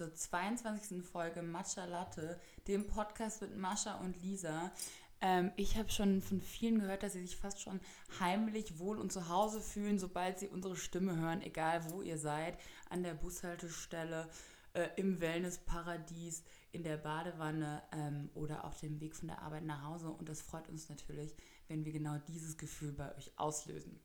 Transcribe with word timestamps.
zur 0.00 0.14
22. 0.14 1.02
Folge 1.02 1.42
Matcha 1.42 1.84
Latte, 1.84 2.40
dem 2.66 2.86
Podcast 2.86 3.42
mit 3.42 3.54
Mascha 3.54 3.96
und 3.96 4.16
Lisa. 4.22 4.72
Ähm, 5.20 5.52
ich 5.56 5.76
habe 5.76 5.90
schon 5.90 6.22
von 6.22 6.40
vielen 6.40 6.80
gehört, 6.80 7.02
dass 7.02 7.12
sie 7.12 7.20
sich 7.20 7.36
fast 7.36 7.60
schon 7.60 7.80
heimlich 8.18 8.78
wohl 8.78 8.98
und 8.98 9.12
zu 9.12 9.28
Hause 9.28 9.60
fühlen, 9.60 9.98
sobald 9.98 10.38
sie 10.38 10.48
unsere 10.48 10.74
Stimme 10.74 11.18
hören, 11.18 11.42
egal 11.42 11.92
wo 11.92 12.00
ihr 12.00 12.16
seid, 12.16 12.56
an 12.88 13.02
der 13.02 13.12
Bushaltestelle, 13.12 14.30
äh, 14.72 14.88
im 14.96 15.20
Wellnessparadies, 15.20 16.44
in 16.72 16.82
der 16.82 16.96
Badewanne 16.96 17.82
ähm, 17.92 18.30
oder 18.32 18.64
auf 18.64 18.80
dem 18.80 19.00
Weg 19.00 19.14
von 19.14 19.28
der 19.28 19.42
Arbeit 19.42 19.64
nach 19.64 19.84
Hause. 19.84 20.08
Und 20.08 20.30
das 20.30 20.40
freut 20.40 20.66
uns 20.70 20.88
natürlich, 20.88 21.36
wenn 21.68 21.84
wir 21.84 21.92
genau 21.92 22.16
dieses 22.26 22.56
Gefühl 22.56 22.92
bei 22.92 23.14
euch 23.16 23.38
auslösen. 23.38 24.00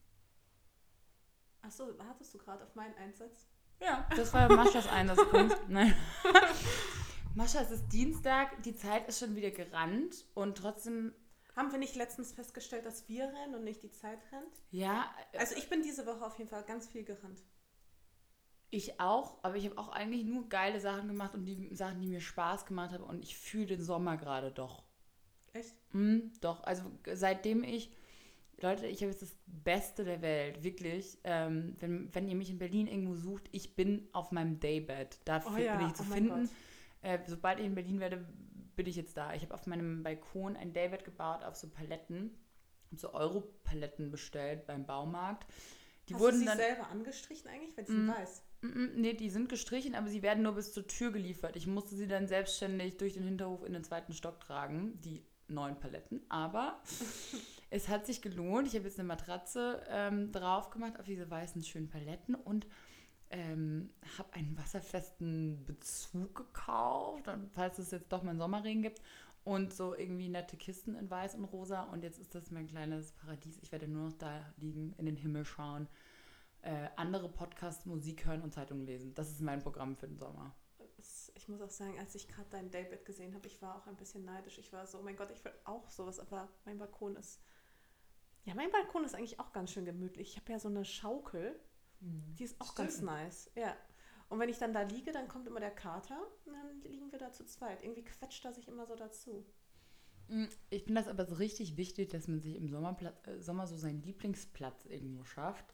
Achso, 1.61 1.97
wartest 1.97 2.33
du 2.33 2.37
gerade 2.37 2.65
auf 2.65 2.75
meinen 2.75 2.95
Einsatz? 2.95 3.47
Ja, 3.79 4.07
das 4.15 4.33
war 4.33 4.51
Maschas 4.51 4.87
Einsatzpunkt. 4.87 5.57
Nein. 5.67 5.95
Mascha, 7.35 7.61
es 7.61 7.71
ist 7.71 7.89
Dienstag, 7.89 8.63
die 8.63 8.75
Zeit 8.75 9.07
ist 9.09 9.19
schon 9.19 9.35
wieder 9.35 9.51
gerannt 9.51 10.25
und 10.33 10.57
trotzdem. 10.57 11.13
Haben 11.55 11.71
wir 11.71 11.79
nicht 11.79 11.95
letztens 11.95 12.33
festgestellt, 12.33 12.85
dass 12.85 13.07
wir 13.07 13.25
rennen 13.25 13.55
und 13.55 13.63
nicht 13.63 13.81
die 13.81 13.91
Zeit 13.91 14.19
rennt? 14.31 14.55
Ja. 14.71 15.09
Also 15.37 15.55
ich 15.55 15.69
bin 15.69 15.83
diese 15.83 16.05
Woche 16.05 16.25
auf 16.25 16.37
jeden 16.37 16.49
Fall 16.49 16.63
ganz 16.63 16.87
viel 16.87 17.03
gerannt. 17.03 17.41
Ich 18.71 18.99
auch, 18.99 19.37
aber 19.41 19.55
ich 19.55 19.65
habe 19.65 19.77
auch 19.77 19.89
eigentlich 19.89 20.25
nur 20.25 20.49
geile 20.49 20.81
Sachen 20.81 21.07
gemacht 21.07 21.33
und 21.33 21.45
die 21.45 21.73
Sachen, 21.73 22.01
die 22.01 22.07
mir 22.07 22.19
Spaß 22.19 22.65
gemacht 22.65 22.93
haben 22.93 23.03
und 23.03 23.21
ich 23.21 23.37
fühle 23.37 23.67
den 23.67 23.81
Sommer 23.81 24.17
gerade 24.17 24.51
doch. 24.51 24.83
Echt? 25.53 25.73
Mm, 25.93 26.31
doch, 26.41 26.63
also 26.63 26.83
seitdem 27.13 27.63
ich 27.63 27.95
Leute, 28.61 28.87
ich 28.87 29.01
habe 29.01 29.11
jetzt 29.11 29.21
das 29.21 29.35
Beste 29.47 30.03
der 30.05 30.21
Welt, 30.21 30.63
wirklich. 30.63 31.17
Ähm, 31.23 31.75
wenn, 31.79 32.13
wenn 32.15 32.27
ihr 32.27 32.35
mich 32.35 32.49
in 32.49 32.57
Berlin 32.57 32.87
irgendwo 32.87 33.15
sucht, 33.15 33.49
ich 33.51 33.75
bin 33.75 34.07
auf 34.13 34.31
meinem 34.31 34.59
Daybed. 34.59 35.19
Da 35.25 35.43
Oh 35.45 35.57
ja, 35.57 35.77
bin 35.77 35.87
ich 35.87 35.93
zu 35.95 36.03
oh 36.03 36.13
finden. 36.13 36.49
Äh, 37.01 37.19
sobald 37.27 37.59
ich 37.59 37.65
in 37.65 37.75
Berlin 37.75 37.99
werde, 37.99 38.25
bin 38.75 38.87
ich 38.87 38.95
jetzt 38.95 39.17
da. 39.17 39.33
Ich 39.33 39.43
habe 39.43 39.53
auf 39.53 39.67
meinem 39.67 40.03
Balkon 40.03 40.55
ein 40.55 40.73
Daybed 40.73 41.03
gebaut 41.03 41.43
auf 41.43 41.55
so 41.55 41.69
Paletten. 41.69 42.31
So 42.95 43.13
Euro-Paletten 43.13 44.09
bestellt 44.11 44.65
beim 44.67 44.85
Baumarkt. 44.85 45.45
Die 46.07 46.13
Hast 46.13 46.21
wurden 46.21 46.33
du 46.35 46.39
sie 46.39 46.45
dann. 46.45 46.57
selber 46.57 46.87
angestrichen 46.89 47.49
eigentlich, 47.49 47.75
wenn 47.75 47.85
sie 47.85 47.93
Mm. 47.93 48.07
weiß? 48.07 48.43
Mm, 48.61 48.67
mm, 48.67 48.91
Nee, 49.01 49.13
die 49.13 49.29
sind 49.29 49.49
gestrichen, 49.49 49.95
aber 49.95 50.07
sie 50.07 50.21
werden 50.21 50.43
nur 50.43 50.53
bis 50.53 50.71
zur 50.71 50.87
Tür 50.87 51.11
geliefert. 51.11 51.55
Ich 51.55 51.67
musste 51.67 51.95
sie 51.95 52.07
dann 52.07 52.27
selbstständig 52.27 52.97
durch 52.97 53.13
den 53.15 53.23
Hinterhof 53.23 53.63
in 53.65 53.73
den 53.73 53.83
zweiten 53.83 54.13
Stock 54.13 54.39
tragen, 54.39 54.99
die 55.01 55.25
neuen 55.47 55.77
Paletten. 55.79 56.21
Aber 56.29 56.81
es 57.75 57.89
hat 57.89 58.05
sich 58.05 58.21
gelohnt. 58.21 58.67
Ich 58.67 58.75
habe 58.75 58.85
jetzt 58.85 58.99
eine 58.99 59.07
Matratze 59.07 59.83
ähm, 59.89 60.31
drauf 60.31 60.69
gemacht 60.69 60.99
auf 60.99 61.05
diese 61.05 61.29
weißen 61.29 61.61
schönen 61.63 61.89
Paletten 61.89 62.35
und 62.35 62.65
ähm, 63.29 63.89
habe 64.17 64.33
einen 64.33 64.57
wasserfesten 64.57 65.65
Bezug 65.65 66.35
gekauft, 66.35 67.27
und 67.27 67.51
falls 67.53 67.79
es 67.79 67.91
jetzt 67.91 68.11
doch 68.11 68.23
mal 68.23 68.31
einen 68.31 68.39
Sommerregen 68.39 68.81
gibt. 68.81 69.01
Und 69.43 69.73
so 69.73 69.95
irgendwie 69.95 70.27
nette 70.27 70.57
Kisten 70.57 70.95
in 70.95 71.07
weiß 71.07 71.35
und 71.35 71.45
rosa. 71.45 71.83
Und 71.83 72.01
jetzt 72.01 72.17
ist 72.17 72.33
das 72.33 72.49
mein 72.49 72.65
kleines 72.65 73.11
Paradies. 73.11 73.59
Ich 73.61 73.71
werde 73.71 73.87
nur 73.87 74.09
noch 74.09 74.17
da 74.17 74.41
liegen, 74.57 74.93
in 74.97 75.05
den 75.05 75.17
Himmel 75.17 75.45
schauen 75.45 75.87
äh, 76.65 76.89
andere 76.95 77.29
Podcasts, 77.29 77.85
Musik 77.85 78.25
hören 78.25 78.41
und 78.41 78.53
Zeitungen 78.53 78.85
lesen. 78.85 79.13
Das 79.13 79.29
ist 79.29 79.39
mein 79.41 79.61
Programm 79.61 79.95
für 79.95 80.07
den 80.07 80.17
Sommer. 80.17 80.55
Ich 81.35 81.47
muss 81.47 81.61
auch 81.61 81.69
sagen, 81.69 81.99
als 81.99 82.15
ich 82.15 82.27
gerade 82.27 82.49
dein 82.49 82.71
Daybed 82.71 83.05
gesehen 83.05 83.35
habe, 83.35 83.45
ich 83.45 83.61
war 83.61 83.75
auch 83.75 83.85
ein 83.85 83.95
bisschen 83.95 84.25
neidisch. 84.25 84.57
Ich 84.57 84.73
war 84.73 84.87
so, 84.87 84.97
oh 84.97 85.03
mein 85.03 85.15
Gott, 85.15 85.29
ich 85.31 85.45
will 85.45 85.51
auch 85.63 85.91
sowas, 85.91 86.19
aber 86.19 86.49
mein 86.65 86.79
Balkon 86.79 87.15
ist. 87.17 87.39
Ja, 88.45 88.53
mein 88.55 88.71
Balkon 88.71 89.03
ist 89.03 89.15
eigentlich 89.15 89.39
auch 89.39 89.51
ganz 89.53 89.71
schön 89.71 89.85
gemütlich. 89.85 90.29
Ich 90.31 90.37
habe 90.37 90.51
ja 90.51 90.59
so 90.59 90.69
eine 90.69 90.85
Schaukel, 90.85 91.59
die 91.99 92.43
ist 92.43 92.59
auch 92.61 92.75
ganz 92.75 92.93
Stimmt. 92.93 93.07
nice. 93.11 93.51
Ja. 93.55 93.75
Und 94.29 94.39
wenn 94.39 94.49
ich 94.49 94.57
dann 94.57 94.73
da 94.73 94.81
liege, 94.83 95.11
dann 95.11 95.27
kommt 95.27 95.47
immer 95.47 95.59
der 95.59 95.71
Kater 95.71 96.19
und 96.45 96.53
dann 96.53 96.81
liegen 96.81 97.11
wir 97.11 97.19
da 97.19 97.31
zu 97.31 97.45
zweit. 97.45 97.83
Irgendwie 97.83 98.03
quetscht 98.03 98.43
er 98.45 98.53
sich 98.53 98.67
immer 98.67 98.85
so 98.85 98.95
dazu. 98.95 99.45
Mm, 100.27 100.45
Ich 100.69 100.83
finde 100.83 101.01
das 101.01 101.07
aber 101.09 101.25
so 101.25 101.35
richtig 101.35 101.77
wichtig, 101.77 102.09
dass 102.09 102.27
man 102.27 102.41
sich 102.41 102.55
im 102.55 102.67
Sommerpla- 102.67 103.13
äh, 103.27 103.39
Sommer 103.41 103.67
so 103.67 103.77
seinen 103.77 104.01
Lieblingsplatz 104.03 104.85
irgendwo 104.85 105.23
schafft 105.23 105.73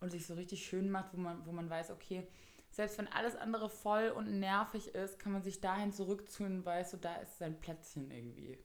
und 0.00 0.10
sich 0.10 0.26
so 0.26 0.34
richtig 0.34 0.64
schön 0.66 0.90
macht, 0.90 1.12
wo 1.14 1.18
man, 1.18 1.44
wo 1.46 1.52
man 1.52 1.68
weiß, 1.68 1.90
okay, 1.90 2.26
selbst 2.70 2.98
wenn 2.98 3.08
alles 3.08 3.36
andere 3.36 3.70
voll 3.70 4.08
und 4.10 4.38
nervig 4.40 4.94
ist, 4.94 5.18
kann 5.18 5.32
man 5.32 5.42
sich 5.42 5.60
dahin 5.62 5.92
zurückziehen 5.92 6.58
und 6.58 6.64
weiß, 6.66 6.90
so 6.90 6.96
da 6.98 7.16
ist 7.16 7.38
sein 7.38 7.58
Plätzchen 7.58 8.10
irgendwie. 8.10 8.58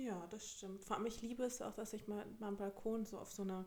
Ja, 0.00 0.26
das 0.30 0.50
stimmt. 0.50 0.84
Vor 0.84 0.96
allem, 0.96 1.06
ich 1.06 1.20
liebe 1.20 1.42
es 1.42 1.60
auch, 1.60 1.74
dass 1.74 1.92
ich 1.92 2.08
mal 2.08 2.24
meinem 2.38 2.56
Balkon 2.56 3.04
so 3.04 3.18
auf 3.18 3.30
so 3.30 3.42
eine 3.42 3.66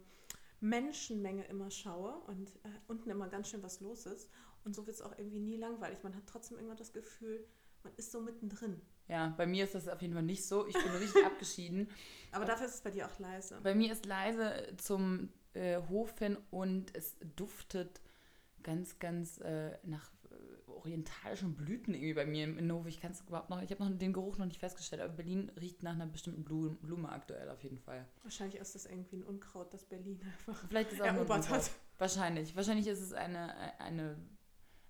Menschenmenge 0.61 1.45
immer 1.45 1.69
schaue 1.69 2.16
und 2.27 2.49
äh, 2.63 2.69
unten 2.88 3.09
immer 3.09 3.27
ganz 3.27 3.49
schön 3.49 3.61
was 3.61 3.81
los 3.81 4.05
ist. 4.05 4.29
Und 4.63 4.75
so 4.75 4.88
wird 4.88 4.95
es 4.95 5.01
auch 5.01 5.17
irgendwie 5.17 5.39
nie 5.39 5.57
langweilig. 5.57 5.99
Man 6.03 6.16
hat 6.16 6.23
trotzdem 6.25 6.57
immer 6.57 6.75
das 6.75 6.94
Gefühl, 6.94 7.45
man 7.83 7.94
ist 7.97 8.11
so 8.11 8.21
mittendrin. 8.21 8.81
Ja, 9.07 9.33
bei 9.38 9.45
mir 9.45 9.66
ist 9.66 9.75
das 9.75 9.88
auf 9.88 10.01
jeden 10.01 10.13
Fall 10.13 10.23
nicht 10.23 10.45
so. 10.45 10.66
Ich 10.66 10.73
bin 10.73 10.91
richtig 10.94 11.23
abgeschieden. 11.25 11.89
Aber 12.31 12.45
dafür 12.45 12.65
ist 12.65 12.75
es 12.75 12.81
bei 12.81 12.91
dir 12.91 13.07
auch 13.07 13.19
leise. 13.19 13.59
Bei 13.61 13.75
mir 13.75 13.91
ist 13.91 14.05
leise 14.05 14.73
zum 14.77 15.29
äh, 15.53 15.81
Hof 15.89 16.17
hin 16.17 16.38
und 16.50 16.95
es 16.95 17.15
duftet 17.35 18.01
ganz, 18.63 18.97
ganz 18.97 19.39
äh, 19.39 19.77
nach 19.83 20.09
orientalischen 20.83 21.55
Blüten 21.55 21.94
irgendwie 21.94 22.13
bei 22.13 22.25
mir 22.25 22.44
im 22.44 22.57
Innenhof. 22.57 22.85
Ich 22.88 22.99
kann 22.99 23.11
es 23.11 23.21
überhaupt 23.21 23.49
noch, 23.49 23.61
ich 23.61 23.71
habe 23.71 23.83
noch 23.83 23.97
den 23.97 24.13
Geruch 24.13 24.38
noch 24.38 24.45
nicht 24.45 24.59
festgestellt, 24.59 25.01
aber 25.01 25.13
Berlin 25.13 25.51
riecht 25.59 25.83
nach 25.83 25.94
einer 25.94 26.05
bestimmten 26.05 26.44
Blume, 26.44 26.71
Blume 26.81 27.09
aktuell 27.09 27.49
auf 27.49 27.63
jeden 27.63 27.79
Fall. 27.79 28.05
Wahrscheinlich 28.23 28.59
ist 28.59 28.75
das 28.75 28.85
irgendwie 28.85 29.17
ein 29.17 29.23
Unkraut, 29.23 29.73
das 29.73 29.83
Berlin 29.85 30.19
einfach 30.23 30.67
Vielleicht 30.67 30.91
ist 30.91 31.01
auch 31.01 31.05
erobert 31.05 31.49
hat. 31.49 31.71
Wahrscheinlich. 31.97 32.55
Wahrscheinlich 32.55 32.88
ist 32.88 32.99
es 32.99 33.13
eine, 33.13 33.79
eine, 33.79 34.17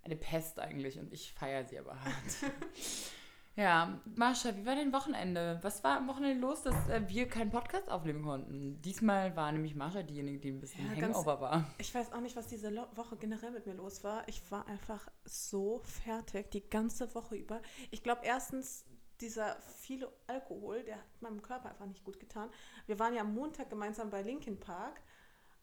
eine 0.01 0.15
Pest 0.15 0.59
eigentlich 0.59 0.99
und 0.99 1.13
ich 1.13 1.31
feiere 1.33 1.65
sie 1.65 1.79
aber 1.79 1.99
hart. 2.03 2.13
ja, 3.55 3.99
Marsha, 4.15 4.55
wie 4.55 4.65
war 4.65 4.75
dein 4.75 4.91
Wochenende? 4.93 5.59
Was 5.61 5.83
war 5.83 5.97
am 5.97 6.07
Wochenende 6.07 6.39
los, 6.39 6.63
dass 6.63 6.89
äh, 6.89 7.07
wir 7.07 7.27
keinen 7.27 7.51
Podcast 7.51 7.89
aufnehmen 7.89 8.23
konnten? 8.23 8.81
Diesmal 8.81 9.35
war 9.35 9.51
nämlich 9.51 9.75
Marsha 9.75 10.01
diejenige, 10.01 10.39
die 10.39 10.49
ein 10.51 10.59
bisschen 10.59 10.87
Ja, 10.87 10.99
ganz- 10.99 11.15
Hangover 11.17 11.39
war. 11.39 11.65
Ich 11.77 11.93
weiß 11.93 12.13
auch 12.13 12.21
nicht, 12.21 12.35
was 12.35 12.47
diese 12.47 12.69
Lo 12.69 12.87
Woche 12.95 13.15
generell 13.17 13.51
mit 13.51 13.65
mir 13.67 13.73
los 13.75 14.03
war. 14.03 14.27
Ich 14.27 14.49
war 14.51 14.67
einfach 14.67 15.07
so 15.25 15.81
fertig 15.83 16.49
die 16.51 16.67
ganze 16.67 17.13
Woche 17.13 17.35
über. 17.35 17.61
Ich 17.91 18.01
glaube, 18.01 18.21
erstens, 18.23 18.85
dieser 19.21 19.55
viele 19.61 20.11
Alkohol, 20.27 20.83
der 20.83 20.95
hat 20.97 21.21
meinem 21.21 21.41
Körper 21.41 21.69
einfach 21.69 21.85
nicht 21.85 22.03
gut 22.03 22.19
getan. 22.19 22.49
Wir 22.87 22.97
waren 22.97 23.13
ja 23.13 23.21
am 23.21 23.33
Montag 23.35 23.69
gemeinsam 23.69 24.09
bei 24.09 24.21
Linkin 24.23 24.59
Park. 24.59 24.99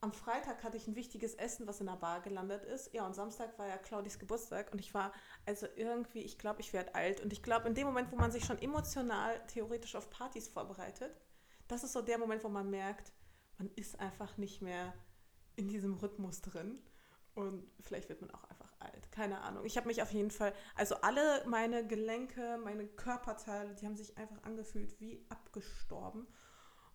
Am 0.02 0.14
Freitag 0.14 0.64
hatte 0.64 0.78
ich 0.78 0.88
ein 0.88 0.96
wichtiges 0.96 1.34
Essen, 1.34 1.66
was 1.66 1.80
in 1.80 1.86
der 1.86 1.96
Bar 1.96 2.22
gelandet 2.22 2.64
ist. 2.64 2.94
Ja, 2.94 3.04
und 3.04 3.14
Samstag 3.14 3.58
war 3.58 3.68
ja 3.68 3.76
Claudis 3.76 4.18
Geburtstag 4.18 4.72
und 4.72 4.78
ich 4.78 4.94
war 4.94 5.12
also 5.44 5.66
irgendwie, 5.76 6.20
ich 6.20 6.38
glaube, 6.38 6.60
ich 6.60 6.72
werde 6.72 6.94
alt. 6.94 7.20
Und 7.20 7.34
ich 7.34 7.42
glaube, 7.42 7.68
in 7.68 7.74
dem 7.74 7.86
Moment, 7.86 8.10
wo 8.10 8.16
man 8.16 8.32
sich 8.32 8.46
schon 8.46 8.58
emotional 8.58 9.38
theoretisch 9.48 9.96
auf 9.96 10.08
Partys 10.08 10.48
vorbereitet, 10.48 11.20
das 11.68 11.84
ist 11.84 11.92
so 11.92 12.00
der 12.00 12.16
Moment, 12.16 12.42
wo 12.44 12.48
man 12.48 12.70
merkt, 12.70 13.12
man 13.58 13.70
ist 13.76 14.00
einfach 14.00 14.38
nicht 14.38 14.62
mehr 14.62 14.94
in 15.56 15.68
diesem 15.68 15.92
Rhythmus 15.94 16.40
drin. 16.40 16.82
Und 17.34 17.70
vielleicht 17.80 18.08
wird 18.08 18.22
man 18.22 18.30
auch 18.30 18.44
einfach 18.44 18.72
alt. 18.80 19.12
Keine 19.12 19.42
Ahnung. 19.42 19.66
Ich 19.66 19.76
habe 19.76 19.86
mich 19.86 20.02
auf 20.02 20.12
jeden 20.12 20.30
Fall, 20.30 20.54
also 20.74 20.96
alle 20.96 21.44
meine 21.46 21.86
Gelenke, 21.86 22.58
meine 22.64 22.86
Körperteile, 22.86 23.74
die 23.74 23.84
haben 23.84 23.96
sich 23.96 24.16
einfach 24.16 24.42
angefühlt 24.44 24.98
wie 24.98 25.26
abgestorben. 25.28 26.26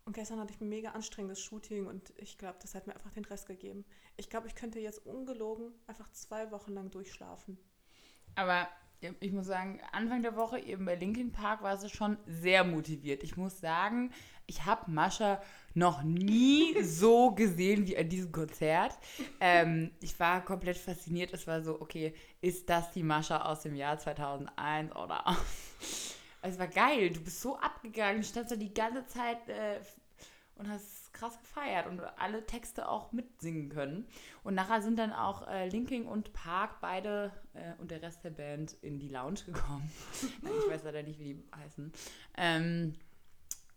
Und 0.06 0.12
gestern 0.12 0.38
hatte 0.38 0.54
ich 0.54 0.60
ein 0.60 0.68
mega 0.68 0.90
anstrengendes 0.92 1.40
Shooting 1.40 1.86
und 1.86 2.12
ich 2.16 2.38
glaube, 2.38 2.58
das 2.62 2.76
hat 2.76 2.86
mir 2.86 2.94
einfach 2.94 3.10
den 3.10 3.24
Rest 3.24 3.46
gegeben. 3.46 3.84
Ich 4.16 4.30
glaube, 4.30 4.46
ich 4.46 4.54
könnte 4.54 4.78
jetzt 4.78 5.04
ungelogen 5.04 5.72
einfach 5.88 6.08
zwei 6.12 6.52
Wochen 6.52 6.72
lang 6.72 6.92
durchschlafen. 6.92 7.58
Aber 8.36 8.68
ich 9.18 9.32
muss 9.32 9.46
sagen, 9.46 9.80
Anfang 9.90 10.22
der 10.22 10.36
Woche 10.36 10.60
eben 10.60 10.84
bei 10.84 10.94
Linkin 10.94 11.32
Park 11.32 11.60
war 11.62 11.76
sie 11.76 11.88
schon 11.88 12.18
sehr 12.24 12.62
motiviert. 12.62 13.24
Ich 13.24 13.36
muss 13.36 13.60
sagen, 13.60 14.12
ich 14.46 14.64
habe 14.64 14.88
Mascha 14.90 15.42
noch 15.74 16.04
nie 16.04 16.80
so 16.84 17.32
gesehen 17.32 17.88
wie 17.88 17.98
an 17.98 18.08
diesem 18.08 18.30
Konzert. 18.30 18.96
Ähm, 19.40 19.90
ich 20.00 20.18
war 20.20 20.44
komplett 20.44 20.78
fasziniert. 20.78 21.32
Es 21.34 21.48
war 21.48 21.62
so, 21.62 21.80
okay, 21.80 22.14
ist 22.40 22.70
das 22.70 22.92
die 22.92 23.02
Mascha 23.02 23.42
aus 23.42 23.62
dem 23.62 23.74
Jahr 23.74 23.98
2001 23.98 24.94
oder? 24.94 25.36
Es 26.42 26.58
war 26.60 26.68
geil. 26.68 27.10
Du 27.10 27.20
bist 27.20 27.42
so 27.42 27.58
abgegangen, 27.58 28.22
du 28.22 28.26
standst 28.26 28.52
da 28.52 28.56
die 28.56 28.72
ganze 28.72 29.04
Zeit 29.06 29.48
äh, 29.48 29.80
und 30.56 30.68
hast 30.68 31.12
krass 31.12 31.38
gefeiert 31.38 31.86
und 31.86 32.00
alle 32.18 32.44
Texte 32.46 32.88
auch 32.88 33.12
mitsingen 33.12 33.68
können. 33.68 34.06
Und 34.42 34.54
nachher 34.54 34.82
sind 34.82 34.98
dann 34.98 35.12
auch 35.12 35.46
äh, 35.48 35.68
Linkin 35.68 36.06
und 36.06 36.32
Park 36.32 36.80
beide 36.80 37.32
äh, 37.54 37.80
und 37.80 37.90
der 37.90 38.02
Rest 38.02 38.24
der 38.24 38.30
Band 38.30 38.74
in 38.82 38.98
die 38.98 39.08
Lounge 39.08 39.40
gekommen. 39.44 39.90
Ich 40.42 40.70
weiß 40.70 40.84
leider 40.84 41.02
nicht, 41.02 41.18
wie 41.18 41.34
die 41.34 41.44
heißen. 41.54 41.92
Ähm, 42.36 42.94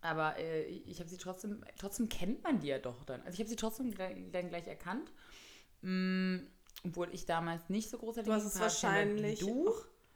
aber 0.01 0.37
äh, 0.37 0.63
ich 0.63 0.99
habe 0.99 1.09
sie 1.09 1.17
trotzdem, 1.17 1.63
trotzdem 1.77 2.07
kennt 2.07 2.43
man 2.43 2.59
die 2.59 2.67
ja 2.67 2.79
doch 2.79 3.03
dann. 3.03 3.21
Also 3.21 3.33
ich 3.33 3.39
habe 3.39 3.49
sie 3.49 3.55
trotzdem 3.55 3.93
dann 3.95 4.49
gleich 4.49 4.67
erkannt. 4.67 5.11
Mm, 5.81 6.37
obwohl 6.85 7.13
ich 7.13 7.25
damals 7.25 7.69
nicht 7.69 7.89
so 7.89 7.97
großer 7.97 8.23
Du 8.23 8.31
hast 8.31 8.45
es 8.45 8.59
wahrscheinlich 8.59 9.39
du. 9.39 9.73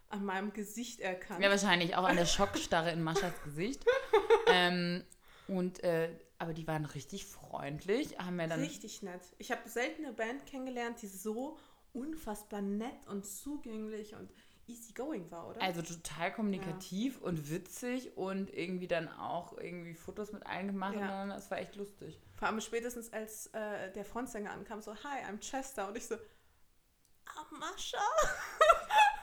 an 0.09 0.23
meinem 0.23 0.53
Gesicht 0.53 1.01
erkannt. 1.01 1.43
Ja, 1.43 1.49
wahrscheinlich 1.49 1.95
auch 1.95 2.03
an 2.03 2.15
der 2.15 2.25
Schockstarre 2.25 2.91
in 2.91 3.03
Maschas 3.03 3.33
Gesicht. 3.43 3.83
ähm, 4.47 5.03
und, 5.47 5.83
äh, 5.83 6.09
aber 6.43 6.53
die 6.53 6.67
waren 6.67 6.85
richtig 6.85 7.25
freundlich, 7.25 8.19
haben 8.19 8.35
mir 8.35 8.47
dann. 8.47 8.59
Richtig 8.59 9.01
nett. 9.01 9.21
Ich 9.37 9.51
habe 9.51 9.67
selten 9.67 10.03
eine 10.03 10.13
Band 10.13 10.45
kennengelernt, 10.45 11.01
die 11.01 11.07
so 11.07 11.57
unfassbar 11.93 12.61
nett 12.61 13.07
und 13.07 13.25
zugänglich 13.25 14.13
und 14.13 14.29
easy 14.67 14.93
going 14.93 15.29
war, 15.31 15.49
oder? 15.49 15.61
Also 15.61 15.81
total 15.81 16.33
kommunikativ 16.33 17.19
ja. 17.19 17.27
und 17.27 17.49
witzig 17.49 18.17
und 18.17 18.53
irgendwie 18.53 18.87
dann 18.87 19.07
auch 19.07 19.57
irgendwie 19.57 19.93
Fotos 19.93 20.31
mit 20.33 20.45
allen 20.45 20.67
gemacht 20.67 20.95
ja. 20.95 21.23
und 21.23 21.29
das 21.29 21.49
war 21.49 21.59
echt 21.59 21.75
lustig. 21.75 22.19
Vor 22.35 22.47
allem 22.47 22.59
spätestens 22.59 23.11
als 23.11 23.47
äh, 23.47 23.91
der 23.93 24.03
Frontsänger 24.03 24.51
ankam, 24.51 24.81
so, 24.81 24.93
hi, 24.95 25.25
I'm 25.29 25.39
Chester 25.39 25.87
und 25.87 25.97
ich 25.97 26.07
so, 26.07 26.15
ah, 26.15 27.45
Mascha. 27.51 28.03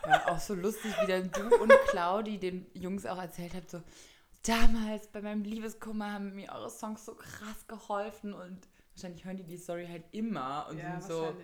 Ja, 0.07 0.27
auch 0.29 0.39
so 0.39 0.55
lustig, 0.55 0.91
wie 1.01 1.07
dann 1.07 1.31
du 1.31 1.55
und 1.57 1.71
Claudi 1.89 2.39
den 2.39 2.65
Jungs 2.73 3.05
auch 3.05 3.19
erzählt 3.19 3.53
habt, 3.53 3.69
so, 3.69 3.83
damals 4.43 5.07
bei 5.07 5.21
meinem 5.21 5.43
Liebeskummer 5.43 6.13
haben 6.13 6.35
mir 6.35 6.51
eure 6.51 6.69
Songs 6.69 7.05
so 7.05 7.15
krass 7.15 7.67
geholfen 7.67 8.33
und 8.33 8.67
wahrscheinlich 8.93 9.25
hören 9.25 9.37
die 9.37 9.43
die 9.43 9.57
Story 9.57 9.87
halt 9.87 10.03
immer 10.11 10.67
und 10.69 10.77
ja, 10.77 10.99
sind 10.99 11.11
so. 11.11 11.35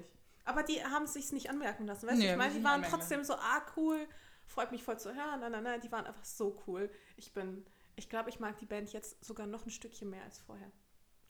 Aber 0.46 0.64
die 0.64 0.84
haben 0.84 1.04
es 1.04 1.14
sich 1.14 1.32
nicht 1.32 1.50
anmerken 1.50 1.86
lassen, 1.86 2.08
weißt 2.08 2.18
du? 2.18 2.24
Nee, 2.24 2.32
ich 2.32 2.38
meine, 2.38 2.54
die 2.54 2.64
waren 2.64 2.84
trotzdem 2.84 3.24
so, 3.24 3.34
ah, 3.34 3.62
cool, 3.76 4.08
freut 4.46 4.72
mich 4.72 4.84
voll 4.84 4.98
zu 4.98 5.14
hören. 5.14 5.42
Nein, 5.42 5.52
nein, 5.52 5.64
nein, 5.64 5.82
die 5.82 5.92
waren 5.92 6.06
einfach 6.06 6.24
so 6.24 6.64
cool. 6.66 6.90
Ich 7.18 7.34
bin, 7.34 7.66
ich 7.96 8.10
glaube, 8.10 8.30
ich 8.30 8.40
mag 8.40 8.58
die 8.58 8.66
Band 8.66 8.94
jetzt 8.94 9.24
sogar 9.24 9.46
noch 9.46 9.66
ein 9.66 9.72
Stückchen 9.72 10.10
mehr 10.10 10.24
als 10.24 10.40
vorher. 10.40 10.72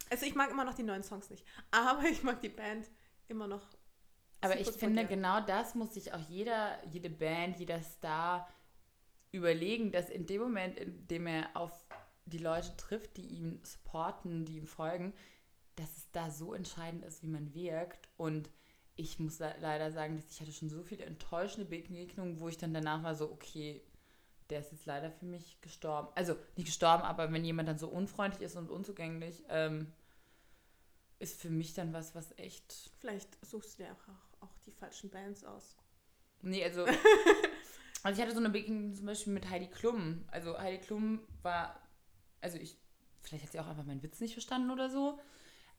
Also 0.09 0.25
ich 0.25 0.35
mag 0.35 0.51
immer 0.51 0.63
noch 0.63 0.75
die 0.75 0.83
neuen 0.83 1.03
Songs 1.03 1.29
nicht, 1.29 1.45
aber 1.71 2.03
ich 2.03 2.23
mag 2.23 2.39
die 2.41 2.49
Band 2.49 2.87
immer 3.27 3.47
noch. 3.47 3.67
Aber 4.41 4.59
ich 4.59 4.69
finde, 4.69 5.05
gern. 5.05 5.07
genau 5.07 5.41
das 5.41 5.73
muss 5.73 5.95
sich 5.95 6.13
auch 6.13 6.29
jeder, 6.29 6.77
jede 6.85 7.09
Band, 7.09 7.57
jeder 7.57 7.81
Star 7.81 8.47
überlegen, 9.37 9.91
dass 9.91 10.09
in 10.09 10.25
dem 10.25 10.41
Moment, 10.41 10.77
in 10.77 11.07
dem 11.07 11.27
er 11.27 11.55
auf 11.55 11.71
die 12.25 12.37
Leute 12.37 12.75
trifft, 12.77 13.17
die 13.17 13.25
ihn 13.25 13.59
supporten, 13.63 14.45
die 14.45 14.57
ihm 14.57 14.67
folgen, 14.67 15.13
dass 15.75 15.97
es 15.97 16.11
da 16.11 16.29
so 16.29 16.53
entscheidend 16.53 17.05
ist, 17.05 17.23
wie 17.23 17.27
man 17.27 17.53
wirkt. 17.53 18.09
Und 18.17 18.49
ich 18.95 19.19
muss 19.19 19.39
leider 19.39 19.91
sagen, 19.91 20.15
dass 20.15 20.29
ich 20.31 20.41
hatte 20.41 20.51
schon 20.51 20.69
so 20.69 20.83
viele 20.83 21.05
enttäuschende 21.05 21.69
Begegnungen, 21.69 22.39
wo 22.39 22.49
ich 22.49 22.57
dann 22.57 22.73
danach 22.73 23.03
war 23.03 23.15
so, 23.15 23.31
okay, 23.31 23.81
der 24.49 24.59
ist 24.59 24.71
jetzt 24.71 24.85
leider 24.85 25.11
für 25.11 25.25
mich 25.25 25.59
gestorben. 25.61 26.09
Also 26.15 26.35
nicht 26.55 26.67
gestorben, 26.67 27.03
aber 27.03 27.31
wenn 27.31 27.45
jemand 27.45 27.69
dann 27.69 27.77
so 27.77 27.87
unfreundlich 27.87 28.41
ist 28.41 28.55
und 28.55 28.69
unzugänglich, 28.69 29.43
ähm, 29.49 29.93
ist 31.19 31.39
für 31.39 31.49
mich 31.49 31.73
dann 31.73 31.93
was, 31.93 32.15
was 32.15 32.37
echt. 32.37 32.91
Vielleicht 32.99 33.43
suchst 33.45 33.77
du 33.79 33.83
dir 33.83 33.91
auch, 33.91 34.43
auch 34.45 34.57
die 34.65 34.71
falschen 34.71 35.09
Bands 35.09 35.43
aus. 35.43 35.75
Nee, 36.41 36.63
also. 36.63 36.85
also 38.07 38.21
ich 38.21 38.25
hatte 38.25 38.35
so 38.35 38.39
eine 38.39 38.51
Begegnung 38.51 38.95
zum 38.95 39.05
Beispiel 39.05 39.33
mit 39.33 39.49
Heidi 39.49 39.67
Klum. 39.67 40.23
Also 40.31 40.57
Heidi 40.57 40.77
Klum 40.77 41.19
war, 41.41 41.77
also 42.39 42.57
ich, 42.57 42.77
vielleicht 43.21 43.43
hat 43.43 43.51
sie 43.51 43.59
auch 43.59 43.67
einfach 43.67 43.83
meinen 43.83 44.01
Witz 44.01 44.21
nicht 44.21 44.31
verstanden 44.31 44.71
oder 44.71 44.89
so, 44.89 45.19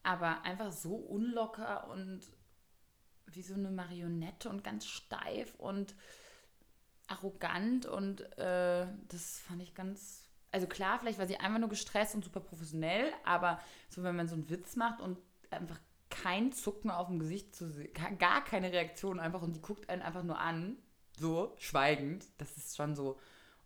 aber 0.03 0.43
einfach 0.43 0.71
so 0.71 0.93
unlocker 0.93 1.89
und 1.89 2.21
wie 3.25 3.41
so 3.41 3.55
eine 3.55 3.71
Marionette 3.71 4.47
und 4.47 4.63
ganz 4.63 4.85
steif 4.85 5.55
und 5.55 5.95
arrogant 7.07 7.87
und 7.87 8.21
äh, 8.37 8.85
das 9.07 9.39
fand 9.39 9.63
ich 9.63 9.73
ganz. 9.73 10.29
Also 10.51 10.67
klar, 10.67 10.99
vielleicht 10.99 11.17
war 11.17 11.25
sie 11.25 11.39
einfach 11.39 11.59
nur 11.59 11.69
gestresst 11.69 12.13
und 12.13 12.23
super 12.23 12.41
professionell, 12.41 13.11
aber 13.25 13.59
so 13.89 14.03
wenn 14.03 14.15
man 14.15 14.27
so 14.27 14.35
einen 14.35 14.51
Witz 14.51 14.75
macht 14.75 15.01
und 15.01 15.17
einfach 15.49 15.79
kein 16.11 16.51
Zucken 16.51 16.91
auf 16.91 17.07
dem 17.07 17.17
Gesicht 17.17 17.55
zu 17.55 17.71
sehen, 17.71 17.91
gar 18.19 18.43
keine 18.43 18.71
Reaktion 18.71 19.19
einfach 19.19 19.41
und 19.41 19.55
die 19.55 19.61
guckt 19.63 19.89
einen 19.89 20.03
einfach 20.03 20.23
nur 20.23 20.37
an, 20.37 20.77
so 21.19 21.53
schweigend, 21.57 22.25
das 22.37 22.57
ist 22.57 22.75
schon 22.75 22.95
so, 22.95 23.19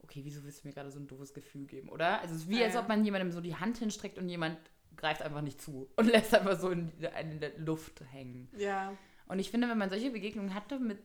okay, 0.04 0.22
wieso 0.24 0.44
willst 0.44 0.64
du 0.64 0.68
mir 0.68 0.74
gerade 0.74 0.92
so 0.92 1.00
ein 1.00 1.08
doofes 1.08 1.34
Gefühl 1.34 1.66
geben, 1.66 1.90
oder? 1.90 2.22
Also 2.22 2.36
es 2.36 2.42
ist 2.42 2.50
wie, 2.50 2.60
ja, 2.60 2.66
als 2.66 2.76
ob 2.76 2.88
man 2.88 3.04
jemandem 3.06 3.32
so 3.32 3.42
die 3.42 3.56
Hand 3.56 3.78
hinstreckt 3.78 4.18
und 4.18 4.30
jemand 4.30 4.58
greift 4.96 5.22
einfach 5.22 5.42
nicht 5.42 5.62
zu 5.62 5.90
und 5.96 6.08
lässt 6.08 6.34
einfach 6.36 6.60
so 6.60 6.70
in, 6.70 6.92
in 7.22 7.40
der 7.40 7.58
Luft 7.58 8.02
hängen. 8.12 8.50
Ja. 8.58 8.96
Und 9.28 9.40
ich 9.40 9.50
finde, 9.50 9.70
wenn 9.70 9.78
man 9.78 9.90
solche 9.90 10.12
Begegnungen 10.12 10.54
hatte 10.54 10.80
mit 10.80 11.00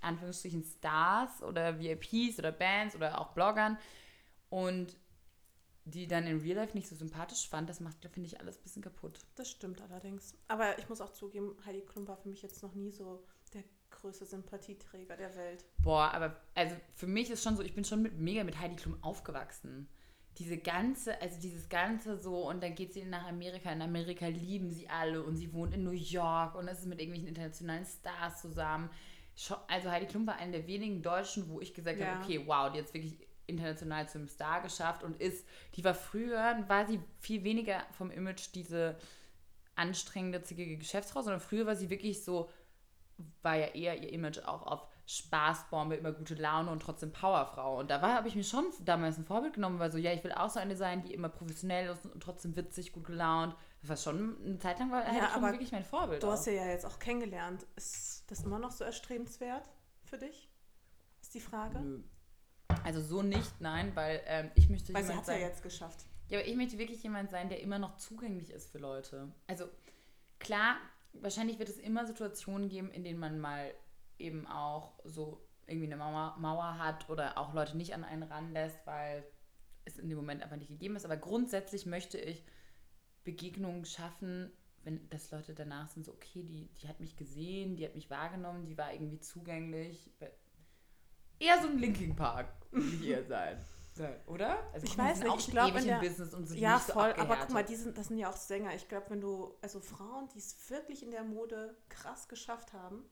Anführungsstrichen 0.00 0.62
Stars 0.62 1.42
oder 1.42 1.78
VIPs 1.78 2.38
oder 2.38 2.52
Bands 2.52 2.96
oder 2.96 3.20
auch 3.20 3.34
Bloggern 3.34 3.76
und 4.48 4.96
die 5.84 6.06
dann 6.06 6.26
in 6.26 6.40
Real 6.40 6.56
Life 6.56 6.76
nicht 6.76 6.88
so 6.88 6.94
sympathisch 6.94 7.48
fand, 7.48 7.68
das 7.68 7.80
macht, 7.80 7.96
finde 8.12 8.28
ich, 8.28 8.38
alles 8.38 8.58
ein 8.58 8.62
bisschen 8.62 8.82
kaputt. 8.82 9.18
Das 9.34 9.50
stimmt 9.50 9.80
allerdings. 9.82 10.34
Aber 10.48 10.78
ich 10.78 10.88
muss 10.88 11.00
auch 11.00 11.12
zugeben, 11.12 11.56
Heidi 11.64 11.80
Klum 11.80 12.06
war 12.06 12.16
für 12.16 12.28
mich 12.28 12.42
jetzt 12.42 12.62
noch 12.62 12.74
nie 12.74 12.90
so 12.90 13.24
größte 14.00 14.26
Sympathieträger 14.26 15.16
der 15.16 15.34
Welt. 15.36 15.64
Boah, 15.82 16.12
aber 16.12 16.36
also 16.54 16.76
für 16.94 17.06
mich 17.06 17.30
ist 17.30 17.42
schon 17.42 17.56
so, 17.56 17.62
ich 17.62 17.74
bin 17.74 17.84
schon 17.84 18.02
mit, 18.02 18.18
mega 18.18 18.44
mit 18.44 18.58
Heidi 18.58 18.76
Klum 18.76 19.02
aufgewachsen 19.02 19.88
diese 20.38 20.56
ganze, 20.56 21.20
also 21.20 21.38
dieses 21.40 21.68
ganze 21.68 22.16
so, 22.16 22.48
und 22.48 22.62
dann 22.62 22.74
geht 22.74 22.94
sie 22.94 23.04
nach 23.04 23.26
Amerika. 23.26 23.70
In 23.70 23.82
Amerika 23.82 24.26
lieben 24.26 24.70
sie 24.70 24.88
alle 24.88 25.22
und 25.22 25.36
sie 25.36 25.52
wohnt 25.52 25.74
in 25.74 25.84
New 25.84 25.90
York 25.90 26.54
und 26.54 26.68
ist 26.68 26.86
mit 26.86 26.98
irgendwelchen 26.98 27.28
internationalen 27.28 27.84
Stars 27.84 28.40
zusammen. 28.40 28.88
Also 29.68 29.90
Heidi 29.90 30.06
Klum 30.06 30.26
war 30.26 30.36
eine 30.36 30.52
der 30.52 30.66
wenigen 30.66 31.02
Deutschen, 31.02 31.48
wo 31.48 31.60
ich 31.60 31.74
gesagt 31.74 31.98
ja. 31.98 32.06
habe, 32.06 32.24
okay, 32.24 32.42
wow, 32.46 32.72
die 32.72 32.78
hat 32.78 32.86
es 32.86 32.94
wirklich 32.94 33.16
international 33.46 34.08
zum 34.08 34.28
Star 34.28 34.62
geschafft 34.62 35.02
und 35.02 35.20
ist, 35.20 35.46
die 35.74 35.84
war 35.84 35.94
früher, 35.94 36.64
war 36.68 36.86
sie 36.86 37.00
viel 37.18 37.42
weniger 37.42 37.84
vom 37.90 38.10
Image 38.10 38.54
diese 38.54 38.96
anstrengende, 39.74 40.42
zickige 40.42 40.76
Geschäftsfrau, 40.76 41.22
sondern 41.22 41.40
früher 41.40 41.66
war 41.66 41.76
sie 41.76 41.90
wirklich 41.90 42.22
so, 42.22 42.48
war 43.42 43.56
ja 43.56 43.66
eher 43.68 44.02
ihr 44.02 44.12
Image 44.12 44.38
auch 44.40 44.66
auf 44.66 44.86
Spaßbombe, 45.06 45.96
immer 45.96 46.12
gute 46.12 46.34
Laune 46.34 46.70
und 46.70 46.80
trotzdem 46.80 47.12
Powerfrau. 47.12 47.78
Und 47.80 47.90
da 47.90 48.00
habe 48.00 48.28
ich 48.28 48.36
mir 48.36 48.44
schon 48.44 48.66
damals 48.84 49.18
ein 49.18 49.24
Vorbild 49.24 49.54
genommen, 49.54 49.78
weil 49.78 49.90
so, 49.90 49.98
ja, 49.98 50.12
ich 50.12 50.22
will 50.22 50.32
auch 50.32 50.50
so 50.50 50.60
eine 50.60 50.76
sein, 50.76 51.02
die 51.02 51.12
immer 51.12 51.28
professionell 51.28 51.90
ist 51.90 52.06
und 52.06 52.22
trotzdem 52.22 52.54
witzig, 52.54 52.92
gut 52.92 53.06
gelaunt. 53.06 53.56
Das 53.80 53.88
war 53.88 53.96
schon 53.96 54.36
eine 54.44 54.58
Zeit 54.58 54.78
lang 54.78 54.92
war 54.92 55.04
ja, 55.12 55.30
aber 55.34 55.52
wirklich 55.52 55.72
mein 55.72 55.84
Vorbild. 55.84 56.22
Du 56.22 56.28
auch. 56.28 56.32
hast 56.32 56.46
ja 56.46 56.52
jetzt 56.52 56.86
auch 56.86 56.98
kennengelernt. 56.98 57.66
Ist 57.76 58.30
das 58.30 58.44
immer 58.44 58.58
noch 58.58 58.70
so 58.70 58.84
erstrebenswert 58.84 59.68
für 60.04 60.18
dich? 60.18 60.48
Ist 61.22 61.34
die 61.34 61.40
Frage? 61.40 61.80
Nö. 61.80 62.02
Also 62.84 63.00
so 63.00 63.22
nicht, 63.22 63.60
nein, 63.60 63.90
weil 63.96 64.20
ähm, 64.26 64.50
ich 64.54 64.68
möchte 64.68 64.94
Weil 64.94 65.04
sie 65.04 65.12
hat 65.12 65.22
es 65.22 65.28
ja 65.28 65.34
jetzt 65.34 65.62
geschafft. 65.62 66.06
Ja, 66.28 66.38
aber 66.38 66.46
ich 66.46 66.54
möchte 66.54 66.78
wirklich 66.78 67.02
jemand 67.02 67.30
sein, 67.30 67.48
der 67.48 67.60
immer 67.60 67.78
noch 67.78 67.96
zugänglich 67.96 68.50
ist 68.50 68.70
für 68.70 68.78
Leute. 68.78 69.32
Also 69.48 69.64
klar, 70.38 70.76
wahrscheinlich 71.12 71.58
wird 71.58 71.68
es 71.68 71.78
immer 71.78 72.06
Situationen 72.06 72.68
geben, 72.68 72.90
in 72.90 73.04
denen 73.04 73.18
man 73.18 73.38
mal 73.38 73.72
eben 74.18 74.46
auch 74.46 74.98
so 75.04 75.46
irgendwie 75.66 75.86
eine 75.86 75.96
Mauer, 75.96 76.36
Mauer 76.38 76.78
hat 76.78 77.08
oder 77.08 77.38
auch 77.38 77.54
Leute 77.54 77.76
nicht 77.76 77.94
an 77.94 78.04
einen 78.04 78.24
ranlässt, 78.24 78.86
weil 78.86 79.24
es 79.84 79.98
in 79.98 80.08
dem 80.08 80.18
Moment 80.18 80.42
einfach 80.42 80.56
nicht 80.56 80.68
gegeben 80.68 80.96
ist. 80.96 81.04
Aber 81.04 81.16
grundsätzlich 81.16 81.86
möchte 81.86 82.18
ich 82.18 82.44
Begegnungen 83.24 83.84
schaffen, 83.84 84.50
wenn 84.82 85.08
das 85.10 85.30
Leute 85.30 85.54
danach 85.54 85.88
sind, 85.88 86.04
so, 86.04 86.12
okay, 86.12 86.42
die, 86.42 86.70
die 86.80 86.88
hat 86.88 87.00
mich 87.00 87.16
gesehen, 87.16 87.76
die 87.76 87.84
hat 87.84 87.94
mich 87.94 88.10
wahrgenommen, 88.10 88.66
die 88.66 88.78
war 88.78 88.92
irgendwie 88.92 89.20
zugänglich. 89.20 90.10
Eher 91.38 91.60
so 91.60 91.68
ein 91.68 91.78
Linking 91.78 92.16
Park, 92.16 92.48
würde 92.70 92.88
ich 92.88 93.06
eher 93.06 93.24
sein. 93.24 93.58
Oder? 94.26 94.58
Also 94.72 94.86
ich 94.86 94.96
weiß 94.96 95.20
nicht, 95.22 95.36
ich 95.36 95.50
glaube 95.50 95.78
in 95.78 95.86
der 95.86 95.98
Business 95.98 96.32
und 96.32 96.46
so 96.46 96.54
ja 96.54 96.78
voll, 96.78 97.12
so 97.14 97.22
aber 97.22 97.36
guck 97.36 97.50
mal, 97.50 97.64
die 97.64 97.76
sind, 97.76 97.98
das 97.98 98.08
sind 98.08 98.18
ja 98.18 98.30
auch 98.30 98.36
Sänger. 98.36 98.74
Ich 98.74 98.88
glaube, 98.88 99.10
wenn 99.10 99.20
du 99.20 99.54
also 99.60 99.80
Frauen, 99.80 100.28
die 100.34 100.38
es 100.38 100.70
wirklich 100.70 101.02
in 101.02 101.10
der 101.10 101.24
Mode 101.24 101.76
krass 101.88 102.28
geschafft 102.28 102.72
haben, 102.72 103.04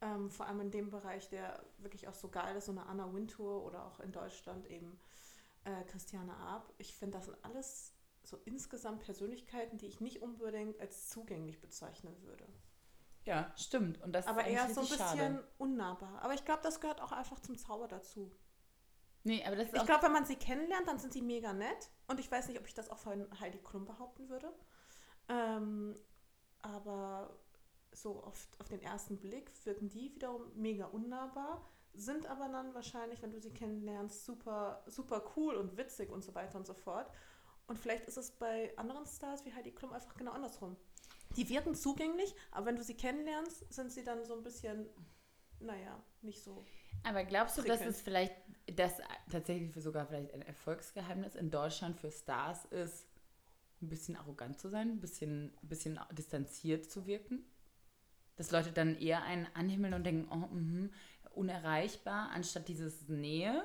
ähm, 0.00 0.30
vor 0.30 0.46
allem 0.46 0.60
in 0.60 0.70
dem 0.70 0.90
Bereich, 0.90 1.28
der 1.28 1.64
wirklich 1.78 2.08
auch 2.08 2.14
so 2.14 2.28
geil 2.28 2.56
ist, 2.56 2.66
so 2.66 2.72
eine 2.72 2.86
Anna 2.86 3.12
Wintour 3.14 3.64
oder 3.64 3.86
auch 3.86 4.00
in 4.00 4.12
Deutschland 4.12 4.66
eben 4.66 4.98
äh, 5.64 5.84
Christiane 5.84 6.36
Arp. 6.36 6.72
Ich 6.78 6.94
finde, 6.94 7.18
das 7.18 7.26
sind 7.26 7.36
alles 7.42 7.92
so 8.24 8.38
insgesamt 8.44 9.00
Persönlichkeiten, 9.00 9.78
die 9.78 9.86
ich 9.86 10.00
nicht 10.00 10.22
unbedingt 10.22 10.80
als 10.80 11.08
zugänglich 11.08 11.60
bezeichnen 11.60 12.20
würde. 12.22 12.44
Ja, 13.24 13.52
stimmt. 13.56 14.00
Und 14.02 14.12
das 14.12 14.26
aber 14.26 14.44
eher 14.44 14.68
so 14.68 14.80
ein 14.80 14.88
bisschen 14.88 14.98
schade. 14.98 15.48
unnahbar. 15.58 16.20
Aber 16.22 16.34
ich 16.34 16.44
glaube, 16.44 16.62
das 16.62 16.80
gehört 16.80 17.00
auch 17.00 17.12
einfach 17.12 17.38
zum 17.40 17.56
Zauber 17.56 17.86
dazu. 17.86 18.32
Nee, 19.24 19.44
aber 19.44 19.56
das 19.56 19.66
ist 19.68 19.76
Ich 19.76 19.86
glaube, 19.86 20.04
wenn 20.04 20.12
man 20.12 20.24
sie 20.24 20.36
kennenlernt, 20.36 20.88
dann 20.88 20.98
sind 20.98 21.12
sie 21.12 21.22
mega 21.22 21.52
nett. 21.52 21.90
Und 22.08 22.18
ich 22.18 22.30
weiß 22.30 22.48
nicht, 22.48 22.58
ob 22.58 22.66
ich 22.66 22.74
das 22.74 22.90
auch 22.90 22.98
von 22.98 23.28
Heidi 23.40 23.58
Klum 23.58 23.84
behaupten 23.84 24.28
würde. 24.28 24.52
Ähm, 25.28 25.96
aber 26.60 27.38
so 27.92 28.22
auf, 28.22 28.48
auf 28.58 28.68
den 28.68 28.82
ersten 28.82 29.18
Blick 29.18 29.50
wirken 29.64 29.88
die 29.88 30.14
wiederum 30.14 30.50
mega 30.54 30.86
unnahbar, 30.86 31.68
sind 31.94 32.26
aber 32.26 32.48
dann 32.48 32.74
wahrscheinlich, 32.74 33.20
wenn 33.22 33.32
du 33.32 33.40
sie 33.40 33.52
kennenlernst, 33.52 34.24
super, 34.24 34.82
super 34.86 35.22
cool 35.36 35.54
und 35.56 35.76
witzig 35.76 36.10
und 36.10 36.24
so 36.24 36.34
weiter 36.34 36.58
und 36.58 36.66
so 36.66 36.74
fort. 36.74 37.10
Und 37.66 37.78
vielleicht 37.78 38.06
ist 38.06 38.16
es 38.16 38.30
bei 38.32 38.76
anderen 38.76 39.06
Stars 39.06 39.44
wie 39.44 39.52
Heidi 39.52 39.72
Klum 39.72 39.92
einfach 39.92 40.16
genau 40.16 40.32
andersrum. 40.32 40.76
Die 41.36 41.48
wirken 41.48 41.74
zugänglich, 41.74 42.34
aber 42.50 42.66
wenn 42.66 42.76
du 42.76 42.82
sie 42.82 42.96
kennenlernst, 42.96 43.72
sind 43.72 43.92
sie 43.92 44.04
dann 44.04 44.24
so 44.24 44.34
ein 44.34 44.42
bisschen, 44.42 44.88
naja, 45.60 46.02
nicht 46.22 46.42
so. 46.42 46.64
Aber 47.04 47.24
glaubst 47.24 47.58
du, 47.58 47.62
dass 47.62 47.80
es 47.80 48.00
vielleicht, 48.00 48.34
das 48.66 48.94
tatsächlich 49.30 49.74
sogar 49.82 50.06
vielleicht 50.06 50.32
ein 50.34 50.42
Erfolgsgeheimnis 50.42 51.34
in 51.34 51.50
Deutschland 51.50 51.98
für 51.98 52.10
Stars 52.10 52.64
ist, 52.66 53.06
ein 53.80 53.88
bisschen 53.88 54.16
arrogant 54.16 54.60
zu 54.60 54.68
sein, 54.68 54.90
ein 54.90 55.00
bisschen, 55.00 55.52
ein 55.62 55.68
bisschen 55.68 55.98
distanziert 56.12 56.90
zu 56.90 57.06
wirken? 57.06 57.44
dass 58.36 58.50
Leute 58.50 58.72
dann 58.72 58.96
eher 58.96 59.22
einen 59.22 59.46
anhimmeln 59.54 59.94
und 59.94 60.04
denken, 60.04 60.28
oh, 60.30 60.48
mh, 60.52 60.88
unerreichbar, 61.30 62.30
anstatt 62.30 62.68
dieses 62.68 63.08
Nähe? 63.08 63.64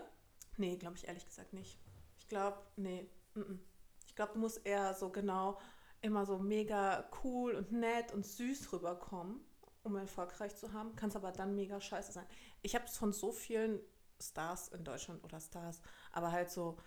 Nee, 0.58 0.78
glaube 0.78 0.98
ich 0.98 1.08
ehrlich 1.08 1.26
gesagt 1.26 1.54
nicht. 1.54 1.80
Ich 2.18 2.28
glaube, 2.28 2.58
nee. 2.76 3.10
M 3.36 3.42
-m. 3.44 3.60
Ich 4.06 4.16
glaube, 4.16 4.34
du 4.34 4.40
musst 4.40 4.66
eher 4.66 4.94
so 4.94 5.10
genau 5.10 5.60
immer 6.02 6.26
so 6.26 6.38
mega 6.40 7.10
cool 7.24 7.56
und 7.56 7.72
nett 7.72 8.14
und 8.14 8.26
süß 8.26 8.74
rüberkommen 8.74 9.40
um 9.88 9.96
erfolgreich 9.96 10.56
zu 10.56 10.74
haben, 10.74 10.96
kann 10.96 11.10
es 11.10 11.16
aber 11.16 11.32
dann 11.32 11.56
mega 11.56 11.82
scheiße 11.82 12.12
sein. 12.12 12.26
Ich 12.62 12.76
habe 12.76 12.86
es 12.86 12.98
von 12.98 13.12
so 13.14 13.32
vielen 13.32 13.80
Stars 14.22 14.70
in 14.70 14.84
Deutschland 14.84 15.24
oder 15.24 15.40
Stars, 15.40 15.82
aber 16.12 16.32
halt 16.32 16.50
so 16.52 16.78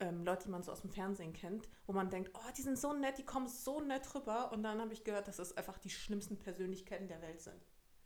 ähm, 0.00 0.24
Leute, 0.24 0.44
die 0.44 0.50
man 0.50 0.62
so 0.62 0.72
aus 0.72 0.80
dem 0.80 0.90
Fernsehen 0.90 1.32
kennt, 1.32 1.68
wo 1.86 1.92
man 1.92 2.10
denkt, 2.10 2.30
oh, 2.34 2.50
die 2.56 2.62
sind 2.62 2.78
so 2.78 2.92
nett, 2.92 3.18
die 3.18 3.24
kommen 3.24 3.48
so 3.48 3.80
nett 3.80 4.14
rüber. 4.14 4.50
Und 4.52 4.62
dann 4.62 4.80
habe 4.80 4.92
ich 4.92 5.04
gehört, 5.04 5.28
dass 5.28 5.38
es 5.38 5.56
einfach 5.56 5.78
die 5.78 5.90
schlimmsten 5.90 6.38
Persönlichkeiten 6.38 7.06
der 7.08 7.20
Welt 7.22 7.40
sind. 7.40 7.60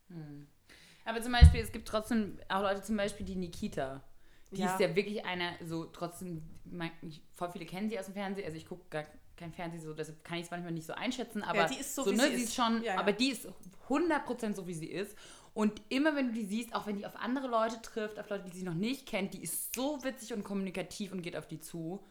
Hm. 0.08 0.48
Aber 1.04 1.20
zum 1.22 1.32
Beispiel, 1.32 1.60
es 1.60 1.70
gibt 1.72 1.86
trotzdem 1.86 2.40
auch 2.48 2.62
Leute, 2.62 2.82
zum 2.82 2.96
Beispiel 2.96 3.26
die 3.26 3.36
Nikita. 3.36 4.02
Die 4.50 4.60
Ja. 4.60 4.72
ist 4.72 4.80
ja 4.80 4.94
wirklich 4.94 5.24
eine, 5.24 5.56
so 5.64 5.84
trotzdem, 5.86 6.42
man, 6.64 6.90
ich, 7.02 7.22
voll 7.34 7.50
viele 7.50 7.66
kennen 7.66 7.88
sie 7.88 7.98
aus 7.98 8.06
dem 8.06 8.14
Fernsehen, 8.14 8.44
also 8.44 8.56
ich 8.56 8.66
gucke 8.66 8.84
gar 8.88 9.04
kein 9.36 9.52
Fernsehen, 9.52 9.82
so, 9.82 9.94
deshalb 9.94 10.24
kann 10.24 10.38
ich 10.38 10.44
es 10.44 10.50
manchmal 10.50 10.72
nicht 10.72 10.86
so 10.86 10.92
einschätzen, 10.92 11.42
aber 11.42 11.64
die 11.64 11.78
ist 11.78 11.94
so, 11.94 12.04
so, 12.04 12.12
wie 12.12 12.16
ne, 12.16 12.28
sie 12.28 12.44
ist. 12.44 12.54
schon, 12.54 12.82
Ja, 12.82 12.94
ja. 12.94 13.00
aber 13.00 13.12
die 13.12 13.30
ist 13.30 13.48
100% 13.88 14.54
so, 14.54 14.66
wie 14.66 14.74
sie 14.74 14.90
ist. 14.90 15.16
Und 15.54 15.80
immer 15.88 16.16
wenn 16.16 16.28
du 16.28 16.34
die 16.34 16.44
siehst, 16.44 16.74
auch 16.74 16.86
wenn 16.86 16.96
die 16.96 17.06
auf 17.06 17.16
andere 17.16 17.46
Leute 17.46 17.80
trifft, 17.80 18.18
auf 18.18 18.28
Leute, 18.28 18.48
die 18.50 18.56
sie 18.58 18.64
noch 18.64 18.74
nicht 18.74 19.06
kennt, 19.06 19.34
die 19.34 19.42
ist 19.42 19.74
so 19.74 20.02
witzig 20.02 20.32
und 20.32 20.42
kommunikativ 20.42 21.12
und 21.12 21.22
geht 21.22 21.36
auf 21.36 21.46
die 21.46 21.60
zu. 21.60 22.04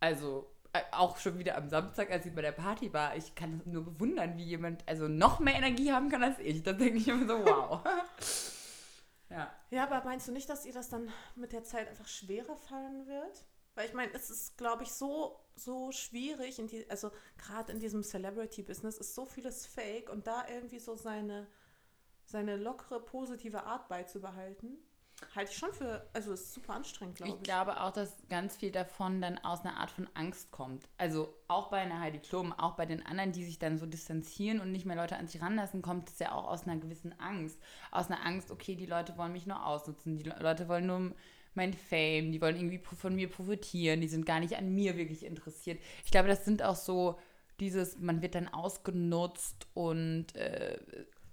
Also, 0.00 0.50
äh, 0.72 0.82
auch 0.92 1.16
schon 1.16 1.38
wieder 1.38 1.56
am 1.56 1.68
Samstag, 1.68 2.10
als 2.10 2.24
sie 2.24 2.30
bei 2.30 2.42
der 2.42 2.52
Party 2.52 2.92
war, 2.92 3.16
ich 3.16 3.34
kann 3.34 3.62
nur 3.64 3.84
bewundern, 3.84 4.36
wie 4.36 4.44
jemand 4.44 4.86
also 4.86 5.08
noch 5.08 5.40
mehr 5.40 5.54
Energie 5.54 5.92
haben 5.92 6.10
kann 6.10 6.22
als 6.22 6.38
ich. 6.38 6.62
Da 6.62 6.72
denke 6.74 6.98
ich 6.98 7.08
immer 7.08 7.26
so, 7.26 7.44
wow. 7.44 7.80
ja. 9.30 9.50
Ja, 9.70 9.82
aber 9.84 10.04
meinst 10.04 10.28
du 10.28 10.32
nicht, 10.32 10.48
dass 10.48 10.66
ihr 10.66 10.72
das 10.72 10.90
dann 10.90 11.10
mit 11.36 11.52
der 11.52 11.64
Zeit 11.64 11.88
einfach 11.88 12.06
schwerer 12.06 12.56
fallen 12.56 13.06
wird? 13.06 13.44
Weil 13.74 13.86
ich 13.88 13.94
meine, 13.94 14.12
es 14.14 14.30
ist, 14.30 14.56
glaube 14.58 14.82
ich, 14.82 14.92
so, 14.92 15.38
so 15.56 15.92
schwierig, 15.92 16.58
in 16.58 16.66
die, 16.66 16.88
also 16.90 17.10
gerade 17.38 17.72
in 17.72 17.80
diesem 17.80 18.02
Celebrity-Business 18.02 18.98
ist 18.98 19.14
so 19.14 19.24
vieles 19.26 19.66
Fake 19.66 20.10
und 20.10 20.26
da 20.26 20.46
irgendwie 20.48 20.78
so 20.78 20.96
seine, 20.96 21.46
seine 22.24 22.56
lockere, 22.56 23.00
positive 23.00 23.64
Art 23.64 23.88
beizubehalten, 23.88 24.78
halte 25.34 25.52
ich 25.52 25.58
schon 25.58 25.72
für, 25.72 26.08
also 26.14 26.32
ist 26.32 26.52
super 26.54 26.74
anstrengend, 26.74 27.16
glaube 27.16 27.36
Ich 27.36 27.42
ich. 27.42 27.42
glaube 27.42 27.80
auch, 27.82 27.92
dass 27.92 28.16
ganz 28.30 28.56
viel 28.56 28.72
davon 28.72 29.20
dann 29.20 29.36
aus 29.38 29.60
einer 29.60 29.76
Art 29.76 29.90
von 29.90 30.08
Angst 30.14 30.50
kommt. 30.52 30.88
Also 30.96 31.34
auch 31.48 31.68
bei 31.68 31.78
einer 31.78 32.00
Heidi 32.00 32.18
Klum, 32.18 32.52
auch 32.52 32.76
bei 32.76 32.86
den 32.86 33.04
anderen, 33.04 33.32
die 33.32 33.44
sich 33.44 33.58
dann 33.58 33.76
so 33.78 33.84
distanzieren 33.86 34.58
und 34.60 34.72
nicht 34.72 34.86
mehr 34.86 34.96
Leute 34.96 35.16
an 35.16 35.28
sich 35.28 35.40
ranlassen, 35.42 35.82
kommt 35.82 36.08
es 36.08 36.18
ja 36.18 36.32
auch 36.32 36.48
aus 36.48 36.64
einer 36.66 36.78
gewissen 36.80 37.18
Angst. 37.20 37.60
Aus 37.90 38.06
einer 38.10 38.24
Angst, 38.24 38.50
okay, 38.50 38.74
die 38.74 38.86
Leute 38.86 39.18
wollen 39.18 39.32
mich 39.32 39.46
nur 39.46 39.64
ausnutzen, 39.66 40.16
die 40.16 40.24
Le- 40.24 40.38
Leute 40.40 40.66
wollen 40.68 40.86
nur 40.86 41.14
mein 41.54 41.72
Fame, 41.74 42.32
die 42.32 42.40
wollen 42.40 42.56
irgendwie 42.56 42.78
von 42.78 43.14
mir 43.14 43.28
profitieren, 43.28 44.00
die 44.00 44.08
sind 44.08 44.24
gar 44.26 44.40
nicht 44.40 44.56
an 44.56 44.74
mir 44.74 44.96
wirklich 44.96 45.24
interessiert. 45.24 45.80
Ich 46.04 46.10
glaube, 46.10 46.28
das 46.28 46.44
sind 46.44 46.62
auch 46.62 46.76
so 46.76 47.18
dieses, 47.58 47.98
man 47.98 48.22
wird 48.22 48.34
dann 48.34 48.48
ausgenutzt 48.48 49.66
und 49.74 50.34
äh, 50.36 50.78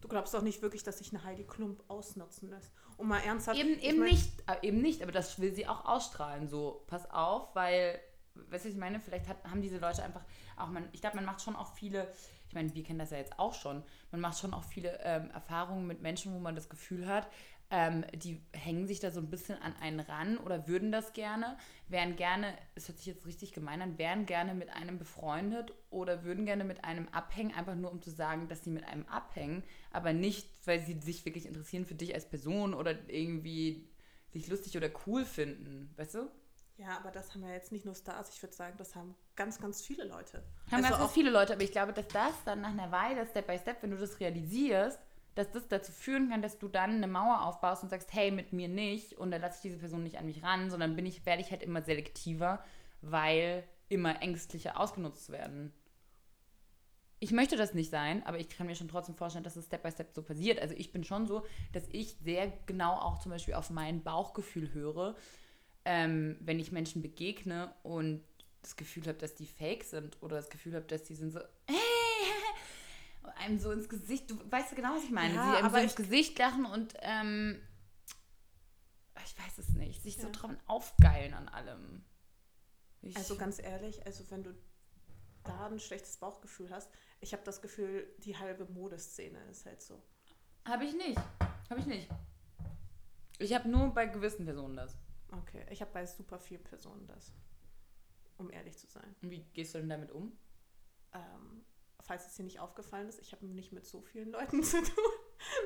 Du 0.01 0.07
glaubst 0.07 0.33
doch 0.33 0.43
nicht 0.43 0.61
wirklich, 0.61 0.83
dass 0.83 0.99
sich 0.99 1.11
eine 1.13 1.23
Heidi 1.23 1.43
Klump 1.43 1.83
ausnutzen 1.87 2.49
lässt. 2.49 2.71
Und 2.97 3.07
mal 3.07 3.19
ernsthaft. 3.19 3.59
Eben, 3.59 3.79
eben 3.79 3.99
mein- 3.99 4.09
nicht, 4.11 4.31
äh, 4.47 4.67
eben 4.67 4.81
nicht, 4.81 5.01
aber 5.01 5.11
das 5.11 5.39
will 5.39 5.53
sie 5.53 5.67
auch 5.67 5.85
ausstrahlen. 5.85 6.47
So, 6.47 6.83
pass 6.87 7.09
auf, 7.09 7.55
weil, 7.55 7.99
weißt 8.35 8.65
du, 8.65 8.69
was 8.69 8.73
ich 8.73 8.75
meine? 8.79 8.99
Vielleicht 8.99 9.27
hat, 9.27 9.43
haben 9.45 9.61
diese 9.61 9.77
Leute 9.79 10.03
einfach 10.03 10.23
auch, 10.55 10.67
man, 10.67 10.87
ich 10.93 11.01
glaube, 11.01 11.15
man 11.15 11.25
macht 11.25 11.41
schon 11.41 11.55
auch 11.55 11.73
viele, 11.73 12.11
ich 12.47 12.53
meine, 12.53 12.73
wir 12.73 12.83
kennen 12.83 12.99
das 12.99 13.09
ja 13.11 13.17
jetzt 13.17 13.37
auch 13.39 13.53
schon, 13.53 13.83
man 14.11 14.21
macht 14.21 14.37
schon 14.39 14.53
auch 14.53 14.63
viele 14.63 14.99
ähm, 15.03 15.29
Erfahrungen 15.31 15.87
mit 15.87 16.01
Menschen, 16.01 16.33
wo 16.33 16.39
man 16.39 16.55
das 16.55 16.69
Gefühl 16.69 17.07
hat, 17.07 17.27
ähm, 17.69 18.05
die 18.13 18.41
hängen 18.53 18.87
sich 18.87 18.99
da 18.99 19.11
so 19.11 19.19
ein 19.19 19.29
bisschen 19.29 19.61
an 19.61 19.75
einen 19.81 19.99
ran 19.99 20.37
oder 20.37 20.67
würden 20.67 20.91
das 20.91 21.11
gerne, 21.13 21.57
wären 21.89 22.15
gerne, 22.15 22.53
es 22.75 22.87
hört 22.87 22.97
sich 22.97 23.07
jetzt 23.07 23.25
richtig 23.25 23.51
gemein 23.51 23.81
an, 23.81 23.97
wären 23.97 24.25
gerne 24.25 24.53
mit 24.53 24.69
einem 24.69 24.97
befreundet 24.97 25.73
oder 25.89 26.23
würden 26.23 26.45
gerne 26.45 26.63
mit 26.63 26.85
einem 26.85 27.07
abhängen, 27.09 27.53
einfach 27.53 27.75
nur 27.75 27.91
um 27.91 28.01
zu 28.01 28.09
sagen, 28.09 28.47
dass 28.47 28.63
sie 28.63 28.69
mit 28.69 28.85
einem 28.85 29.05
abhängen, 29.07 29.63
aber 29.91 30.13
nicht, 30.13 30.47
weil 30.65 30.79
sie 30.79 30.99
sich 31.01 31.25
wirklich 31.25 31.45
interessieren 31.45 31.85
für 31.85 31.95
dich 31.95 32.13
als 32.15 32.29
Person 32.29 32.73
oder 32.73 32.95
irgendwie 33.09 33.89
sich 34.31 34.47
lustig 34.47 34.77
oder 34.77 34.89
cool 35.05 35.25
finden, 35.25 35.93
weißt 35.97 36.15
du? 36.15 36.29
Ja, 36.77 36.97
aber 36.99 37.09
das 37.11 37.33
haben 37.33 37.41
ja 37.43 37.53
jetzt 37.53 37.71
nicht 37.71 37.85
nur 37.85 37.95
Stars. 37.95 38.29
Ich 38.35 38.43
würde 38.43 38.53
sagen, 38.55 38.75
das 38.77 38.95
haben 38.95 39.15
ganz, 39.35 39.59
ganz 39.59 39.81
viele 39.81 40.03
Leute. 40.03 40.43
Haben 40.71 40.75
Also 40.75 40.81
ganz, 40.83 40.95
auch- 40.95 40.99
ganz 40.99 41.11
viele 41.13 41.31
Leute, 41.31 41.53
aber 41.53 41.63
ich 41.63 41.71
glaube, 41.71 41.91
dass 41.91 42.07
das 42.09 42.33
dann 42.45 42.61
nach 42.61 42.69
einer 42.69 42.91
Weile, 42.91 43.25
Step 43.25 43.47
by 43.47 43.57
Step, 43.57 43.81
wenn 43.81 43.89
du 43.91 43.97
das 43.97 44.19
realisierst, 44.19 44.99
dass 45.37 45.51
das 45.51 45.67
dazu 45.67 45.91
führen 45.91 46.29
kann, 46.29 46.41
dass 46.41 46.57
du 46.57 46.67
dann 46.67 46.95
eine 46.95 47.07
Mauer 47.07 47.43
aufbaust 47.45 47.83
und 47.83 47.89
sagst, 47.89 48.13
hey, 48.13 48.31
mit 48.31 48.53
mir 48.53 48.67
nicht 48.67 49.13
und 49.13 49.31
dann 49.31 49.41
lasse 49.41 49.57
ich 49.57 49.61
diese 49.61 49.77
Person 49.77 50.03
nicht 50.03 50.17
an 50.17 50.25
mich 50.25 50.41
ran, 50.41 50.69
sondern 50.69 50.95
bin 50.95 51.05
ich, 51.05 51.25
werde 51.25 51.41
ich 51.41 51.51
halt 51.51 51.61
immer 51.61 51.81
selektiver, 51.81 52.63
weil 53.01 53.63
immer 53.89 54.21
ängstlicher 54.21 54.79
ausgenutzt 54.79 55.31
werden. 55.31 55.71
Ich 57.19 57.31
möchte 57.31 57.55
das 57.55 57.73
nicht 57.73 57.89
sein, 57.89 58.23
aber 58.25 58.39
ich 58.39 58.49
kann 58.49 58.67
mir 58.67 58.75
schon 58.75 58.89
trotzdem 58.89 59.15
vorstellen, 59.15 59.43
dass 59.43 59.55
es 59.55 59.65
Step 59.65 59.83
by 59.83 59.91
Step 59.91 60.13
so 60.13 60.21
passiert. 60.21 60.59
Also 60.59 60.75
ich 60.75 60.91
bin 60.91 61.03
schon 61.03 61.25
so, 61.25 61.45
dass 61.71 61.83
ich 61.91 62.15
sehr 62.23 62.51
genau 62.65 62.93
auch 62.93 63.19
zum 63.19 63.31
Beispiel 63.31 63.55
auf 63.55 63.69
mein 63.69 64.03
Bauchgefühl 64.03 64.73
höre, 64.73 65.15
ähm, 65.85 66.37
wenn 66.41 66.59
ich 66.59 66.71
Menschen 66.71 67.01
begegne 67.01 67.73
und 67.83 68.23
das 68.61 68.75
Gefühl 68.75 69.03
habe, 69.07 69.17
dass 69.17 69.35
die 69.35 69.45
fake 69.45 69.83
sind 69.83 70.17
oder 70.21 70.35
das 70.35 70.49
Gefühl 70.49 70.75
habe, 70.75 70.85
dass 70.85 71.03
die 71.03 71.15
sind 71.15 71.31
so, 71.31 71.39
hey, 71.67 71.86
einem 73.37 73.59
so 73.59 73.71
ins 73.71 73.87
Gesicht, 73.89 74.29
du 74.29 74.39
weißt 74.51 74.75
genau, 74.75 74.95
was 74.95 75.03
ich 75.03 75.11
meine, 75.11 75.33
Ja, 75.35 75.43
sie 75.43 75.49
einem 75.57 75.59
so 75.61 75.65
aber 75.75 75.81
ins 75.81 75.91
ich- 75.91 75.97
Gesicht 75.97 76.37
lachen 76.39 76.65
und 76.65 76.93
ähm, 77.01 77.61
ich 79.25 79.37
weiß 79.37 79.57
es 79.57 79.69
nicht, 79.69 80.01
sich 80.03 80.17
so 80.17 80.27
Ja. 80.27 80.31
dran 80.31 80.59
aufgeilen 80.67 81.33
an 81.33 81.49
allem. 81.49 82.03
Ich, 83.01 83.15
Also 83.17 83.35
ganz 83.35 83.59
ehrlich, 83.59 84.05
also 84.05 84.29
wenn 84.31 84.43
du 84.43 84.55
da 85.43 85.67
ein 85.67 85.79
schlechtes 85.79 86.17
Bauchgefühl 86.17 86.69
hast, 86.71 86.89
ich 87.21 87.33
habe 87.33 87.43
das 87.43 87.61
Gefühl, 87.61 88.07
die 88.19 88.37
halbe 88.37 88.65
Modeszene 88.65 89.39
ist 89.49 89.65
halt 89.65 89.81
so. 89.81 90.01
habe 90.65 90.83
ich 90.85 90.93
nicht, 90.93 91.17
habe 91.69 91.79
ich 91.79 91.85
nicht. 91.85 92.09
Ich 93.39 93.53
habe 93.53 93.69
nur 93.69 93.93
bei 93.93 94.07
gewissen 94.07 94.45
Personen 94.45 94.75
das. 94.75 94.97
Okay, 95.31 95.65
ich 95.69 95.81
habe 95.81 95.91
bei 95.91 96.05
super 96.05 96.39
vielen 96.39 96.63
Personen 96.63 97.05
das, 97.07 97.31
um 98.37 98.49
ehrlich 98.51 98.77
zu 98.77 98.87
sein. 98.87 99.15
Und 99.21 99.29
wie 99.31 99.43
gehst 99.53 99.73
du 99.75 99.79
denn 99.79 99.89
damit 99.89 100.11
um? 100.11 100.37
Ähm, 101.13 101.63
falls 102.07 102.25
es 102.25 102.35
dir 102.35 102.43
nicht 102.43 102.59
aufgefallen 102.59 103.07
ist, 103.09 103.19
ich 103.19 103.33
habe 103.33 103.45
nicht 103.45 103.73
mit 103.73 103.85
so 103.85 104.01
vielen 104.01 104.31
Leuten 104.31 104.63
zu 104.63 104.81
tun. 104.81 105.13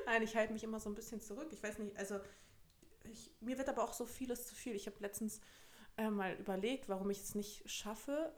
Nein, 0.05 0.23
ich 0.23 0.35
halte 0.35 0.53
mich 0.53 0.63
immer 0.63 0.79
so 0.79 0.89
ein 0.89 0.95
bisschen 0.95 1.21
zurück. 1.21 1.49
Ich 1.51 1.63
weiß 1.63 1.77
nicht, 1.79 1.95
also 1.97 2.19
ich, 3.03 3.31
mir 3.39 3.57
wird 3.57 3.69
aber 3.69 3.83
auch 3.83 3.93
so 3.93 4.05
vieles 4.05 4.47
zu 4.47 4.55
viel. 4.55 4.75
Ich 4.75 4.87
habe 4.87 4.97
letztens 4.99 5.39
äh, 5.97 6.09
mal 6.09 6.33
überlegt, 6.35 6.89
warum 6.89 7.09
ich 7.09 7.21
es 7.21 7.35
nicht 7.35 7.69
schaffe, 7.69 8.33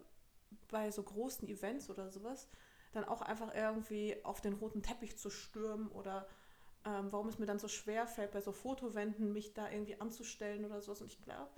bei 0.69 0.91
so 0.91 1.01
großen 1.01 1.47
Events 1.47 1.89
oder 1.89 2.09
sowas, 2.11 2.47
dann 2.91 3.05
auch 3.05 3.21
einfach 3.21 3.53
irgendwie 3.55 4.23
auf 4.23 4.41
den 4.41 4.53
roten 4.53 4.83
Teppich 4.83 5.17
zu 5.17 5.29
stürmen 5.29 5.87
oder 5.89 6.27
ähm, 6.85 7.11
warum 7.11 7.27
es 7.27 7.39
mir 7.39 7.45
dann 7.45 7.59
so 7.59 7.67
schwer 7.67 8.05
fällt, 8.07 8.31
bei 8.31 8.41
so 8.41 8.51
Fotowänden 8.51 9.33
mich 9.33 9.53
da 9.53 9.69
irgendwie 9.69 9.99
anzustellen 9.99 10.65
oder 10.65 10.81
sowas. 10.81 11.01
Und 11.01 11.07
ich 11.07 11.21
glaube, 11.21 11.49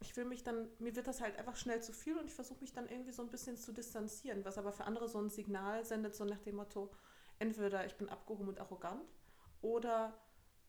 ich 0.00 0.16
will 0.16 0.24
mich 0.24 0.44
dann, 0.44 0.68
mir 0.78 0.94
wird 0.94 1.06
das 1.06 1.20
halt 1.20 1.36
einfach 1.38 1.56
schnell 1.56 1.82
zu 1.82 1.92
viel 1.92 2.16
und 2.16 2.26
ich 2.26 2.34
versuche 2.34 2.60
mich 2.60 2.72
dann 2.72 2.88
irgendwie 2.88 3.12
so 3.12 3.22
ein 3.22 3.30
bisschen 3.30 3.56
zu 3.56 3.72
distanzieren, 3.72 4.44
was 4.44 4.58
aber 4.58 4.72
für 4.72 4.84
andere 4.84 5.08
so 5.08 5.20
ein 5.20 5.30
Signal 5.30 5.84
sendet, 5.84 6.14
so 6.14 6.24
nach 6.24 6.40
dem 6.40 6.56
Motto, 6.56 6.90
entweder 7.38 7.84
ich 7.86 7.96
bin 7.96 8.08
abgehoben 8.08 8.48
und 8.48 8.60
arrogant 8.60 9.02
oder 9.60 10.16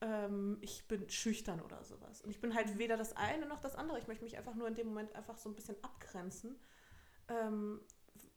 ähm, 0.01 0.57
ich 0.61 0.87
bin 0.87 1.09
schüchtern 1.09 1.61
oder 1.61 1.83
sowas. 1.83 2.21
Und 2.21 2.31
ich 2.31 2.41
bin 2.41 2.55
halt 2.55 2.77
weder 2.77 2.97
das 2.97 3.15
eine 3.15 3.45
noch 3.45 3.59
das 3.59 3.75
andere. 3.75 3.99
Ich 3.99 4.07
möchte 4.07 4.23
mich 4.23 4.37
einfach 4.37 4.55
nur 4.55 4.67
in 4.67 4.75
dem 4.75 4.87
Moment 4.87 5.15
einfach 5.15 5.37
so 5.37 5.49
ein 5.49 5.55
bisschen 5.55 5.75
abgrenzen, 5.83 6.59
ähm, 7.27 7.81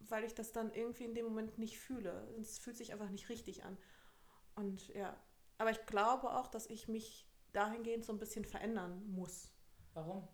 weil 0.01 0.25
ich 0.25 0.35
das 0.35 0.53
dann 0.53 0.73
irgendwie 0.75 1.05
in 1.05 1.15
dem 1.15 1.25
Moment 1.25 1.59
nicht 1.59 1.79
fühle. 1.79 2.29
Es 2.41 2.59
fühlt 2.59 2.77
sich 2.77 2.93
einfach 2.93 3.09
nicht 3.09 3.29
richtig 3.29 3.65
an. 3.65 3.79
Und 4.55 4.89
ja, 4.89 5.17
aber 5.59 5.71
ich 5.71 5.87
glaube 5.87 6.35
auch, 6.35 6.49
dass 6.49 6.67
ich 6.67 6.89
mich 6.89 7.27
dahingehend 7.53 8.05
so 8.05 8.13
ein 8.13 8.19
bisschen 8.19 8.45
verändern 8.45 9.03
muss. 9.07 9.51
Warum? 9.95 10.29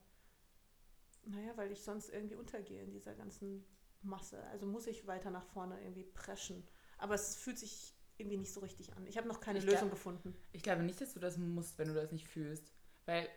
Naja, 1.30 1.52
weil 1.56 1.70
ich 1.72 1.82
sonst 1.82 2.08
irgendwie 2.10 2.36
untergehe 2.36 2.82
in 2.82 2.90
dieser 2.90 3.14
ganzen 3.14 3.64
Masse. 4.02 4.42
Also 4.44 4.66
muss 4.66 4.86
ich 4.86 5.06
weiter 5.06 5.30
nach 5.30 5.44
vorne 5.44 5.80
irgendwie 5.82 6.04
preschen. 6.04 6.66
Aber 6.98 7.14
es 7.14 7.36
fühlt 7.36 7.58
sich 7.58 7.94
irgendwie 8.16 8.36
nicht 8.38 8.52
so 8.52 8.60
richtig 8.60 8.92
an. 8.94 9.06
Ich 9.06 9.16
habe 9.18 9.28
noch 9.28 9.40
keine 9.40 9.58
Ich 9.58 9.64
Lösung 9.64 9.80
glaub- 9.82 9.90
gefunden. 9.92 10.34
Ich 10.52 10.62
glaube 10.62 10.82
nicht, 10.82 11.00
dass 11.00 11.12
du 11.14 11.20
das 11.20 11.36
musst, 11.36 11.78
wenn 11.78 11.88
du 11.88 11.94
das 11.94 12.10
nicht 12.12 12.26
fühlst. 12.28 12.72
Weil 13.06 13.28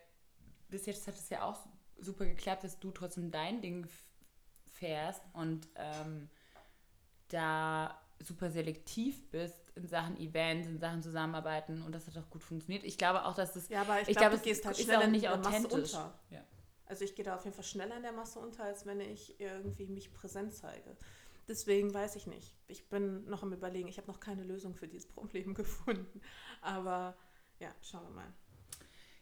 bis 0.69 0.86
jetzt 0.86 1.07
hat 1.07 1.15
es 1.15 1.29
ja 1.29 1.43
auch 1.43 1.67
super 2.00 2.25
geklappt, 2.25 2.63
dass 2.63 2.79
du 2.79 2.91
trotzdem 2.91 3.29
dein 3.29 3.62
Ding 3.62 3.88
fährst 4.65 5.21
und 5.33 5.67
ähm, 5.75 6.29
da 7.27 8.00
super 8.24 8.50
selektiv 8.51 9.29
bist 9.31 9.57
in 9.75 9.88
Sachen 9.88 10.17
Events, 10.17 10.67
in 10.67 10.79
Sachen 10.79 11.01
Zusammenarbeiten 11.01 11.81
und 11.81 11.91
das 11.93 12.07
hat 12.07 12.17
auch 12.17 12.29
gut 12.29 12.43
funktioniert. 12.43 12.83
Ich 12.83 12.98
glaube 12.98 13.25
auch, 13.25 13.33
dass 13.36 13.53
das 13.53 13.67
Ja, 13.69 13.81
aber 13.81 14.01
ich, 14.01 14.10
Ich 14.10 14.15
glaube, 14.15 14.29
glaube, 14.31 14.38
du 14.38 14.43
gehst 14.43 14.62
es 14.62 14.65
halt 14.65 14.77
ist 14.77 14.83
schneller 14.86 15.05
auch 15.05 15.07
nicht 15.07 15.29
authentisch. 15.29 15.93
unter. 15.93 16.19
Ja. 16.29 16.43
Also 16.91 17.05
ich 17.05 17.15
gehe 17.15 17.24
da 17.24 17.36
auf 17.36 17.45
jeden 17.45 17.55
Fall 17.55 17.63
schneller 17.63 17.95
in 17.95 18.03
der 18.03 18.12
Masse 18.12 18.38
unter, 18.38 18.65
als 18.65 18.86
wenn 18.86 19.00
ich 19.00 19.39
irgendwie 19.39 19.86
mich 19.86 20.13
präsent 20.13 20.53
zeige. 20.53 20.98
Deswegen 21.48 21.93
weiß 21.93 22.17
ich 22.17 22.27
nicht. 22.27 22.53
Ich 22.67 22.89
bin 22.89 23.24
noch 23.29 23.43
am 23.43 23.53
Überlegen. 23.53 23.88
Ich 23.88 23.95
habe 23.98 24.10
noch 24.10 24.19
keine 24.19 24.43
Lösung 24.43 24.75
für 24.75 24.89
dieses 24.89 25.07
Problem 25.07 25.53
gefunden. 25.55 26.19
Aber 26.60 27.15
ja, 27.60 27.74
schauen 27.81 28.03
wir 28.03 28.10
mal. 28.10 28.33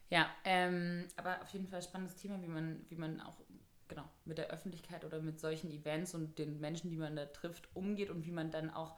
Ja, 0.09 0.27
ähm, 0.45 1.09
aber 1.15 1.43
auf 1.43 1.49
jeden 1.49 1.67
Fall 1.67 1.83
spannendes 1.83 2.15
Thema, 2.15 2.41
wie 2.41 2.47
man, 2.47 2.83
wie 2.89 2.95
man 2.95 3.21
auch 3.21 3.39
genau 3.87 4.09
mit 4.25 4.39
der 4.39 4.47
Öffentlichkeit 4.47 5.05
oder 5.05 5.21
mit 5.21 5.39
solchen 5.39 5.69
Events 5.69 6.15
und 6.15 6.39
den 6.39 6.59
Menschen, 6.59 6.89
die 6.89 6.97
man 6.97 7.15
da 7.15 7.27
trifft, 7.27 7.69
umgeht 7.75 8.09
und 8.09 8.25
wie 8.25 8.31
man 8.31 8.49
dann 8.49 8.71
auch 8.71 8.97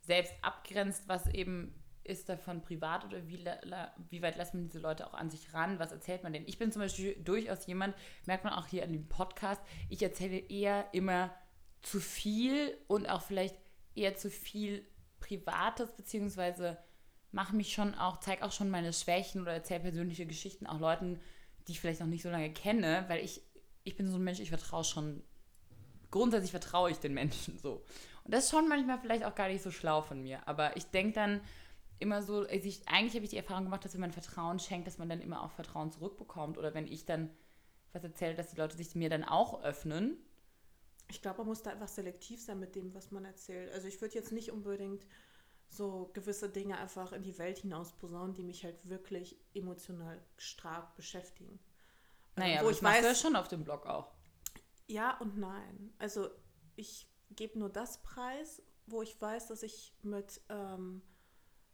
selbst 0.00 0.34
abgrenzt, 0.42 1.06
was 1.06 1.28
eben 1.28 1.72
ist 2.08 2.28
davon 2.28 2.62
privat 2.62 3.04
oder 3.04 3.26
wie, 3.28 3.44
wie 4.10 4.22
weit 4.22 4.36
lässt 4.36 4.54
man 4.54 4.64
diese 4.64 4.78
Leute 4.78 5.06
auch 5.06 5.14
an 5.14 5.30
sich 5.30 5.52
ran? 5.54 5.78
Was 5.78 5.92
erzählt 5.92 6.22
man 6.22 6.32
denn? 6.32 6.44
Ich 6.46 6.58
bin 6.58 6.72
zum 6.72 6.82
Beispiel 6.82 7.14
durchaus 7.22 7.66
jemand, 7.66 7.94
merkt 8.26 8.44
man 8.44 8.52
auch 8.52 8.66
hier 8.66 8.84
an 8.84 8.92
dem 8.92 9.08
Podcast, 9.08 9.62
ich 9.88 10.02
erzähle 10.02 10.38
eher 10.38 10.88
immer 10.92 11.34
zu 11.82 12.00
viel 12.00 12.76
und 12.86 13.08
auch 13.08 13.22
vielleicht 13.22 13.56
eher 13.94 14.16
zu 14.16 14.30
viel 14.30 14.86
Privates, 15.20 15.92
beziehungsweise 15.92 16.78
mache 17.30 17.54
mich 17.54 17.72
schon 17.72 17.94
auch, 17.94 18.20
zeige 18.20 18.44
auch 18.44 18.52
schon 18.52 18.70
meine 18.70 18.92
Schwächen 18.92 19.42
oder 19.42 19.52
erzähle 19.52 19.80
persönliche 19.80 20.26
Geschichten 20.26 20.66
auch 20.66 20.80
Leuten, 20.80 21.20
die 21.66 21.72
ich 21.72 21.80
vielleicht 21.80 22.00
noch 22.00 22.06
nicht 22.06 22.22
so 22.22 22.30
lange 22.30 22.52
kenne, 22.52 23.04
weil 23.08 23.22
ich, 23.24 23.42
ich 23.84 23.96
bin 23.96 24.08
so 24.08 24.16
ein 24.16 24.24
Mensch, 24.24 24.40
ich 24.40 24.48
vertraue 24.48 24.84
schon, 24.84 25.22
grundsätzlich 26.10 26.50
vertraue 26.50 26.90
ich 26.90 26.98
den 26.98 27.14
Menschen 27.14 27.58
so. 27.58 27.84
Und 28.24 28.34
das 28.34 28.44
ist 28.44 28.50
schon 28.50 28.68
manchmal 28.68 28.98
vielleicht 28.98 29.24
auch 29.24 29.34
gar 29.34 29.48
nicht 29.48 29.62
so 29.62 29.70
schlau 29.70 30.02
von 30.02 30.22
mir, 30.22 30.46
aber 30.46 30.76
ich 30.76 30.86
denke 30.86 31.12
dann 31.14 31.40
immer 31.98 32.22
so, 32.22 32.40
also 32.40 32.68
ich, 32.68 32.86
eigentlich 32.88 33.14
habe 33.14 33.24
ich 33.24 33.30
die 33.30 33.36
Erfahrung 33.36 33.64
gemacht, 33.64 33.84
dass 33.84 33.94
wenn 33.94 34.00
man 34.00 34.12
Vertrauen 34.12 34.58
schenkt, 34.58 34.86
dass 34.86 34.98
man 34.98 35.08
dann 35.08 35.20
immer 35.20 35.42
auch 35.42 35.50
Vertrauen 35.52 35.90
zurückbekommt 35.90 36.58
oder 36.58 36.74
wenn 36.74 36.86
ich 36.86 37.04
dann 37.04 37.30
was 37.92 38.04
erzähle, 38.04 38.34
dass 38.34 38.50
die 38.50 38.56
Leute 38.56 38.76
sich 38.76 38.94
mir 38.94 39.10
dann 39.10 39.24
auch 39.24 39.62
öffnen. 39.62 40.16
Ich 41.10 41.22
glaube, 41.22 41.38
man 41.38 41.48
muss 41.48 41.62
da 41.62 41.70
einfach 41.70 41.88
selektiv 41.88 42.40
sein 42.42 42.60
mit 42.60 42.74
dem, 42.74 42.94
was 42.94 43.10
man 43.10 43.24
erzählt. 43.24 43.72
Also 43.72 43.88
ich 43.88 44.00
würde 44.00 44.14
jetzt 44.14 44.32
nicht 44.32 44.52
unbedingt 44.52 45.06
so 45.70 46.10
gewisse 46.12 46.48
Dinge 46.48 46.78
einfach 46.78 47.12
in 47.12 47.22
die 47.22 47.38
Welt 47.38 47.58
hinaus 47.58 47.92
posaunen, 47.92 48.34
die 48.34 48.42
mich 48.42 48.64
halt 48.64 48.88
wirklich 48.88 49.38
emotional 49.54 50.20
stark 50.36 50.94
beschäftigen. 50.96 51.58
Naja, 52.36 52.60
ähm, 52.60 52.66
wo 52.66 52.70
ich 52.70 52.82
weiß, 52.82 53.04
ja 53.04 53.14
schon 53.14 53.36
auf 53.36 53.48
dem 53.48 53.64
Blog 53.64 53.86
auch. 53.86 54.12
Ja 54.86 55.18
und 55.18 55.38
nein. 55.38 55.92
Also 55.98 56.28
ich 56.76 57.08
gebe 57.30 57.58
nur 57.58 57.68
das 57.68 58.02
Preis, 58.02 58.62
wo 58.86 59.02
ich 59.02 59.20
weiß, 59.20 59.48
dass 59.48 59.62
ich 59.62 59.94
mit, 60.02 60.40
ähm, 60.48 61.02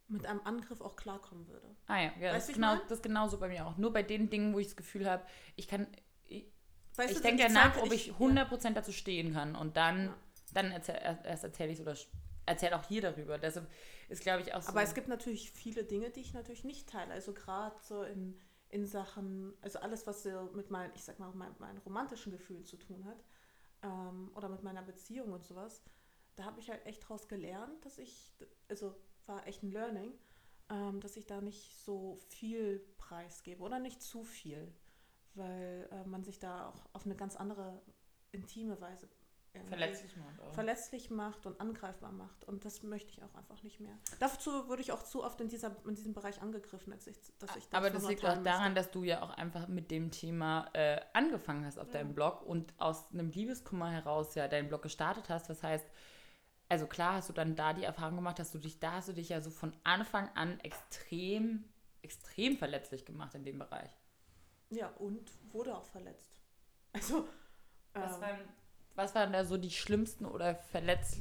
mit 0.09 0.27
einem 0.27 0.41
Angriff 0.45 0.81
auch 0.81 0.97
klarkommen 0.97 1.47
würde. 1.49 1.75
Ah 1.87 2.03
ja, 2.03 2.13
ja 2.21 2.33
das, 2.33 2.49
ist 2.49 2.55
genau, 2.55 2.77
das 2.77 2.99
ist 2.99 3.03
genauso 3.03 3.39
bei 3.39 3.49
mir 3.49 3.67
auch. 3.67 3.77
Nur 3.77 3.93
bei 3.93 4.03
den 4.03 4.31
Dingen, 4.31 4.55
wo 4.55 4.59
ich 4.59 4.69
das 4.69 4.77
Gefühl 4.77 5.09
habe, 5.09 5.25
ich 5.57 5.69
kann. 5.69 5.87
Ich, 6.27 6.47
ich 6.97 7.21
denke 7.21 7.43
danach, 7.43 7.77
ob 7.79 7.93
ich 7.93 8.13
100% 8.13 8.65
ja. 8.65 8.71
dazu 8.71 8.93
stehen 8.93 9.33
kann 9.33 9.57
und 9.57 9.77
dann, 9.77 10.07
ja. 10.07 10.17
dann 10.53 10.71
erzähl, 10.71 10.97
erst 11.25 11.43
erzähle 11.43 11.73
ich 11.73 11.81
es 11.81 11.83
oder 11.83 11.97
erzähle 12.47 12.77
auch 12.77 12.85
hier 12.85 13.03
darüber. 13.03 13.39
Deshalb 13.39 13.69
ist, 14.09 14.23
glaube 14.23 14.43
ich, 14.43 14.55
auch 14.55 14.63
so. 14.63 14.69
Aber 14.69 14.83
es 14.83 14.95
gibt 14.95 15.09
natürlich 15.09 15.51
viele 15.51 15.85
Dinge, 15.85 16.11
die 16.11 16.21
ich 16.21 16.35
natürlich 16.35 16.65
nicht 16.65 16.89
teile. 16.89 17.13
Also 17.13 17.33
gerade 17.33 17.77
so 17.83 18.03
in, 18.03 18.39
in 18.69 18.87
Sachen, 18.87 19.55
also 19.61 19.79
alles, 19.81 20.07
was 20.07 20.23
so 20.23 20.51
mit 20.55 20.71
meinen, 20.71 20.93
ich 20.95 21.03
sag 21.05 21.19
mal, 21.19 21.33
mein, 21.35 21.55
meinen 21.59 21.79
romantischen 21.79 22.33
Gefühlen 22.33 22.65
zu 22.65 22.77
tun 22.77 23.05
hat 23.05 23.25
ähm, 23.83 24.31
oder 24.35 24.49
mit 24.49 24.63
meiner 24.63 24.83
Beziehung 24.83 25.33
und 25.33 25.45
sowas, 25.45 25.83
da 26.37 26.45
habe 26.45 26.61
ich 26.61 26.71
halt 26.71 26.85
echt 26.87 27.09
draus 27.09 27.29
gelernt, 27.29 27.85
dass 27.85 27.99
ich, 27.99 28.33
also 28.69 28.95
war 29.27 29.47
echt 29.47 29.63
ein 29.63 29.71
Learning, 29.71 30.13
ähm, 30.71 31.01
dass 31.01 31.17
ich 31.17 31.27
da 31.27 31.41
nicht 31.41 31.77
so 31.85 32.17
viel 32.29 32.85
preisgebe 32.97 33.63
oder 33.63 33.79
nicht 33.79 34.03
zu 34.03 34.25
viel, 34.25 34.73
weil 35.35 35.89
äh, 35.91 36.09
man 36.09 36.25
sich 36.25 36.39
da 36.39 36.69
auch 36.69 36.87
auf 36.93 37.05
eine 37.05 37.17
ganz 37.17 37.37
andere 37.37 37.81
intime 38.33 38.81
Weise 38.81 39.09
verletzlich 39.63 40.17
macht, 40.17 40.41
auch. 40.41 40.53
verletzlich 40.53 41.11
macht 41.11 41.47
und 41.47 41.61
angreifbar 41.61 42.13
macht. 42.13 42.45
Und 42.45 42.65
das 42.65 42.83
möchte 42.83 43.13
ich 43.13 43.23
auch 43.23 43.35
einfach 43.35 43.63
nicht 43.63 43.81
mehr. 43.81 43.97
Dazu 44.19 44.69
wurde 44.69 44.83
ich 44.83 44.93
auch 44.93 45.03
zu 45.03 45.23
oft 45.23 45.41
in, 45.41 45.49
dieser, 45.49 45.77
in 45.87 45.95
diesem 45.95 46.13
Bereich 46.13 46.43
angegriffen, 46.43 46.93
als 46.93 47.07
ich, 47.07 47.17
dass 47.39 47.55
ich 47.57 47.69
das 47.69 47.75
Aber 47.75 47.91
das 47.91 48.07
liegt 48.09 48.25
auch 48.25 48.43
daran, 48.43 48.75
dass 48.75 48.91
du 48.91 49.05
ja 49.05 49.23
auch 49.23 49.31
einfach 49.31 49.69
mit 49.69 49.91
dem 49.91 50.11
Thema 50.11 50.69
äh, 50.73 51.01
angefangen 51.13 51.65
hast 51.65 51.79
auf 51.79 51.89
ja. 51.89 51.95
deinem 51.95 52.15
Blog 52.15 52.43
und 52.43 52.75
aus 52.79 53.11
einem 53.13 53.31
Liebeskummer 53.31 53.91
heraus 53.91 54.35
ja 54.35 54.49
deinen 54.49 54.69
Blog 54.69 54.83
gestartet 54.83 55.29
hast. 55.29 55.49
Das 55.49 55.63
heißt, 55.63 55.87
also 56.69 56.87
klar 56.87 57.15
hast 57.15 57.29
du 57.29 57.33
dann 57.33 57.57
da 57.57 57.73
die 57.73 57.85
Erfahrung 57.85 58.17
gemacht, 58.17 58.39
dass 58.39 58.53
du 58.53 58.59
dich, 58.59 58.81
da 58.81 58.93
hast 58.93 59.09
du 59.09 59.13
dich 59.13 59.29
ja 59.29 59.41
so 59.41 59.51
von 59.51 59.75
Anfang 59.85 60.29
an 60.35 60.59
extrem, 60.61 61.65
extrem 62.03 62.57
verletzlich 62.57 63.05
gemacht 63.05 63.35
in 63.35 63.45
dem 63.45 63.59
Bereich. 63.59 63.91
Ja, 64.71 64.89
und 64.99 65.31
wurde 65.53 65.77
auch 65.77 65.87
verletzt. 65.87 66.29
Also. 66.93 67.29
Was 67.93 68.17
ähm, 68.17 68.21
waren 68.23 68.39
was 68.95 69.15
waren 69.15 69.33
da 69.33 69.45
so 69.45 69.57
die 69.57 69.71
schlimmsten 69.71 70.25
oder 70.25 70.55
verletz, 70.55 71.21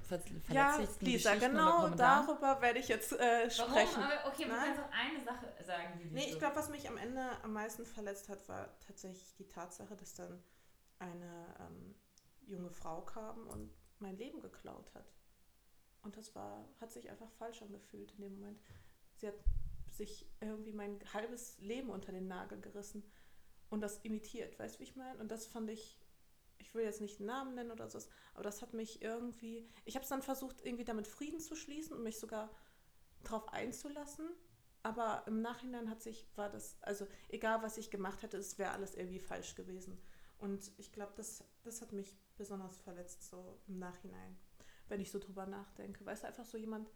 verletzlichsten 0.00 0.54
ja, 0.54 0.78
Lisa, 1.00 1.34
genau 1.34 1.88
darüber 1.90 2.60
werde 2.60 2.78
ich 2.78 2.88
jetzt 2.88 3.12
äh, 3.12 3.50
sprechen. 3.50 3.96
Warum? 3.96 4.04
Aber 4.04 4.28
okay, 4.28 4.46
man 4.46 4.58
kann 4.58 4.76
doch 4.76 4.90
eine 4.90 5.24
Sache 5.24 5.46
sagen, 5.64 5.98
die 5.98 6.10
Nee, 6.10 6.30
ich 6.30 6.38
glaube, 6.38 6.56
was 6.56 6.70
mich 6.70 6.88
am 6.88 6.96
Ende 6.96 7.22
am 7.42 7.52
meisten 7.52 7.84
verletzt 7.84 8.28
hat, 8.28 8.48
war 8.48 8.68
tatsächlich 8.80 9.34
die 9.36 9.46
Tatsache, 9.46 9.94
dass 9.96 10.14
dann 10.14 10.42
eine 10.98 11.54
ähm, 11.60 11.94
junge 12.46 12.70
Frau 12.70 13.02
kam 13.02 13.46
und 13.46 13.70
mein 14.02 14.16
Leben 14.16 14.40
geklaut 14.40 14.92
hat. 14.94 15.12
Und 16.02 16.16
das 16.16 16.34
war, 16.34 16.68
hat 16.80 16.90
sich 16.90 17.08
einfach 17.08 17.30
falsch 17.30 17.62
angefühlt 17.62 18.12
in 18.12 18.22
dem 18.22 18.34
Moment. 18.34 18.60
Sie 19.14 19.28
hat 19.28 19.36
sich 19.88 20.26
irgendwie 20.40 20.72
mein 20.72 20.98
halbes 21.12 21.58
Leben 21.60 21.90
unter 21.90 22.12
den 22.12 22.26
Nagel 22.26 22.60
gerissen 22.60 23.04
und 23.70 23.80
das 23.80 23.98
imitiert, 23.98 24.58
weißt 24.58 24.76
du, 24.76 24.80
wie 24.80 24.84
ich 24.84 24.96
meine? 24.96 25.18
Und 25.20 25.30
das 25.30 25.46
fand 25.46 25.70
ich 25.70 25.98
ich 26.62 26.74
will 26.74 26.84
jetzt 26.84 27.00
nicht 27.00 27.18
einen 27.18 27.26
Namen 27.26 27.54
nennen 27.54 27.70
oder 27.70 27.88
so, 27.88 27.98
aber 28.34 28.44
das 28.44 28.62
hat 28.62 28.72
mich 28.72 29.02
irgendwie, 29.02 29.68
ich 29.84 29.94
habe 29.94 30.04
es 30.04 30.08
dann 30.08 30.22
versucht, 30.22 30.64
irgendwie 30.64 30.84
damit 30.84 31.06
Frieden 31.06 31.40
zu 31.40 31.54
schließen 31.54 31.94
und 31.94 32.02
mich 32.02 32.18
sogar 32.18 32.50
darauf 33.24 33.52
einzulassen. 33.52 34.30
Aber 34.84 35.22
im 35.26 35.42
Nachhinein 35.42 35.90
hat 35.90 36.02
sich, 36.02 36.26
war 36.34 36.48
das, 36.48 36.76
also 36.82 37.06
egal 37.28 37.62
was 37.62 37.78
ich 37.78 37.90
gemacht 37.90 38.22
hätte, 38.22 38.36
es 38.36 38.58
wäre 38.58 38.72
alles 38.72 38.94
irgendwie 38.94 39.20
falsch 39.20 39.54
gewesen. 39.54 40.00
Und 40.38 40.72
ich 40.76 40.92
glaube, 40.92 41.12
das, 41.14 41.44
das 41.62 41.82
hat 41.82 41.92
mich 41.92 42.16
besonders 42.42 42.80
verletzt, 42.80 43.28
so 43.28 43.60
im 43.68 43.78
Nachhinein, 43.78 44.36
wenn 44.88 45.00
ich 45.00 45.10
so 45.10 45.18
drüber 45.18 45.46
nachdenke. 45.46 46.04
Weißt 46.04 46.24
du, 46.24 46.26
einfach 46.26 46.44
so 46.44 46.58
jemand, 46.58 46.90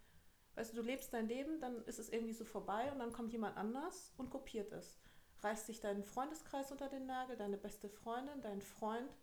weißt 0.57 0.73
du, 0.73 0.77
du 0.77 0.83
lebst 0.83 1.13
dein 1.13 1.29
Leben, 1.29 1.61
dann 1.61 1.85
ist 1.85 2.01
es 2.01 2.09
irgendwie 2.09 2.33
so 2.33 2.45
vorbei 2.45 2.91
und 2.93 2.99
dann 2.99 3.13
kommt 3.13 3.33
jemand 3.33 3.57
anders 3.57 4.13
und 4.17 4.31
kopiert 4.31 4.73
es. 4.73 4.99
Reißt 5.41 5.67
sich 5.67 5.81
deinen 5.81 6.03
Freundeskreis 6.03 6.73
unter 6.73 6.89
den 6.89 7.07
Nagel, 7.07 7.37
deine 7.37 7.59
beste 7.59 7.89
Freundin, 7.89 8.43
dein 8.43 8.61
Freund 8.61 9.17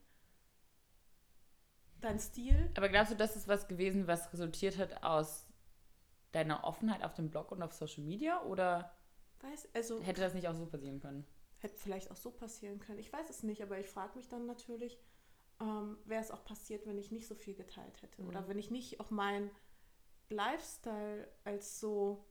dein 2.00 2.20
Stil. 2.20 2.70
Aber 2.76 2.90
glaubst 2.90 3.12
du, 3.12 3.16
das 3.16 3.36
ist 3.36 3.48
was 3.48 3.68
gewesen, 3.68 4.08
was 4.08 4.32
resultiert 4.34 4.78
hat 4.78 5.04
aus 5.04 5.48
deiner 6.32 6.64
Offenheit 6.64 7.04
auf 7.04 7.14
dem 7.14 7.30
Blog 7.30 7.52
und 7.52 7.62
auf 7.62 7.74
Social 7.74 8.04
Media? 8.04 8.44
Oder 8.44 8.96
weiß, 9.42 9.70
also, 9.74 10.02
hätte 10.02 10.22
das 10.22 10.34
nicht 10.34 10.48
auch 10.48 10.56
so 10.56 10.66
passieren 10.66 11.00
können? 11.00 11.26
Hätte 11.60 11.78
vielleicht 11.78 12.12
auch 12.12 12.18
so 12.18 12.32
passieren 12.32 12.80
können. 12.80 13.00
Ich 13.00 13.12
weiß 13.12 13.30
es 13.30 13.44
nicht, 13.44 13.64
aber 13.64 13.80
ich 13.80 13.88
frage 13.88 14.16
mich 14.18 14.28
dann 14.28 14.46
natürlich, 14.46 15.00
ähm, 15.64 15.98
wäre 16.06 16.22
es 16.22 16.32
auch 16.32 16.44
passiert, 16.44 16.86
wenn 16.86 16.98
ich 16.98 17.12
nicht 17.12 17.28
so 17.28 17.36
viel 17.36 17.56
geteilt 17.56 18.02
hätte. 18.02 18.22
Mhm. 18.22 18.28
Oder 18.28 18.48
wenn 18.48 18.60
ich 18.60 18.70
nicht 18.70 19.00
auch 19.00 19.10
meinen 19.10 19.50
Lifestyle 20.30 21.32
als 21.44 21.80
so. 21.80 22.26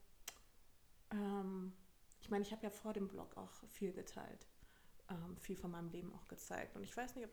Ähm, 1.11 1.73
ich 2.21 2.31
meine, 2.31 2.43
ich 2.43 2.53
habe 2.53 2.63
ja 2.63 2.71
vor 2.71 2.93
dem 2.93 3.09
Blog 3.09 3.37
auch 3.37 3.53
viel 3.69 3.93
geteilt. 3.93 4.47
Ähm, 5.09 5.37
viel 5.39 5.57
von 5.57 5.71
meinem 5.71 5.89
Leben 5.89 6.13
auch 6.15 6.29
gezeigt. 6.29 6.77
Und 6.77 6.85
ich 6.85 6.97
weiß 6.97 7.17
nicht, 7.17 7.27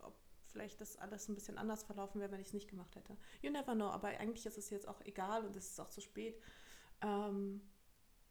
ob 0.00 0.14
vielleicht 0.46 0.80
das 0.80 0.96
alles 0.96 1.28
ein 1.28 1.34
bisschen 1.34 1.58
anders 1.58 1.84
verlaufen 1.84 2.20
wäre, 2.20 2.32
wenn 2.32 2.40
ich 2.40 2.48
es 2.48 2.52
nicht 2.52 2.68
gemacht 2.68 2.96
hätte. 2.96 3.16
You 3.42 3.50
never 3.50 3.74
know, 3.74 3.88
aber 3.88 4.08
eigentlich 4.08 4.44
ist 4.46 4.58
es 4.58 4.70
jetzt 4.70 4.88
auch 4.88 5.00
egal 5.02 5.44
und 5.46 5.56
es 5.56 5.70
ist 5.70 5.80
auch 5.80 5.90
zu 5.90 6.00
spät. 6.00 6.40
Ähm, 7.00 7.60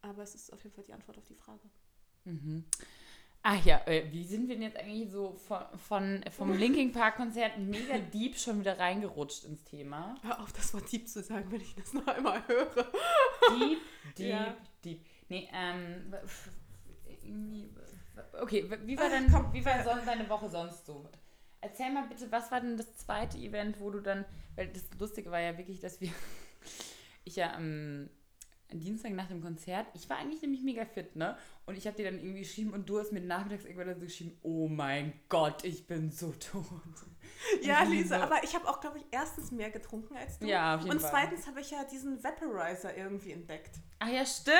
aber 0.02 0.22
es 0.22 0.34
ist 0.34 0.52
auf 0.52 0.62
jeden 0.62 0.74
Fall 0.74 0.84
die 0.84 0.92
Antwort 0.92 1.18
auf 1.18 1.24
die 1.24 1.34
Frage. 1.34 1.68
Mhm. 2.24 2.64
Ach 3.50 3.64
ja, 3.64 3.80
äh, 3.86 4.04
wie 4.12 4.24
sind 4.24 4.46
wir 4.46 4.56
denn 4.56 4.64
jetzt 4.64 4.76
eigentlich 4.76 5.10
so 5.10 5.32
von, 5.32 5.62
von 5.78 6.22
vom 6.36 6.52
Linking 6.52 6.92
Park 6.92 7.16
Konzert 7.16 7.56
mega 7.56 7.96
deep 7.96 8.36
schon 8.36 8.60
wieder 8.60 8.78
reingerutscht 8.78 9.44
ins 9.44 9.64
Thema? 9.64 10.16
Hör 10.20 10.42
auf, 10.42 10.52
das 10.52 10.74
war 10.74 10.82
deep 10.82 11.08
zu 11.08 11.22
sagen, 11.22 11.50
wenn 11.50 11.62
ich 11.62 11.74
das 11.74 11.94
noch 11.94 12.06
einmal 12.06 12.46
höre. 12.46 12.92
Deep, 13.58 13.78
deep, 14.18 14.28
ja. 14.28 14.54
deep. 14.84 15.00
Nee, 15.30 15.48
ähm, 15.54 16.14
okay, 18.38 18.70
wie 18.84 18.98
war 18.98 19.08
denn, 19.08 19.32
wie 19.54 19.64
war 19.64 19.82
sonst 19.82 20.06
deine 20.06 20.28
Woche 20.28 20.50
sonst 20.50 20.84
so? 20.84 21.08
Erzähl 21.62 21.90
mal 21.90 22.06
bitte, 22.06 22.30
was 22.30 22.52
war 22.52 22.60
denn 22.60 22.76
das 22.76 22.98
zweite 22.98 23.38
Event, 23.38 23.80
wo 23.80 23.90
du 23.90 24.00
dann, 24.00 24.26
weil 24.56 24.68
das 24.68 24.84
Lustige 24.98 25.30
war 25.30 25.40
ja 25.40 25.56
wirklich, 25.56 25.80
dass 25.80 26.02
wir, 26.02 26.10
ich 27.24 27.36
ja 27.36 27.54
am 27.54 28.10
Dienstag 28.70 29.12
nach 29.12 29.28
dem 29.28 29.42
Konzert, 29.42 29.86
ich 29.94 30.08
war 30.10 30.18
eigentlich 30.18 30.42
nämlich 30.42 30.62
mega 30.62 30.84
fit, 30.84 31.16
ne? 31.16 31.36
Und 31.64 31.76
ich 31.76 31.86
habe 31.86 31.96
dir 31.96 32.04
dann 32.04 32.18
irgendwie 32.18 32.40
geschrieben 32.40 32.72
und 32.72 32.88
du 32.88 32.98
hast 32.98 33.12
mir 33.12 33.20
nachmittags 33.20 33.64
irgendwann 33.64 33.94
so 33.94 34.00
geschrieben, 34.00 34.38
oh 34.42 34.68
mein 34.68 35.12
Gott, 35.28 35.64
ich 35.64 35.86
bin 35.86 36.10
so 36.10 36.32
tot. 36.32 36.64
Ja, 37.62 37.84
Lisa, 37.84 38.20
aber 38.20 38.42
ich 38.42 38.54
habe 38.54 38.66
auch, 38.66 38.80
glaube 38.80 38.98
ich, 38.98 39.04
erstens 39.12 39.52
mehr 39.52 39.70
getrunken 39.70 40.16
als 40.16 40.40
du. 40.40 40.46
Ja, 40.46 40.74
auf 40.74 40.82
jeden 40.82 40.96
und 40.96 41.00
Fall. 41.00 41.10
Zweitens 41.10 41.46
habe 41.46 41.60
ich 41.60 41.70
ja 41.70 41.84
diesen 41.84 42.22
Vaporizer 42.24 42.96
irgendwie 42.96 43.30
entdeckt. 43.30 43.76
Ah 44.00 44.08
ja, 44.08 44.26
stimmt. 44.26 44.56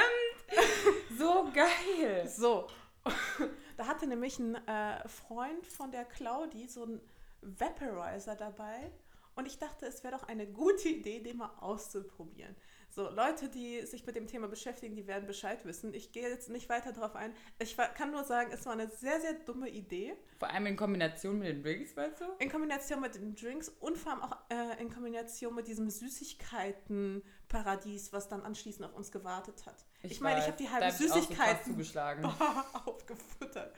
so 1.19 1.49
geil. 1.53 2.29
So, 2.29 2.69
da 3.77 3.87
hatte 3.87 4.07
nämlich 4.07 4.39
ein 4.39 4.55
äh, 4.67 5.09
Freund 5.09 5.67
von 5.67 5.91
der 5.91 6.05
Claudi 6.05 6.69
so 6.69 6.85
einen 6.85 7.01
Vaporizer 7.43 8.37
dabei 8.37 8.93
und 9.35 9.47
ich 9.47 9.59
dachte, 9.59 9.87
es 9.87 10.03
wäre 10.03 10.17
doch 10.17 10.29
eine 10.29 10.47
gute 10.47 10.89
Idee, 10.89 11.21
den 11.21 11.39
mal 11.39 11.51
auszuprobieren. 11.61 12.55
So, 12.91 13.11
Leute, 13.11 13.49
die 13.49 13.85
sich 13.87 14.05
mit 14.07 14.17
dem 14.17 14.27
Thema 14.27 14.49
beschäftigen, 14.49 14.97
die 14.97 15.07
werden 15.07 15.27
Bescheid 15.27 15.67
wissen. 15.67 15.93
Ich 15.93 16.13
gehe 16.13 16.27
jetzt 16.29 16.49
nicht 16.49 16.69
weiter 16.69 16.93
darauf 16.93 17.15
ein. 17.15 17.35
Ich 17.59 17.77
kann 17.77 18.11
nur 18.11 18.25
sagen, 18.25 18.51
es 18.53 18.67
war 18.67 18.73
eine 18.73 18.89
sehr, 18.89 19.21
sehr 19.21 19.35
dumme 19.35 19.69
Idee. 19.69 20.17
Vor 20.39 20.49
allem 20.49 20.67
in 20.67 20.77
Kombination 20.77 21.39
mit 21.39 21.49
den 21.49 21.63
Drinks, 21.63 21.95
weißt 21.97 22.23
du? 22.23 22.25
In 22.39 22.51
Kombination 22.51 23.01
mit 23.01 23.15
den 23.15 23.35
Drinks 23.35 23.69
und 23.69 23.99
vor 23.99 24.13
allem 24.13 24.23
auch 24.23 24.39
äh, 24.49 24.81
in 24.81 24.89
Kombination 24.91 25.55
mit 25.55 25.69
diesem 25.69 25.91
Süßigkeiten-Paradies, 25.91 28.11
was 28.13 28.29
dann 28.29 28.41
anschließend 28.43 28.87
auf 28.87 28.95
uns 28.95 29.13
gewartet 29.13 29.67
hat. 29.67 29.85
Ich, 30.03 30.13
ich 30.13 30.21
meine, 30.21 30.41
ich 30.41 30.47
habe 30.47 30.57
die 30.57 30.69
Süßigkeiten 30.91 31.73
zugeschlagen. 31.73 32.25
aufgefuttert. 32.87 33.75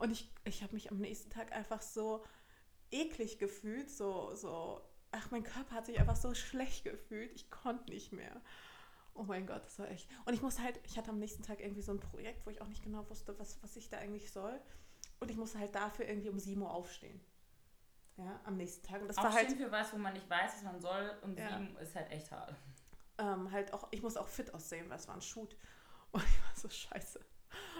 Und 0.00 0.12
ich, 0.12 0.30
ich 0.44 0.62
habe 0.62 0.74
mich 0.74 0.90
am 0.90 0.98
nächsten 0.98 1.30
Tag 1.30 1.52
einfach 1.52 1.80
so 1.82 2.24
eklig 2.90 3.38
gefühlt, 3.38 3.90
so, 3.90 4.34
so 4.34 4.80
ach, 5.14 5.30
mein 5.30 5.44
Körper 5.44 5.76
hat 5.76 5.86
sich 5.86 5.98
einfach 5.98 6.16
so 6.16 6.34
schlecht 6.34 6.84
gefühlt. 6.84 7.32
Ich 7.34 7.50
konnte 7.50 7.90
nicht 7.90 8.12
mehr. 8.12 8.40
Oh 9.14 9.22
mein 9.22 9.46
Gott, 9.46 9.64
das 9.64 9.78
war 9.78 9.88
echt. 9.88 10.08
Und 10.24 10.34
ich 10.34 10.42
musste 10.42 10.62
halt, 10.62 10.80
ich 10.84 10.98
hatte 10.98 11.10
am 11.10 11.18
nächsten 11.18 11.42
Tag 11.42 11.60
irgendwie 11.60 11.82
so 11.82 11.92
ein 11.92 12.00
Projekt, 12.00 12.44
wo 12.46 12.50
ich 12.50 12.60
auch 12.60 12.66
nicht 12.66 12.82
genau 12.82 13.08
wusste, 13.08 13.38
was, 13.38 13.62
was 13.62 13.76
ich 13.76 13.88
da 13.88 13.98
eigentlich 13.98 14.32
soll. 14.32 14.60
Und 15.20 15.30
ich 15.30 15.36
musste 15.36 15.58
halt 15.58 15.74
dafür 15.74 16.06
irgendwie 16.06 16.28
um 16.28 16.38
7 16.38 16.60
Uhr 16.60 16.70
aufstehen. 16.70 17.20
Ja, 18.16 18.40
am 18.44 18.56
nächsten 18.56 18.86
Tag. 18.86 19.00
Und 19.00 19.08
das 19.08 19.18
aufstehen 19.18 19.34
war 19.34 19.48
halt. 19.48 19.58
für 19.58 19.72
was, 19.72 19.92
wo 19.92 19.98
man 19.98 20.12
nicht 20.12 20.28
weiß, 20.28 20.54
was 20.56 20.62
man 20.62 20.80
soll, 20.80 21.16
um 21.22 21.36
ja. 21.36 21.58
7 21.58 21.76
ist 21.78 21.94
halt 21.94 22.10
echt 22.10 22.30
hart. 22.32 22.54
Ähm, 23.18 23.50
halt 23.52 23.72
auch, 23.72 23.88
ich 23.92 24.02
muss 24.02 24.16
auch 24.16 24.28
fit 24.28 24.52
aussehen, 24.52 24.88
weil 24.88 24.98
es 24.98 25.06
war 25.06 25.14
ein 25.14 25.22
Shoot. 25.22 25.56
Und 26.10 26.22
ich 26.24 26.42
war 26.42 26.56
so 26.56 26.68
scheiße. 26.68 27.20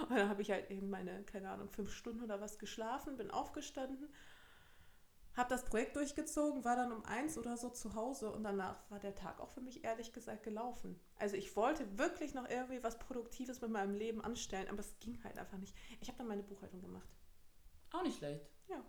Und 0.08 0.16
dann 0.16 0.28
habe 0.28 0.42
ich 0.42 0.50
halt 0.50 0.70
eben 0.70 0.88
meine, 0.90 1.24
keine 1.24 1.50
Ahnung, 1.50 1.68
fünf 1.68 1.92
Stunden 1.92 2.22
oder 2.22 2.40
was 2.40 2.58
geschlafen, 2.58 3.16
bin 3.16 3.30
aufgestanden 3.30 4.08
habe 5.36 5.48
das 5.48 5.64
Projekt 5.64 5.96
durchgezogen, 5.96 6.64
war 6.64 6.76
dann 6.76 6.92
um 6.92 7.04
eins 7.04 7.36
oder 7.36 7.56
so 7.56 7.70
zu 7.70 7.94
Hause 7.94 8.30
und 8.30 8.44
danach 8.44 8.76
war 8.90 9.00
der 9.00 9.14
Tag 9.14 9.40
auch 9.40 9.50
für 9.50 9.60
mich 9.60 9.84
ehrlich 9.84 10.12
gesagt 10.12 10.44
gelaufen. 10.44 11.00
Also 11.18 11.36
ich 11.36 11.56
wollte 11.56 11.98
wirklich 11.98 12.34
noch 12.34 12.48
irgendwie 12.48 12.82
was 12.82 12.98
Produktives 12.98 13.60
mit 13.60 13.70
meinem 13.70 13.94
Leben 13.94 14.22
anstellen, 14.22 14.68
aber 14.68 14.80
es 14.80 14.98
ging 15.00 15.22
halt 15.24 15.38
einfach 15.38 15.58
nicht. 15.58 15.74
Ich 16.00 16.08
habe 16.08 16.18
dann 16.18 16.28
meine 16.28 16.42
Buchhaltung 16.42 16.80
gemacht. 16.80 17.08
Auch 17.92 18.02
nicht 18.02 18.18
schlecht. 18.18 18.46
Ja. 18.68 18.82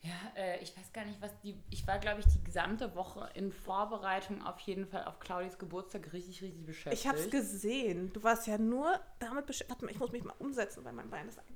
Ja, 0.00 0.12
äh, 0.36 0.62
ich 0.62 0.76
weiß 0.76 0.92
gar 0.92 1.04
nicht, 1.04 1.20
was 1.20 1.36
die. 1.40 1.60
Ich 1.70 1.86
war, 1.86 1.98
glaube 1.98 2.20
ich, 2.20 2.26
die 2.26 2.42
gesamte 2.44 2.94
Woche 2.94 3.28
in 3.34 3.50
Vorbereitung 3.50 4.42
auf 4.44 4.60
jeden 4.60 4.86
Fall 4.86 5.04
auf 5.04 5.18
Claudis 5.18 5.58
Geburtstag 5.58 6.12
richtig, 6.12 6.42
richtig 6.42 6.64
beschäftigt. 6.64 7.02
Ich 7.02 7.08
habe 7.08 7.18
es 7.18 7.30
gesehen. 7.30 8.12
Du 8.12 8.22
warst 8.22 8.46
ja 8.46 8.58
nur 8.58 9.00
damit 9.18 9.46
beschäftigt. 9.46 9.70
Warte 9.70 9.84
mal, 9.84 9.90
ich 9.90 9.98
muss 9.98 10.12
mich 10.12 10.22
mal 10.22 10.36
umsetzen, 10.38 10.84
weil 10.84 10.92
mein 10.92 11.10
Bein 11.10 11.28
ist 11.28 11.38
eingeschlafen. 11.38 11.55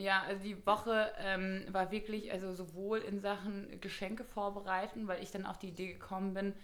Ja, 0.00 0.22
also 0.22 0.44
die 0.44 0.64
Woche 0.64 1.12
ähm, 1.18 1.64
war 1.72 1.90
wirklich, 1.90 2.30
also 2.30 2.54
sowohl 2.54 2.98
in 3.00 3.20
Sachen 3.20 3.80
Geschenke 3.80 4.22
vorbereiten, 4.22 5.08
weil 5.08 5.20
ich 5.20 5.32
dann 5.32 5.44
auf 5.44 5.58
die 5.58 5.68
Idee 5.68 5.92
gekommen 5.92 6.34
bin, 6.34 6.54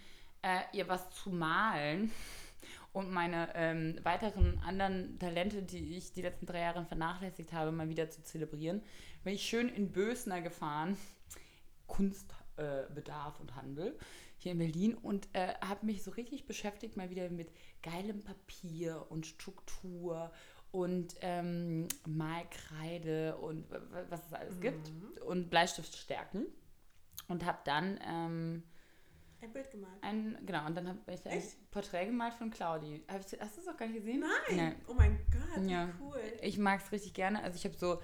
äh, 0.41 0.61
ihr 0.71 0.87
was 0.87 1.09
zu 1.11 1.31
malen 1.31 2.11
und 2.93 3.11
meine 3.11 3.49
ähm, 3.55 3.99
weiteren 4.03 4.61
anderen 4.65 5.19
Talente, 5.19 5.63
die 5.63 5.97
ich 5.97 6.13
die 6.13 6.21
letzten 6.21 6.45
drei 6.45 6.61
Jahre 6.61 6.85
vernachlässigt 6.85 7.51
habe, 7.51 7.73
mal 7.73 7.89
wieder 7.89 8.09
zu 8.09 8.23
zelebrieren. 8.23 8.81
Bin 9.25 9.33
ich 9.33 9.45
schön 9.45 9.67
in 9.67 9.91
Bösner 9.91 10.39
gefahren, 10.39 10.97
Kunstbedarf 11.87 13.37
äh, 13.37 13.41
und 13.41 13.55
Handel 13.57 13.99
hier 14.37 14.53
in 14.53 14.59
Berlin 14.59 14.93
und 14.93 15.27
äh, 15.33 15.55
habe 15.59 15.85
mich 15.85 16.03
so 16.03 16.11
richtig 16.11 16.45
beschäftigt 16.45 16.95
mal 16.95 17.09
wieder 17.09 17.29
mit 17.29 17.51
geilem 17.81 18.23
Papier 18.23 19.05
und 19.09 19.25
Struktur 19.25 20.31
und 20.75 21.15
ähm, 21.21 21.87
Malkreide 22.05 23.37
und 23.37 23.65
was 24.09 24.25
es 24.25 24.33
alles 24.33 24.55
mhm. 24.57 24.61
gibt 24.61 24.91
und 25.21 25.49
Bleistiftstärken 25.49 26.47
und 27.29 27.45
habe 27.45 27.59
dann 27.63 27.97
ähm, 28.05 28.63
ein 29.41 29.53
Bild 29.53 29.71
gemalt. 29.71 29.93
Ein, 30.01 30.37
genau, 30.45 30.65
und 30.65 30.75
dann 30.75 30.89
habe 30.89 30.99
ich 31.07 31.25
ein 31.25 31.37
Echt? 31.37 31.71
Porträt 31.71 32.07
gemalt 32.07 32.33
von 32.33 32.51
Claudi. 32.51 33.03
Hab 33.07 33.21
ich, 33.21 33.39
hast 33.39 33.55
du 33.55 33.61
es 33.61 33.67
auch 33.69 33.77
gar 33.77 33.87
nicht 33.87 33.99
gesehen? 33.99 34.19
Nein. 34.19 34.57
Nein. 34.57 34.75
Oh 34.89 34.93
mein 34.93 35.17
Gott, 35.31 35.63
ja. 35.69 35.89
cool. 36.01 36.21
Ich 36.41 36.57
mag 36.57 36.81
es 36.83 36.91
richtig 36.91 37.13
gerne. 37.13 37.41
Also 37.41 37.55
ich 37.55 37.63
habe 37.63 37.75
so 37.75 38.01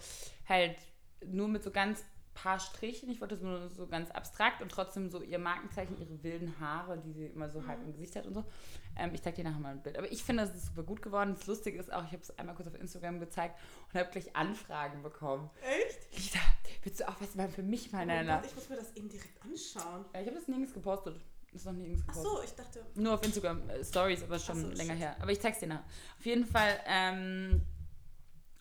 halt 0.48 0.78
nur 1.26 1.50
mit 1.50 1.64
so 1.64 1.72
ganz 1.72 2.06
paar 2.34 2.60
Strichen. 2.60 3.10
Ich 3.10 3.22
wollte 3.22 3.36
es 3.36 3.42
nur 3.42 3.70
so 3.70 3.88
ganz 3.88 4.12
abstrakt 4.12 4.62
und 4.62 4.72
trotzdem 4.72 5.10
so 5.10 5.22
ihr 5.22 5.40
Markenzeichen, 5.40 6.00
ihre 6.00 6.24
wilden 6.24 6.54
Haare, 6.60 6.98
die 6.98 7.12
sie 7.12 7.26
immer 7.26 7.50
so 7.50 7.60
mhm. 7.60 7.68
halb 7.68 7.82
im 7.84 7.92
Gesicht 7.94 8.16
hat 8.16 8.26
und 8.26 8.34
so. 8.34 8.46
Ähm, 8.96 9.12
ich 9.14 9.22
zeige 9.22 9.38
dir 9.38 9.44
nachher 9.44 9.60
mal 9.60 9.72
ein 9.72 9.82
Bild. 9.82 9.98
Aber 9.98 10.12
ich 10.12 10.24
finde, 10.24 10.44
es 10.44 10.56
ist 10.56 10.68
super 10.68 10.84
gut 10.84 11.02
geworden. 11.02 11.36
Das 11.36 11.48
Lustige 11.48 11.80
ist 11.80 11.92
auch, 11.92 12.04
ich 12.04 12.12
habe 12.12 12.22
es 12.22 12.38
einmal 12.38 12.56
kurz 12.56 12.68
auf 12.68 12.76
Instagram 12.76 13.20
gezeigt 13.20 13.60
und 13.92 14.00
habe 14.00 14.10
gleich 14.12 14.36
Anfragen 14.36 15.04
bekommen. 15.04 15.50
Echt? 15.62 16.14
Lisa, 16.16 16.40
willst 16.84 17.00
du 17.00 17.08
auch 17.08 17.20
was 17.20 17.36
mal 17.36 17.50
für 17.50 17.64
mich 17.64 17.92
mal 17.92 18.04
oh 18.04 18.26
Gott, 18.28 18.46
ich 18.46 18.56
muss 18.56 18.70
mir 18.70 18.78
das 18.78 18.96
eben 18.96 19.10
direkt 19.10 19.42
anschauen. 19.44 20.06
Ja, 20.14 20.22
ich 20.22 20.28
habe 20.28 20.38
das 20.38 20.48
nirgends 20.48 20.74
gepostet. 20.74 21.20
Ist 21.54 21.66
noch 21.66 21.74
nirgends 21.74 22.06
gepostet. 22.06 22.28
Ach 22.32 22.38
so, 22.38 22.44
ich 22.44 22.56
dachte. 22.56 22.86
Nur 22.96 23.14
auf 23.14 23.26
Instagram 23.26 23.70
äh, 23.70 23.84
Stories, 23.84 24.24
aber 24.24 24.40
schon 24.40 24.62
so, 24.62 24.68
länger 24.70 24.94
shit. 24.94 25.02
her. 25.02 25.16
Aber 25.20 25.32
ich 25.32 25.42
zeig's 25.42 25.60
dir 25.60 25.68
nachher. 25.68 25.84
Auf 26.18 26.26
jeden 26.26 26.46
Fall, 26.46 26.80
ähm, 26.88 27.62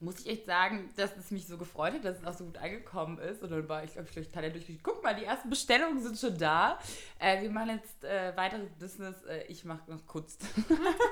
muss 0.00 0.20
ich 0.20 0.28
echt 0.28 0.46
sagen, 0.46 0.88
dass 0.96 1.14
es 1.16 1.30
mich 1.30 1.46
so 1.46 1.58
gefreut 1.58 1.92
hat, 1.92 2.04
dass 2.04 2.18
es 2.18 2.24
auch 2.24 2.32
so 2.32 2.44
gut 2.44 2.56
angekommen 2.56 3.18
ist. 3.18 3.42
Und 3.42 3.50
dann 3.50 3.68
war 3.68 3.84
ich, 3.84 3.92
glaube 3.92 4.08
ich, 4.08 4.14
durch 4.14 4.30
Talent 4.30 4.54
durch. 4.54 4.66
Guck 4.82 5.02
mal, 5.04 5.14
die 5.14 5.24
ersten 5.24 5.50
Bestellungen 5.50 6.02
sind 6.02 6.18
schon 6.18 6.38
da. 6.38 6.78
Äh, 7.18 7.42
wir 7.42 7.50
machen 7.50 7.80
jetzt 7.82 8.04
äh, 8.04 8.34
weiteres 8.34 8.70
Business. 8.78 9.22
Äh, 9.24 9.44
ich 9.48 9.64
mache 9.64 9.90
noch 9.90 10.06
Kunst. 10.06 10.42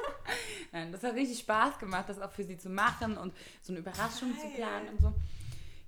das 0.93 1.03
hat 1.03 1.15
richtig 1.15 1.39
Spaß 1.41 1.79
gemacht, 1.79 2.09
das 2.09 2.19
auch 2.21 2.33
für 2.33 2.45
sie 2.45 2.57
zu 2.57 2.71
machen 2.71 3.19
und 3.19 3.35
so 3.61 3.73
eine 3.73 3.81
Überraschung 3.81 4.33
Geil. 4.35 4.41
zu 4.41 4.57
planen 4.57 4.89
und 4.89 5.01
so. 5.03 5.15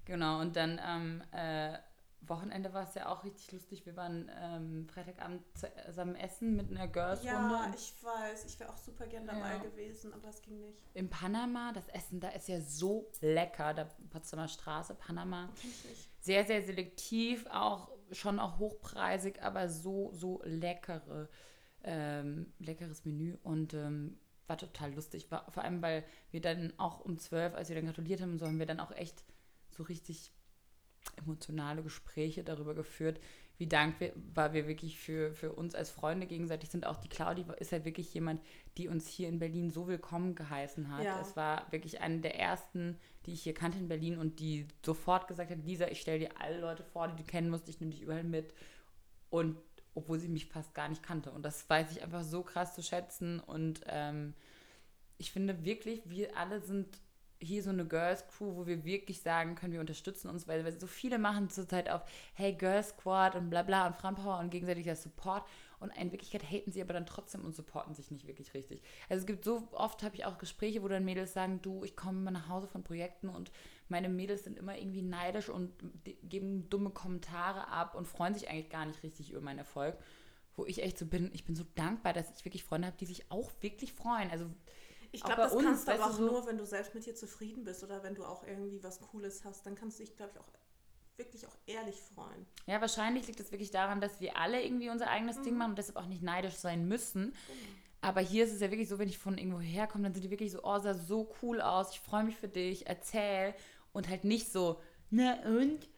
Genau, 0.05 0.41
und 0.41 0.57
dann 0.57 0.81
ähm, 0.87 1.23
äh, 1.33 1.79
Wochenende 2.23 2.73
war 2.73 2.87
es 2.87 2.95
ja 2.95 3.09
auch 3.09 3.25
richtig 3.25 3.51
lustig. 3.53 3.87
Wir 3.87 3.97
waren 3.97 4.31
ähm, 4.39 4.89
Freitagabend 4.89 5.43
zusammen 5.87 6.15
essen 6.15 6.55
mit 6.55 6.71
einer 6.71 6.87
Girls-Runde. 6.87 7.27
Ja, 7.27 7.73
ich 7.75 7.95
weiß. 8.03 8.45
Ich 8.45 8.61
wäre 8.61 8.71
auch 8.71 8.77
super 8.77 9.07
gern 9.07 9.27
dabei 9.27 9.55
ja. 9.55 9.59
gewesen, 9.59 10.13
aber 10.13 10.29
es 10.29 10.43
ging 10.43 10.61
nicht. 10.61 10.83
In 10.95 11.09
Panama, 11.09 11.73
das 11.73 11.89
Essen 11.89 12.21
da 12.21 12.29
ist 12.29 12.49
ja 12.49 12.61
so 12.61 13.11
lecker. 13.21 13.75
Da 13.75 13.89
Potsdamer 14.11 14.49
Straße, 14.49 14.95
Panama. 14.95 15.49
Sehr, 16.21 16.45
sehr 16.45 16.63
selektiv, 16.63 17.47
auch 17.51 17.91
schon 18.13 18.39
auch 18.39 18.59
hochpreisig, 18.59 19.43
aber 19.43 19.69
so, 19.69 20.13
so 20.13 20.43
leckere, 20.45 21.29
ähm, 21.83 22.53
leckeres 22.59 23.05
Menü 23.05 23.37
und 23.43 23.73
ähm, 23.75 24.19
war 24.47 24.59
total 24.59 24.93
lustig. 24.93 25.31
War, 25.31 25.51
vor 25.51 25.63
allem, 25.63 25.81
weil 25.81 26.05
wir 26.31 26.41
dann 26.41 26.75
auch 26.77 27.01
um 27.01 27.19
zwölf, 27.19 27.55
als 27.55 27.69
wir 27.69 27.77
dann 27.77 27.87
gratuliert 27.87 28.21
haben, 28.21 28.39
so 28.39 28.47
haben 28.47 28.59
wir 28.59 28.67
dann 28.67 28.81
auch 28.81 28.91
echt 28.93 29.25
so 29.71 29.85
richtig 29.85 30.33
emotionale 31.17 31.83
Gespräche 31.83 32.43
darüber 32.45 32.75
geführt, 32.75 33.21
wie 33.59 33.67
dankbar 33.67 34.55
wir 34.55 34.67
wirklich 34.67 34.99
für, 34.99 35.33
für 35.35 35.53
uns 35.53 35.75
als 35.75 35.91
Freunde 35.91 36.27
gegenseitig 36.27 36.71
sind. 36.71 36.87
Auch 36.87 36.97
die 36.97 37.11
Claudi 37.11 37.45
ist 37.59 37.73
ja 37.73 37.85
wirklich 37.85 38.13
jemand, 38.15 38.41
die 38.79 38.89
uns 38.89 39.07
hier 39.07 39.29
in 39.29 39.39
Berlin 39.39 39.71
so 39.71 39.87
willkommen 39.87 40.35
geheißen 40.35 40.91
hat. 40.91 41.05
Ja. 41.05 41.21
Es 41.21 41.37
war 41.37 41.71
wirklich 41.71 42.01
eine 42.01 42.21
der 42.21 42.39
ersten, 42.39 42.97
die 43.27 43.33
ich 43.33 43.43
hier 43.43 43.53
kannte 43.53 43.79
in 43.79 43.89
Berlin 43.89 44.17
und 44.17 44.41
die 44.41 44.67
sofort 44.83 45.29
gesagt 45.29 45.51
hat, 45.51 45.63
Lisa, 45.63 45.89
ich 45.89 46.01
stelle 46.01 46.21
dir 46.21 46.31
alle 46.41 46.59
Leute 46.59 46.83
vor, 46.83 47.09
die 47.09 47.23
du 47.23 47.25
kennen 47.25 47.51
musst, 47.51 47.69
ich 47.69 47.81
nehme 47.81 47.93
dich 47.93 48.01
überall 48.01 48.25
mit. 48.25 48.55
Und 49.29 49.59
obwohl 49.95 50.19
sie 50.19 50.29
mich 50.29 50.47
fast 50.47 50.75
gar 50.75 50.89
nicht 50.89 51.03
kannte. 51.03 51.31
Und 51.31 51.43
das 51.43 51.69
weiß 51.69 51.93
ich 51.93 52.03
einfach 52.03 52.23
so 52.23 52.43
krass 52.43 52.75
zu 52.75 52.83
schätzen. 52.83 53.41
Und 53.41 53.83
ähm, 53.89 54.33
ich 55.19 55.33
finde 55.33 55.67
wirklich, 55.67 56.09
wir 56.09 56.35
alle 56.37 56.61
sind 56.61 56.99
hier 57.41 57.63
so 57.63 57.71
eine 57.71 57.87
Girls 57.87 58.27
Crew, 58.29 58.55
wo 58.57 58.67
wir 58.67 58.85
wirklich 58.85 59.23
sagen 59.23 59.55
können, 59.55 59.73
wir 59.73 59.81
unterstützen 59.81 60.29
uns, 60.29 60.47
weil, 60.47 60.65
weil 60.65 60.79
so 60.79 60.87
viele 60.87 61.19
machen 61.19 61.49
zurzeit 61.49 61.89
auf, 61.89 62.03
hey, 62.35 62.53
Girls 62.53 62.91
Squad 62.91 63.35
und 63.35 63.51
bla 63.51 63.63
bla 63.63 63.87
und 63.87 63.97
Frauenpower 63.97 64.39
und 64.39 64.51
gegenseitiger 64.51 64.95
Support 64.95 65.45
und 65.81 65.97
in 65.97 66.13
Wirklichkeit 66.13 66.43
haten 66.43 66.71
sie 66.71 66.83
aber 66.83 66.93
dann 66.93 67.07
trotzdem 67.07 67.43
und 67.43 67.57
supporten 67.57 67.95
sich 67.95 68.11
nicht 68.11 68.27
wirklich 68.27 68.53
richtig. 68.53 68.83
Also 69.09 69.23
es 69.23 69.27
gibt 69.27 69.45
so 69.45 69.67
oft, 69.73 70.03
habe 70.03 70.15
ich 70.15 70.27
auch 70.27 70.37
Gespräche, 70.37 70.83
wo 70.83 70.89
dann 70.89 71.07
Mädels 71.07 71.33
sagen, 71.33 71.61
du, 71.63 71.83
ich 71.85 71.97
komme 71.97 72.19
immer 72.19 72.31
nach 72.31 72.49
Hause 72.49 72.69
von 72.69 72.85
Projekten 72.85 73.31
und 73.31 73.51
meine 73.89 74.11
Mädels 74.11 74.45
sind 74.45 74.59
immer 74.59 74.77
irgendwie 74.77 75.03
neidisch 75.03 75.49
und 75.49 75.73
geben 76.23 76.69
dumme 76.69 76.91
Kommentare 76.91 77.69
ab 77.69 77.95
und 77.95 78.07
freuen 78.07 78.35
sich 78.35 78.51
eigentlich 78.51 78.69
gar 78.69 78.85
nicht 78.85 79.03
richtig 79.03 79.31
über 79.31 79.41
meinen 79.41 79.59
Erfolg. 79.59 79.97
Wo 80.57 80.67
ich 80.67 80.83
echt 80.83 80.99
so 80.99 81.07
bin, 81.07 81.31
ich 81.33 81.45
bin 81.47 81.57
so 81.57 81.65
dankbar, 81.75 82.13
dass 82.13 82.31
ich 82.37 82.45
wirklich 82.45 82.63
Freunde 82.63 82.89
habe, 82.89 82.99
die 82.99 83.07
sich 83.07 83.31
auch 83.31 83.51
wirklich 83.63 83.95
freuen. 83.95 84.31
Also 84.31 84.51
ich 85.13 85.23
glaube, 85.23 85.43
das 85.43 85.53
uns, 85.53 85.65
kannst 85.65 85.89
du 85.89 85.93
aber 85.93 86.07
auch 86.07 86.13
so 86.13 86.27
nur, 86.27 86.47
wenn 86.47 86.59
du 86.59 86.65
selbst 86.65 86.95
mit 86.95 87.05
dir 87.05 87.15
zufrieden 87.15 87.65
bist 87.65 87.83
oder 87.83 88.03
wenn 88.03 88.15
du 88.15 88.25
auch 88.25 88.47
irgendwie 88.47 88.83
was 88.83 89.01
Cooles 89.01 89.45
hast. 89.45 89.67
Dann 89.67 89.75
kannst 89.75 89.99
du 89.99 90.05
dich, 90.05 90.17
glaube 90.17 90.33
ich, 90.35 90.41
auch 90.41 90.49
wirklich 91.17 91.47
auch 91.47 91.57
ehrlich 91.67 92.01
freuen. 92.15 92.47
Ja, 92.67 92.81
wahrscheinlich 92.81 93.27
liegt 93.27 93.41
es 93.41 93.51
wirklich 93.53 93.71
daran, 93.71 94.01
dass 94.01 94.21
wir 94.21 94.37
alle 94.37 94.63
irgendwie 94.63 94.89
unser 94.89 95.09
eigenes 95.09 95.39
mhm. 95.39 95.43
Ding 95.43 95.57
machen 95.57 95.71
und 95.71 95.79
deshalb 95.79 95.97
auch 95.97 96.07
nicht 96.07 96.23
neidisch 96.23 96.55
sein 96.55 96.87
müssen. 96.89 97.27
Mhm. 97.27 97.35
Aber 98.01 98.21
hier 98.21 98.45
ist 98.45 98.53
es 98.53 98.61
ja 98.61 98.71
wirklich 98.71 98.89
so, 98.89 98.99
wenn 98.99 99.09
ich 99.09 99.19
von 99.19 99.37
irgendwo 99.37 99.61
herkomme, 99.61 100.05
dann 100.05 100.15
sind 100.15 100.23
die 100.23 100.31
wirklich 100.31 100.53
so, 100.53 100.61
oh, 100.63 100.79
sah 100.79 100.95
so 100.95 101.31
cool 101.43 101.61
aus, 101.61 101.93
ich 101.93 102.01
freue 102.01 102.25
mich 102.25 102.37
für 102.37 102.49
dich, 102.49 102.87
erzähl. 102.87 103.55
Und 103.93 104.09
halt 104.09 104.25
nicht 104.25 104.51
so, 104.51 104.81
na 105.11 105.35
und? 105.45 105.89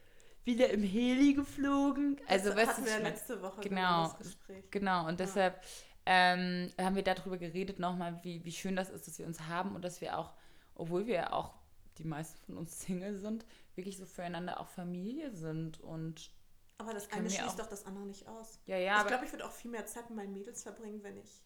Wieder 0.45 0.71
im 0.71 0.83
Heli 0.83 1.35
geflogen. 1.35 2.19
Also, 2.27 2.49
das 2.49 2.57
weißt 2.57 2.79
du, 2.79 2.85
wir 2.85 2.99
letzte 2.99 3.41
Woche 3.41 3.61
genau, 3.61 4.07
das 4.07 4.17
Gespräch. 4.17 4.69
Genau, 4.71 5.07
und 5.07 5.21
deshalb 5.21 5.63
ähm, 6.05 6.71
haben 6.79 6.95
wir 6.95 7.03
darüber 7.03 7.37
geredet 7.37 7.79
nochmal, 7.79 8.19
wie, 8.23 8.43
wie 8.43 8.51
schön 8.51 8.75
das 8.75 8.89
ist, 8.89 9.07
dass 9.07 9.19
wir 9.19 9.25
uns 9.25 9.41
haben 9.41 9.75
und 9.75 9.83
dass 9.83 10.01
wir 10.01 10.17
auch, 10.17 10.33
obwohl 10.75 11.07
wir 11.07 11.15
ja 11.15 11.33
auch 11.33 11.53
die 11.97 12.03
meisten 12.03 12.37
von 12.45 12.57
uns 12.57 12.79
Single 12.85 13.17
sind, 13.17 13.45
wirklich 13.75 13.97
so 13.97 14.05
füreinander 14.05 14.59
auch 14.59 14.67
Familie 14.67 15.31
sind 15.31 15.79
und 15.79 16.31
Aber 16.77 16.93
das 16.93 17.11
eine 17.11 17.29
schließt 17.29 17.59
doch 17.59 17.67
das 17.67 17.85
andere 17.85 18.05
nicht 18.05 18.27
aus. 18.27 18.59
Ja, 18.65 18.77
ja, 18.77 19.01
ich 19.01 19.07
glaube, 19.07 19.25
ich 19.25 19.31
würde 19.31 19.45
auch 19.45 19.51
viel 19.51 19.71
mehr 19.71 19.85
Zeit 19.85 20.09
mit 20.09 20.17
meinen 20.17 20.33
Mädels 20.33 20.63
verbringen, 20.63 21.01
wenn 21.03 21.17
ich 21.17 21.43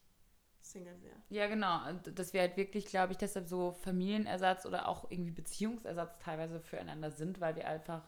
Single 0.62 1.02
wäre. 1.02 1.16
Ja, 1.30 1.48
genau. 1.48 1.88
Und 1.88 2.18
Dass 2.18 2.34
wir 2.34 2.42
halt 2.42 2.58
wirklich, 2.58 2.86
glaube 2.86 3.14
ich, 3.14 3.18
deshalb 3.18 3.48
so 3.48 3.72
Familienersatz 3.72 4.66
oder 4.66 4.88
auch 4.88 5.10
irgendwie 5.10 5.32
Beziehungsersatz 5.32 6.20
teilweise 6.20 6.60
füreinander 6.60 7.12
sind, 7.12 7.40
weil 7.40 7.56
wir 7.56 7.68
einfach 7.68 8.04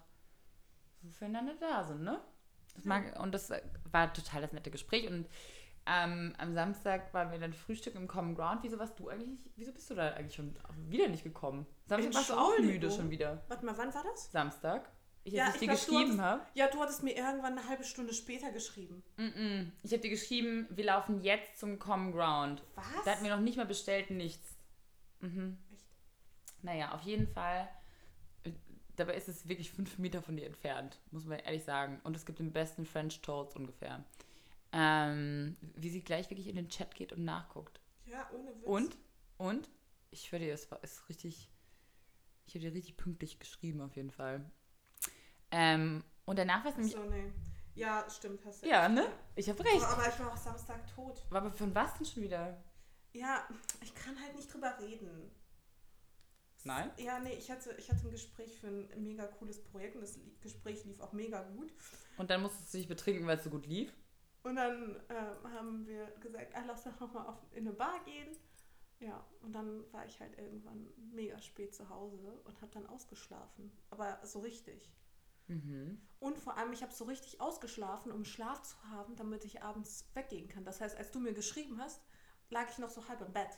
so 1.02 1.10
füreinander 1.10 1.56
da 1.60 1.84
sind, 1.84 2.04
ne? 2.04 2.20
Das 2.76 2.86
mag, 2.86 3.20
und 3.20 3.34
das 3.34 3.50
äh, 3.50 3.62
war 3.92 4.14
total 4.14 4.42
das 4.42 4.52
nette 4.52 4.72
Gespräch. 4.72 5.08
Und 5.08 5.28
ähm, 5.90 6.36
am 6.38 6.54
Samstag 6.54 7.12
waren 7.14 7.32
wir 7.32 7.40
dann 7.40 7.54
Frühstück 7.54 7.96
im 7.96 8.08
Common 8.08 8.36
Ground. 8.36 8.60
Wieso 8.62 8.78
warst 8.78 9.00
du 9.00 9.10
eigentlich, 9.10 9.40
wieso 9.56 9.72
bist 9.72 9.90
du 9.90 9.96
da 9.96 10.14
eigentlich 10.14 10.36
schon 10.36 10.56
wieder 10.88 11.08
nicht 11.08 11.24
gekommen? 11.24 11.66
Samstag 11.88 12.14
warst 12.14 12.30
du 12.30 12.34
auch 12.36 12.60
müde 12.60 12.92
schon 12.92 13.10
wieder. 13.10 13.42
Warte 13.48 13.66
mal, 13.66 13.78
wann 13.78 13.94
war 13.94 14.04
das? 14.04 14.32
Samstag? 14.32 14.88
Ich, 15.24 15.34
Ja, 15.34 15.48
ich 15.50 15.56
ich 15.56 15.60
dir 15.62 15.66
glaub, 15.68 15.78
geschrieben 15.80 16.22
habe. 16.22 16.42
Ja, 16.54 16.68
du 16.68 16.80
hattest 16.80 17.04
mir 17.04 17.16
irgendwann 17.16 17.58
eine 17.58 17.68
halbe 17.68 17.84
Stunde 17.84 18.14
später 18.14 18.52
geschrieben. 18.52 19.04
Mm-mm. 19.18 19.72
Ich 19.84 19.92
habe 19.92 20.02
dir 20.02 20.10
geschrieben, 20.12 20.68
wir 20.70 20.86
laufen 20.86 21.22
jetzt 21.22 21.60
zum 21.60 21.80
Common 21.80 22.12
Ground. 22.12 22.62
Was? 22.76 22.86
Da 23.06 23.12
hatten 23.12 23.24
wir 23.24 23.36
noch 23.36 23.42
nicht 23.44 23.58
mal 23.58 23.66
bestellt, 23.66 24.12
nichts. 24.12 24.56
Mhm. 25.22 25.58
Echt? 25.74 26.64
Naja, 26.64 26.92
auf 26.94 27.02
jeden 27.02 27.28
Fall. 27.28 27.68
äh, 28.44 28.52
Dabei 28.96 29.16
ist 29.16 29.28
es 29.28 29.48
wirklich 29.48 29.72
fünf 29.72 29.98
Meter 29.98 30.22
von 30.22 30.38
dir 30.38 30.46
entfernt, 30.46 31.00
muss 31.12 31.26
man 31.26 31.40
ehrlich 31.40 31.64
sagen. 31.64 32.00
Und 32.04 32.16
es 32.16 32.26
gibt 32.26 32.40
den 32.40 32.52
besten 32.54 32.86
French 32.86 33.22
Toast 33.22 33.56
ungefähr. 33.56 34.04
Ähm, 34.72 35.58
wie 35.76 35.90
sie 35.90 36.04
gleich 36.04 36.30
wirklich 36.30 36.48
in 36.48 36.56
den 36.56 36.70
Chat 36.70 36.94
geht 36.96 37.12
und 37.14 37.26
nachguckt. 37.26 37.82
Ja, 38.06 38.30
ohne 38.34 38.56
Witz. 38.56 38.66
Und? 38.66 38.98
Und? 39.38 39.70
Ich 40.12 40.22
schwöre 40.22 40.44
dir, 40.44 40.54
es 40.54 40.70
war 40.72 40.84
ist 40.84 41.08
richtig. 41.10 41.52
Ich 42.46 42.56
habe 42.56 42.66
dir 42.66 42.74
richtig 42.74 42.98
pünktlich 42.98 43.40
geschrieben, 43.40 43.82
auf 43.82 43.96
jeden 43.96 44.12
Fall. 44.12 44.50
Ähm, 45.52 46.04
und 46.26 46.38
danach 46.40 46.64
war 46.64 46.72
es 46.72 46.78
nämlich. 46.78 46.96
So, 46.96 47.04
nee. 47.04 47.32
Ja, 47.76 48.08
stimmt, 48.10 48.44
hast 48.46 48.64
du 48.64 48.68
Ja, 48.68 48.86
recht. 48.88 48.96
ne? 48.96 49.08
Ich 49.36 49.50
habe 49.50 49.64
recht. 49.64 49.84
Aber 49.84 50.08
ich 50.08 50.20
war 50.20 50.34
auch 50.34 50.38
Samstag 50.38 50.86
tot. 50.94 51.24
Aber 51.30 51.52
von 51.52 51.74
was 51.74 51.94
denn 51.96 52.06
schon 52.06 52.24
wieder? 52.24 52.62
Ja, 53.14 53.48
ich 53.82 53.94
kann 53.96 54.20
halt 54.22 54.36
nicht 54.36 54.54
drüber 54.54 54.78
reden. 54.80 55.32
Nein? 56.66 56.92
Ja, 56.98 57.20
nee, 57.20 57.34
ich 57.34 57.50
hatte, 57.50 57.74
ich 57.78 57.90
hatte 57.90 58.06
ein 58.06 58.12
Gespräch 58.12 58.60
für 58.60 58.68
ein 58.68 58.90
mega 59.04 59.26
cooles 59.28 59.64
Projekt 59.64 59.96
und 59.96 60.02
das 60.02 60.20
Gespräch 60.42 60.84
lief 60.86 61.00
auch 61.00 61.14
mega 61.14 61.42
gut. 61.42 61.72
Und 62.18 62.30
dann 62.30 62.42
musstest 62.42 62.74
du 62.74 62.78
dich 62.80 62.88
betrinken, 62.88 63.26
weil 63.28 63.38
es 63.38 63.44
so 63.46 63.50
gut 63.50 63.66
lief. 63.66 63.94
Und 64.44 64.56
dann 64.56 65.02
ähm, 65.10 65.54
haben 65.54 65.86
wir 65.86 66.08
gesagt, 66.22 66.56
ah, 66.56 66.64
lass 66.66 66.84
doch 66.84 67.00
nochmal 67.00 67.38
in 67.52 67.68
eine 67.68 67.74
Bar 67.74 68.04
gehen. 68.06 68.36
Ja, 69.00 69.26
und 69.42 69.54
dann 69.54 69.92
war 69.94 70.06
ich 70.06 70.20
halt 70.20 70.38
irgendwann 70.38 70.88
mega 71.12 71.40
spät 71.42 71.74
zu 71.74 71.90
Hause 71.90 72.42
und 72.44 72.62
habe 72.62 72.72
dann 72.74 72.88
ausgeschlafen. 72.88 73.72
Aber 73.90 74.20
so 74.24 74.40
richtig. 74.40 74.92
Mhm. 75.48 76.02
Und 76.20 76.38
vor 76.38 76.58
allem, 76.58 76.74
ich 76.74 76.84
habe 76.84 76.94
so 76.94 77.06
richtig 77.06 77.42
ausgeschlafen, 77.42 78.12
um 78.12 78.26
Schlaf 78.26 78.62
zu 78.62 78.76
haben, 78.92 79.16
damit 79.16 79.46
ich 79.46 79.64
abends 79.64 80.06
weggehen 80.14 80.48
kann. 80.48 80.66
Das 80.66 80.82
heißt, 80.82 80.98
als 80.98 81.12
du 81.12 81.20
mir 81.20 81.34
geschrieben 81.34 81.80
hast, 81.80 82.02
lag 82.50 82.70
ich 82.70 82.78
noch 82.78 82.90
so 82.90 83.08
halb 83.08 83.22
im 83.22 83.34
Bett. 83.34 83.58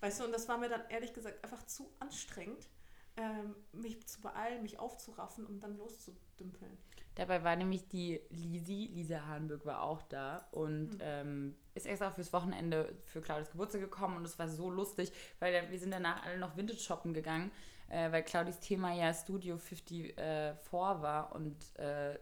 Weißt 0.00 0.20
du, 0.20 0.24
und 0.24 0.32
das 0.32 0.48
war 0.48 0.58
mir 0.58 0.68
dann 0.68 0.88
ehrlich 0.88 1.12
gesagt 1.12 1.44
einfach 1.44 1.64
zu 1.66 1.92
anstrengend, 2.00 2.68
ähm, 3.16 3.54
mich 3.72 4.06
zu 4.06 4.20
beeilen, 4.20 4.62
mich 4.62 4.78
aufzuraffen, 4.78 5.46
um 5.46 5.60
dann 5.60 5.76
loszudümpeln. 5.76 6.76
Dabei 7.16 7.42
war 7.44 7.56
nämlich 7.56 7.88
die 7.88 8.20
Lisi, 8.30 8.88
Lisa 8.94 9.26
Hahnböck 9.26 9.66
war 9.66 9.82
auch 9.82 10.00
da 10.02 10.48
und 10.52 10.90
Mhm. 10.94 10.98
ähm, 11.00 11.56
ist 11.74 11.86
extra 11.86 12.10
fürs 12.10 12.32
Wochenende 12.32 12.94
für 13.04 13.20
Claudis 13.20 13.50
Geburtstag 13.50 13.82
gekommen 13.82 14.16
und 14.16 14.24
es 14.24 14.38
war 14.38 14.48
so 14.48 14.70
lustig, 14.70 15.12
weil 15.38 15.70
wir 15.70 15.78
sind 15.78 15.90
danach 15.90 16.24
alle 16.24 16.38
noch 16.38 16.56
Vintage 16.56 16.78
shoppen 16.80 17.12
gegangen, 17.12 17.50
äh, 17.88 18.10
weil 18.12 18.22
Claudis 18.22 18.60
Thema 18.60 18.94
ja 18.94 19.12
Studio 19.12 19.58
54 19.58 20.16
war 20.16 21.34
und 21.34 21.56
äh, 21.78 22.18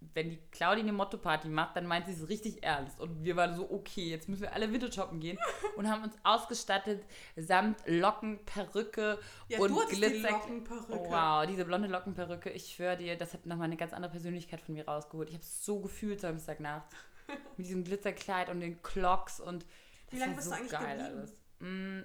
wenn 0.00 0.30
die 0.30 0.38
Claudi 0.52 0.80
eine 0.80 0.92
Motto-Party 0.92 1.48
macht, 1.48 1.76
dann 1.76 1.86
meint 1.86 2.06
sie 2.06 2.12
es 2.12 2.28
richtig 2.28 2.62
ernst. 2.62 3.00
Und 3.00 3.24
wir 3.24 3.36
waren 3.36 3.56
so, 3.56 3.70
okay, 3.70 4.08
jetzt 4.08 4.28
müssen 4.28 4.42
wir 4.42 4.52
alle 4.52 4.92
shoppen 4.92 5.20
gehen 5.20 5.38
und 5.76 5.88
haben 5.88 6.04
uns 6.04 6.14
ausgestattet 6.22 7.04
samt 7.36 7.78
Locken, 7.86 8.44
Perücke 8.44 9.18
Ja, 9.48 9.58
und 9.58 9.70
du 9.70 9.80
hattest 9.80 9.92
die 9.92 9.96
Glitzer. 9.96 10.30
Lockenperücke. 10.30 10.92
Oh, 10.92 11.10
wow, 11.10 11.46
diese 11.46 11.64
blonde 11.64 11.88
Lockenperücke, 11.88 12.50
ich 12.50 12.74
schwöre 12.74 12.96
dir, 12.96 13.16
das 13.16 13.34
hat 13.34 13.46
nochmal 13.46 13.66
eine 13.66 13.76
ganz 13.76 13.92
andere 13.92 14.12
Persönlichkeit 14.12 14.60
von 14.60 14.74
mir 14.74 14.86
rausgeholt. 14.86 15.28
Ich 15.28 15.34
habe 15.34 15.44
es 15.44 15.64
so 15.64 15.80
gefühlt 15.80 16.20
Samstagnacht. 16.20 16.86
Mit 17.56 17.66
diesem 17.66 17.84
Glitzerkleid 17.84 18.48
und 18.48 18.60
den 18.60 18.82
Clocks 18.82 19.40
und 19.40 19.66
das 20.06 20.14
Wie 20.14 20.18
lange 20.18 20.34
bist 20.36 20.46
so 20.46 20.50
du 20.52 20.56
eigentlich 20.56 20.72
geil 20.72 20.96
geblieben? 20.96 21.18
alles. 21.18 21.36
Mm, 21.58 22.02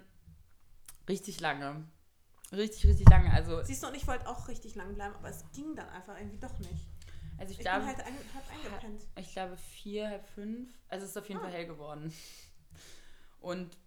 richtig 1.08 1.40
lange. 1.40 1.86
Richtig, 2.52 2.86
richtig 2.86 3.10
lange. 3.10 3.32
Also, 3.32 3.64
Siehst 3.64 3.82
du, 3.82 3.88
und 3.88 3.96
ich 3.96 4.06
wollte 4.08 4.28
auch 4.28 4.48
richtig 4.48 4.76
lang 4.76 4.94
bleiben, 4.94 5.16
aber 5.16 5.30
es 5.30 5.44
ging 5.54 5.76
dann 5.76 5.90
einfach 5.90 6.18
irgendwie 6.18 6.40
doch 6.40 6.58
nicht. 6.60 6.86
Also 7.38 7.52
ich, 7.52 7.58
Ich 7.60 7.64
glaube, 7.66 7.80
bin 7.80 7.88
halt 7.88 8.00
ein, 8.02 8.14
halb 8.34 8.52
eingepennt. 8.52 9.04
ich 9.18 9.32
glaube 9.34 9.58
vier, 9.58 10.10
halb 10.10 10.26
fünf. 10.28 10.70
Also 10.90 11.06
es 11.06 11.12
ist 11.12 11.18
auf 11.18 11.28
jeden 11.28 11.40
Ah. 11.40 11.44
Fall 11.44 11.54
hell 11.54 11.66
geworden. 11.68 12.14
Und 13.40 13.78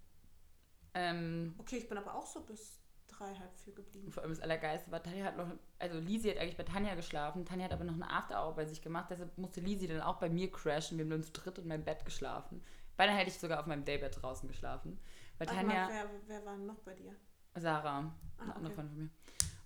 ähm, 0.95 1.55
Okay, 1.59 1.77
ich 1.79 1.89
bin 1.89 1.99
aber 1.99 2.15
auch 2.15 2.27
so 2.27 2.41
bis 2.45 2.81
drei, 3.09 3.35
halb 3.35 3.55
vier 3.57 3.75
geblieben. 3.75 4.11
vor 4.13 4.23
allem 4.23 4.33
das 4.33 4.41
Allergeiste 4.41 4.91
war, 4.91 5.03
Tanja 5.03 5.25
hat 5.25 5.37
noch, 5.37 5.49
also 5.79 5.99
Lisi 5.99 6.29
hat 6.29 6.39
eigentlich 6.39 6.57
bei 6.57 6.65
Tanja 6.65 6.95
geschlafen, 6.95 7.45
Tanja 7.45 7.65
hat 7.67 7.73
aber 7.73 7.85
noch 7.85 7.95
eine 7.95 8.11
After-Hour 8.11 8.55
bei 8.55 8.65
sich 8.67 8.83
gemacht, 8.83 9.07
deshalb 9.11 9.37
musste 9.39 9.61
Lisi 9.61 9.87
dann 9.87 10.01
auch 10.03 10.19
bei 10.19 10.29
mir 10.29 10.51
crashen, 10.51 10.99
wir 10.99 11.05
haben 11.05 11.11
dann 11.11 11.23
zu 11.23 11.33
dritt 11.33 11.59
in 11.59 11.69
meinem 11.69 11.85
Bett 11.85 12.05
geschlafen. 12.05 12.63
Beinahe 12.97 13.17
hätte 13.17 13.31
ich 13.31 13.39
sogar 13.39 13.61
auf 13.61 13.67
meinem 13.67 13.85
Daybed 13.85 14.21
draußen 14.23 14.49
geschlafen. 14.49 14.99
Weil 15.39 15.47
Tanja, 15.47 15.87
mal, 15.87 15.89
wer, 15.91 16.11
wer 16.27 16.45
war 16.47 16.57
noch 16.57 16.79
bei 16.81 16.95
dir? 16.95 17.15
Sarah, 17.55 18.13
Ah, 18.39 18.43
eine 18.43 18.55
andere 18.57 18.67
okay. 18.73 18.75
Freundin 18.75 18.95
von 18.95 19.03
mir. 19.05 19.11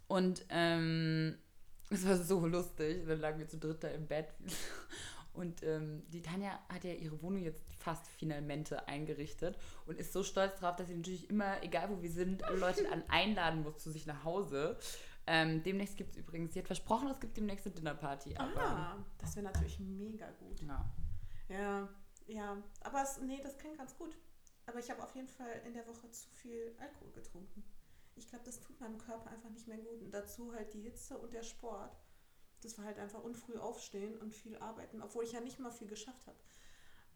Und 0.09 0.45
ähm, 0.49 1.39
es 1.91 2.07
war 2.07 2.17
so 2.17 2.47
lustig, 2.47 3.05
dann 3.07 3.21
lagen 3.21 3.39
wir 3.39 3.49
zu 3.49 3.59
dritt 3.59 3.83
da 3.85 3.89
im 3.89 4.07
Bett. 4.07 4.33
Und 5.33 5.63
ähm, 5.63 6.03
die 6.09 6.23
Tanja 6.23 6.59
hat 6.69 6.83
ja 6.85 6.93
ihre 6.93 7.23
Wohnung 7.23 7.43
jetzt 7.43 7.63
fast 7.79 8.09
finalmente 8.09 8.89
eingerichtet 8.89 9.57
und 9.87 9.99
ist 9.99 10.13
so 10.13 10.25
stolz 10.25 10.59
drauf, 10.59 10.75
dass 10.77 10.89
sie 10.89 10.97
natürlich 10.97 11.31
immer, 11.31 11.63
egal 11.63 11.89
wo 11.89 12.03
wir 12.03 12.11
sind, 12.11 12.43
alle 12.43 12.59
Leute 12.59 12.91
an 12.91 13.05
einladen 13.09 13.63
muss 13.63 13.79
zu 13.79 13.91
sich 13.93 14.07
nach 14.07 14.25
Hause. 14.25 14.77
Ähm, 15.29 15.63
demnächst 15.63 15.97
gibt 15.97 16.11
es 16.13 16.17
übrigens, 16.17 16.53
sie 16.53 16.59
hat 16.59 16.67
versprochen, 16.67 17.09
es 17.09 17.21
gibt 17.21 17.37
demnächst 17.37 17.65
eine 17.67 17.75
Dinnerparty. 17.77 18.37
Aber, 18.37 18.61
Ah, 18.61 19.05
das 19.19 19.37
wäre 19.37 19.45
natürlich 19.47 19.79
mega 19.79 20.29
gut. 20.33 20.61
ja. 20.63 20.91
Ja, 21.49 21.89
ja. 22.27 22.57
Aber 22.81 23.03
es, 23.03 23.21
nee, 23.21 23.41
das 23.43 23.57
klingt 23.57 23.79
ganz 23.79 23.97
gut. 23.97 24.17
Aber 24.67 24.79
ich 24.81 24.91
habe 24.91 25.03
auf 25.03 25.15
jeden 25.15 25.29
Fall 25.29 25.63
in 25.67 25.73
der 25.75 25.87
Woche 25.87 26.11
zu 26.11 26.29
viel 26.31 26.75
Alkohol 26.79 27.13
getrunken. 27.13 27.63
Ich 28.17 28.29
glaube, 28.29 28.45
das 28.45 28.61
tut 28.61 28.81
meinem 28.81 28.99
Körper 28.99 29.31
einfach 29.31 29.51
nicht 29.51 29.67
mehr 29.67 29.79
gut. 29.79 30.03
Und 30.03 30.13
dazu 30.13 30.53
halt 30.53 30.73
die 30.75 30.83
Hitze 30.83 31.19
und 31.19 31.33
der 31.33 31.43
Sport. 31.43 31.97
Das 32.63 32.77
war 32.77 32.85
halt 32.85 32.99
einfach 32.99 33.23
unfrüh 33.23 33.57
aufstehen 33.57 34.19
und 34.19 34.35
viel 34.35 34.57
arbeiten, 34.59 35.01
obwohl 35.03 35.25
ich 35.25 35.33
ja 35.33 35.41
nicht 35.41 35.59
mal 35.59 35.71
viel 35.71 35.89
geschafft 35.89 36.27
habe. 36.27 36.39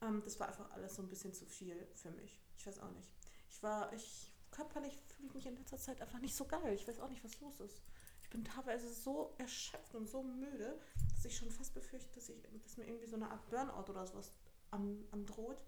Ähm, 0.01 0.23
das 0.25 0.41
war 0.41 0.49
einfach 0.49 0.71
alles 0.71 0.95
so 0.95 1.03
ein 1.03 1.09
bisschen 1.09 1.35
zu 1.35 1.45
viel 1.47 1.87
für 1.95 2.11
mich. 2.11 2.41
Ich 2.57 2.67
weiß 2.67 2.79
auch 2.81 2.91
nicht. 2.93 3.11
Ich 3.51 3.63
war, 3.63 3.93
ich, 3.93 4.33
körperlich 4.51 4.99
fühle 5.09 5.29
ich 5.29 5.35
mich 5.35 5.47
in 5.47 5.57
letzter 5.57 5.79
Zeit 5.79 6.01
einfach 6.01 6.19
nicht 6.21 6.35
so 6.35 6.47
geil. 6.47 6.75
Ich 6.75 6.89
weiß 6.89 7.01
auch 7.01 7.11
nicht, 7.11 7.25
was 7.25 7.41
los 7.41 7.61
ist. 7.61 7.83
Ich 8.23 8.31
bin 8.31 8.45
teilweise 8.45 8.89
so 8.93 9.35
erschöpft 9.39 9.95
und 9.95 10.09
so 10.09 10.23
müde, 10.23 10.81
dass 11.15 11.25
ich 11.25 11.37
schon 11.37 11.51
fast 11.51 11.75
befürchte, 11.75 12.13
dass, 12.15 12.29
ich, 12.29 12.37
dass 12.63 12.77
mir 12.77 12.87
irgendwie 12.87 13.07
so 13.07 13.17
eine 13.17 13.31
Art 13.31 13.49
Burnout 13.49 13.91
oder 13.91 14.07
sowas 14.07 14.33
an, 14.71 15.05
androht, 15.13 15.63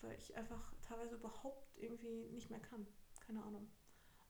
weil 0.00 0.16
ich 0.18 0.36
einfach 0.36 0.74
teilweise 0.82 1.14
überhaupt 1.14 1.78
irgendwie 1.78 2.28
nicht 2.30 2.50
mehr 2.50 2.60
kann. 2.60 2.86
Keine 3.20 3.42
Ahnung. 3.42 3.70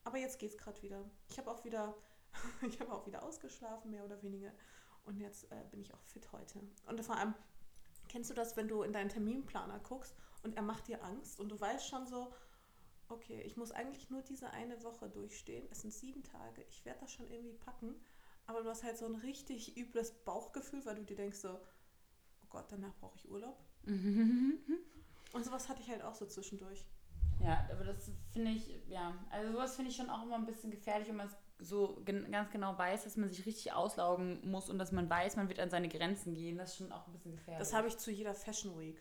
Aber 0.04 0.18
jetzt 0.18 0.38
geht's 0.38 0.56
gerade 0.56 0.80
wieder. 0.82 1.04
Ich 1.28 1.38
habe 1.38 1.50
auch 1.50 1.64
wieder, 1.64 1.94
ich 2.68 2.80
habe 2.80 2.92
auch 2.92 3.06
wieder 3.06 3.22
ausgeschlafen, 3.22 3.90
mehr 3.90 4.04
oder 4.04 4.22
weniger. 4.22 4.52
Und 5.04 5.18
jetzt 5.18 5.50
äh, 5.50 5.64
bin 5.70 5.80
ich 5.80 5.92
auch 5.94 6.02
fit 6.04 6.30
heute. 6.32 6.60
Und 6.86 7.04
vor 7.04 7.16
allem, 7.16 7.34
kennst 8.08 8.30
du 8.30 8.34
das, 8.34 8.56
wenn 8.56 8.68
du 8.68 8.82
in 8.82 8.92
deinen 8.92 9.08
Terminplaner 9.08 9.80
guckst 9.80 10.14
und 10.42 10.56
er 10.56 10.62
macht 10.62 10.88
dir 10.88 11.02
Angst 11.04 11.40
und 11.40 11.48
du 11.48 11.60
weißt 11.60 11.88
schon 11.88 12.06
so, 12.06 12.32
okay, 13.08 13.42
ich 13.42 13.56
muss 13.56 13.72
eigentlich 13.72 14.10
nur 14.10 14.22
diese 14.22 14.50
eine 14.50 14.82
Woche 14.82 15.08
durchstehen. 15.08 15.66
Es 15.70 15.82
sind 15.82 15.92
sieben 15.92 16.22
Tage. 16.22 16.64
Ich 16.70 16.84
werde 16.84 17.00
das 17.00 17.12
schon 17.12 17.30
irgendwie 17.30 17.54
packen. 17.54 17.94
Aber 18.46 18.62
du 18.62 18.70
hast 18.70 18.82
halt 18.82 18.98
so 18.98 19.06
ein 19.06 19.14
richtig 19.16 19.76
übles 19.76 20.12
Bauchgefühl, 20.24 20.84
weil 20.84 20.96
du 20.96 21.04
dir 21.04 21.16
denkst 21.16 21.38
so, 21.38 21.50
oh 21.50 22.46
Gott, 22.50 22.66
danach 22.70 22.94
brauche 22.96 23.16
ich 23.16 23.30
Urlaub. 23.30 23.58
Und 25.32 25.44
sowas 25.44 25.68
hatte 25.68 25.82
ich 25.82 25.88
halt 25.88 26.02
auch 26.02 26.14
so 26.14 26.26
zwischendurch. 26.26 26.84
Ja, 27.44 27.68
aber 27.70 27.84
das 27.84 28.10
finde 28.32 28.52
ich, 28.52 28.68
ja, 28.88 29.14
also 29.30 29.52
sowas 29.52 29.76
finde 29.76 29.90
ich 29.90 29.96
schon 29.96 30.10
auch 30.10 30.22
immer 30.22 30.36
ein 30.36 30.46
bisschen 30.46 30.70
gefährlich, 30.70 31.08
wenn 31.08 31.16
man 31.16 31.26
es 31.26 31.36
so 31.58 32.00
gen 32.04 32.30
ganz 32.30 32.50
genau 32.50 32.76
weiß, 32.76 33.04
dass 33.04 33.16
man 33.16 33.28
sich 33.28 33.46
richtig 33.46 33.72
auslaugen 33.72 34.48
muss 34.48 34.68
und 34.68 34.78
dass 34.78 34.92
man 34.92 35.08
weiß, 35.08 35.36
man 35.36 35.48
wird 35.48 35.60
an 35.60 35.70
seine 35.70 35.88
Grenzen 35.88 36.34
gehen. 36.34 36.58
Das 36.58 36.72
ist 36.72 36.78
schon 36.78 36.92
auch 36.92 37.06
ein 37.06 37.12
bisschen 37.12 37.32
gefährlich. 37.32 37.58
Das 37.58 37.72
habe 37.72 37.88
ich 37.88 37.98
zu 37.98 38.10
jeder 38.10 38.34
Fashion 38.34 38.78
Week. 38.78 39.00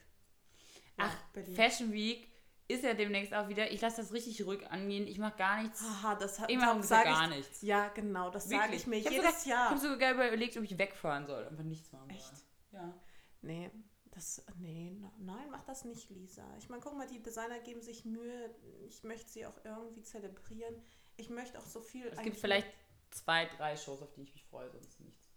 Ach, 0.98 1.16
Berlin. 1.34 1.56
Fashion 1.56 1.92
Week 1.92 2.32
ist 2.68 2.84
ja 2.84 2.94
demnächst 2.94 3.34
auch 3.34 3.48
wieder. 3.48 3.72
Ich 3.72 3.82
lasse 3.82 4.02
das 4.02 4.14
richtig 4.14 4.46
ruhig 4.46 4.70
angehen. 4.70 5.08
Ich 5.08 5.18
mache 5.18 5.38
gar 5.38 5.62
nichts. 5.62 5.82
Haha, 5.82 6.16
das 6.16 6.40
hat 6.40 6.50
ungefähr 6.50 6.84
sag 6.84 7.06
gar 7.06 7.30
ich, 7.30 7.38
nichts. 7.38 7.62
Ja, 7.62 7.90
genau, 7.90 8.30
das 8.30 8.48
sage 8.48 8.76
ich 8.76 8.88
mir 8.88 8.98
Ich 8.98 9.10
jedes 9.10 9.44
sogar, 9.44 9.46
Jahr. 9.46 9.66
Ich 9.76 9.82
habe 9.84 9.94
sogar 9.94 10.14
überlegt, 10.14 10.58
ob 10.58 10.64
ich 10.64 10.78
wegfahren 10.78 11.26
soll. 11.26 11.48
Einfach 11.48 11.64
nichts 11.64 11.92
machen. 11.92 12.10
Echt? 12.10 12.28
Soll. 12.28 12.80
Ja. 12.80 12.94
Nee, 13.42 13.72
das, 14.12 14.44
nee, 14.58 14.96
nein, 15.20 15.50
mach 15.50 15.64
das 15.64 15.86
nicht, 15.86 16.10
Lisa. 16.10 16.46
Ich 16.58 16.70
meine, 16.70 16.82
guck 16.82 16.98
mal, 16.98 17.08
die 17.08 17.22
Designer 17.22 17.60
geben 17.60 17.82
sich 17.82 18.06
Mühe. 18.06 18.54
Ich 18.88 19.04
möchte 19.04 19.30
sie 19.30 19.46
auch 19.46 19.58
irgendwie 19.64 20.04
zelebrieren. 20.04 20.76
Ich 21.18 21.30
möchte 21.30 21.58
auch 21.60 21.66
so 21.66 21.82
viel. 21.82 22.08
Es 22.08 22.22
gibt 22.22 22.38
vielleicht 22.38 22.68
zwei, 23.12 23.46
drei 23.46 23.78
Shows, 23.78 24.02
auf 24.02 24.12
die 24.14 24.24
ich 24.24 24.34
mich 24.34 24.44
freue, 24.44 24.70
sonst 24.70 25.00
nichts. 25.00 25.30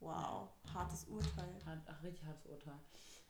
Wow, 0.00 0.48
hartes 0.72 1.04
Urteil. 1.04 1.54
Hart, 1.66 1.80
ach, 1.86 2.02
richtig 2.02 2.24
hartes 2.24 2.46
Urteil. 2.46 2.78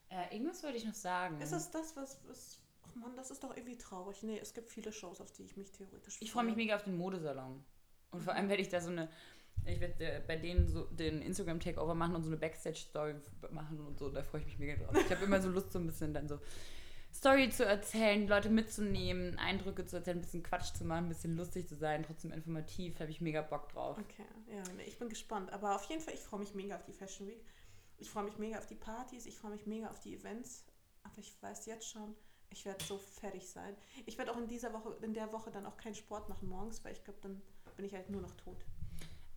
Äh, 0.09 0.35
irgendwas 0.35 0.62
wollte 0.62 0.77
ich 0.77 0.85
noch 0.85 0.95
sagen. 0.95 1.40
Ist 1.40 1.53
das 1.53 1.71
das, 1.71 1.97
was, 1.97 2.21
was. 2.27 2.59
Ach 2.83 2.95
Mann, 2.95 3.16
das 3.16 3.31
ist 3.31 3.43
doch 3.43 3.57
irgendwie 3.57 3.77
traurig. 3.77 4.23
Nee, 4.23 4.38
es 4.38 4.55
gibt 4.55 4.71
viele 4.71 4.93
Shows, 4.93 5.21
auf 5.21 5.33
die 5.33 5.45
ich 5.45 5.57
mich 5.57 5.71
theoretisch 5.73 6.16
Ich 6.21 6.33
freue 6.33 6.45
mich 6.45 6.57
mega 6.57 6.77
auf 6.77 6.85
den 6.85 6.97
Modesalon. 6.97 7.64
Und 8.12 8.23
vor 8.23 8.35
allem 8.35 8.49
werde 8.49 8.62
ich 8.62 8.69
da 8.69 8.81
so 8.81 8.90
eine. 8.90 9.09
Ich 9.66 9.80
werde 9.80 10.04
äh, 10.04 10.20
bei 10.26 10.36
denen 10.36 10.68
so 10.68 10.84
den 10.84 11.22
Instagram-Takeover 11.22 11.94
machen 11.94 12.14
und 12.14 12.22
so 12.22 12.30
eine 12.30 12.38
Backstage-Story 12.38 13.14
machen 13.50 13.80
und 13.86 13.98
so. 13.98 14.10
Da 14.10 14.22
freue 14.22 14.40
ich 14.40 14.46
mich 14.46 14.58
mega 14.58 14.76
drauf. 14.76 14.96
Ich 14.96 15.10
habe 15.10 15.24
immer 15.24 15.40
so 15.40 15.48
Lust, 15.50 15.72
so 15.72 15.78
ein 15.78 15.86
bisschen 15.86 16.14
dann 16.14 16.28
so 16.28 16.38
Story 17.12 17.50
zu 17.50 17.64
erzählen, 17.64 18.26
Leute 18.28 18.50
mitzunehmen, 18.50 19.38
Eindrücke 19.38 19.84
zu 19.84 19.96
erzählen, 19.96 20.18
ein 20.18 20.22
bisschen 20.22 20.42
Quatsch 20.42 20.74
zu 20.74 20.84
machen, 20.84 21.06
ein 21.06 21.08
bisschen 21.08 21.36
lustig 21.36 21.68
zu 21.68 21.76
sein, 21.76 22.04
trotzdem 22.04 22.32
informativ. 22.32 22.94
Da 22.94 23.00
habe 23.00 23.10
ich 23.10 23.20
mega 23.20 23.42
Bock 23.42 23.68
drauf. 23.70 23.98
Okay, 23.98 24.24
ja, 24.48 24.62
ich 24.86 24.98
bin 24.98 25.08
gespannt. 25.08 25.52
Aber 25.52 25.74
auf 25.74 25.84
jeden 25.84 26.00
Fall, 26.00 26.14
ich 26.14 26.20
freue 26.20 26.40
mich 26.40 26.54
mega 26.54 26.76
auf 26.76 26.84
die 26.84 26.92
Fashion 26.92 27.26
Week. 27.26 27.44
Ich 27.98 28.08
freue 28.08 28.24
mich 28.24 28.38
mega 28.38 28.58
auf 28.58 28.66
die 28.66 28.76
Partys, 28.76 29.26
ich 29.26 29.36
freue 29.36 29.50
mich 29.50 29.66
mega 29.66 29.88
auf 29.90 30.00
die 30.00 30.14
Events. 30.14 30.64
Aber 31.02 31.18
ich 31.18 31.34
weiß 31.42 31.66
jetzt 31.66 31.88
schon, 31.88 32.14
ich 32.48 32.64
werde 32.64 32.82
so 32.84 32.98
fertig 32.98 33.48
sein. 33.48 33.76
Ich 34.06 34.16
werde 34.16 34.32
auch 34.32 34.38
in 34.38 34.48
dieser 34.48 34.72
Woche, 34.72 34.96
in 35.02 35.14
der 35.14 35.32
Woche 35.32 35.50
dann 35.50 35.66
auch 35.66 35.76
keinen 35.76 35.94
Sport 35.94 36.28
machen 36.28 36.48
morgens, 36.48 36.84
weil 36.84 36.92
ich 36.92 37.04
glaube, 37.04 37.18
dann 37.22 37.42
bin 37.76 37.84
ich 37.84 37.94
halt 37.94 38.08
nur 38.10 38.22
noch 38.22 38.34
tot. 38.36 38.64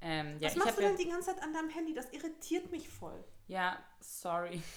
Ähm, 0.03 0.37
ja, 0.39 0.49
Was 0.49 0.55
machst 0.57 0.69
hab 0.71 0.75
du 0.77 0.81
ja- 0.83 0.89
denn 0.89 0.97
die 0.97 1.07
ganze 1.09 1.33
Zeit 1.33 1.41
an 1.41 1.53
deinem 1.53 1.69
Handy? 1.69 1.93
Das 1.93 2.11
irritiert 2.11 2.69
mich 2.71 2.87
voll. 2.89 3.23
Ja, 3.47 3.79
sorry. 3.99 4.61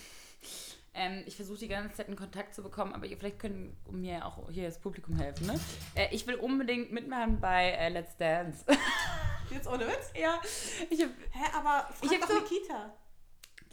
Ähm, 0.98 1.24
ich 1.26 1.36
versuche 1.36 1.58
die 1.58 1.68
ganze 1.68 1.94
Zeit 1.94 2.06
einen 2.06 2.16
Kontakt 2.16 2.54
zu 2.54 2.62
bekommen, 2.62 2.94
aber 2.94 3.04
ihr 3.04 3.18
vielleicht 3.18 3.38
können 3.38 3.76
mir 3.90 4.24
auch 4.24 4.48
hier 4.50 4.64
das 4.64 4.78
Publikum 4.80 5.14
helfen. 5.16 5.46
Ne? 5.46 5.60
Äh, 5.94 6.08
ich 6.14 6.26
will 6.26 6.36
unbedingt 6.36 6.90
mitmachen 6.90 7.38
bei 7.38 7.72
äh, 7.72 7.90
Let's 7.90 8.16
Dance. 8.16 8.64
Jetzt 9.50 9.66
ohne 9.66 9.86
Witz? 9.86 10.10
ja, 10.18 10.40
ich 10.88 11.02
habe 11.02 11.12
Hä, 11.32 11.44
aber 11.54 11.86
frag 11.92 12.02
Ich 12.02 12.10
hab 12.12 12.20
doch 12.22 12.28
so- 12.36 12.40
Nikita. 12.40 12.96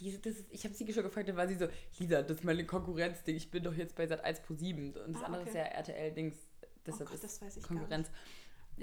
diese, 0.00 0.18
das 0.18 0.34
ist, 0.34 0.46
ich 0.50 0.64
habe 0.64 0.74
sie 0.74 0.92
schon 0.92 1.02
gefragt, 1.02 1.26
da 1.30 1.34
war 1.34 1.48
sie 1.48 1.54
so, 1.54 1.66
Lisa, 1.98 2.20
das 2.20 2.36
ist 2.38 2.44
meine 2.44 2.66
Konkurrenzding. 2.66 3.36
Ich 3.36 3.50
bin 3.50 3.64
doch 3.64 3.72
jetzt 3.74 3.96
bei 3.96 4.06
Sat 4.06 4.22
1 4.22 4.40
Pro 4.42 4.52
7 4.52 4.92
und 4.92 5.14
das 5.14 5.22
Ah, 5.22 5.26
andere 5.26 5.40
okay. 5.42 5.48
ist 5.50 5.54
ja 5.56 5.62
RTL-Dings. 5.62 6.36
Oh 6.62 6.66
Deshalb 6.84 7.06
Gott, 7.08 7.14
ist 7.14 7.24
das 7.24 7.40
weiß 7.40 7.56
ich 7.56 7.62
Konkurrenz. 7.62 8.10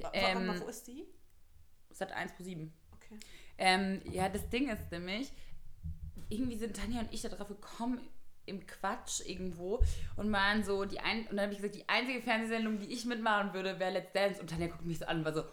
gar 0.02 0.12
nicht. 0.14 0.26
Ähm, 0.36 0.62
wo 0.64 0.68
ist 0.68 0.88
die? 0.88 1.06
Sat 1.94 2.12
1 2.12 2.34
Pro 2.34 2.44
7. 2.44 2.72
Okay. 2.96 3.20
Ähm, 3.58 4.02
ja, 4.12 4.30
das 4.30 4.48
Ding 4.50 4.70
ist 4.70 4.92
nämlich, 4.92 5.32
irgendwie 6.30 6.58
sind 6.58 6.76
Tanja 6.76 7.02
und 7.02 7.14
ich 7.14 7.22
da 7.22 7.30
drauf 7.30 7.48
gekommen 7.48 8.00
im 8.46 8.66
Quatsch 8.66 9.22
irgendwo 9.26 9.84
und 10.16 10.32
waren 10.32 10.64
so 10.64 10.86
die 10.86 11.00
ein 11.00 11.28
und 11.28 11.38
dann 11.38 11.42
habe 11.42 11.52
ich 11.52 11.60
gesagt, 11.60 11.76
die 11.76 11.88
einzige 11.88 12.22
Fernsehsendung, 12.22 12.80
die 12.80 12.92
ich 12.92 13.06
mitmachen 13.06 13.54
würde, 13.54 13.80
wäre 13.80 13.92
Let's 13.92 14.12
Dance 14.14 14.42
und 14.42 14.50
Tanja 14.50 14.68
guckt 14.68 14.86
mich 14.86 15.00
so 15.00 15.06
an 15.06 15.20
und 15.20 15.26
war 15.26 15.34
so, 15.34 15.44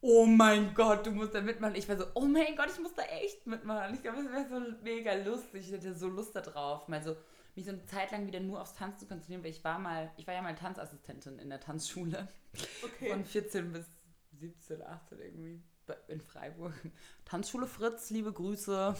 oh 0.00 0.26
mein 0.26 0.74
Gott, 0.74 1.06
du 1.06 1.10
musst 1.10 1.34
da 1.34 1.40
mitmachen. 1.40 1.74
Ich 1.74 1.88
war 1.88 1.96
so, 1.96 2.04
oh 2.14 2.26
mein 2.26 2.54
Gott, 2.56 2.70
ich 2.72 2.80
muss 2.80 2.94
da 2.94 3.02
echt 3.02 3.46
mitmachen. 3.46 3.94
Ich 3.94 4.02
glaube, 4.02 4.18
das 4.22 4.32
wäre 4.32 4.48
so 4.48 4.76
mega 4.82 5.14
lustig. 5.14 5.68
Ich 5.68 5.74
hatte 5.74 5.94
so 5.94 6.08
Lust 6.08 6.36
da 6.36 6.40
drauf, 6.40 6.86
mal 6.86 7.02
so 7.02 7.16
mich 7.56 7.64
so 7.64 7.72
eine 7.72 7.84
Zeit 7.86 8.12
lang 8.12 8.26
wieder 8.26 8.40
nur 8.40 8.60
aufs 8.60 8.74
Tanzen 8.74 9.00
zu 9.00 9.06
konzentrieren, 9.06 9.42
weil 9.42 9.50
ich 9.50 9.64
war 9.64 9.78
mal, 9.78 10.12
ich 10.18 10.26
war 10.26 10.34
ja 10.34 10.42
mal 10.42 10.54
Tanzassistentin 10.54 11.38
in 11.38 11.48
der 11.48 11.60
Tanzschule. 11.60 12.28
Okay. 12.82 13.10
Von 13.10 13.24
14 13.24 13.72
bis 13.72 13.86
17, 14.32 14.82
18 14.82 15.18
irgendwie. 15.18 15.62
In 16.08 16.20
Freiburg. 16.20 16.72
Tanzschule 17.24 17.66
Fritz, 17.66 18.10
liebe 18.10 18.32
Grüße. 18.32 18.94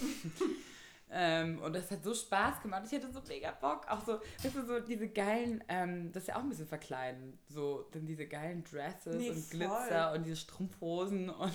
ähm, 1.11 1.61
und 1.63 1.73
das 1.75 1.91
hat 1.91 2.03
so 2.05 2.15
Spaß 2.15 2.63
gemacht. 2.63 2.83
Ich 2.87 2.93
hatte 2.97 3.13
so 3.13 3.21
mega 3.29 3.51
Bock. 3.53 3.87
Auch 3.89 4.05
so, 4.05 4.21
weißt 4.43 4.55
du, 4.57 4.67
so 4.67 4.81
diese 4.81 5.09
geilen, 5.09 5.63
ähm, 5.69 6.13
das 6.13 6.25
ist 6.25 6.29
ja 6.29 6.37
auch 6.37 6.41
ein 6.41 6.49
bisschen 6.49 6.67
verkleiden. 6.67 7.39
So, 7.49 7.87
dann 7.93 8.07
diese 8.07 8.27
geilen 8.27 8.65
Dresses 8.65 9.17
Nee, 9.17 9.31
und 9.31 9.39
voll. 9.39 9.59
Glitzer 9.59 10.13
und 10.13 10.25
diese 10.25 10.37
Strumpfhosen 10.37 11.31
und 11.31 11.55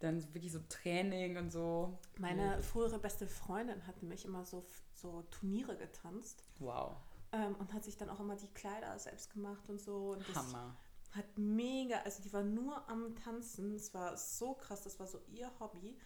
dann 0.00 0.22
wirklich 0.34 0.52
so 0.52 0.60
Training 0.68 1.36
und 1.36 1.50
so. 1.52 1.98
Meine 2.18 2.62
frühere 2.62 2.98
beste 2.98 3.26
Freundin 3.26 3.86
hat 3.86 4.02
nämlich 4.02 4.24
immer 4.24 4.44
so, 4.44 4.66
so 4.94 5.22
Turniere 5.30 5.76
getanzt 5.76 6.42
Wow. 6.58 6.96
ähm, 7.32 7.54
und 7.56 7.72
hat 7.72 7.84
sich 7.84 7.96
dann 7.96 8.10
auch 8.10 8.18
immer 8.18 8.34
die 8.36 8.48
Kleider 8.48 8.98
selbst 8.98 9.32
gemacht 9.32 9.68
und 9.68 9.80
so. 9.80 10.16
Und 10.16 10.34
Hammer. 10.34 10.76
Hat 11.12 11.36
mega, 11.36 11.98
also 12.02 12.22
die 12.22 12.32
war 12.32 12.42
nur 12.42 12.88
am 12.88 13.14
Tanzen. 13.16 13.74
Es 13.74 13.92
war 13.94 14.16
so 14.16 14.54
krass, 14.54 14.82
das 14.82 14.98
war 14.98 15.06
so 15.06 15.20
ihr 15.28 15.50
Hobby. 15.60 15.96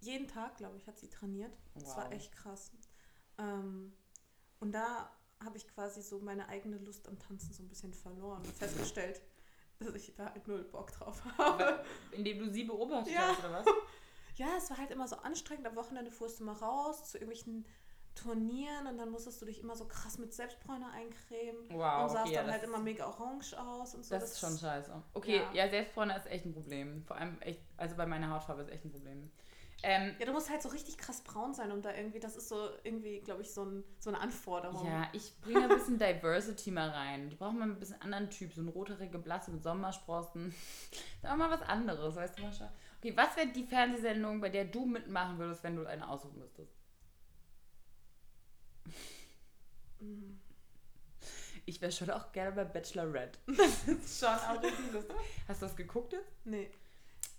Jeden 0.00 0.28
Tag, 0.28 0.56
glaube 0.58 0.76
ich, 0.76 0.86
hat 0.86 0.98
sie 0.98 1.08
trainiert. 1.08 1.56
Das 1.74 1.84
Wow. 1.86 1.96
war 1.96 2.12
echt 2.12 2.32
krass. 2.32 2.70
Ähm, 3.38 3.92
und 4.60 4.72
da 4.72 5.10
habe 5.42 5.56
ich 5.56 5.66
quasi 5.68 6.02
so 6.02 6.18
meine 6.20 6.48
eigene 6.48 6.78
Lust 6.78 7.08
am 7.08 7.18
Tanzen 7.18 7.52
so 7.52 7.62
ein 7.62 7.68
bisschen 7.68 7.92
verloren 7.94 8.42
und 8.44 8.54
festgestellt, 8.56 9.20
dass 9.78 9.94
ich 9.94 10.14
da 10.14 10.30
halt 10.32 10.46
null 10.48 10.64
Bock 10.64 10.92
drauf 10.92 11.22
habe. 11.38 11.84
Indem 12.12 12.38
du 12.38 12.50
sie 12.50 12.64
beobachtet 12.64 13.12
Ja. 13.14 13.28
hast, 13.28 13.38
oder 13.40 13.52
was? 13.52 13.66
Ja, 14.36 14.48
es 14.58 14.68
war 14.68 14.76
halt 14.76 14.90
immer 14.90 15.08
so 15.08 15.16
anstrengend. 15.16 15.66
Am 15.66 15.76
Wochenende 15.76 16.10
fuhrst 16.10 16.40
du 16.40 16.44
mal 16.44 16.52
raus 16.52 17.10
zu 17.10 17.16
irgendwelchen 17.16 17.64
Turnieren 18.16 18.86
und 18.88 18.98
dann 18.98 19.10
musstest 19.10 19.40
du 19.40 19.46
dich 19.46 19.60
immer 19.60 19.76
so 19.76 19.84
krass 19.86 20.18
mit 20.18 20.32
Selbstbräuner 20.34 20.90
eincremen 20.92 21.68
Wow. 21.70 22.02
und 22.04 22.08
sahst 22.10 22.26
okay, 22.26 22.34
dann 22.34 22.46
das 22.46 22.54
halt 22.54 22.64
immer 22.64 22.78
mega 22.78 23.06
orange 23.06 23.54
aus 23.56 23.94
und 23.94 24.04
so. 24.04 24.14
Das 24.14 24.32
ist 24.32 24.40
schon 24.40 24.58
scheiße. 24.58 24.90
Okay, 25.14 25.36
Ja. 25.36 25.64
ja, 25.64 25.68
Selbstbräuner 25.70 26.16
ist 26.16 26.26
echt 26.26 26.44
ein 26.46 26.52
Problem. 26.52 27.04
Vor 27.06 27.16
allem 27.16 27.40
echt, 27.42 27.60
also 27.76 27.94
bei 27.96 28.06
meiner 28.06 28.30
Hautfarbe 28.30 28.62
ist 28.62 28.70
echt 28.70 28.84
ein 28.84 28.90
Problem. 28.90 29.30
Ähm, 29.82 30.16
Ja, 30.18 30.24
du 30.24 30.32
musst 30.32 30.48
halt 30.48 30.62
so 30.62 30.70
richtig 30.70 30.96
krass 30.96 31.20
braun 31.20 31.52
sein, 31.52 31.70
um 31.70 31.82
da 31.82 31.94
irgendwie, 31.94 32.18
das 32.18 32.34
ist 32.36 32.48
so 32.48 32.70
irgendwie, 32.82 33.20
glaube 33.20 33.42
ich, 33.42 33.52
so, 33.52 33.62
ein, 33.64 33.84
so 33.98 34.08
eine 34.08 34.18
Anforderung. 34.20 34.84
ja, 34.86 35.06
ich 35.12 35.38
bringe 35.42 35.64
ein 35.64 35.68
bisschen 35.68 35.98
Diversity 35.98 36.70
mal 36.70 36.88
rein. 36.88 37.28
Die 37.28 37.36
brauchen 37.36 37.58
mal 37.58 37.68
ein 37.68 37.78
bisschen 37.78 38.00
anderen 38.00 38.30
Typ, 38.30 38.54
so 38.54 38.62
ein 38.62 38.68
rothaarige 38.68 39.18
Blasse 39.18 39.50
mit 39.50 39.62
Sommersprossen. 39.62 40.54
Sag 41.22 41.36
mal 41.36 41.50
was 41.50 41.60
anderes, 41.62 42.16
weißt 42.16 42.38
du, 42.38 42.42
Mascha? 42.44 42.72
Okay, 42.98 43.14
was 43.14 43.36
wäre 43.36 43.48
die 43.48 43.64
Fernsehsendung, 43.64 44.40
bei 44.40 44.48
der 44.48 44.64
du 44.64 44.86
mitmachen 44.86 45.38
würdest, 45.38 45.62
wenn 45.62 45.76
du 45.76 45.84
eine 45.86 46.08
aussuchen 46.08 46.38
müsstest? 46.38 46.72
Mm. 50.00 50.38
Ich 51.64 51.80
wäre 51.80 51.90
schon 51.90 52.10
auch 52.10 52.30
gerne 52.32 52.52
bei 52.54 52.64
Bachelorette. 52.64 53.38
Das 53.56 53.88
ist 53.88 54.20
schon 54.20 54.28
auch 54.28 54.62
richtig 54.62 54.92
lustig. 54.92 55.16
Hast 55.48 55.62
du 55.62 55.66
das 55.66 55.76
geguckt 55.76 56.12
jetzt? 56.12 56.30
Nee. 56.44 56.70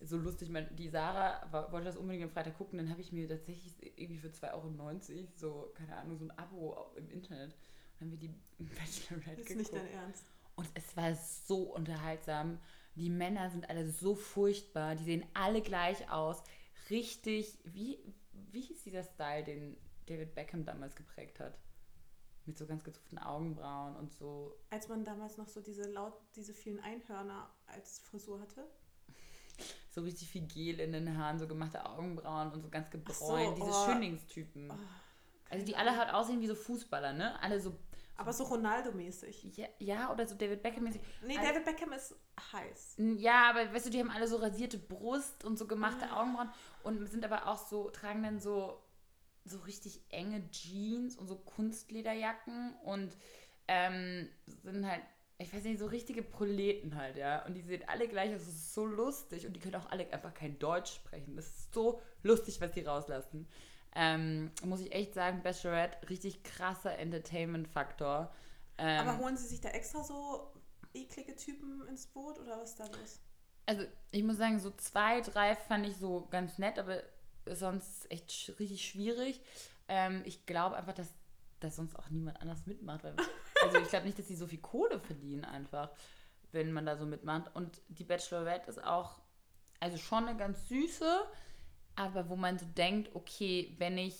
so 0.01 0.17
lustig. 0.17 0.49
Mein, 0.49 0.67
die 0.75 0.89
Sarah 0.89 1.47
war, 1.51 1.71
wollte 1.71 1.85
das 1.85 1.97
unbedingt 1.97 2.25
am 2.25 2.29
Freitag 2.31 2.57
gucken. 2.57 2.77
Dann 2.77 2.89
habe 2.89 3.01
ich 3.01 3.11
mir 3.11 3.27
tatsächlich 3.27 3.73
irgendwie 3.97 4.19
für 4.19 4.27
2,90 4.29 4.51
Euro 4.53 5.27
so, 5.35 5.71
keine 5.75 5.95
Ahnung, 5.95 6.17
so 6.17 6.25
ein 6.25 6.31
Abo 6.37 6.91
im 6.95 7.09
Internet. 7.09 7.53
Und 7.53 8.01
dann 8.01 8.11
haben 8.11 8.11
wir 8.11 8.17
die 8.19 8.35
Bachelorette 8.59 9.41
Ist 9.41 9.55
nicht 9.55 9.71
geguckt. 9.71 9.73
dein 9.93 10.01
Ernst. 10.03 10.25
Und 10.55 10.69
es 10.73 10.97
war 10.97 11.15
so 11.15 11.61
unterhaltsam. 11.73 12.59
Die 12.95 13.09
Männer 13.11 13.49
sind 13.51 13.69
alle 13.69 13.89
so 13.89 14.15
furchtbar. 14.15 14.95
Die 14.95 15.03
sehen 15.03 15.25
alle 15.35 15.61
gleich 15.61 16.09
aus. 16.11 16.41
Richtig, 16.89 17.59
wie, 17.63 17.99
wie 18.51 18.61
hieß 18.61 18.83
dieser 18.83 19.03
Style, 19.03 19.43
den 19.43 19.77
David 20.07 20.33
Beckham 20.35 20.65
damals 20.65 20.95
geprägt 20.95 21.39
hat? 21.39 21.57
Mit 22.45 22.57
so 22.57 22.65
ganz 22.65 22.83
gezupften 22.83 23.17
Augenbrauen 23.19 23.95
und 23.97 24.13
so. 24.13 24.57
Als 24.69 24.87
man 24.87 25.03
damals 25.03 25.37
noch 25.37 25.47
so 25.49 25.59
diese 25.61 25.83
laut, 25.91 26.13
diese 26.35 26.53
vielen 26.53 26.79
Einhörner 26.79 27.49
als 27.67 27.99
Frisur 27.99 28.39
hatte. 28.41 28.65
So 29.89 30.01
richtig 30.03 30.29
viel 30.29 30.43
Gel 30.45 30.79
in 30.79 30.91
den 30.91 31.17
Haaren, 31.17 31.39
so 31.39 31.47
gemachte 31.47 31.83
Augenbrauen 31.83 32.51
und 32.51 32.61
so 32.61 32.69
ganz 32.69 32.85
Ach 32.89 32.91
so, 33.13 33.25
gebräunt. 33.33 33.57
Diese 33.57 33.69
oh. 33.71 33.85
Schönlingstypen. 33.87 34.69
Oh, 34.69 34.75
Also 35.49 35.65
die 35.65 35.75
alle 35.75 35.97
halt 35.97 36.13
aussehen 36.13 36.39
wie 36.39 36.45
so 36.45 36.53
Fußballer, 36.53 37.13
ne? 37.13 37.41
Alle 37.41 37.59
so, 37.59 37.73
Aber 38.15 38.31
so 38.31 38.43
Ronaldo-mäßig. 38.43 39.57
ja, 39.57 39.67
ja 39.79 40.11
oder 40.13 40.27
so 40.27 40.35
David 40.35 40.61
Beckham-mäßig. 40.63 41.01
Nee, 41.25 41.35
Also- 41.39 41.49
David 41.49 41.65
Beckham 41.65 41.93
ist 41.93 42.15
heiß. 42.53 42.97
Ja, 43.17 43.49
aber 43.49 43.73
weißt 43.73 43.87
du, 43.87 43.89
die 43.89 43.99
haben 43.99 44.11
alle 44.11 44.27
so 44.27 44.35
rasierte 44.35 44.77
Brust 44.77 45.43
und 45.43 45.57
so 45.57 45.65
gemachte 45.65 46.07
Ah. 46.11 46.21
Augenbrauen 46.21 46.51
und 46.83 47.07
sind 47.07 47.25
aber 47.25 47.47
auch 47.47 47.57
so, 47.57 47.89
tragen 47.89 48.21
dann 48.21 48.39
so, 48.39 48.79
so 49.49 49.59
richtig 49.59 50.01
enge 50.09 50.49
Jeans 50.51 51.15
und 51.17 51.27
so 51.27 51.35
Kunstlederjacken 51.35 52.75
und 52.83 53.15
ähm, 53.67 54.29
sind 54.63 54.87
halt, 54.89 55.01
ich 55.37 55.53
weiß 55.53 55.63
nicht, 55.63 55.79
so 55.79 55.85
richtige 55.85 56.23
Proleten 56.23 56.95
halt, 56.95 57.17
ja. 57.17 57.45
Und 57.45 57.53
die 57.53 57.61
sehen 57.61 57.83
alle 57.87 58.07
gleich 58.07 58.33
aus, 58.33 58.45
das 58.45 58.55
ist 58.55 58.73
so 58.73 58.85
lustig 58.85 59.45
und 59.45 59.53
die 59.53 59.59
können 59.59 59.75
auch 59.75 59.89
alle 59.91 60.11
einfach 60.11 60.33
kein 60.33 60.57
Deutsch 60.57 60.93
sprechen. 60.95 61.35
Das 61.35 61.47
ist 61.47 61.73
so 61.73 62.01
lustig, 62.23 62.59
was 62.61 62.71
die 62.71 62.81
rauslassen. 62.81 63.47
Ähm, 63.95 64.51
muss 64.63 64.81
ich 64.81 64.91
echt 64.91 65.13
sagen, 65.13 65.41
Bachelorette, 65.43 66.09
richtig 66.09 66.43
krasser 66.43 66.97
Entertainment-Faktor. 66.97 68.31
Ähm, 68.77 69.07
Aber 69.07 69.17
holen 69.19 69.37
sie 69.37 69.47
sich 69.47 69.61
da 69.61 69.69
extra 69.69 70.03
so 70.03 70.53
eklige 70.93 71.35
Typen 71.35 71.87
ins 71.87 72.07
Boot 72.07 72.39
oder 72.39 72.59
was 72.59 72.75
da 72.75 72.85
los? 72.85 73.19
Also, 73.65 73.83
ich 74.11 74.23
muss 74.23 74.37
sagen, 74.37 74.59
so 74.59 74.71
zwei, 74.71 75.21
drei 75.21 75.55
fand 75.55 75.85
ich 75.85 75.97
so 75.97 76.27
ganz 76.29 76.57
nett, 76.57 76.79
aber 76.79 77.01
sonst 77.55 78.09
echt 78.11 78.31
sch 78.31 78.51
richtig 78.59 78.87
schwierig. 78.87 79.41
Ähm, 79.87 80.21
ich 80.25 80.45
glaube 80.45 80.75
einfach, 80.75 80.93
dass, 80.93 81.13
dass 81.59 81.75
sonst 81.75 81.95
auch 81.95 82.09
niemand 82.09 82.41
anders 82.41 82.65
mitmacht. 82.65 83.03
Weil, 83.03 83.15
also, 83.63 83.77
ich 83.77 83.89
glaube 83.89 84.05
nicht, 84.05 84.19
dass 84.19 84.27
sie 84.27 84.35
so 84.35 84.47
viel 84.47 84.59
Kohle 84.59 84.99
verdienen, 84.99 85.45
einfach, 85.45 85.89
wenn 86.51 86.71
man 86.71 86.85
da 86.85 86.97
so 86.97 87.05
mitmacht. 87.05 87.55
Und 87.55 87.81
die 87.89 88.03
Bachelorette 88.03 88.69
ist 88.69 88.83
auch, 88.83 89.19
also 89.79 89.97
schon 89.97 90.25
eine 90.25 90.37
ganz 90.37 90.67
süße, 90.67 91.21
aber 91.95 92.29
wo 92.29 92.35
man 92.35 92.57
so 92.57 92.65
denkt, 92.65 93.15
okay, 93.15 93.75
wenn 93.77 93.97
ich, 93.97 94.15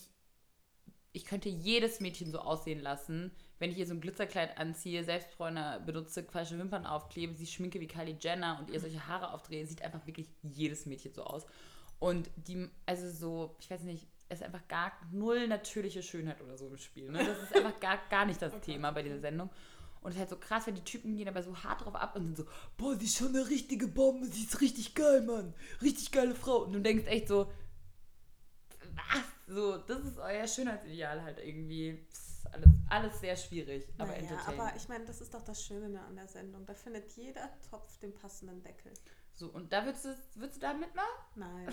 ich 1.12 1.24
könnte 1.24 1.48
jedes 1.48 2.00
Mädchen 2.00 2.30
so 2.30 2.40
aussehen 2.40 2.80
lassen, 2.80 3.32
wenn 3.58 3.70
ich 3.70 3.78
ihr 3.78 3.86
so 3.86 3.94
ein 3.94 4.00
Glitzerkleid 4.00 4.56
anziehe, 4.58 5.02
Selbstbräuner 5.04 5.80
benutze, 5.80 6.22
falsche 6.24 6.58
Wimpern 6.58 6.86
aufklebe, 6.86 7.34
sie 7.34 7.46
schminke 7.46 7.80
wie 7.80 7.88
Kylie 7.88 8.16
Jenner 8.20 8.58
und 8.60 8.70
ihr 8.70 8.80
solche 8.80 9.06
Haare 9.06 9.32
aufdrehe, 9.32 9.66
sieht 9.66 9.82
einfach 9.82 10.06
wirklich 10.06 10.28
jedes 10.42 10.86
Mädchen 10.86 11.12
so 11.12 11.24
aus. 11.24 11.46
Und 11.98 12.30
die, 12.36 12.68
also 12.86 13.10
so, 13.10 13.56
ich 13.60 13.70
weiß 13.70 13.82
nicht, 13.82 14.06
es 14.28 14.40
ist 14.40 14.44
einfach 14.44 14.66
gar 14.68 14.92
null 15.10 15.48
natürliche 15.48 16.02
Schönheit 16.02 16.40
oder 16.42 16.56
so 16.56 16.68
im 16.68 16.76
Spiel. 16.76 17.10
Ne? 17.10 17.24
Das 17.24 17.42
ist 17.42 17.56
einfach 17.56 17.80
gar, 17.80 17.98
gar 18.08 18.26
nicht 18.26 18.40
das 18.40 18.58
Thema 18.62 18.90
bei 18.90 19.02
dieser 19.02 19.20
Sendung. 19.20 19.50
Und 20.00 20.10
es 20.10 20.16
ist 20.16 20.20
halt 20.20 20.30
so 20.30 20.36
krass, 20.36 20.66
wenn 20.66 20.76
die 20.76 20.84
Typen 20.84 21.16
gehen 21.16 21.28
aber 21.28 21.42
so 21.42 21.56
hart 21.64 21.84
drauf 21.84 21.96
ab 21.96 22.14
und 22.14 22.24
sind 22.24 22.36
so, 22.36 22.44
boah, 22.76 22.94
sie 22.96 23.06
ist 23.06 23.16
schon 23.16 23.28
eine 23.28 23.48
richtige 23.48 23.88
Bombe, 23.88 24.26
sie 24.26 24.44
ist 24.44 24.60
richtig 24.60 24.94
geil, 24.94 25.22
Mann. 25.22 25.54
Richtig 25.82 26.12
geile 26.12 26.34
Frau. 26.34 26.64
Und 26.64 26.72
du 26.72 26.80
denkst 26.80 27.06
echt 27.06 27.28
so, 27.28 27.50
was? 28.94 29.24
So, 29.48 29.78
das 29.78 30.04
ist 30.04 30.18
euer 30.18 30.46
Schönheitsideal 30.46 31.22
halt 31.22 31.38
irgendwie. 31.38 32.06
Ist 32.10 32.46
alles, 32.52 32.68
alles 32.88 33.20
sehr 33.20 33.36
schwierig, 33.36 33.88
aber 33.98 34.12
naja, 34.12 34.20
entertaining. 34.20 34.60
aber 34.60 34.76
ich 34.76 34.88
meine, 34.88 35.04
das 35.04 35.20
ist 35.20 35.34
doch 35.34 35.42
das 35.42 35.64
Schöne 35.64 36.00
an 36.00 36.16
der 36.16 36.28
Sendung. 36.28 36.64
Da 36.66 36.74
findet 36.74 37.10
jeder 37.12 37.50
Topf 37.68 37.98
den 37.98 38.14
passenden 38.14 38.62
Deckel. 38.62 38.92
So, 39.38 39.46
und 39.46 39.72
da 39.72 39.84
würdest 39.84 40.04
du, 40.04 40.18
würdest 40.34 40.56
du 40.56 40.66
da 40.66 40.74
mitmachen? 40.74 41.06
Nein. 41.36 41.68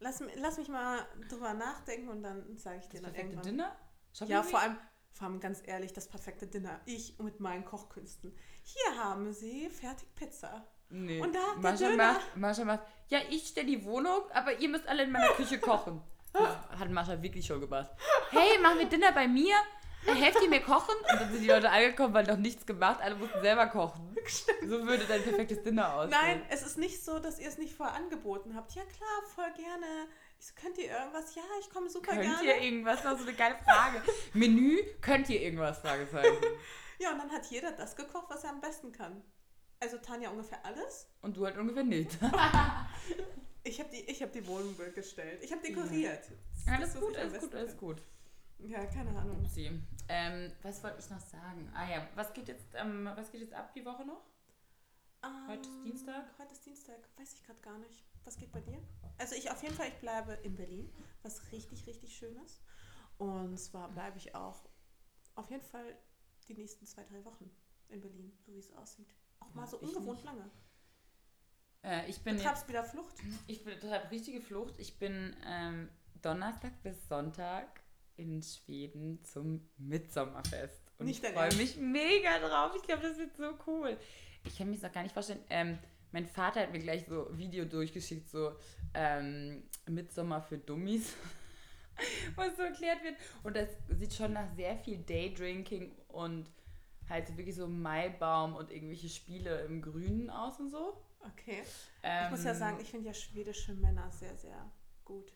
lass, 0.00 0.22
lass 0.36 0.58
mich 0.58 0.68
mal 0.68 1.06
drüber 1.30 1.54
nachdenken 1.54 2.08
und 2.10 2.22
dann 2.22 2.58
sage 2.58 2.80
ich 2.80 2.88
dir 2.88 3.00
Das 3.00 3.04
dann 3.04 3.12
perfekte 3.14 3.36
irgendwann. 3.36 3.50
Dinner? 3.50 3.76
Shopping 4.12 4.30
Ja, 4.32 4.42
vor 4.42 4.60
allem, 4.60 4.76
vor 5.14 5.26
allem 5.28 5.40
ganz 5.40 5.62
ehrlich, 5.64 5.94
das 5.94 6.06
perfekte 6.06 6.46
Dinner. 6.46 6.82
Ich 6.84 7.18
mit 7.18 7.40
meinen 7.40 7.64
Kochkünsten. 7.64 8.36
Hier 8.62 8.98
haben 9.02 9.32
Sie 9.32 9.70
fertig 9.70 10.14
Pizza. 10.16 10.66
Nee. 10.90 11.22
Und 11.22 11.34
da 11.34 11.40
der 11.54 11.62
Mascha 11.62 11.88
Döner. 11.88 12.12
macht, 12.12 12.36
Mascha 12.36 12.64
macht, 12.66 12.80
ja, 13.08 13.20
ich 13.30 13.46
stelle 13.48 13.66
die 13.66 13.82
Wohnung, 13.86 14.30
aber 14.34 14.58
ihr 14.60 14.68
müsst 14.68 14.86
alle 14.86 15.04
in 15.04 15.12
meiner 15.12 15.32
Küche 15.32 15.58
kochen. 15.58 16.02
Das 16.34 16.80
hat 16.80 16.90
Mascha 16.90 17.22
wirklich 17.22 17.46
schon 17.46 17.60
gemacht. 17.60 17.90
Hey, 18.30 18.58
machen 18.60 18.80
wir 18.80 18.86
Dinner 18.86 19.12
bei 19.12 19.28
mir? 19.28 19.54
Helft 20.06 20.42
ihr 20.42 20.48
mir 20.48 20.60
kochen? 20.60 20.94
Und 21.10 21.20
dann 21.20 21.30
sind 21.32 21.42
die 21.42 21.46
Leute 21.46 21.70
angekommen, 21.70 22.14
weil 22.14 22.24
noch 22.26 22.36
nichts 22.36 22.66
gemacht, 22.66 23.00
alle 23.00 23.14
mussten 23.16 23.40
selber 23.40 23.66
kochen. 23.68 24.10
So 24.62 24.86
würde 24.86 25.04
dein 25.06 25.22
perfektes 25.22 25.62
Dinner 25.62 25.92
aussehen. 25.94 26.10
Nein, 26.10 26.42
es 26.48 26.62
ist 26.62 26.78
nicht 26.78 27.04
so, 27.04 27.18
dass 27.18 27.38
ihr 27.38 27.46
es 27.46 27.58
nicht 27.58 27.74
vorher 27.74 27.94
angeboten 27.94 28.54
habt. 28.54 28.74
Ja 28.74 28.82
klar, 28.84 29.22
voll 29.34 29.52
gerne. 29.52 30.08
Ich 30.40 30.46
so, 30.46 30.54
könnt 30.54 30.78
ihr 30.78 30.90
irgendwas? 30.90 31.34
Ja, 31.34 31.42
ich 31.60 31.68
komme 31.68 31.90
super 31.90 32.12
Könnt 32.12 32.22
gerne. 32.22 32.42
ihr 32.42 32.56
irgendwas? 32.62 33.02
Das 33.02 33.14
ist 33.14 33.20
so 33.20 33.28
eine 33.28 33.36
geile 33.36 33.56
Frage. 33.56 34.02
Menü, 34.32 34.78
könnt 35.02 35.28
ihr 35.28 35.42
irgendwas? 35.42 35.78
Fragezeichen. 35.80 36.38
Ja, 36.98 37.12
und 37.12 37.18
dann 37.18 37.30
hat 37.32 37.44
jeder 37.50 37.72
das 37.72 37.94
gekocht, 37.96 38.24
was 38.30 38.44
er 38.44 38.50
am 38.50 38.62
besten 38.62 38.92
kann. 38.92 39.22
Also 39.80 39.98
Tanja 39.98 40.30
ungefähr 40.30 40.64
alles. 40.64 41.06
Und 41.20 41.36
du 41.36 41.44
halt 41.44 41.58
ungefähr 41.58 41.84
nicht. 41.84 42.16
Ich 43.66 43.80
habe 43.80 43.88
die, 43.90 44.00
ich 44.10 44.22
hab 44.22 44.30
die 44.30 44.46
Wohnung 44.46 44.76
gestellt. 44.94 45.42
Ich 45.42 45.50
habe 45.50 45.62
dekoriert. 45.62 46.28
Das 46.66 46.74
Alles 46.74 46.94
gut, 46.94 47.12
ich 47.12 47.18
am 47.18 47.30
alles 47.30 47.40
gut, 47.40 47.54
alles 47.54 47.76
gut. 47.78 48.02
Ja, 48.58 48.84
keine 48.84 49.18
Ahnung. 49.18 49.40
Upsi. 49.40 49.70
Ähm, 50.08 50.52
was 50.62 50.82
wollte 50.82 50.98
ich 51.00 51.10
noch 51.10 51.20
sagen? 51.20 51.70
Ah 51.74 51.88
ja, 51.88 52.06
was 52.14 52.32
geht 52.34 52.48
jetzt, 52.48 52.66
ähm, 52.74 53.08
was 53.14 53.30
geht 53.30 53.40
jetzt 53.40 53.54
ab 53.54 53.72
die 53.72 53.84
Woche 53.84 54.04
noch? 54.04 54.22
Heute 55.48 55.62
ist 55.62 55.74
Ähm, 55.76 55.84
Dienstag? 55.84 56.24
Heute 56.38 56.52
ist 56.52 56.66
Dienstag. 56.66 56.98
Weiß 57.16 57.32
ich 57.34 57.42
gerade 57.44 57.60
gar 57.60 57.78
nicht. 57.78 58.04
Was 58.24 58.36
geht 58.36 58.52
bei 58.52 58.60
dir? 58.60 58.78
Also 59.18 59.34
ich 59.34 59.50
auf 59.50 59.62
jeden 59.62 59.74
Fall, 59.74 59.88
ich 59.88 59.94
bleibe 59.94 60.32
in 60.42 60.54
Berlin, 60.56 60.92
was 61.22 61.50
richtig, 61.52 61.86
richtig 61.86 62.14
schön 62.16 62.36
ist. 62.44 62.60
Und 63.18 63.56
zwar 63.58 63.88
bleibe 63.90 64.18
ich 64.18 64.34
auch 64.34 64.68
auf 65.34 65.50
jeden 65.50 65.62
Fall 65.62 65.96
die 66.48 66.54
nächsten 66.54 66.86
zwei, 66.86 67.04
drei 67.04 67.24
Wochen 67.24 67.50
in 67.88 68.00
Berlin, 68.00 68.32
so 68.44 68.52
wie 68.54 68.58
es 68.58 68.72
aussieht. 68.74 69.08
Auch 69.40 69.52
mal 69.54 69.62
Ja, 69.62 69.66
so 69.68 69.80
ich 69.80 69.88
ungewohnt 69.88 70.18
nicht. 70.18 70.24
lange. 70.24 70.50
Äh, 71.82 72.10
ich 72.10 72.22
bin 72.22 72.34
jetzt, 72.34 72.44
treibst 72.44 72.68
wieder 72.68 72.84
Flucht. 72.84 73.14
ich 73.46 73.64
bin 73.64 73.78
total 73.80 74.00
richtige 74.08 74.40
Flucht. 74.40 74.78
Ich 74.78 74.98
bin 74.98 75.34
ähm, 75.46 75.88
Donnerstag 76.22 76.82
bis 76.82 77.08
Sonntag 77.08 77.80
in 78.16 78.42
Schweden 78.42 79.22
zum 79.24 79.68
Mitsommerfest. 79.78 80.92
Und 80.98 81.06
Nicht 81.06 81.24
ich 81.24 81.30
freue 81.30 81.54
mich 81.54 81.76
mega 81.76 82.38
drauf. 82.38 82.72
Ich 82.76 82.82
glaube, 82.82 83.02
das 83.02 83.18
wird 83.18 83.36
so 83.36 83.54
cool. 83.66 83.96
Ich 84.46 84.56
kann 84.56 84.72
das 84.72 84.84
auch 84.84 84.92
gar 84.92 85.02
nicht 85.02 85.12
vorstellen. 85.12 85.42
Ähm, 85.50 85.78
mein 86.12 86.26
Vater 86.26 86.60
hat 86.60 86.72
mir 86.72 86.78
gleich 86.78 87.06
so 87.08 87.28
ein 87.28 87.38
Video 87.38 87.64
durchgeschickt, 87.64 88.30
so 88.30 88.52
ähm, 88.94 89.64
Mitsommer 89.86 90.40
für 90.40 90.58
Dummies, 90.58 91.12
was 92.36 92.56
so 92.56 92.62
erklärt 92.62 93.02
wird. 93.02 93.16
Und 93.42 93.56
das 93.56 93.68
sieht 93.98 94.14
schon 94.14 94.32
nach 94.32 94.48
sehr 94.54 94.76
viel 94.76 94.98
Daydrinking 94.98 95.90
und 96.08 96.48
halt 97.08 97.26
so 97.26 97.36
wirklich 97.36 97.56
so 97.56 97.66
Maibaum 97.66 98.54
und 98.54 98.70
irgendwelche 98.70 99.08
Spiele 99.08 99.62
im 99.62 99.82
Grünen 99.82 100.30
aus 100.30 100.60
und 100.60 100.70
so. 100.70 101.02
Okay. 101.20 101.62
Ähm, 102.02 102.26
Ich 102.26 102.30
muss 102.30 102.44
ja 102.44 102.54
sagen, 102.54 102.78
ich 102.80 102.90
finde 102.90 103.06
ja 103.08 103.14
schwedische 103.14 103.74
Männer 103.74 104.10
sehr, 104.10 104.36
sehr 104.36 104.70
gut. 105.04 105.32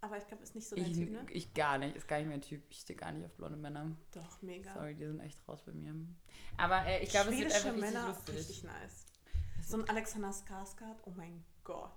Aber 0.00 0.16
ich 0.16 0.26
glaube, 0.28 0.42
ist 0.44 0.54
nicht 0.54 0.68
so 0.68 0.76
dein 0.76 0.86
ich, 0.86 0.96
Typ, 0.96 1.10
ne? 1.10 1.26
ich 1.30 1.52
gar 1.54 1.76
nicht, 1.78 1.96
ist 1.96 2.06
gar 2.06 2.18
nicht 2.18 2.28
mein 2.28 2.40
Typ. 2.40 2.62
Ich 2.70 2.78
stehe 2.78 2.96
gar 2.96 3.10
nicht 3.12 3.24
auf 3.26 3.32
blonde 3.32 3.56
Männer. 3.58 3.90
Doch, 4.12 4.40
mega. 4.42 4.72
Sorry, 4.72 4.94
die 4.94 5.06
sind 5.06 5.20
echt 5.20 5.46
raus 5.48 5.62
bei 5.66 5.72
mir. 5.72 5.94
Aber 6.56 6.86
äh, 6.86 7.02
ich 7.02 7.10
glaube, 7.10 7.30
es 7.32 7.38
wird 7.38 7.52
einfach 7.52 7.72
richtig 7.72 7.80
Männer, 7.92 8.08
lustig. 8.08 8.34
richtig 8.36 8.62
nice. 8.64 9.06
So 9.66 9.78
ein 9.78 9.88
Alexander 9.88 10.30
Skarsgård, 10.30 10.96
oh 11.04 11.12
mein 11.16 11.44
Gott. 11.64 11.90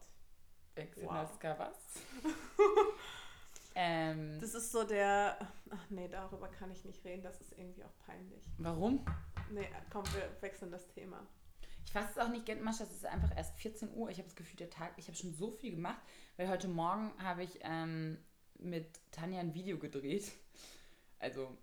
Alexander 0.76 1.24
Wow. 1.24 1.36
Skavas. 1.36 1.76
ähm, 3.76 4.40
Das 4.40 4.54
ist 4.56 4.72
so 4.72 4.84
der. 4.84 5.38
Ach 5.70 5.90
nee, 5.90 6.08
darüber 6.08 6.48
kann 6.48 6.72
ich 6.72 6.84
nicht 6.86 7.04
reden, 7.06 7.22
das 7.24 7.40
ist 7.40 7.52
irgendwie 7.58 7.84
auch 7.84 7.98
peinlich. 8.06 8.44
warum? 8.58 9.06
Nee, 9.52 9.70
komm, 9.92 10.04
wir 10.14 10.30
wechseln 10.42 10.72
das 10.72 10.88
Thema. 10.88 11.28
Ich 11.86 11.92
fasse 11.92 12.10
es 12.12 12.18
auch 12.18 12.30
nicht, 12.30 12.46
Gentmascha, 12.46 12.84
es 12.84 12.92
ist 12.92 13.06
einfach 13.06 13.36
erst 13.36 13.58
14 13.58 13.94
Uhr. 13.94 14.10
Ich 14.10 14.18
habe 14.18 14.28
das 14.28 14.36
Gefühl, 14.36 14.58
der 14.58 14.70
Tag, 14.70 14.94
ich 14.98 15.08
habe 15.08 15.18
schon 15.18 15.34
so 15.34 15.52
viel 15.52 15.72
gemacht, 15.72 16.02
weil 16.38 16.50
heute 16.50 16.68
Morgen 16.68 17.12
habe 17.18 17.44
ich 17.44 17.60
ähm, 17.64 18.18
mit 18.60 18.88
Tanja 19.12 19.40
ein 19.40 19.54
Video 19.54 19.78
gedreht. 19.78 20.32
Also 21.20 21.58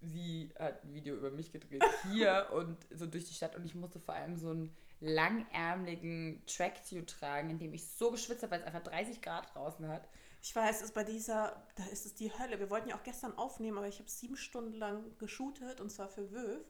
sie 0.00 0.50
hat 0.58 0.84
ein 0.84 0.94
Video 0.94 1.16
über 1.16 1.30
mich 1.30 1.52
gedreht 1.52 1.82
hier 2.12 2.48
und 2.52 2.76
so 2.90 3.06
durch 3.06 3.24
die 3.24 3.34
Stadt 3.34 3.56
und 3.56 3.64
ich 3.64 3.74
musste 3.74 4.00
vor 4.00 4.14
allem 4.14 4.36
so 4.36 4.50
einen 4.50 4.74
langärmeligen 5.00 6.42
Tracksuit 6.46 7.08
tragen, 7.08 7.50
in 7.50 7.58
dem 7.58 7.74
ich 7.74 7.86
so 7.88 8.10
geschwitzt 8.10 8.42
habe, 8.42 8.52
weil 8.52 8.60
es 8.60 8.66
einfach 8.66 8.82
30 8.82 9.20
Grad 9.20 9.54
draußen 9.54 9.86
hat. 9.88 10.08
Ich 10.40 10.54
weiß, 10.54 10.76
es 10.76 10.82
ist 10.86 10.94
bei 10.94 11.04
dieser, 11.04 11.66
da 11.76 11.84
ist 11.86 12.04
es 12.04 12.14
die 12.14 12.36
Hölle. 12.36 12.58
Wir 12.58 12.70
wollten 12.70 12.88
ja 12.88 12.96
auch 12.96 13.02
gestern 13.04 13.36
aufnehmen, 13.38 13.78
aber 13.78 13.88
ich 13.88 14.00
habe 14.00 14.10
sieben 14.10 14.36
Stunden 14.36 14.74
lang 14.74 15.16
geshootet 15.18 15.80
und 15.80 15.90
zwar 15.90 16.08
für 16.08 16.32
Wöf. 16.32 16.64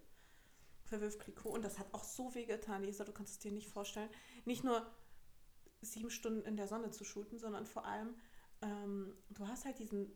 Wöf 1.00 1.18
Clicquot 1.18 1.50
und 1.50 1.64
das 1.64 1.78
hat 1.78 1.92
auch 1.92 2.04
so 2.04 2.34
weh 2.34 2.44
getan, 2.44 2.82
Lisa, 2.82 3.04
du 3.04 3.12
kannst 3.12 3.34
es 3.34 3.38
dir 3.38 3.52
nicht 3.52 3.68
vorstellen. 3.68 4.10
Nicht 4.44 4.64
nur 4.64 4.86
sieben 5.80 6.10
Stunden 6.10 6.42
in 6.42 6.56
der 6.56 6.68
Sonne 6.68 6.90
zu 6.90 7.04
shooten, 7.04 7.38
sondern 7.38 7.66
vor 7.66 7.84
allem, 7.84 8.14
ähm, 8.60 9.16
du 9.30 9.46
hast 9.46 9.64
halt 9.64 9.78
diesen 9.78 10.12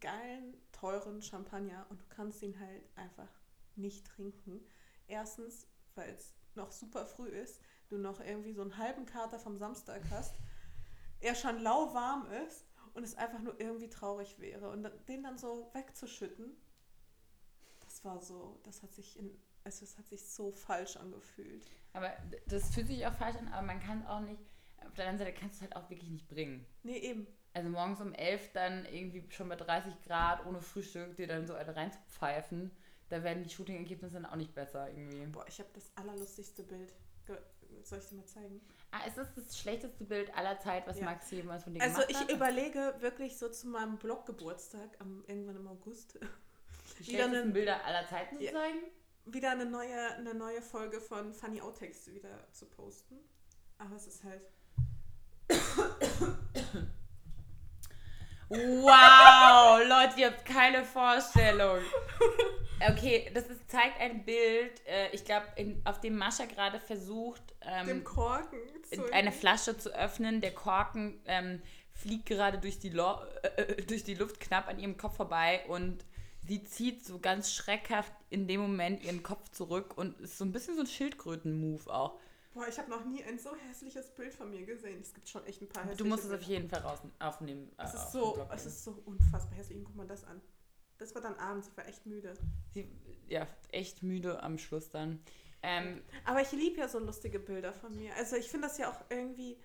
geilen, 0.00 0.54
teuren 0.72 1.22
Champagner 1.22 1.86
und 1.88 2.00
du 2.00 2.06
kannst 2.08 2.42
ihn 2.42 2.58
halt 2.58 2.84
einfach 2.96 3.28
nicht 3.76 4.06
trinken. 4.06 4.60
Erstens, 5.06 5.66
weil 5.94 6.10
es 6.10 6.34
noch 6.54 6.72
super 6.72 7.06
früh 7.06 7.28
ist, 7.28 7.60
du 7.88 7.98
noch 7.98 8.20
irgendwie 8.20 8.52
so 8.52 8.62
einen 8.62 8.76
halben 8.78 9.06
Kater 9.06 9.38
vom 9.38 9.58
Samstag 9.58 10.02
hast, 10.10 10.34
er 11.20 11.34
schon 11.34 11.60
lauwarm 11.60 12.26
ist 12.46 12.66
und 12.94 13.02
es 13.02 13.14
einfach 13.16 13.40
nur 13.40 13.58
irgendwie 13.60 13.90
traurig 13.90 14.38
wäre. 14.38 14.70
Und 14.70 14.88
den 15.08 15.22
dann 15.22 15.38
so 15.38 15.70
wegzuschütten, 15.72 16.56
das 17.80 18.04
war 18.04 18.20
so, 18.20 18.60
das 18.64 18.82
hat 18.82 18.92
sich 18.94 19.18
in, 19.18 19.30
also 19.64 19.84
es 19.84 19.96
hat 19.98 20.06
sich 20.08 20.22
so 20.24 20.52
falsch 20.52 20.96
angefühlt. 20.96 21.66
Aber 21.92 22.12
das 22.46 22.74
fühlt 22.74 22.86
sich 22.88 23.06
auch 23.06 23.12
falsch 23.14 23.36
an, 23.36 23.48
aber 23.48 23.66
man 23.66 23.80
kann 23.80 24.00
es 24.02 24.06
auch 24.06 24.20
nicht, 24.20 24.40
auf 24.86 24.94
der 24.94 25.06
anderen 25.08 25.18
Seite 25.26 25.32
kannst 25.38 25.60
du 25.60 25.64
es 25.64 25.70
halt 25.70 25.76
auch 25.82 25.88
wirklich 25.90 26.10
nicht 26.10 26.28
bringen. 26.28 26.66
Nee, 26.82 26.98
eben. 26.98 27.26
Also 27.54 27.68
morgens 27.70 28.00
um 28.00 28.12
11 28.12 28.52
dann 28.52 28.84
irgendwie 28.86 29.24
schon 29.30 29.48
bei 29.48 29.56
30 29.56 30.02
Grad 30.02 30.44
ohne 30.46 30.60
Frühstück 30.60 31.16
dir 31.16 31.26
dann 31.28 31.46
so 31.46 31.54
eine 31.54 31.74
reinzupfeifen, 31.74 32.70
da 33.10 33.22
werden 33.22 33.44
die 33.44 33.50
Shooting-Ergebnisse 33.50 34.14
dann 34.14 34.26
auch 34.26 34.34
nicht 34.36 34.54
besser 34.54 34.88
irgendwie. 34.88 35.24
Boah, 35.26 35.46
ich 35.46 35.58
habe 35.60 35.68
das 35.72 35.90
allerlustigste 35.96 36.62
Bild. 36.64 36.92
Soll 37.84 37.98
ich 37.98 38.06
dir 38.08 38.16
mal 38.16 38.26
zeigen? 38.26 38.60
Ah, 38.90 39.04
ist 39.06 39.16
das 39.18 39.58
schlechteste 39.58 40.04
Bild 40.04 40.34
aller 40.36 40.58
Zeit, 40.60 40.86
was 40.86 40.98
Ja. 40.98 41.06
Max 41.06 41.30
jemals 41.30 41.64
von 41.64 41.74
dir 41.74 41.82
Also 41.82 41.96
gemacht 42.00 42.10
ich 42.10 42.18
hat? 42.18 42.30
überlege 42.32 42.94
wirklich 43.00 43.36
so 43.38 43.48
zu 43.48 43.68
meinem 43.68 43.98
Bloggeburtstag 43.98 44.90
irgendwann 45.26 45.56
im 45.56 45.66
August 45.68 46.18
die 46.98 47.04
schlechtesten 47.04 47.34
eine- 47.42 47.52
Bilder 47.52 47.84
aller 47.84 48.06
Zeiten 48.08 48.36
zu 48.36 48.44
Ja. 48.44 48.52
zeigen? 48.52 48.78
Wieder 49.26 49.50
eine 49.50 49.66
neue, 49.66 50.14
eine 50.16 50.34
neue 50.34 50.62
Folge 50.62 51.00
von 51.00 51.32
Funny 51.32 51.60
Outtakes 51.60 52.12
wieder 52.12 52.52
zu 52.52 52.66
posten. 52.66 53.16
Aber 53.78 53.96
es 53.96 54.06
ist 54.06 54.24
halt. 54.24 54.42
Wow, 58.48 59.80
Leute, 59.88 60.20
ihr 60.20 60.26
habt 60.28 60.44
keine 60.44 60.84
Vorstellung. 60.84 61.78
Okay, 62.80 63.30
das 63.32 63.46
ist, 63.46 63.70
zeigt 63.70 64.00
ein 64.00 64.24
Bild, 64.24 64.86
äh, 64.86 65.08
ich 65.12 65.24
glaube, 65.24 65.46
auf 65.84 66.00
dem 66.00 66.16
Mascha 66.16 66.44
gerade 66.44 66.78
versucht, 66.78 67.42
ähm, 67.62 67.86
dem 67.86 68.04
Korken 68.04 68.58
eine 69.12 69.32
Flasche 69.32 69.78
zu 69.78 69.94
öffnen. 69.94 70.40
Der 70.40 70.52
Korken 70.52 71.20
ähm, 71.26 71.62
fliegt 71.92 72.26
gerade 72.26 72.58
durch 72.58 72.78
die, 72.78 72.90
Lo 72.90 73.18
äh, 73.56 73.82
durch 73.86 74.04
die 74.04 74.14
Luft 74.14 74.40
knapp 74.40 74.68
an 74.68 74.78
ihrem 74.78 74.96
Kopf 74.96 75.16
vorbei 75.16 75.64
und 75.68 76.04
sie 76.46 76.62
zieht 76.64 77.04
so 77.04 77.18
ganz 77.18 77.52
schreckhaft 77.52 78.12
in 78.30 78.46
dem 78.46 78.60
Moment 78.60 79.02
ihren 79.02 79.22
Kopf 79.22 79.48
zurück 79.50 79.96
und 79.96 80.18
ist 80.20 80.38
so 80.38 80.44
ein 80.44 80.52
bisschen 80.52 80.74
so 80.74 80.82
ein 80.82 80.86
Schildkröten-Move 80.86 81.92
auch. 81.92 82.18
Boah, 82.52 82.68
ich 82.68 82.78
habe 82.78 82.88
noch 82.90 83.04
nie 83.04 83.22
ein 83.24 83.38
so 83.38 83.54
hässliches 83.56 84.14
Bild 84.14 84.32
von 84.32 84.50
mir 84.50 84.64
gesehen. 84.64 85.00
Es 85.00 85.12
gibt 85.12 85.28
schon 85.28 85.44
echt 85.46 85.60
ein 85.60 85.68
paar 85.68 85.82
hässliche 85.84 86.04
Du 86.04 86.08
musst 86.08 86.24
es 86.24 86.30
auf 86.30 86.42
jeden 86.42 86.68
Fall 86.68 86.80
raus 86.80 87.00
aufnehmen. 87.18 87.70
äh, 87.78 87.82
Es 87.82 87.94
auf 87.96 88.04
ist, 88.06 88.12
den 88.12 88.20
so, 88.20 88.48
es 88.52 88.66
ist 88.66 88.84
so 88.84 89.02
unfassbar 89.06 89.58
hässlich. 89.58 89.82
Guck 89.84 89.96
mal 89.96 90.06
das 90.06 90.24
an. 90.24 90.40
Das 90.98 91.14
war 91.16 91.22
dann 91.22 91.34
abends, 91.34 91.68
ich 91.68 91.76
war 91.76 91.88
echt 91.88 92.06
müde. 92.06 92.34
Sie, 92.72 92.88
ja, 93.26 93.48
echt 93.72 94.04
müde 94.04 94.40
am 94.42 94.58
Schluss 94.58 94.88
dann. 94.90 95.20
Ähm, 95.62 96.02
Aber 96.24 96.42
ich 96.42 96.52
liebe 96.52 96.78
ja 96.78 96.88
so 96.88 97.00
lustige 97.00 97.40
Bilder 97.40 97.72
von 97.72 97.96
mir. 97.96 98.14
Also 98.14 98.36
ich 98.36 98.48
finde 98.48 98.68
das 98.68 98.78
ja 98.78 98.90
auch 98.92 99.00
irgendwie 99.10 99.58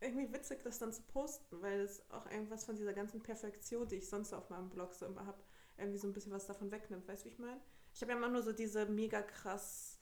irgendwie 0.00 0.32
witzig, 0.32 0.62
das 0.64 0.78
dann 0.78 0.92
zu 0.92 1.02
posten, 1.02 1.60
weil 1.60 1.80
es 1.80 2.02
auch 2.10 2.24
irgendwas 2.30 2.64
von 2.64 2.74
dieser 2.74 2.94
ganzen 2.94 3.22
Perfektion, 3.22 3.86
die 3.86 3.96
ich 3.96 4.08
sonst 4.08 4.32
auf 4.32 4.48
meinem 4.48 4.70
Blog 4.70 4.94
so 4.94 5.06
immer 5.06 5.26
habe, 5.26 5.38
irgendwie 5.80 5.98
so 5.98 6.06
ein 6.06 6.12
bisschen 6.12 6.32
was 6.32 6.46
davon 6.46 6.70
wegnimmt. 6.70 7.06
Weißt 7.08 7.24
du, 7.24 7.28
wie 7.28 7.32
ich 7.32 7.38
meine? 7.38 7.60
Ich 7.94 8.00
habe 8.02 8.12
ja 8.12 8.18
immer 8.18 8.28
nur 8.28 8.42
so 8.42 8.52
diese 8.52 8.86
mega 8.86 9.22
krass 9.22 9.98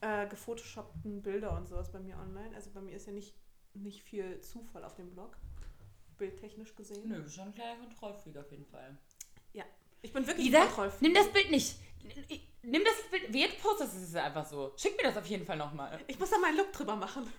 äh, 0.00 0.26
gefotoshoppten 0.26 1.22
Bilder 1.22 1.56
und 1.56 1.68
sowas 1.68 1.90
bei 1.90 2.00
mir 2.00 2.16
online. 2.18 2.54
Also 2.54 2.70
bei 2.70 2.80
mir 2.80 2.96
ist 2.96 3.06
ja 3.06 3.12
nicht, 3.12 3.34
nicht 3.74 4.02
viel 4.02 4.40
Zufall 4.40 4.84
auf 4.84 4.94
dem 4.94 5.10
Blog, 5.10 5.36
bildtechnisch 6.18 6.74
gesehen. 6.74 7.08
Nö, 7.08 7.28
schon 7.28 7.48
ein 7.48 7.54
kleiner 7.54 7.80
Kontrollfreak 7.80 8.36
auf 8.36 8.50
jeden 8.50 8.66
Fall. 8.66 8.98
Ich 10.02 10.12
bin 10.12 10.26
wirklich 10.26 10.46
Lisa, 10.46 10.64
Kontrollfreak. 10.64 11.02
nimm 11.02 11.14
das 11.14 11.28
Bild 11.28 11.50
nicht. 11.50 11.76
Nimm 12.62 12.84
das 12.84 12.94
Bild. 13.10 13.32
Wie 13.32 13.40
jetzt 13.40 13.60
postest 13.60 13.96
es 13.96 14.14
einfach 14.14 14.46
so. 14.46 14.72
Schick 14.76 14.96
mir 14.96 15.02
das 15.04 15.16
auf 15.16 15.26
jeden 15.26 15.44
Fall 15.44 15.56
nochmal. 15.56 16.00
Ich 16.06 16.18
muss 16.18 16.30
da 16.30 16.38
meinen 16.38 16.56
Look 16.56 16.72
drüber 16.72 16.96
machen. 16.96 17.30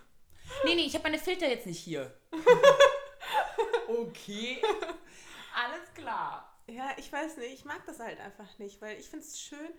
Nee, 0.66 0.76
nee, 0.76 0.86
ich 0.86 0.94
habe 0.94 1.04
meine 1.04 1.18
Filter 1.18 1.48
jetzt 1.48 1.66
nicht 1.66 1.80
hier. 1.80 2.14
okay. 3.88 4.62
Alles 5.56 5.94
klar. 5.94 6.51
Ja, 6.72 6.92
ich 6.98 7.12
weiß 7.12 7.38
nicht, 7.38 7.54
ich 7.54 7.66
mag 7.66 7.86
das 7.86 8.00
halt 8.00 8.20
einfach 8.20 8.58
nicht, 8.58 8.82
weil 8.82 8.98
ich 8.98 9.10
finde 9.10 9.26
es 9.26 9.40
schön, 9.40 9.70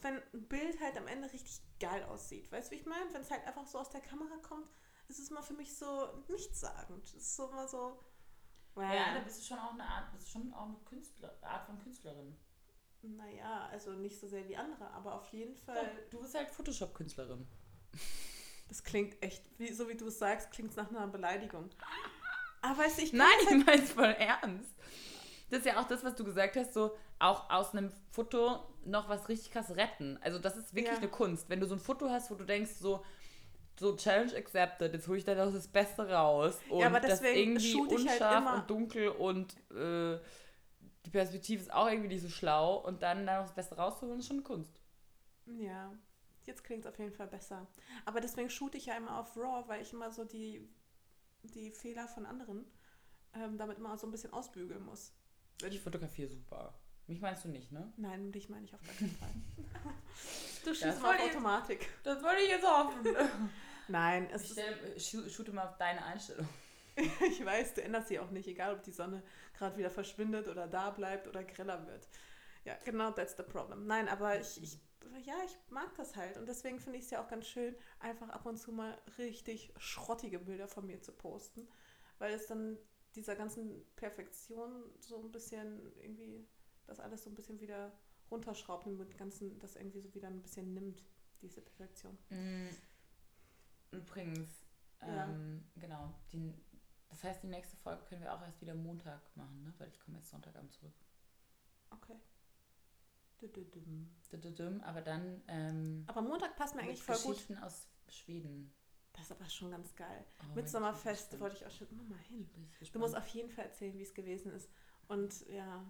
wenn 0.00 0.22
ein 0.32 0.48
Bild 0.48 0.80
halt 0.80 0.96
am 0.96 1.08
Ende 1.08 1.30
richtig 1.32 1.60
geil 1.80 2.04
aussieht. 2.04 2.50
Weißt 2.52 2.70
du, 2.70 2.76
wie 2.76 2.80
ich 2.80 2.86
meine? 2.86 3.12
Wenn 3.12 3.22
es 3.22 3.30
halt 3.30 3.44
einfach 3.46 3.66
so 3.66 3.78
aus 3.78 3.90
der 3.90 4.00
Kamera 4.00 4.36
kommt, 4.36 4.68
ist 5.08 5.18
es 5.18 5.30
immer 5.30 5.42
für 5.42 5.54
mich 5.54 5.76
so 5.76 6.22
nichtssagend. 6.28 7.04
Es 7.04 7.14
ist 7.14 7.36
so 7.36 7.48
immer 7.48 7.66
so. 7.66 7.98
Ja, 8.76 9.14
da 9.14 9.20
bist 9.20 9.40
du 9.40 9.44
schon 9.44 9.58
auch 9.58 9.72
eine 9.72 9.84
Art, 9.84 10.12
bist 10.12 10.30
schon 10.30 10.54
auch 10.54 10.68
eine 10.68 10.78
Künstler, 10.88 11.36
Art 11.42 11.66
von 11.66 11.78
Künstlerin. 11.80 12.36
Naja, 13.02 13.66
also 13.66 13.92
nicht 13.92 14.20
so 14.20 14.28
sehr 14.28 14.46
wie 14.48 14.56
andere, 14.56 14.88
aber 14.92 15.14
auf 15.16 15.32
jeden 15.32 15.56
Fall. 15.56 16.06
Du 16.10 16.20
bist 16.20 16.34
halt 16.34 16.48
Photoshop-Künstlerin. 16.50 17.46
Das 18.68 18.84
klingt 18.84 19.20
echt, 19.22 19.42
wie, 19.58 19.72
so 19.72 19.88
wie 19.88 19.96
du 19.96 20.06
es 20.06 20.18
sagst, 20.18 20.52
klingt 20.52 20.70
es 20.70 20.76
nach 20.76 20.88
einer 20.90 21.08
Beleidigung. 21.08 21.68
Aber 22.62 22.78
weißt 22.78 22.98
du, 22.98 23.02
ich 23.02 23.12
Nein, 23.12 23.26
ich 23.42 23.50
halt, 23.50 23.66
meine 23.66 23.82
es 23.82 23.92
voll 23.92 24.04
ernst. 24.04 24.74
Das 25.50 25.60
ist 25.60 25.66
ja 25.66 25.80
auch 25.80 25.86
das, 25.88 26.04
was 26.04 26.14
du 26.14 26.24
gesagt 26.24 26.56
hast, 26.56 26.72
so 26.74 26.96
auch 27.18 27.50
aus 27.50 27.72
einem 27.74 27.90
Foto 28.12 28.60
noch 28.84 29.08
was 29.08 29.28
richtig 29.28 29.50
krass 29.52 29.74
retten. 29.76 30.18
Also 30.22 30.38
das 30.38 30.56
ist 30.56 30.74
wirklich 30.74 30.92
Ja. 30.94 30.98
eine 30.98 31.08
Kunst. 31.08 31.48
Wenn 31.50 31.60
du 31.60 31.66
so 31.66 31.74
ein 31.74 31.80
Foto 31.80 32.08
hast, 32.08 32.30
wo 32.30 32.34
du 32.36 32.44
denkst, 32.44 32.70
so, 32.72 33.04
so 33.78 33.96
Challenge 33.96 34.34
accepted, 34.36 34.92
jetzt 34.94 35.08
hole 35.08 35.18
ich 35.18 35.24
da 35.24 35.34
noch 35.34 35.52
das 35.52 35.68
Beste 35.68 36.08
raus. 36.08 36.58
Und 36.68 36.84
aber 36.84 37.00
das 37.00 37.20
deswegen 37.20 37.52
irgendwie 37.52 37.72
shoot 37.72 37.92
ich 37.92 37.98
halt 38.08 38.10
unscharf 38.20 38.42
immer- 38.42 38.54
und 38.54 38.70
dunkel 38.70 39.08
und 39.08 39.54
äh, 39.72 40.18
die 41.06 41.10
Perspektive 41.10 41.62
ist 41.62 41.72
auch 41.72 41.88
irgendwie 41.88 42.08
nicht 42.08 42.22
so 42.22 42.28
schlau 42.28 42.76
und 42.76 43.02
dann 43.02 43.26
da 43.26 43.38
noch 43.38 43.46
das 43.46 43.54
Beste 43.54 43.76
rauszuholen, 43.76 44.20
ist 44.20 44.26
schon 44.28 44.36
eine 44.36 44.44
Kunst. 44.44 44.72
Ja, 45.46 45.92
jetzt 46.44 46.62
klingt 46.62 46.84
es 46.84 46.90
auf 46.90 46.98
jeden 46.98 47.12
Fall 47.12 47.26
besser. 47.26 47.66
Aber 48.04 48.20
deswegen 48.20 48.50
shoot 48.50 48.74
ich 48.74 48.86
ja 48.86 48.94
immer 48.96 49.18
auf 49.18 49.36
RAW, 49.36 49.66
weil 49.68 49.82
ich 49.82 49.92
immer 49.92 50.10
so 50.12 50.24
die, 50.24 50.68
die 51.42 51.70
Fehler 51.72 52.06
von 52.06 52.24
anderen 52.26 52.64
ähm, 53.34 53.56
damit 53.58 53.78
mal 53.78 53.96
so 53.98 54.06
ein 54.06 54.10
bisschen 54.10 54.32
ausbügeln 54.32 54.84
muss. 54.84 55.12
Ich 55.68 55.80
fotografiere 55.80 56.28
super. 56.28 56.74
Mich 57.06 57.20
meinst 57.20 57.44
du 57.44 57.48
nicht, 57.48 57.72
ne? 57.72 57.92
Nein, 57.96 58.30
dich 58.30 58.48
meine 58.48 58.64
ich 58.66 58.74
auf 58.74 58.80
gar 58.82 58.94
keinen 58.94 59.16
Fall. 59.16 59.28
du 60.64 60.74
schießt 60.74 61.02
mal 61.02 61.16
auf 61.16 61.22
Automatik. 61.24 61.88
Das 62.04 62.22
wollte 62.22 62.42
ich 62.42 62.50
jetzt 62.50 62.66
hoffen. 62.66 63.04
Nein, 63.88 64.28
es 64.32 64.44
Ich 64.44 64.50
ist, 64.50 64.60
stell, 64.60 64.96
schu- 64.96 65.28
shoote 65.28 65.52
mal 65.52 65.66
auf 65.66 65.76
deine 65.76 66.04
Einstellung. 66.04 66.48
ich 66.96 67.44
weiß, 67.44 67.74
du 67.74 67.82
änderst 67.82 68.08
sie 68.08 68.18
auch 68.20 68.30
nicht, 68.30 68.46
egal 68.46 68.74
ob 68.74 68.82
die 68.82 68.92
Sonne 68.92 69.22
gerade 69.54 69.76
wieder 69.76 69.90
verschwindet 69.90 70.46
oder 70.48 70.68
da 70.68 70.90
bleibt 70.90 71.26
oder 71.26 71.42
greller 71.42 71.84
wird. 71.86 72.06
Ja, 72.64 72.76
genau, 72.84 73.10
that's 73.10 73.36
the 73.36 73.42
problem. 73.42 73.86
Nein, 73.86 74.08
aber 74.08 74.38
ich, 74.38 74.62
ich 74.62 74.78
ja, 75.24 75.34
ich 75.44 75.56
mag 75.70 75.92
das 75.96 76.14
halt. 76.14 76.36
Und 76.36 76.46
deswegen 76.48 76.78
finde 76.78 76.98
ich 76.98 77.04
es 77.06 77.10
ja 77.10 77.22
auch 77.24 77.28
ganz 77.28 77.46
schön, 77.46 77.74
einfach 77.98 78.28
ab 78.28 78.46
und 78.46 78.58
zu 78.58 78.70
mal 78.70 78.96
richtig 79.18 79.72
schrottige 79.78 80.38
Bilder 80.38 80.68
von 80.68 80.86
mir 80.86 81.00
zu 81.00 81.12
posten. 81.12 81.66
Weil 82.18 82.34
es 82.34 82.46
dann 82.46 82.78
dieser 83.14 83.34
ganzen 83.36 83.84
Perfektion 83.96 84.84
so 85.00 85.18
ein 85.20 85.30
bisschen 85.32 85.80
irgendwie, 85.96 86.46
das 86.86 87.00
alles 87.00 87.24
so 87.24 87.30
ein 87.30 87.34
bisschen 87.34 87.60
wieder 87.60 87.92
runterschraubt 88.30 88.86
und 88.86 88.96
mit 88.96 89.10
dem 89.12 89.16
ganzen, 89.18 89.58
das 89.58 89.76
irgendwie 89.76 90.00
so 90.00 90.14
wieder 90.14 90.28
ein 90.28 90.40
bisschen 90.42 90.72
nimmt, 90.74 91.02
diese 91.42 91.60
Perfektion. 91.60 92.16
Mm, 92.30 92.68
Übrigens, 93.92 94.48
Ja. 95.00 95.24
ähm, 95.24 95.64
genau. 95.76 96.14
Die, 96.32 96.54
das 97.08 97.24
heißt, 97.24 97.42
die 97.42 97.48
nächste 97.48 97.76
Folge 97.78 98.04
können 98.04 98.22
wir 98.22 98.32
auch 98.32 98.42
erst 98.42 98.60
wieder 98.60 98.74
Montag 98.74 99.20
machen, 99.36 99.62
ne? 99.62 99.74
Weil 99.78 99.88
ich 99.88 99.98
komme 99.98 100.18
jetzt 100.18 100.30
Sonntagabend 100.30 100.72
zurück. 100.72 100.94
Okay. 101.90 102.16
Dü-dü-düm. 103.40 104.14
Dü-dü-düm, 104.30 104.80
Aber 104.82 105.00
dann 105.00 105.42
ähm, 105.48 106.04
Aber 106.06 106.22
Montag 106.22 106.54
passt 106.56 106.74
mir 106.76 106.82
eigentlich 106.82 107.02
voll 107.02 107.16
gut. 107.16 107.32
Geschichten 107.34 107.56
aus 107.58 107.88
Schweden. 108.08 108.72
Das 109.20 109.30
ist 109.30 109.32
aber 109.38 109.50
schon 109.50 109.70
ganz 109.70 109.94
geil. 109.96 110.24
Oh, 110.40 110.44
bin 110.46 110.54
Mit 110.54 110.64
ich 110.66 110.70
Sommerfest 110.70 111.30
gespannt. 111.30 111.40
wollte 111.42 111.56
ich 111.56 111.66
auch 111.66 111.70
schon 111.70 111.88
immer 111.88 112.04
mal 112.04 112.18
hin. 112.28 112.48
Du 112.92 112.98
musst 112.98 113.14
auf 113.16 113.26
jeden 113.28 113.50
Fall 113.50 113.66
erzählen, 113.66 113.96
wie 113.98 114.02
es 114.02 114.14
gewesen 114.14 114.50
ist. 114.52 114.70
Und 115.08 115.46
ja, 115.48 115.84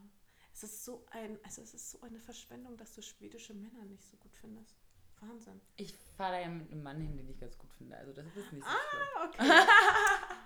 es 0.52 0.64
ist 0.64 0.84
so 0.84 1.06
ein, 1.12 1.38
also 1.44 1.62
es 1.62 1.72
ist 1.74 1.90
so 1.92 2.00
eine 2.00 2.18
Verschwendung, 2.18 2.76
dass 2.76 2.94
du 2.94 3.02
schwedische 3.02 3.54
Männer 3.54 3.84
nicht 3.84 4.04
so 4.04 4.16
gut 4.16 4.34
findest. 4.34 4.76
Wahnsinn. 5.20 5.60
Ich 5.76 5.94
fahre 6.16 6.32
da 6.32 6.40
ja 6.40 6.48
mit 6.48 6.72
einem 6.72 6.82
Mann 6.82 7.00
hin, 7.00 7.16
den 7.16 7.28
ich 7.28 7.38
ganz 7.38 7.56
gut 7.58 7.70
finde. 7.74 7.96
Also 7.96 8.12
das 8.12 8.24
ist 8.36 8.52
nicht 8.52 8.64
so 8.66 8.70
Ah. 8.70 9.30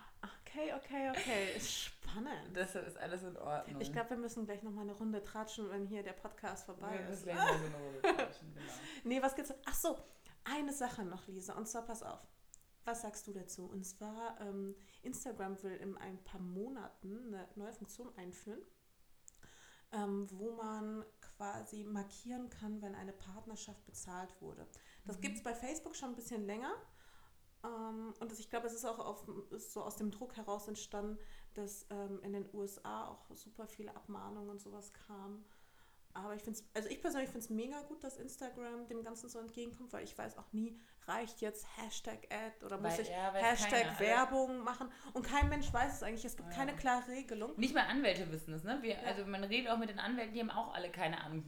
Okay. 0.57 0.73
okay, 0.73 0.73
okay, 0.75 1.11
okay. 1.11 1.61
Spannend. 1.61 2.55
Deshalb 2.55 2.87
ist 2.87 2.97
alles 2.97 3.23
in 3.25 3.37
Ordnung. 3.37 3.81
Ich 3.81 3.93
glaube, 3.93 4.11
wir 4.11 4.17
müssen 4.19 4.45
gleich 4.45 4.63
nochmal 4.63 4.85
eine 4.85 4.93
Runde 4.93 5.21
tratschen, 5.23 5.69
wenn 5.71 5.85
hier 5.87 6.03
der 6.05 6.13
Podcast 6.13 6.65
vorbei 6.67 6.93
wir 6.93 7.09
ist. 7.09 7.27
mal 7.27 7.35
so 7.35 7.65
eine 7.65 7.77
Runde 7.77 8.01
quatschen, 8.03 8.55
genau. 8.55 8.73
Nee, 9.03 9.21
was 9.23 9.35
gibt's? 9.35 9.53
Ach 9.67 9.75
so, 9.75 9.99
eine 10.45 10.73
Sache 10.73 11.05
noch, 11.05 11.27
Lisa. 11.27 11.55
Und 11.55 11.67
zwar, 11.67 11.83
pass 11.83 12.03
auf. 12.05 12.21
Was 12.85 13.03
sagst 13.03 13.27
du 13.27 13.33
dazu? 13.33 13.65
Und 13.67 13.85
zwar, 13.85 14.41
ähm, 14.41 14.75
Instagram 15.03 15.63
will 15.63 15.77
in 15.77 15.97
ein 15.97 16.23
paar 16.25 16.41
Monaten 16.41 17.35
eine 17.35 17.49
neue 17.57 17.73
Funktion 17.73 18.15
einführen, 18.17 18.61
ähm, 19.93 20.27
wo 20.31 20.53
man 20.53 21.05
quasi 21.21 21.85
markieren 21.85 22.51
kann, 22.51 22.83
wenn 22.83 22.95
eine 22.95 23.13
Partnerschaft 23.13 23.85
bezahlt 23.87 24.41
wurde. 24.41 24.67
Das 25.07 25.19
Mhm. 25.19 25.21
gibt 25.21 25.37
es 25.37 25.43
bei 25.43 25.55
Facebook 25.55 25.97
schon 25.97 26.11
ein 26.11 26.17
bisschen 26.17 26.45
länger. 26.47 26.73
Ähm, 27.65 28.15
und 28.21 28.31
das, 28.31 28.39
ich 28.39 28.51
glaube, 28.51 28.67
es 28.67 28.75
ist 28.75 28.85
auch 28.85 28.99
auf, 28.99 29.27
ist 29.51 29.73
so 29.73 29.83
aus 29.83 29.97
dem 29.97 30.11
Druck 30.11 30.37
heraus 30.37 30.69
entstanden, 30.69 31.19
dass 31.55 31.87
ähm, 31.91 32.21
in 32.23 32.33
den 32.33 32.49
USA 32.55 33.09
auch 33.09 33.35
super 33.35 33.67
viele 33.67 33.95
Abmahnungen 33.97 34.51
und 34.51 34.61
sowas 34.61 34.93
kamen. 34.93 35.45
Aber 36.17 36.35
ich 36.35 36.43
finde 36.43 36.61
es, 36.61 36.65
also 36.75 36.89
ich 36.89 37.01
persönlich 37.01 37.29
finde 37.29 37.45
es 37.45 37.51
mega 37.51 37.81
gut, 37.83 38.05
dass 38.05 38.17
Instagram 38.19 38.87
dem 38.87 39.03
Ganzen 39.03 39.29
so 39.29 39.41
entgegenkommt, 39.41 39.93
weil 39.93 40.05
ich 40.05 40.17
weiß 40.17 40.39
auch 40.39 40.53
nie, 40.53 40.79
reicht 41.07 41.41
jetzt 41.41 41.67
Hashtag 41.77 42.29
Ad 42.33 42.65
oder 42.65 42.79
muss 42.79 42.93
Weil- 42.93 43.01
ich 43.01 43.09
ja, 43.09 43.33
Hashtag 43.35 43.83
keiner. 43.83 43.99
Werbung 44.01 44.59
machen? 44.61 44.89
Und 45.13 45.27
kein 45.27 45.49
Mensch 45.49 45.73
weiß 45.73 45.93
es 45.95 46.03
eigentlich. 46.05 46.25
Es 46.25 46.37
gibt 46.37 46.51
Ja. 46.51 46.57
keine 46.57 46.77
klare 46.77 47.09
Regelung. 47.09 47.53
Nicht 47.57 47.75
mal 47.75 47.87
Anwälte 47.89 48.31
wissen 48.31 48.55
es, 48.55 48.63
ne? 48.63 48.79
Wir, 48.81 48.95
Ja. 48.95 49.09
Also 49.09 49.27
man 49.27 49.43
redet 49.43 49.71
auch 49.71 49.77
mit 49.77 49.89
den 49.91 49.99
Anwälten, 49.99 50.35
die 50.35 50.41
haben 50.41 50.51
auch 50.51 50.73
alle 50.73 50.91
keine 50.91 51.21
Ahnung. 51.21 51.45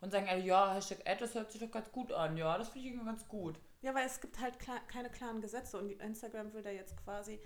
Und 0.00 0.10
sagen, 0.12 0.28
also, 0.28 0.46
ja, 0.46 0.74
Hashtag 0.74 1.00
Ad, 1.04 1.20
das 1.20 1.34
hört 1.34 1.50
sich 1.50 1.60
doch 1.60 1.70
ganz 1.72 1.90
gut 1.90 2.12
an. 2.12 2.36
Ja, 2.36 2.56
das 2.58 2.68
finde 2.68 2.86
ich 2.86 2.92
irgendwie 2.92 3.06
ganz 3.06 3.26
gut. 3.26 3.58
Ja, 3.82 3.92
weil 3.92 4.06
es 4.06 4.20
gibt 4.20 4.38
halt 4.40 4.58
klar, 4.60 4.78
keine 4.86 5.10
klaren 5.10 5.40
Gesetze 5.40 5.78
und 5.78 5.90
Instagram 6.00 6.52
will 6.52 6.62
da 6.62 6.70
jetzt 6.70 6.96
quasi 7.02 7.40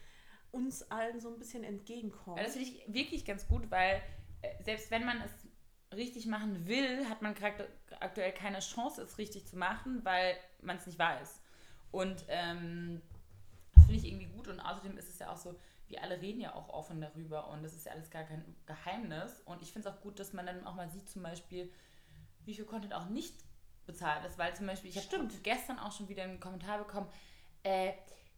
uns 0.53 0.83
allen 0.91 1.21
so 1.21 1.33
ein 1.33 1.39
bisschen 1.39 1.65
entgegenkommen. 1.65 2.37
Ja, 2.37 2.45
das 2.45 2.53
finde 2.55 2.69
ich 2.69 2.85
wirklich 2.93 3.25
ganz 3.25 3.49
gut, 3.49 3.71
weil 3.71 4.03
äh, 4.43 4.63
selbst 4.63 4.91
wenn 4.91 5.05
man 5.05 5.21
es 5.23 5.31
richtig 5.95 6.27
machen 6.27 6.67
will, 6.67 7.09
hat 7.09 7.23
man 7.23 7.35
aktuell 8.01 8.33
keine 8.33 8.61
Chance, 8.61 9.03
es 9.03 9.19
richtig 9.19 9.47
zu 9.47 9.57
machen, 9.57 10.05
weil 10.05 10.37
man 10.63 10.77
es 10.77 10.87
nicht 10.87 10.99
weiß. 10.99 11.41
Und 11.91 12.25
ähm, 12.29 13.03
das 13.75 13.85
finde 13.85 13.99
ich 14.01 14.07
irgendwie 14.07 14.27
gut 14.27 14.49
und 14.49 14.61
außerdem 14.61 14.97
ist 14.97 15.09
es 15.09 15.19
ja 15.19 15.33
auch 15.33 15.37
so, 15.37 15.59
wir 15.89 16.03
alle 16.03 16.21
reden 16.21 16.41
ja 16.41 16.55
auch 16.55 16.69
offen 16.69 17.01
darüber 17.01 17.49
und 17.49 17.65
das 17.65 17.75
ist 17.75 17.87
ja 17.87 17.93
alles 17.93 18.11
gar 18.11 18.23
kein 18.23 18.45
Geheimnis. 18.67 19.41
Und 19.45 19.61
ich 19.63 19.73
finde 19.73 19.89
es 19.89 19.95
auch 19.95 20.01
gut, 20.01 20.21
dass 20.21 20.33
man 20.33 20.47
dann 20.47 20.65
auch 20.65 20.75
mal 20.75 20.89
sieht, 20.89 21.09
zum 21.11 21.23
Beispiel, 21.23 21.73
wie 22.45 22.55
viel 22.55 22.65
Content 22.65 22.95
auch 22.95 23.09
nicht 23.09 23.35
bezahlt 23.87 24.25
ist, 24.25 24.39
weil 24.39 24.55
zum 24.55 24.67
Beispiel, 24.67 24.91
ich 24.91 24.97
habe 24.97 25.29
gestern 25.43 25.81
auch 25.81 25.91
schon 25.91 26.09
wieder 26.09 26.23
einen 26.23 26.39
Kommentar 26.39 26.79
bekommen, 26.79 27.09
äh, 27.65 27.93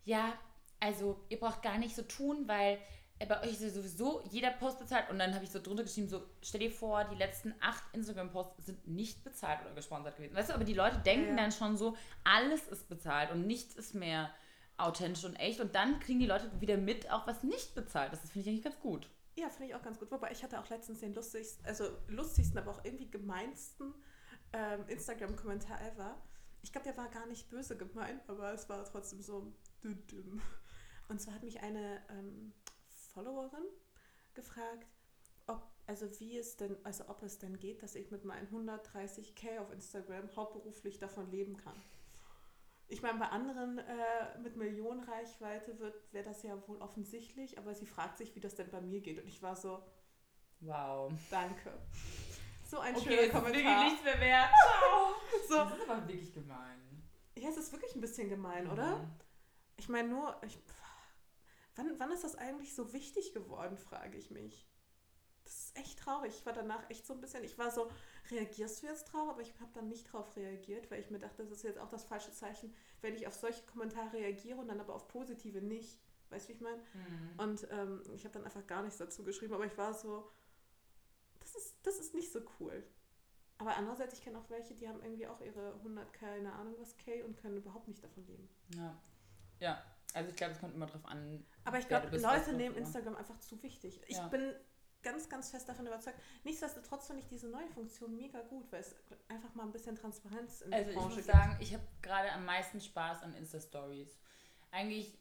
ja, 0.05 0.33
also 0.81 1.21
ihr 1.29 1.39
braucht 1.39 1.63
gar 1.63 1.77
nicht 1.77 1.95
so 1.95 2.03
tun, 2.03 2.49
weil 2.49 2.79
bei 3.27 3.41
euch 3.43 3.53
ist 3.53 3.63
ja 3.63 3.71
sowieso 3.71 4.23
jeder 4.31 4.51
Post 4.51 4.79
bezahlt 4.79 5.11
und 5.11 5.19
dann 5.19 5.35
habe 5.35 5.45
ich 5.45 5.51
so 5.51 5.61
drunter 5.61 5.83
geschrieben, 5.83 6.09
so 6.09 6.23
stell 6.43 6.61
dir 6.61 6.71
vor, 6.71 7.05
die 7.05 7.17
letzten 7.17 7.55
acht 7.61 7.83
Instagram-Posts 7.93 8.67
sind 8.67 8.89
nicht 8.89 9.25
bezahlt 9.25 9.61
oder 9.63 9.75
gesponsert 9.75 10.17
gewesen. 10.17 10.35
Weißt 10.35 10.51
du, 10.51 10.55
aber 10.55 10.65
die 10.65 10.75
Leute 10.75 10.99
denken 10.99 11.37
Ja, 11.37 11.37
dann 11.37 11.53
schon 11.53 11.77
so, 11.77 11.97
alles 12.25 12.67
ist 12.69 12.89
bezahlt 12.89 13.31
und 13.31 13.47
nichts 13.47 13.75
ist 13.75 13.95
mehr 13.95 14.31
authentisch 14.77 15.25
und 15.25 15.37
echt 15.37 15.61
und 15.61 15.75
dann 15.75 16.01
kriegen 16.01 16.21
die 16.21 16.27
Leute 16.27 16.51
wieder 16.61 16.77
mit, 16.77 17.11
auch 17.11 17.27
was 17.27 17.43
nicht 17.43 17.75
bezahlt 17.75 18.13
ist. 18.13 18.23
Das 18.23 18.31
finde 18.31 18.49
ich 18.49 18.53
eigentlich 18.53 18.65
ganz 18.65 18.81
gut. 18.81 19.09
Ja, 19.35 19.49
finde 19.49 19.71
ich 19.71 19.75
auch 19.75 19.83
ganz 19.83 19.99
gut. 19.99 20.11
Wobei 20.11 20.31
ich 20.31 20.43
hatte 20.43 20.61
auch 20.61 20.69
letztens 20.69 21.01
den 21.01 21.15
lustigsten, 21.15 21.65
also 21.65 21.85
lustigsten, 22.09 22.59
aber 22.59 22.73
auch 22.73 22.85
irgendwie 22.85 23.11
gemeinsten 23.11 23.95
ähm, 24.53 24.85
Instagram-Kommentar 24.89 25.81
ever. 25.83 26.21
Ich 26.63 26.73
glaube, 26.73 26.85
der 26.85 26.97
war 26.97 27.09
gar 27.09 27.27
nicht 27.27 27.49
böse 27.49 27.77
gemeint, 27.77 28.23
aber 28.29 28.53
es 28.53 28.69
war 28.69 28.85
trotzdem 28.85 29.23
so. 29.23 29.53
Und 31.09 31.21
zwar 31.21 31.35
hat 31.35 31.43
mich 31.43 31.61
eine 31.61 32.03
ähm, 32.11 32.53
Followerin 33.15 33.65
gefragt, 34.35 34.87
ob, 35.47 35.63
also 35.87 36.09
wie 36.21 36.39
es 36.39 36.57
denn, 36.57 36.77
also 36.85 37.09
ob 37.09 37.23
es 37.23 37.39
denn 37.39 37.59
geht, 37.59 37.83
dass 37.83 37.95
ich 37.95 38.11
mit 38.11 38.25
meinen 38.25 38.49
130k 38.49 39.61
auf 39.61 39.71
Instagram 39.73 40.35
hauptberuflich 40.37 40.99
davon 40.99 41.31
leben 41.31 41.57
kann. 41.57 41.81
Ich 42.89 43.01
meine, 43.01 43.19
bei 43.19 43.27
anderen 43.27 43.79
äh, 43.79 44.39
mit 44.43 44.57
Millionen 44.57 45.01
Reichweite 45.01 45.79
wäre 46.13 46.25
das 46.25 46.43
ja 46.43 46.57
wohl 46.69 46.77
offensichtlich, 46.79 47.59
aber 47.59 47.75
sie 47.75 47.87
fragt 47.87 48.19
sich, 48.19 48.35
wie 48.37 48.41
das 48.41 48.55
denn 48.55 48.71
bei 48.71 48.81
mir 48.81 49.01
geht. 49.01 49.19
Und 49.19 49.27
ich 49.29 49.43
war 49.43 49.57
so, 49.57 49.83
wow. 50.61 51.11
Danke. 51.31 51.73
So 52.65 52.79
ein 52.81 52.95
okay, 52.95 53.05
schöner 53.05 53.33
Kommentar. 53.33 53.63
Wirklich 53.63 53.93
nichts 53.93 54.05
mehr 54.05 54.21
wert. 54.21 54.51
So. 55.49 55.57
Das 55.57 55.79
ist 55.79 55.89
aber 55.89 56.07
wirklich 56.07 56.33
gemein. 56.33 57.03
Ja, 57.37 57.49
es 57.49 57.57
ist 57.57 57.73
wirklich 57.73 57.95
ein 57.95 58.01
bisschen 58.01 58.29
gemein, 58.29 58.71
oder? 58.71 58.99
Mhm. 58.99 59.11
Ich 59.77 59.89
meine 59.89 60.09
nur, 60.09 60.37
ich, 60.47 60.59
wann, 61.77 61.99
wann 61.99 62.13
ist 62.13 62.25
das 62.25 62.37
eigentlich 62.37 62.75
so 62.75 62.93
wichtig 62.93 63.33
geworden, 63.33 63.77
frage 63.77 64.19
ich 64.19 64.31
mich. 64.31 64.69
Das 65.45 65.55
ist 65.55 65.77
echt 65.77 65.99
traurig. 65.99 66.35
Ich 66.35 66.47
war 66.47 66.53
danach 66.53 66.89
echt 66.89 67.07
so 67.07 67.15
ein 67.15 67.21
bisschen, 67.21 67.43
ich 67.43 67.59
war 67.59 67.71
so, 67.71 67.91
reagierst 68.31 68.83
du 68.83 68.87
jetzt 68.87 69.13
drauf? 69.13 69.29
Aber 69.29 69.41
ich 69.41 69.53
habe 69.61 69.73
dann 69.75 69.89
nicht 69.89 70.13
drauf 70.13 70.37
reagiert, 70.37 70.91
weil 70.91 71.01
ich 71.01 71.11
mir 71.11 71.19
dachte, 71.19 71.43
das 71.43 71.51
ist 71.51 71.65
jetzt 71.65 71.79
auch 71.79 71.89
das 71.89 72.05
falsche 72.05 72.33
Zeichen, 72.33 72.73
wenn 73.01 73.15
ich 73.15 73.27
auf 73.27 73.35
solche 73.35 73.65
Kommentare 73.67 74.13
reagiere 74.13 74.59
und 74.59 74.69
dann 74.69 74.81
aber 74.81 74.95
auf 74.95 75.09
positive 75.09 75.61
nicht. 75.61 75.99
Weißt 76.31 76.47
du, 76.47 76.49
wie 76.51 76.55
ich 76.55 76.61
meine? 76.61 76.83
Mhm. 76.95 77.33
Und 77.39 77.69
ähm, 77.71 78.03
ich 78.15 78.25
habe 78.25 78.35
dann 78.35 78.45
einfach 78.45 78.67
gar 78.67 78.83
nichts 78.83 78.99
dazu 78.99 79.23
geschrieben, 79.23 79.55
aber 79.55 79.67
ich 79.67 79.77
war 79.77 79.93
so, 79.93 80.31
das 81.41 81.55
ist, 81.57 81.77
das 81.83 81.99
ist 81.99 82.15
nicht 82.15 82.33
so 82.33 82.41
cool. 82.61 82.83
Aber 83.59 83.77
andererseits, 83.77 84.15
ich 84.15 84.23
kenne 84.23 84.39
auch 84.39 84.49
welche, 84.49 84.75
die 84.75 84.89
haben 84.89 85.03
irgendwie 85.03 85.27
auch 85.27 85.41
ihre 85.41 85.75
100, 85.75 86.13
keine 86.13 86.53
Ahnung 86.53 86.75
was 86.79 86.97
K 86.97 87.23
und 87.25 87.37
können 87.37 87.57
überhaupt 87.59 87.89
nicht 87.89 88.03
davon 88.03 88.27
leben. 88.27 88.49
Ja. 88.75 88.99
Ja, 89.61 89.85
also 90.15 90.31
ich 90.31 90.37
glaube, 90.37 90.53
es 90.53 90.61
kommt 90.61 90.75
immer 90.75 90.87
drauf 90.87 91.05
an. 91.07 91.45
Aber 91.65 91.79
ich 91.79 91.89
glaube, 91.89 92.17
Leute 92.17 92.53
nehmen 92.55 92.77
Instagram 92.77 93.17
einfach 93.17 93.39
zu 93.41 93.63
wichtig. 93.63 94.01
Ich 94.07 94.17
Ja. 94.17 94.29
bin 94.29 94.55
ganz, 95.03 95.29
ganz 95.29 95.51
fest 95.51 95.69
davon 95.69 95.87
überzeugt. 95.87 96.19
Nichtsdestotrotz 96.45 97.07
finde 97.09 97.23
ich 97.23 97.29
diese 97.29 97.49
neue 97.49 97.69
Funktion 97.69 98.17
mega 98.17 98.41
gut, 98.43 98.71
weil 98.71 98.81
es 98.81 98.95
einfach 99.29 99.55
mal 99.55 99.65
ein 99.65 99.73
bisschen 99.73 99.97
Transparenz 99.97 100.61
in 100.61 100.73
Also 100.73 100.91
ich 100.91 100.95
Branche 100.97 101.09
muss 101.09 101.17
gibt. 101.17 101.27
sagen, 101.37 101.57
ich 101.61 101.73
habe 101.75 101.83
gerade 102.03 102.31
am 102.33 102.45
meisten 102.45 102.81
Spaß 102.81 103.23
an 103.23 103.35
Insta-Stories. 103.35 104.17
Eigentlich, 104.71 105.19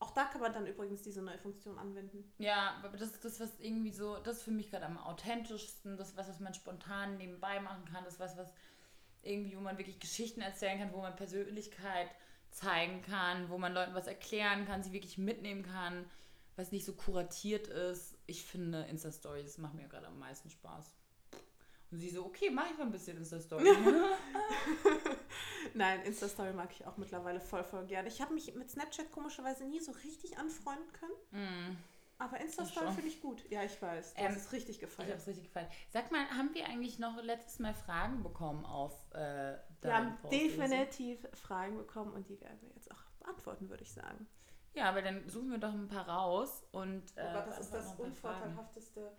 Auch 0.00 0.10
da 0.10 0.24
kann 0.24 0.40
man 0.40 0.52
dann 0.52 0.66
übrigens 0.66 1.02
diese 1.02 1.22
neue 1.22 1.38
Funktion 1.38 1.78
anwenden. 1.78 2.32
ja, 2.38 2.74
aber 2.82 2.96
das 2.96 3.12
ist 3.12 3.24
das, 3.24 3.38
was 3.40 3.58
irgendwie 3.60 3.92
so, 3.92 4.18
das 4.18 4.38
ist 4.38 4.42
für 4.42 4.50
mich 4.50 4.70
gerade 4.70 4.84
am 4.86 4.98
authentischsten, 4.98 5.96
das 5.96 6.08
ist 6.10 6.16
was, 6.16 6.28
was 6.28 6.40
man 6.40 6.52
spontan 6.52 7.16
nebenbei 7.16 7.60
machen 7.60 7.84
kann, 7.86 8.04
das 8.04 8.14
ist 8.14 8.20
was, 8.20 8.36
was 8.36 8.52
irgendwie, 9.22 9.56
wo 9.56 9.60
man 9.60 9.78
wirklich 9.78 10.00
Geschichten 10.00 10.40
erzählen 10.42 10.78
kann, 10.80 10.92
wo 10.92 11.00
man 11.00 11.14
Persönlichkeit 11.16 12.10
zeigen 12.54 13.02
kann, 13.02 13.48
wo 13.50 13.58
man 13.58 13.74
Leuten 13.74 13.94
was 13.94 14.06
erklären 14.06 14.66
kann, 14.66 14.82
sie 14.82 14.92
wirklich 14.92 15.18
mitnehmen 15.18 15.62
kann, 15.64 16.08
was 16.56 16.72
nicht 16.72 16.84
so 16.84 16.92
kuratiert 16.94 17.66
ist. 17.66 18.16
Ich 18.26 18.44
finde 18.44 18.82
Insta-Stories 18.84 19.58
machen 19.58 19.76
mir 19.76 19.88
gerade 19.88 20.06
am 20.06 20.18
meisten 20.18 20.50
Spaß. 20.50 20.94
Und 21.90 22.00
sie 22.00 22.10
so, 22.10 22.24
okay, 22.24 22.50
mach 22.50 22.70
ich 22.70 22.78
mal 22.78 22.84
ein 22.84 22.92
bisschen 22.92 23.16
Insta-Story. 23.18 23.64
Nein, 25.74 26.02
Insta-Story 26.02 26.52
mag 26.52 26.70
ich 26.72 26.86
auch 26.86 26.96
mittlerweile 26.96 27.40
voll, 27.40 27.64
voll 27.64 27.86
gerne. 27.86 28.08
Ich 28.08 28.20
habe 28.20 28.34
mich 28.34 28.54
mit 28.54 28.70
Snapchat 28.70 29.10
komischerweise 29.10 29.64
nie 29.64 29.80
so 29.80 29.92
richtig 29.92 30.38
anfreunden 30.38 30.92
können. 30.92 31.72
mm. 31.72 31.76
Aber 32.16 32.38
Insta-Story 32.40 32.92
finde 32.92 33.08
ich 33.08 33.20
gut. 33.20 33.44
Ja, 33.50 33.64
ich 33.64 33.82
weiß. 33.82 34.14
Du 34.14 34.20
Ähm, 34.20 34.28
hast 34.28 34.36
es 34.46 34.52
richtig 34.52 34.76
Ich 34.76 34.80
gefallen. 34.80 35.08
habe 35.10 35.18
es 35.18 35.26
richtig 35.26 35.44
gefallen. 35.46 35.66
Sag 35.90 36.12
mal, 36.12 36.24
haben 36.30 36.54
wir 36.54 36.64
eigentlich 36.66 37.00
noch 37.00 37.20
letztes 37.20 37.58
Mal 37.58 37.74
Fragen 37.74 38.22
bekommen 38.22 38.64
auf 38.64 38.92
äh, 39.14 39.56
Wir 39.84 39.94
haben 39.96 40.18
definitiv 40.30 41.26
Fragen 41.34 41.76
bekommen 41.76 42.12
und 42.14 42.28
die 42.28 42.40
werden 42.40 42.58
wir 42.62 42.70
jetzt 42.70 42.90
auch 42.90 43.02
beantworten, 43.20 43.68
würde 43.68 43.82
ich 43.82 43.92
sagen. 43.92 44.26
Ja, 44.74 44.88
aber 44.88 45.02
dann 45.02 45.28
suchen 45.28 45.50
wir 45.50 45.58
doch 45.58 45.72
ein 45.72 45.88
paar 45.88 46.08
raus 46.08 46.64
und. 46.72 47.02
Äh, 47.16 47.20
Aber 47.20 47.42
das 47.46 47.60
ist 47.60 47.72
das 47.72 47.94
unvorteilhafteste 47.98 49.12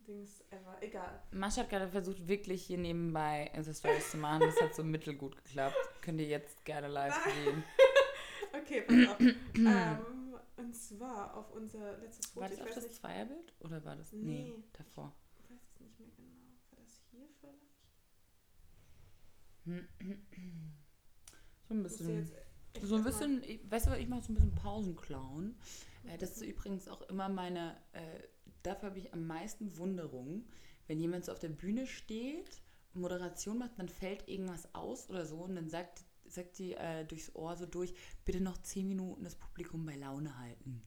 Dings 0.00 0.42
ever. 0.50 0.76
Egal. 0.80 1.22
Mascha 1.30 1.60
hat 1.62 1.70
gerade 1.70 1.88
versucht, 1.88 2.26
wirklich 2.26 2.64
hier 2.64 2.78
nebenbei 2.78 3.50
Insta-Stories 3.54 4.10
zu 4.10 4.16
machen. 4.16 4.40
Das 4.40 4.60
hat 4.60 4.74
so 4.74 4.82
mittelgut 4.96 5.36
geklappt. 5.36 5.76
Könnt 6.00 6.20
ihr 6.20 6.26
jetzt 6.26 6.64
gerne 6.64 6.88
live 6.88 7.14
sehen. 7.24 7.62
Okay, 8.50 8.80
pass 8.80 9.10
auf. 9.10 9.20
ähm, 9.20 10.34
und 10.56 10.74
zwar 10.74 11.36
auf 11.36 11.50
unser 11.52 11.98
letztes 11.98 12.26
Foto. 12.30 12.40
War 12.40 12.48
das 12.48 12.58
ich 12.58 12.64
weiß 12.64 12.74
das 12.76 12.84
nicht, 12.84 12.96
Zweierbild? 12.96 13.52
Oder 13.60 13.84
war 13.84 13.94
das? 13.94 14.10
Nee, 14.12 14.54
Nee. 14.56 14.64
davor. 14.72 15.12
ich 15.38 15.50
weiß 15.50 15.60
es 15.74 15.80
nicht 15.80 15.98
mehr 15.98 16.08
genau. 16.16 16.32
War 16.70 16.78
das 16.82 17.02
hier 17.10 17.28
vielleicht? 17.38 17.58
So 21.68 21.74
ein 21.74 21.82
bisschen. 21.82 22.06
So 22.82 22.96
ein 22.96 23.04
bisschen, 23.04 23.42
ich- 23.42 23.70
weißt 23.70 23.86
du, 23.88 23.96
ich 23.98 24.08
mache 24.08 24.22
so 24.22 24.32
ein 24.32 24.34
bisschen 24.34 24.54
Pausenclown. 24.54 25.54
Äh, 26.04 26.18
das 26.18 26.32
ist 26.32 26.42
übrigens 26.42 26.88
auch 26.88 27.02
immer 27.02 27.28
meine, 27.28 27.76
äh, 27.92 28.20
dafür 28.62 28.90
habe 28.90 28.98
ich 28.98 29.12
am 29.12 29.26
meisten 29.26 29.76
Wunderung, 29.76 30.44
wenn 30.86 31.00
jemand 31.00 31.24
so 31.24 31.32
auf 31.32 31.38
der 31.38 31.48
Bühne 31.50 31.86
steht, 31.86 32.62
Moderation 32.94 33.58
macht, 33.58 33.78
dann 33.78 33.88
fällt 33.88 34.28
irgendwas 34.28 34.74
aus 34.74 35.08
oder 35.10 35.26
so 35.26 35.38
und 35.42 35.54
dann 35.56 35.68
sagt, 35.68 36.04
sagt 36.26 36.58
die 36.58 36.74
äh, 36.74 37.04
durchs 37.04 37.34
Ohr 37.34 37.56
so 37.56 37.66
durch, 37.66 37.94
bitte 38.24 38.40
noch 38.40 38.58
zehn 38.58 38.88
Minuten 38.88 39.24
das 39.24 39.34
Publikum 39.36 39.84
bei 39.84 39.96
Laune 39.96 40.38
halten. 40.38 40.82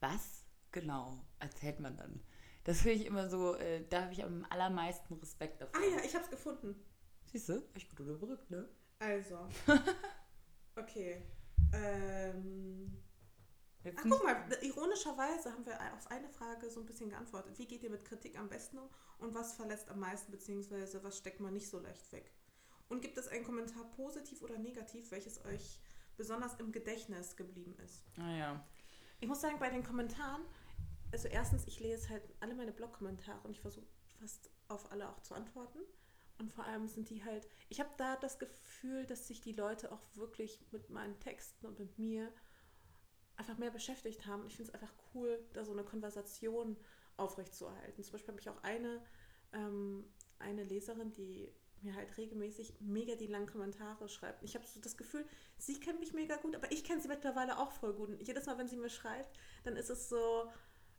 Was 0.00 0.44
genau 0.72 1.24
erzählt 1.38 1.80
man 1.80 1.96
dann? 1.96 2.20
Das 2.64 2.82
finde 2.82 2.96
ich 2.98 3.06
immer 3.06 3.28
so, 3.28 3.54
äh, 3.56 3.84
da 3.88 4.02
habe 4.02 4.12
ich 4.12 4.22
am 4.24 4.44
allermeisten 4.50 5.14
Respekt 5.14 5.60
davor. 5.62 5.80
Ah 5.80 5.96
ja, 5.96 6.04
ich 6.04 6.14
hab's 6.14 6.30
gefunden. 6.30 6.74
Siehst 7.32 7.48
du? 7.48 7.62
Ich 7.74 7.88
gut 7.88 8.00
überbrückt, 8.00 8.50
ne? 8.50 8.68
Also. 8.98 9.48
Okay. 10.76 11.22
Ähm. 11.72 12.96
Jetzt 13.82 13.98
Ach, 13.98 14.06
guck 14.08 14.24
mal, 14.24 14.36
ironischerweise 14.62 15.52
haben 15.52 15.64
wir 15.64 15.78
auf 15.94 16.10
eine 16.10 16.28
Frage 16.28 16.70
so 16.70 16.80
ein 16.80 16.86
bisschen 16.86 17.10
geantwortet. 17.10 17.58
Wie 17.58 17.66
geht 17.66 17.82
ihr 17.82 17.90
mit 17.90 18.04
Kritik 18.04 18.38
am 18.38 18.48
besten 18.48 18.78
um 18.78 18.88
und 19.18 19.34
was 19.34 19.54
verlässt 19.54 19.88
am 19.90 20.00
meisten, 20.00 20.30
beziehungsweise 20.30 21.02
was 21.02 21.18
steckt 21.18 21.40
man 21.40 21.54
nicht 21.54 21.68
so 21.68 21.78
leicht 21.80 22.12
weg? 22.12 22.30
Und 22.88 23.00
gibt 23.00 23.16
es 23.16 23.28
einen 23.28 23.44
Kommentar 23.44 23.84
positiv 23.96 24.42
oder 24.42 24.58
negativ, 24.58 25.10
welches 25.10 25.42
euch 25.46 25.80
besonders 26.16 26.54
im 26.60 26.72
Gedächtnis 26.72 27.36
geblieben 27.36 27.74
ist? 27.84 28.04
Ah 28.18 28.36
ja. 28.36 28.68
Ich 29.20 29.28
muss 29.28 29.40
sagen, 29.40 29.58
bei 29.58 29.70
den 29.70 29.82
Kommentaren, 29.82 30.42
also 31.12 31.28
erstens, 31.28 31.66
ich 31.66 31.80
lese 31.80 32.10
halt 32.10 32.22
alle 32.40 32.54
meine 32.54 32.72
Blog-Kommentare 32.72 33.40
und 33.44 33.52
ich 33.52 33.60
versuche 33.60 33.86
fast 34.18 34.50
auf 34.68 34.92
alle 34.92 35.08
auch 35.08 35.20
zu 35.22 35.34
antworten. 35.34 35.78
Und 36.40 36.50
vor 36.52 36.64
allem 36.64 36.88
sind 36.88 37.10
die 37.10 37.22
halt, 37.22 37.46
ich 37.68 37.80
habe 37.80 37.90
da 37.98 38.16
das 38.16 38.38
Gefühl, 38.38 39.04
dass 39.04 39.28
sich 39.28 39.42
die 39.42 39.52
Leute 39.52 39.92
auch 39.92 40.00
wirklich 40.14 40.58
mit 40.72 40.88
meinen 40.88 41.20
Texten 41.20 41.66
und 41.66 41.78
mit 41.78 41.98
mir 41.98 42.32
einfach 43.36 43.58
mehr 43.58 43.70
beschäftigt 43.70 44.26
haben. 44.26 44.46
Ich 44.46 44.56
finde 44.56 44.70
es 44.70 44.74
einfach 44.74 44.94
cool, 45.14 45.38
da 45.52 45.64
so 45.64 45.72
eine 45.72 45.84
Konversation 45.84 46.78
aufrechtzuerhalten. 47.18 48.02
Zum 48.02 48.12
Beispiel 48.12 48.32
habe 48.32 48.40
ich 48.40 48.48
auch 48.48 48.62
eine, 48.62 49.02
ähm, 49.52 50.10
eine 50.38 50.64
Leserin, 50.64 51.12
die 51.12 51.52
mir 51.82 51.94
halt 51.94 52.16
regelmäßig 52.16 52.74
mega 52.80 53.16
die 53.16 53.26
langen 53.26 53.46
Kommentare 53.46 54.08
schreibt. 54.08 54.42
Ich 54.42 54.54
habe 54.54 54.66
so 54.66 54.80
das 54.80 54.96
Gefühl, 54.96 55.26
sie 55.58 55.78
kennt 55.78 56.00
mich 56.00 56.14
mega 56.14 56.36
gut, 56.36 56.56
aber 56.56 56.72
ich 56.72 56.84
kenne 56.84 57.02
sie 57.02 57.08
mittlerweile 57.08 57.58
auch 57.58 57.72
voll 57.72 57.92
gut. 57.92 58.08
Und 58.08 58.26
jedes 58.26 58.46
Mal, 58.46 58.56
wenn 58.56 58.68
sie 58.68 58.76
mir 58.76 58.90
schreibt, 58.90 59.38
dann 59.64 59.76
ist 59.76 59.90
es 59.90 60.08
so, 60.08 60.50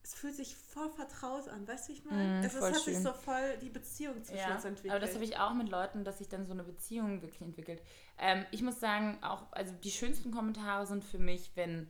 es 0.03 0.13
fühlt 0.15 0.35
sich 0.35 0.55
voll 0.55 0.89
vertraut 0.89 1.47
an, 1.47 1.67
weißt 1.67 1.89
du, 1.89 1.93
ich 1.93 2.05
meine? 2.05 2.41
Mm, 2.41 2.43
es 2.43 2.59
hat 2.59 2.75
sich 2.75 2.95
schön. 2.95 3.03
so 3.03 3.13
voll 3.13 3.57
die 3.61 3.69
Beziehung 3.69 4.23
zwischen 4.23 4.39
Ja, 4.39 4.55
uns 4.55 4.65
entwickelt. 4.65 4.93
aber 4.93 4.99
das 4.99 5.13
habe 5.13 5.23
ich 5.23 5.37
auch 5.37 5.53
mit 5.53 5.69
Leuten, 5.69 6.03
dass 6.03 6.17
sich 6.17 6.27
dann 6.29 6.45
so 6.45 6.53
eine 6.53 6.63
Beziehung 6.63 7.21
wirklich 7.21 7.41
entwickelt. 7.41 7.81
Ähm, 8.17 8.45
ich 8.51 8.63
muss 8.63 8.79
sagen, 8.79 9.19
auch, 9.21 9.51
also 9.51 9.73
die 9.83 9.91
schönsten 9.91 10.31
Kommentare 10.31 10.87
sind 10.87 11.03
für 11.03 11.19
mich, 11.19 11.51
wenn 11.55 11.87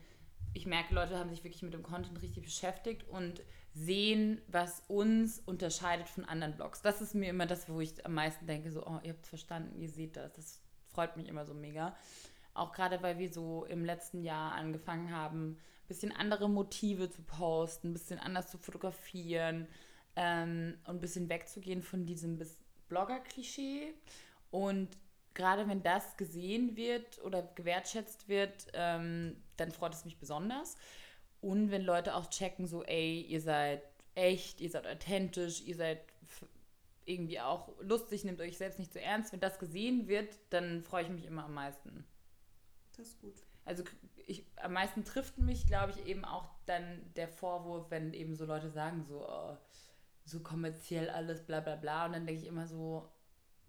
ich 0.54 0.66
merke, 0.66 0.94
Leute 0.94 1.18
haben 1.18 1.30
sich 1.30 1.44
wirklich 1.44 1.62
mit 1.64 1.74
dem 1.74 1.84
Content 1.84 2.22
richtig 2.22 2.44
beschäftigt 2.44 3.08
und 3.08 3.42
sehen, 3.74 4.42
was 4.48 4.84
uns 4.88 5.40
unterscheidet 5.40 6.10
von 6.10 6.26
anderen 6.26 6.56
Blogs. 6.56 6.82
Das 6.82 7.02
ist 7.02 7.16
mir 7.16 7.30
immer 7.30 7.46
das, 7.46 7.70
wo 7.70 7.80
ich 7.80 8.06
am 8.06 8.14
meisten 8.14 8.46
denke, 8.46 8.72
so, 8.72 8.86
oh, 8.86 9.00
ihr 9.04 9.14
habt 9.14 9.24
es 9.24 9.30
verstanden, 9.30 9.80
ihr 9.80 9.90
seht 9.90 10.18
das. 10.18 10.34
Das 10.34 10.60
freut 10.88 11.16
mich 11.16 11.30
immer 11.30 11.46
so 11.46 11.54
mega. 11.54 11.96
Auch 12.54 12.74
gerade, 12.74 13.02
weil 13.02 13.18
wir 13.18 13.32
so 13.32 13.64
im 13.66 13.86
letzten 13.86 14.24
Jahr 14.24 14.52
angefangen 14.52 15.16
haben, 15.16 15.58
bisschen 15.92 16.12
andere 16.12 16.50
Motive 16.50 17.10
zu 17.10 17.22
posten, 17.22 17.90
ein 17.90 17.94
bisschen 17.94 18.20
anders 18.20 18.50
zu 18.50 18.58
fotografieren 18.58 19.68
ähm, 20.16 20.78
und 20.86 20.96
ein 20.96 21.02
bisschen 21.02 21.30
wegzugehen 21.30 21.82
von 21.82 22.06
diesem 22.06 22.40
Blogger-Klischee. 22.88 23.94
Und 24.52 24.90
gerade 25.34 25.68
wenn 25.68 25.84
das 25.84 26.16
gesehen 26.18 26.76
wird 26.76 27.22
oder 27.24 27.44
gewertschätzt 27.44 28.30
wird, 28.30 28.68
ähm, 28.74 29.36
dann 29.58 29.72
freut 29.72 29.94
es 29.94 30.06
mich 30.06 30.18
besonders. 30.18 30.78
Und 31.42 31.72
wenn 31.72 31.84
Leute 31.84 32.16
auch 32.16 32.30
checken, 32.30 32.68
so, 32.68 32.84
ey, 32.84 33.22
ihr 33.22 33.42
seid 33.42 33.82
echt, 34.16 34.62
ihr 34.62 34.70
seid 34.70 34.88
authentisch, 34.88 35.62
ihr 35.62 35.76
seid 35.76 36.00
irgendwie 37.06 37.40
auch 37.40 37.70
lustig, 37.82 38.24
nehmt 38.24 38.40
euch 38.40 38.58
selbst 38.58 38.80
nicht 38.80 38.94
so 38.94 39.00
ernst. 39.00 39.34
Wenn 39.34 39.40
das 39.40 39.60
gesehen 39.60 40.08
wird, 40.08 40.38
dann 40.52 40.84
freue 40.84 41.04
ich 41.04 41.10
mich 41.10 41.26
immer 41.26 41.46
am 41.46 41.54
meisten. 41.54 42.06
das 42.96 43.08
ist 43.08 43.20
gut. 43.20 43.34
Also 43.66 43.84
ich, 44.28 44.46
am 44.58 44.74
meisten 44.74 45.04
trifft 45.04 45.38
mich, 45.38 45.68
glaube 45.68 45.92
ich, 45.92 46.06
eben 46.06 46.26
auch 46.26 46.50
dann 46.66 47.02
der 47.16 47.28
Vorwurf, 47.28 47.90
wenn 47.90 48.14
eben 48.14 48.36
so 48.36 48.46
Leute 48.46 48.70
sagen, 48.70 49.04
so, 49.04 49.28
oh, 49.28 49.58
so 50.26 50.42
kommerziell 50.42 51.10
alles, 51.10 51.46
bla 51.46 51.60
bla 51.60 51.76
bla. 51.76 52.06
Und 52.06 52.14
dann 52.14 52.26
denke 52.26 52.42
ich 52.42 52.48
immer 52.48 52.68
so, 52.68 53.10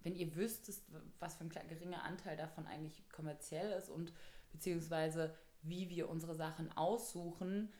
wenn 0.02 0.16
ihr 0.16 0.34
wüsstest, 0.34 0.84
was 1.18 1.36
für 1.36 1.44
ein 1.44 1.68
geringer 1.68 2.02
Anteil 2.04 2.36
davon 2.36 2.66
eigentlich 2.66 3.08
kommerziell 3.10 3.72
ist 3.72 3.88
und 3.88 4.12
beziehungsweise 4.50 5.34
wie 5.62 5.88
wir 5.88 6.08
unsere 6.08 6.34
Sachen 6.34 6.72
aussuchen, 6.72 7.72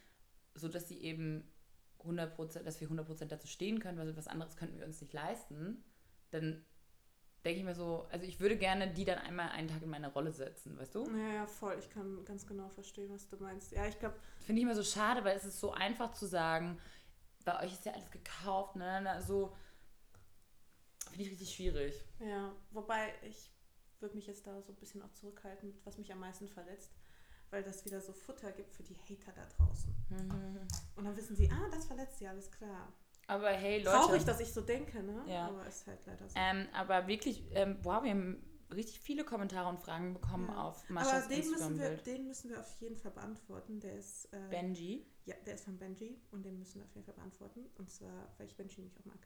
sodass 0.54 0.88
sie 0.88 1.02
eben 1.02 1.50
100%, 2.04 2.62
dass 2.62 2.80
wir 2.80 2.88
100% 2.88 3.26
dazu 3.26 3.46
stehen 3.46 3.80
können, 3.80 3.98
weil 3.98 4.16
was 4.16 4.28
anderes 4.28 4.56
könnten 4.56 4.78
wir 4.78 4.86
uns 4.86 5.00
nicht 5.00 5.12
leisten, 5.12 5.82
dann 6.30 6.64
denke 7.45 7.59
ich 7.61 7.64
mir 7.64 7.74
so, 7.74 8.07
also 8.11 8.24
ich 8.24 8.38
würde 8.40 8.57
gerne 8.57 8.93
die 8.93 9.05
dann 9.05 9.18
einmal 9.18 9.49
einen 9.51 9.68
Tag 9.68 9.82
in 9.82 9.90
meine 9.90 10.12
Rolle 10.12 10.30
setzen, 10.32 10.78
weißt 10.78 10.95
du? 10.95 11.05
Ja, 11.16 11.32
ja, 11.34 11.47
voll. 11.47 11.76
Ich 11.78 11.90
kann 11.90 12.24
ganz 12.24 12.47
genau 12.47 12.68
verstehen, 12.68 13.11
was 13.12 13.26
du 13.28 13.36
meinst. 13.36 13.72
Ja, 13.72 13.86
ich 13.86 13.99
glaube, 13.99 14.16
Finde 14.40 14.61
ich 14.61 14.64
immer 14.64 14.74
so 14.76 14.84
schade, 14.84 15.24
weil 15.24 15.36
es 15.36 15.45
ist 15.45 15.59
so 15.61 15.72
einfach 15.72 16.12
zu 16.12 16.26
sagen, 16.26 16.78
bei 17.45 17.61
euch 17.64 17.72
ist 17.72 17.84
ja 17.84 17.93
alles 17.93 18.11
gekauft, 18.11 18.76
ne? 18.76 19.01
Na, 19.03 19.20
So 19.20 19.53
finde 21.11 21.24
ich 21.24 21.30
richtig 21.30 21.55
schwierig. 21.55 22.05
ja. 22.20 22.53
Wobei 22.70 23.12
ich 23.22 23.51
würde 24.01 24.16
mich 24.16 24.26
jetzt 24.26 24.47
da 24.47 24.61
so 24.62 24.72
ein 24.72 24.76
bisschen 24.76 25.03
auch 25.03 25.12
zurückhalten, 25.12 25.74
was 25.84 25.99
mich 25.99 26.12
am 26.12 26.18
meisten 26.20 26.49
verletzt, 26.49 26.90
weil 27.51 27.62
das 27.62 27.84
wieder 27.84 28.01
so 28.01 28.12
Futter 28.12 28.51
gibt 28.53 28.72
für 28.74 28.82
die 28.82 28.97
Hater 28.97 29.32
da 29.32 29.47
draußen. 29.57 29.95
Und 30.97 31.05
dann 31.05 31.16
wissen 31.16 31.36
sie, 31.36 31.51
ah, 31.51 31.68
das 31.70 31.84
verletzt 31.86 32.18
sie, 32.18 32.26
alles 32.26 32.51
klar. 32.51 32.93
Aber 33.26 33.48
hey, 33.50 33.78
Leute. 33.82 33.96
Traurig, 33.96 34.24
dass 34.24 34.40
ich 34.40 34.52
so 34.52 34.60
denke, 34.60 35.02
ne? 35.02 35.22
Ja. 35.26 35.46
Aber 35.48 35.66
ist 35.66 35.86
halt 35.86 36.04
leider 36.06 36.28
so. 36.28 36.34
Ähm, 36.38 36.66
aber 36.74 37.06
wirklich, 37.06 37.44
ähm, 37.52 37.78
wow, 37.82 38.02
wir 38.02 38.10
haben 38.10 38.42
richtig 38.74 39.00
viele 39.00 39.24
Kommentare 39.24 39.68
und 39.68 39.78
Fragen 39.78 40.14
bekommen 40.14 40.48
Ja. 40.48 40.64
auf 40.64 40.82
Aber 40.84 40.94
Maschas 40.94 41.28
den 41.28 41.48
müssen, 41.50 41.78
wir, 41.78 41.90
den 41.96 42.26
müssen 42.26 42.50
wir 42.50 42.60
auf 42.60 42.72
jeden 42.80 42.96
Fall 42.96 43.10
beantworten. 43.12 43.80
Der 43.80 43.94
ist, 43.94 44.26
äh, 44.32 44.48
Benji. 44.50 45.06
ja, 45.24 45.34
der 45.46 45.54
ist 45.54 45.64
von 45.64 45.78
Benji 45.78 46.20
und 46.30 46.44
den 46.44 46.58
müssen 46.58 46.80
wir 46.80 46.84
auf 46.84 46.94
jeden 46.94 47.04
Fall 47.04 47.14
beantworten. 47.14 47.66
Und 47.78 47.90
zwar, 47.90 48.28
weil 48.38 48.46
ich 48.46 48.56
Benji 48.56 48.80
nämlich 48.80 48.98
auch 48.98 49.04
mag. 49.04 49.18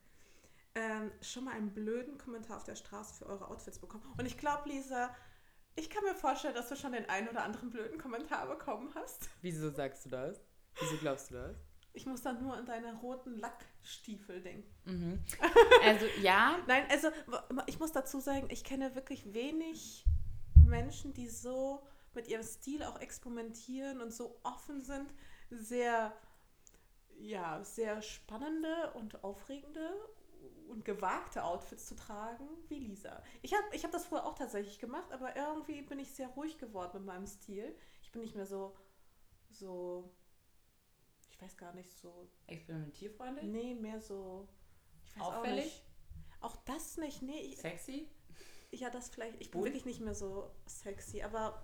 Ähm, 0.74 1.11
schon 1.22 1.44
mal 1.44 1.55
einen 1.55 1.72
blöden 1.72 2.18
Kommentar 2.18 2.59
auf 2.59 2.64
der 2.64 2.74
Straße 2.76 3.14
für 3.14 3.26
eure 3.26 3.49
Outfits 3.49 3.78
bekommen. 3.78 4.05
Und 4.18 4.26
ich 4.26 4.36
glaube, 4.36 4.68
Lisa, 4.68 5.14
ich 5.74 5.88
kann 5.88 6.05
mir 6.05 6.14
vorstellen, 6.14 6.55
dass 6.55 6.68
du 6.68 6.76
schon 6.76 6.92
den 6.92 7.09
einen 7.09 7.28
oder 7.28 7.44
anderen 7.44 7.70
blöden 7.70 7.99
Kommentar 7.99 8.47
bekommen 8.47 8.90
hast. 8.94 9.30
Wieso 9.40 9.70
sagst 9.70 10.05
du 10.05 10.11
das? 10.11 10.40
Wieso 10.80 10.97
glaubst 10.99 11.30
du 11.30 11.34
das? 11.34 11.57
Ich 11.97 12.07
muss 12.07 12.22
dann 12.22 12.42
nur 12.42 12.55
an 12.55 12.66
deine 12.66 12.94
roten 12.94 13.38
Lackstiefel 13.38 14.42
denken. 14.42 14.70
Mhm. 14.84 15.24
Also 15.84 16.07
ja, 16.20 16.59
Nein, 16.66 16.84
also 16.90 17.09
ich 17.66 17.78
muss 17.78 17.92
dazu 17.92 18.20
sagen, 18.20 18.49
ich 18.51 18.64
kenne 18.64 18.94
wirklich 18.94 19.32
wenig 19.32 20.05
Menschen, 20.66 21.14
die 21.14 21.28
so 21.28 21.86
mit 22.14 22.28
ihrem 22.28 22.42
Stil 22.42 22.82
auch 22.82 23.01
experimentieren 23.01 24.01
und 24.01 24.12
so 24.12 24.38
offen 24.42 24.82
sind, 24.82 25.12
sehr, 25.51 26.12
ja, 27.18 27.62
sehr 27.64 28.03
spannende 28.03 28.92
und 28.94 29.22
aufregende 29.22 29.90
und 30.68 30.84
gewagte 30.84 31.44
Outfits 31.44 31.86
zu 31.86 31.94
tragen 31.94 32.49
wie 32.68 32.78
Lisa. 32.78 33.22
Ich 33.42 33.55
habe 33.55 33.64
ich 33.72 33.84
hab 33.84 33.92
das 33.92 34.07
früher 34.07 34.24
auch 34.24 34.34
tatsächlich 34.34 34.78
gemacht, 34.78 35.12
aber 35.12 35.36
irgendwie 35.36 35.82
bin 35.82 35.99
ich 35.99 36.12
sehr 36.12 36.28
ruhig 36.28 36.59
geworden 36.59 36.99
mit 36.99 37.07
meinem 37.07 37.26
Stil. 37.26 37.74
Ich 38.03 38.12
bin 38.12 38.22
nicht 38.22 38.34
mehr 38.34 38.47
so, 38.47 38.76
so, 39.51 40.11
ich 41.37 41.43
weiß 41.43 41.57
gar 41.57 41.74
nicht, 41.74 41.97
so 41.99 42.28
experimentierfreundlich, 42.47 43.45
Nee, 43.47 43.74
mehr 43.74 44.01
so. 44.01 44.49
Auch, 45.18 45.34
Auffällig? 45.37 45.64
nicht. 45.64 45.82
auch 46.41 46.57
das 46.64 46.97
nicht. 46.97 47.22
Nee, 47.22 47.41
ich, 47.41 47.59
sexy. 47.59 48.09
ja, 48.70 48.91
das 48.91 49.11
vielleicht. 49.11 49.41
Ich 49.41 49.51
bin 49.51 49.61
Bunt? 49.61 49.66
wirklich 49.66 49.84
nicht 49.84 50.01
mehr 50.01 50.14
so 50.14 50.51
sexy, 50.66 51.22
aber 51.22 51.62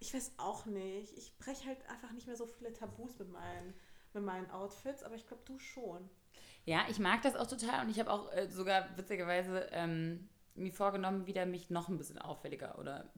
ich 0.00 0.12
weiß 0.14 0.32
auch 0.38 0.66
nicht. 0.66 1.16
Ich 1.16 1.36
breche 1.38 1.66
halt 1.66 1.88
einfach 1.88 2.12
nicht 2.12 2.26
mehr 2.26 2.36
so 2.36 2.46
viele 2.46 2.72
Tabus 2.72 3.18
mit 3.18 3.30
meinen, 3.30 3.74
mit 4.12 4.24
meinen 4.24 4.50
Outfits, 4.50 5.02
aber 5.02 5.14
ich 5.14 5.26
glaube, 5.26 5.42
du 5.44 5.58
schon. 5.58 6.08
Ja, 6.64 6.86
ich 6.88 6.98
mag 6.98 7.22
das 7.22 7.36
auch 7.36 7.46
total 7.46 7.84
und 7.84 7.90
ich 7.90 8.00
habe 8.00 8.10
auch 8.10 8.32
äh, 8.32 8.48
sogar 8.48 8.96
witzigerweise 8.96 9.68
ähm, 9.72 10.28
mir 10.54 10.72
vorgenommen, 10.72 11.26
wieder 11.26 11.46
mich 11.46 11.70
noch 11.70 11.88
ein 11.88 11.98
bisschen 11.98 12.18
auffälliger 12.18 12.78
oder 12.78 13.12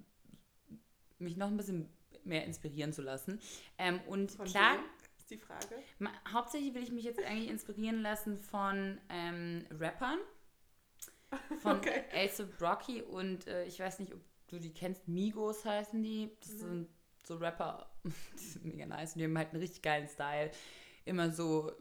mich 1.18 1.36
noch 1.36 1.48
ein 1.48 1.56
bisschen 1.56 1.88
mehr 2.24 2.44
inspirieren 2.44 2.92
zu 2.92 3.02
lassen. 3.02 3.40
Ähm, 3.78 4.00
und 4.08 4.32
Von 4.32 4.46
klar? 4.46 4.78
Ist 5.26 5.30
die 5.32 5.38
Frage. 5.38 5.82
hauptsächlich 6.32 6.72
will 6.72 6.84
ich 6.84 6.92
mich 6.92 7.02
jetzt 7.02 7.18
eigentlich 7.18 7.50
inspirieren 7.50 8.00
lassen 8.00 8.38
von 8.38 9.00
ähm, 9.08 9.66
Rappern. 9.72 10.18
Von 11.60 11.78
Okay. 11.78 12.04
A$AP 12.12 12.62
Rocky 12.62 13.02
und 13.02 13.48
äh, 13.48 13.64
ich 13.64 13.80
weiß 13.80 13.98
nicht, 13.98 14.14
ob 14.14 14.20
du 14.46 14.60
die 14.60 14.72
kennst, 14.72 15.08
Migos 15.08 15.64
heißen 15.64 16.00
die. 16.00 16.30
Das 16.38 16.50
Mhm. 16.52 16.58
sind 16.58 16.88
so 17.26 17.36
Rapper, 17.38 17.90
die 18.04 18.38
sind 18.38 18.64
mega 18.66 18.86
nice 18.86 19.14
und 19.14 19.18
die 19.18 19.24
haben 19.24 19.36
halt 19.36 19.48
einen 19.50 19.60
richtig 19.60 19.82
geilen 19.82 20.06
Style. 20.06 20.52
Immer 21.04 21.32
so 21.32 21.72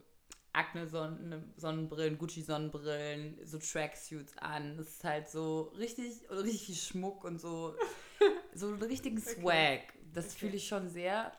Akne 0.54 0.88
Sonnen 0.88 1.54
Sonnenbrillen, 1.58 2.18
Gucci 2.18 2.41
Sonnenbrillen, 2.41 3.38
so 3.46 3.60
Tracksuits 3.60 4.36
an. 4.39 4.78
Das 4.78 4.88
ist 4.88 5.04
halt 5.04 5.30
so 5.30 5.72
richtig, 5.78 6.28
richtig 6.32 6.66
viel 6.66 6.76
Schmuck 6.76 7.24
und 7.24 7.39
so, 7.39 7.76
so 8.56 8.70
einen 8.70 8.82
richtigen 8.82 9.20
Okay. 9.20 9.36
Swag. 9.41 9.82
Das 10.12 10.26
Okay. 10.26 10.36
fühle 10.39 10.56
ich 10.56 10.68
schon 10.68 10.89
sehr. 10.89 11.32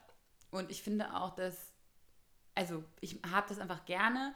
Und 0.51 0.71
ich 0.71 0.81
finde 0.81 1.13
auch, 1.13 1.35
dass, 1.35 1.73
also 2.57 2.83
ich 3.01 3.19
habe 3.31 3.47
das 3.47 3.59
einfach 3.59 3.85
gerne, 3.85 4.33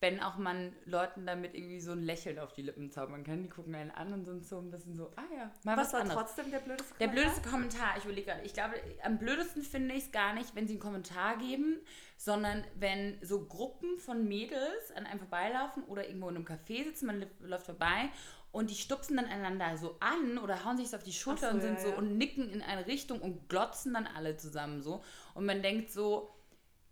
wenn 0.00 0.20
auch 0.20 0.36
man 0.36 0.74
Leuten 0.84 1.24
damit 1.24 1.54
irgendwie 1.54 1.80
so 1.80 1.92
ein 1.92 2.02
Lächeln 2.02 2.38
auf 2.38 2.52
die 2.52 2.62
Lippen 2.62 2.90
zaubern 2.90 3.24
kann. 3.24 3.42
Die 3.42 3.48
gucken 3.48 3.74
einen 3.74 3.90
an 3.90 4.12
und 4.12 4.24
sind 4.24 4.44
so 4.44 4.58
ein 4.58 4.70
bisschen 4.70 4.96
so, 4.96 5.10
ah 5.16 5.22
ja, 5.34 5.50
mal 5.62 5.76
was, 5.76 5.86
Was 5.86 5.92
war 5.94 6.00
anderes. 6.00 6.20
trotzdem 6.20 6.50
der 6.50 6.58
blödeste 6.58 6.94
Der 6.98 7.08
Kommentar? 7.08 7.24
blödeste 7.24 7.48
Kommentar, 7.48 7.96
ich 7.96 8.04
überlege 8.04 8.26
gerade, 8.26 8.42
ich 8.42 8.52
glaube, 8.52 8.74
am 9.02 9.18
blödesten 9.18 9.62
finde 9.62 9.94
ich 9.94 10.04
es 10.04 10.12
gar 10.12 10.34
nicht, 10.34 10.54
wenn 10.54 10.66
sie 10.66 10.74
einen 10.74 10.80
Kommentar 10.80 11.38
geben, 11.38 11.78
sondern 12.16 12.64
wenn 12.74 13.18
so 13.22 13.46
Gruppen 13.46 13.98
von 13.98 14.26
Mädels 14.26 14.92
an 14.94 15.06
einem 15.06 15.20
vorbeilaufen 15.20 15.84
oder 15.84 16.06
irgendwo 16.06 16.28
in 16.28 16.36
einem 16.36 16.46
Café 16.46 16.84
sitzen, 16.84 17.06
man 17.06 17.24
läuft 17.40 17.66
vorbei 17.66 18.10
und 18.52 18.70
die 18.70 18.76
stupsen 18.76 19.16
dann 19.16 19.26
einander 19.26 19.76
so 19.76 19.96
an 20.00 20.38
oder 20.38 20.64
hauen 20.64 20.76
sich 20.76 20.90
so 20.90 20.96
auf 20.96 21.02
die 21.02 21.12
Schulter 21.12 21.48
so, 21.48 21.54
und 21.54 21.60
sind 21.62 21.74
ja, 21.74 21.80
so 21.80 21.88
ja. 21.88 21.96
und 21.96 22.18
nicken 22.18 22.50
in 22.50 22.62
eine 22.62 22.86
Richtung 22.86 23.20
und 23.20 23.48
glotzen 23.48 23.94
dann 23.94 24.06
alle 24.06 24.36
zusammen 24.36 24.82
so. 24.82 25.02
Und 25.34 25.46
man 25.46 25.62
denkt 25.62 25.90
so, 25.90 26.33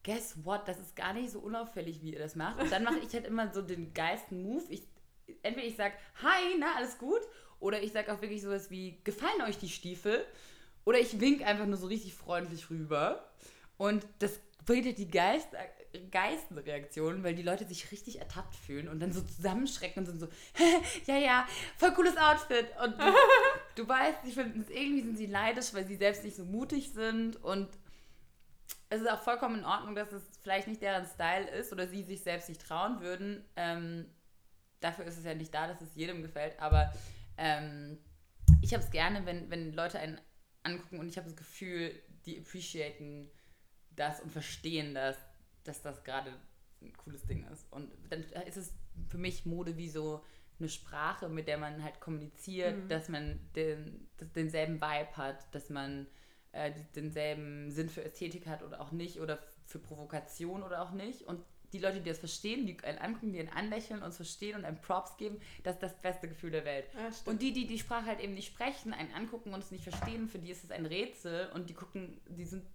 guess 0.04 0.34
what, 0.44 0.66
das 0.66 0.78
ist 0.78 0.96
gar 0.96 1.12
nicht 1.12 1.30
so 1.30 1.40
unauffällig, 1.40 2.02
wie 2.02 2.12
ihr 2.12 2.18
das 2.18 2.34
macht. 2.34 2.60
Und 2.60 2.72
dann 2.72 2.84
mache 2.84 2.98
ich 2.98 3.12
halt 3.12 3.26
immer 3.26 3.52
so 3.52 3.62
den 3.62 3.94
geilsten 3.94 4.42
Move. 4.42 4.64
Ich, 4.68 4.82
entweder 5.42 5.66
ich 5.66 5.76
sage, 5.76 5.94
hi, 6.22 6.56
na, 6.58 6.74
alles 6.76 6.98
gut? 6.98 7.20
Oder 7.60 7.82
ich 7.82 7.92
sage 7.92 8.12
auch 8.12 8.20
wirklich 8.20 8.42
sowas 8.42 8.70
wie, 8.70 9.00
gefallen 9.04 9.42
euch 9.46 9.58
die 9.58 9.68
Stiefel? 9.68 10.24
Oder 10.84 10.98
ich 10.98 11.20
wink 11.20 11.42
einfach 11.46 11.66
nur 11.66 11.76
so 11.76 11.86
richtig 11.86 12.14
freundlich 12.14 12.68
rüber. 12.70 13.30
Und 13.78 14.04
das 14.18 14.40
bringt 14.66 14.86
halt 14.86 14.98
die 14.98 15.10
geist, 15.10 15.48
geilsten 16.10 16.58
Reaktionen, 16.58 17.22
weil 17.22 17.34
die 17.34 17.42
Leute 17.42 17.64
sich 17.64 17.92
richtig 17.92 18.18
ertappt 18.18 18.56
fühlen 18.56 18.88
und 18.88 19.00
dann 19.00 19.12
so 19.12 19.20
zusammenschrecken 19.20 20.00
und 20.00 20.06
sind 20.06 20.20
so, 20.20 20.28
ja, 21.06 21.18
ja, 21.18 21.46
voll 21.76 21.92
cooles 21.94 22.16
Outfit. 22.16 22.66
Und 22.82 23.00
du, 23.00 23.14
du 23.76 23.88
weißt, 23.88 24.18
sie 24.24 24.32
finden 24.32 24.60
es 24.62 24.70
irgendwie, 24.70 25.02
sind 25.02 25.16
sie 25.16 25.28
neidisch, 25.28 25.72
weil 25.74 25.86
sie 25.86 25.96
selbst 25.96 26.24
nicht 26.24 26.36
so 26.36 26.44
mutig 26.44 26.90
sind 26.92 27.42
und 27.44 27.68
es 28.92 29.00
ist 29.00 29.10
auch 29.10 29.22
vollkommen 29.22 29.60
in 29.60 29.64
Ordnung, 29.64 29.94
dass 29.94 30.12
es 30.12 30.22
vielleicht 30.42 30.68
nicht 30.68 30.82
deren 30.82 31.06
Style 31.06 31.48
ist 31.50 31.72
oder 31.72 31.86
sie 31.88 32.02
sich 32.02 32.22
selbst 32.22 32.48
nicht 32.48 32.60
trauen 32.60 33.00
würden. 33.00 33.44
Ähm, 33.56 34.06
dafür 34.80 35.04
ist 35.06 35.16
es 35.18 35.24
ja 35.24 35.34
nicht 35.34 35.54
da, 35.54 35.66
dass 35.66 35.80
es 35.80 35.94
jedem 35.94 36.22
gefällt, 36.22 36.58
aber 36.60 36.92
ähm, 37.38 37.98
ich 38.60 38.74
habe 38.74 38.82
es 38.84 38.90
gerne, 38.90 39.24
wenn, 39.24 39.50
wenn 39.50 39.72
Leute 39.72 39.98
einen 39.98 40.20
angucken 40.62 40.98
und 41.00 41.08
ich 41.08 41.16
habe 41.16 41.26
das 41.26 41.36
Gefühl, 41.36 41.94
die 42.26 42.38
appreciaten 42.38 43.30
das 43.96 44.20
und 44.20 44.30
verstehen 44.30 44.94
das, 44.94 45.16
dass 45.64 45.82
das 45.82 46.04
gerade 46.04 46.32
ein 46.80 46.96
cooles 46.96 47.24
Ding 47.26 47.46
ist. 47.52 47.70
Und 47.72 47.90
dann 48.10 48.22
ist 48.46 48.56
es 48.56 48.74
für 49.08 49.18
mich 49.18 49.46
Mode 49.46 49.76
wie 49.76 49.88
so 49.88 50.22
eine 50.58 50.68
Sprache, 50.68 51.28
mit 51.28 51.48
der 51.48 51.58
man 51.58 51.82
halt 51.82 52.00
kommuniziert, 52.00 52.76
Mhm. 52.76 52.88
dass 52.88 53.08
man 53.08 53.40
den, 53.56 54.08
dass 54.18 54.30
denselben 54.32 54.80
Vibe 54.80 55.16
hat, 55.16 55.54
dass 55.54 55.70
man 55.70 56.06
äh, 56.52 56.72
die- 56.72 56.92
denselben 56.94 57.70
Sinn 57.70 57.88
für 57.88 58.04
Ästhetik 58.04 58.46
hat 58.46 58.62
oder 58.62 58.80
auch 58.80 58.92
nicht 58.92 59.20
oder 59.20 59.38
für 59.66 59.78
Provokation 59.78 60.62
oder 60.62 60.82
auch 60.82 60.92
nicht. 60.92 61.22
Und 61.22 61.44
die 61.72 61.78
Leute, 61.78 62.00
die 62.00 62.08
das 62.10 62.18
verstehen, 62.18 62.66
die 62.66 62.78
einen 62.84 62.98
angucken, 62.98 63.32
die 63.32 63.40
einen 63.40 63.48
anlächeln, 63.48 64.02
uns 64.02 64.16
verstehen 64.16 64.56
und 64.56 64.64
einem 64.66 64.80
Props 64.80 65.16
geben, 65.16 65.40
das 65.62 65.76
ist 65.76 65.82
das 65.82 65.98
beste 66.00 66.28
Gefühl 66.28 66.50
der 66.50 66.66
Welt. 66.66 66.86
Ja. 66.94 67.08
Und 67.24 67.40
die, 67.40 67.52
die 67.54 67.66
die 67.66 67.78
Sprache 67.78 68.04
halt 68.06 68.20
eben 68.20 68.34
nicht 68.34 68.46
sprechen, 68.52 68.92
einen 68.92 69.12
angucken 69.14 69.54
und 69.54 69.60
es 69.64 69.70
nicht 69.70 69.82
verstehen, 69.84 70.28
für 70.28 70.38
die 70.38 70.50
ist 70.50 70.64
es 70.64 70.70
ein 70.70 70.84
Rätsel 70.84 71.50
und 71.54 71.70
die 71.70 71.74
gucken, 71.74 72.20
die 72.28 72.44
sind. 72.44 72.66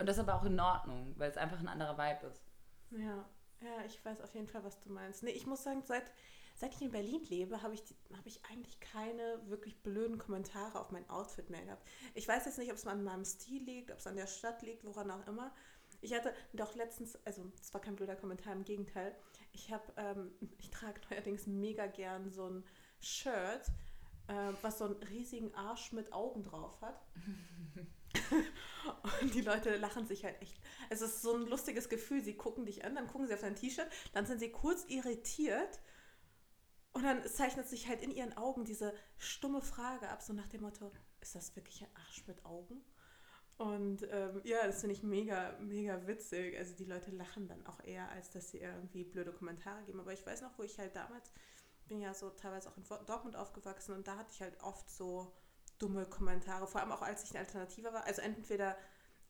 Und 0.00 0.06
das 0.08 0.16
ist 0.16 0.22
aber 0.28 0.34
auch 0.34 0.44
in 0.44 0.58
Ordnung, 0.58 1.14
weil 1.16 1.30
es 1.30 1.36
einfach 1.36 1.60
ein 1.60 1.68
anderer 1.68 1.96
Vibe 1.96 2.26
ist. 2.26 2.42
Ja, 2.90 3.24
ja, 3.60 3.84
ich 3.86 4.04
weiß 4.04 4.20
auf 4.20 4.34
jeden 4.34 4.48
Fall, 4.48 4.64
was 4.64 4.80
du 4.80 4.90
meinst. 4.90 5.22
Nee, 5.22 5.30
ich 5.30 5.46
muss 5.46 5.62
sagen, 5.62 5.82
seit, 5.86 6.10
seit 6.54 6.74
ich 6.74 6.82
in 6.82 6.92
Berlin 6.92 7.22
lebe, 7.24 7.62
habe 7.62 7.74
ich, 7.74 7.82
habe 8.16 8.28
ich 8.28 8.44
eigentlich 8.46 8.78
keine 8.80 9.40
wirklich 9.48 9.82
blöden 9.82 10.18
Kommentare 10.18 10.80
auf 10.80 10.92
mein 10.92 11.08
Outfit 11.10 11.50
mehr 11.50 11.64
gehabt. 11.64 11.86
Ich 12.14 12.28
weiß 12.28 12.44
jetzt 12.46 12.58
nicht, 12.58 12.70
ob 12.70 12.76
es 12.76 12.86
an 12.86 13.02
meinem 13.02 13.24
Stil 13.24 13.62
liegt, 13.62 13.90
ob 13.90 13.98
es 13.98 14.06
an 14.06 14.16
der 14.16 14.28
Stadt 14.28 14.62
liegt, 14.62 14.84
woran 14.84 15.10
auch 15.10 15.26
immer. 15.26 15.52
Ich 16.00 16.14
hatte 16.14 16.32
doch 16.52 16.74
letztens, 16.74 17.18
also 17.24 17.50
es 17.60 17.72
war 17.74 17.80
kein 17.80 17.96
blöder 17.96 18.16
Kommentar, 18.16 18.52
im 18.52 18.64
Gegenteil. 18.64 19.14
Ich 19.52 19.72
habe, 19.72 19.84
ähm, 19.96 20.32
ich 20.58 20.70
trage 20.70 21.00
neuerdings 21.10 21.46
mega 21.46 21.86
gern 21.86 22.30
so 22.30 22.48
ein 22.48 22.64
Shirt, 23.00 23.66
äh, 24.28 24.52
was 24.62 24.78
so 24.78 24.84
einen 24.84 25.02
riesigen 25.04 25.54
Arsch 25.54 25.92
mit 25.92 26.12
Augen 26.12 26.42
drauf 26.42 26.80
hat. 26.80 27.00
Und 29.22 29.34
die 29.34 29.40
Leute 29.40 29.76
lachen 29.76 30.06
sich 30.06 30.24
halt 30.24 30.40
echt. 30.40 30.60
Es 30.88 31.00
ist 31.00 31.22
so 31.22 31.34
ein 31.34 31.46
lustiges 31.46 31.88
Gefühl. 31.88 32.22
Sie 32.22 32.36
gucken 32.36 32.64
dich 32.64 32.84
an, 32.84 32.94
dann 32.94 33.08
gucken 33.08 33.26
sie 33.26 33.34
auf 33.34 33.40
dein 33.40 33.56
T-Shirt, 33.56 33.88
dann 34.12 34.26
sind 34.26 34.38
sie 34.38 34.50
kurz 34.50 34.84
irritiert 34.88 35.80
und 36.94 37.02
dann 37.02 37.26
zeichnet 37.26 37.68
sich 37.68 37.88
halt 37.88 38.02
in 38.02 38.10
ihren 38.10 38.36
Augen 38.36 38.64
diese 38.64 38.94
stumme 39.18 39.60
Frage 39.60 40.08
ab, 40.08 40.22
so 40.22 40.32
nach 40.32 40.48
dem 40.48 40.62
Motto, 40.62 40.90
ist 41.20 41.34
das 41.34 41.54
wirklich 41.56 41.82
ein 41.82 41.96
Arsch 41.96 42.26
mit 42.26 42.44
Augen? 42.44 42.82
Und 43.56 44.06
ähm, 44.10 44.40
ja, 44.44 44.66
das 44.66 44.80
finde 44.80 44.94
ich 44.94 45.02
mega, 45.02 45.56
mega 45.60 46.06
witzig. 46.06 46.56
Also 46.58 46.74
die 46.74 46.84
Leute 46.84 47.12
lachen 47.12 47.46
dann 47.46 47.64
auch 47.66 47.80
eher, 47.84 48.08
als 48.10 48.30
dass 48.30 48.50
sie 48.50 48.58
irgendwie 48.58 49.04
blöde 49.04 49.32
Kommentare 49.32 49.84
geben. 49.84 50.00
Aber 50.00 50.12
ich 50.12 50.26
weiß 50.26 50.42
noch, 50.42 50.58
wo 50.58 50.64
ich 50.64 50.78
halt 50.78 50.96
damals 50.96 51.30
bin 51.86 52.00
ja 52.00 52.14
so 52.14 52.30
teilweise 52.30 52.68
auch 52.70 52.76
in 52.76 52.84
Dortmund 53.06 53.36
aufgewachsen 53.36 53.94
und 53.94 54.08
da 54.08 54.16
hatte 54.16 54.32
ich 54.32 54.40
halt 54.40 54.60
oft 54.62 54.88
so 54.88 55.32
dumme 55.78 56.06
Kommentare, 56.06 56.66
vor 56.66 56.80
allem 56.80 56.92
auch 56.92 57.02
als 57.02 57.24
ich 57.24 57.30
eine 57.30 57.40
Alternative 57.40 57.92
war. 57.92 58.04
Also 58.04 58.22
entweder, 58.22 58.76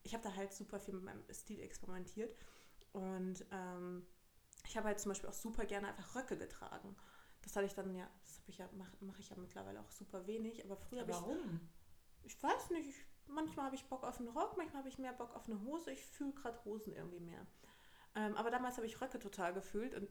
ich 0.03 0.15
habe 0.15 0.23
da 0.23 0.35
halt 0.35 0.53
super 0.53 0.79
viel 0.79 0.95
mit 0.95 1.05
meinem 1.05 1.25
Stil 1.33 1.61
experimentiert 1.61 2.35
und 2.93 3.45
ähm, 3.51 4.07
ich 4.67 4.77
habe 4.77 4.89
halt 4.89 5.01
zum 5.01 5.11
Beispiel 5.11 5.29
auch 5.29 5.35
super 5.35 5.65
gerne 5.65 5.89
einfach 5.89 6.15
Röcke 6.15 6.39
getragen. 6.39 6.97
Das 7.45 7.55
hatte 7.57 7.67
ich 7.67 7.75
dann 7.75 7.95
ja, 7.95 8.09
das 8.23 8.43
ich 8.47 8.59
ja, 8.59 8.69
mache 8.73 8.97
mach 9.01 9.19
ich 9.19 9.31
ja 9.31 9.37
mittlerweile 9.37 9.81
auch 9.81 9.91
super 9.91 10.27
wenig, 10.27 10.65
aber 10.65 10.77
früher 10.77 11.03
habe 11.03 11.11
ich. 11.11 11.17
Warum? 11.17 11.61
Ich 12.23 12.43
weiß 12.43 12.71
nicht, 12.71 12.89
ich, 12.89 13.05
manchmal 13.27 13.67
habe 13.67 13.77
ich 13.77 13.85
Bock 13.85 14.03
auf 14.03 14.19
einen 14.19 14.29
Rock, 14.29 14.57
manchmal 14.57 14.81
habe 14.81 14.89
ich 14.89 14.99
mehr 14.99 15.13
Bock 15.13 15.35
auf 15.35 15.47
eine 15.47 15.61
Hose. 15.61 15.93
Ich 15.93 16.05
fühle 16.05 16.33
gerade 16.33 16.65
Hosen 16.65 16.95
irgendwie 16.95 17.21
mehr. 17.21 17.47
Ähm, 18.15 18.35
aber 18.37 18.51
damals 18.51 18.77
habe 18.77 18.87
ich 18.87 19.01
Röcke 19.01 19.19
total 19.19 19.53
gefühlt 19.53 19.95
und 19.95 20.09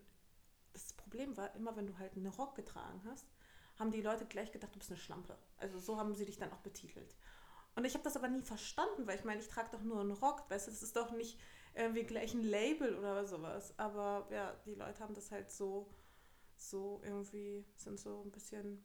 das 0.73 0.93
Problem 0.93 1.35
war, 1.37 1.55
immer 1.55 1.75
wenn 1.75 1.87
du 1.87 1.97
halt 1.97 2.15
einen 2.15 2.27
Rock 2.27 2.55
getragen 2.55 3.01
hast, 3.05 3.27
haben 3.79 3.91
die 3.91 4.01
Leute 4.01 4.25
gleich 4.25 4.51
gedacht, 4.51 4.73
du 4.75 4.79
bist 4.79 4.91
eine 4.91 4.99
Schlampe. 4.99 5.37
Also 5.57 5.79
so 5.79 5.97
haben 5.97 6.13
sie 6.13 6.25
dich 6.25 6.37
dann 6.37 6.51
auch 6.51 6.59
betitelt. 6.59 7.15
Und 7.75 7.85
ich 7.85 7.93
habe 7.93 8.03
das 8.03 8.15
aber 8.15 8.27
nie 8.27 8.41
verstanden, 8.41 9.07
weil 9.07 9.17
ich 9.17 9.23
meine, 9.23 9.41
ich 9.41 9.47
trage 9.47 9.69
doch 9.71 9.81
nur 9.81 9.99
einen 9.99 10.11
Rock, 10.11 10.49
weißt 10.49 10.67
du, 10.67 10.71
das 10.71 10.83
ist 10.83 10.95
doch 10.95 11.11
nicht 11.11 11.39
irgendwie 11.73 12.03
gleich 12.03 12.33
ein 12.33 12.43
Label 12.43 12.95
oder 12.95 13.25
sowas. 13.25 13.73
Aber 13.77 14.27
ja, 14.29 14.53
die 14.65 14.75
Leute 14.75 14.99
haben 14.99 15.15
das 15.15 15.31
halt 15.31 15.51
so, 15.51 15.89
so 16.69 17.01
irgendwie, 17.03 17.65
sind 17.75 17.99
so 17.99 18.21
ein 18.23 18.31
bisschen 18.31 18.83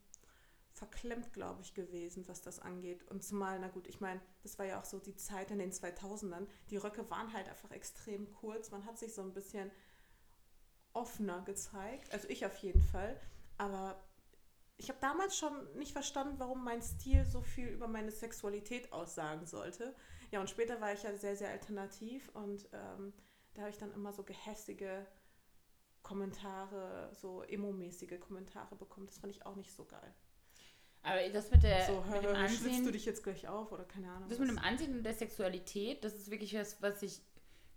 verklemmt, 0.72 1.32
glaube 1.32 1.62
ich, 1.62 1.74
gewesen, 1.74 2.26
was 2.28 2.40
das 2.40 2.60
angeht. 2.60 3.02
Und 3.10 3.22
zumal, 3.22 3.58
na 3.58 3.68
gut, 3.68 3.88
ich 3.88 4.00
meine, 4.00 4.20
das 4.42 4.58
war 4.58 4.66
ja 4.66 4.80
auch 4.80 4.84
so 4.84 4.98
die 4.98 5.16
Zeit 5.16 5.50
in 5.50 5.58
den 5.58 5.72
2000ern. 5.72 6.46
Die 6.70 6.76
Röcke 6.76 7.10
waren 7.10 7.32
halt 7.32 7.48
einfach 7.48 7.72
extrem 7.72 8.30
kurz. 8.30 8.70
Man 8.70 8.84
hat 8.84 8.98
sich 8.98 9.12
so 9.12 9.22
ein 9.22 9.34
bisschen 9.34 9.70
offener 10.92 11.42
gezeigt. 11.42 12.12
Also 12.12 12.28
ich 12.28 12.46
auf 12.46 12.56
jeden 12.58 12.82
Fall. 12.82 13.20
Aber 13.56 14.00
ich 14.76 14.88
habe 14.88 15.00
damals 15.00 15.36
schon 15.36 15.52
nicht 15.76 15.92
verstanden, 15.92 16.38
warum 16.38 16.62
mein 16.62 16.82
Stil 16.82 17.24
so 17.26 17.42
viel 17.42 17.68
über 17.68 17.88
meine 17.88 18.12
Sexualität 18.12 18.92
aussagen 18.92 19.46
sollte. 19.46 19.94
Ja, 20.30 20.40
und 20.40 20.48
später 20.48 20.80
war 20.80 20.92
ich 20.92 21.02
ja 21.02 21.14
sehr, 21.16 21.36
sehr 21.36 21.50
alternativ 21.50 22.28
und 22.34 22.68
ähm, 22.72 23.12
da 23.54 23.62
habe 23.62 23.70
ich 23.70 23.78
dann 23.78 23.92
immer 23.92 24.12
so 24.12 24.22
gehässige 24.22 25.04
Kommentare, 26.02 27.10
so 27.14 27.42
emo-mäßige 27.42 28.18
Kommentare 28.20 28.76
bekommen. 28.76 29.06
Das 29.06 29.18
fand 29.18 29.34
ich 29.34 29.44
auch 29.44 29.56
nicht 29.56 29.72
so 29.72 29.84
geil. 29.84 30.14
Aber 31.02 31.28
das 31.28 31.50
mit 31.50 31.62
der 31.62 31.86
so, 31.86 32.04
mit 32.10 32.22
dem 32.22 32.34
Ansehen, 32.34 32.84
du 32.84 32.92
dich 32.92 33.04
jetzt 33.04 33.22
gleich 33.22 33.48
auf 33.48 33.72
oder 33.72 33.84
keine 33.84 34.10
Ahnung. 34.10 34.28
Das 34.28 34.38
was. 34.38 34.46
mit 34.46 34.56
dem 34.56 34.58
Ansehen 34.58 34.96
und 34.96 35.02
der 35.04 35.14
Sexualität, 35.14 36.04
das 36.04 36.14
ist 36.14 36.30
wirklich 36.30 36.54
was, 36.54 36.82
was 36.82 37.02
ich 37.02 37.20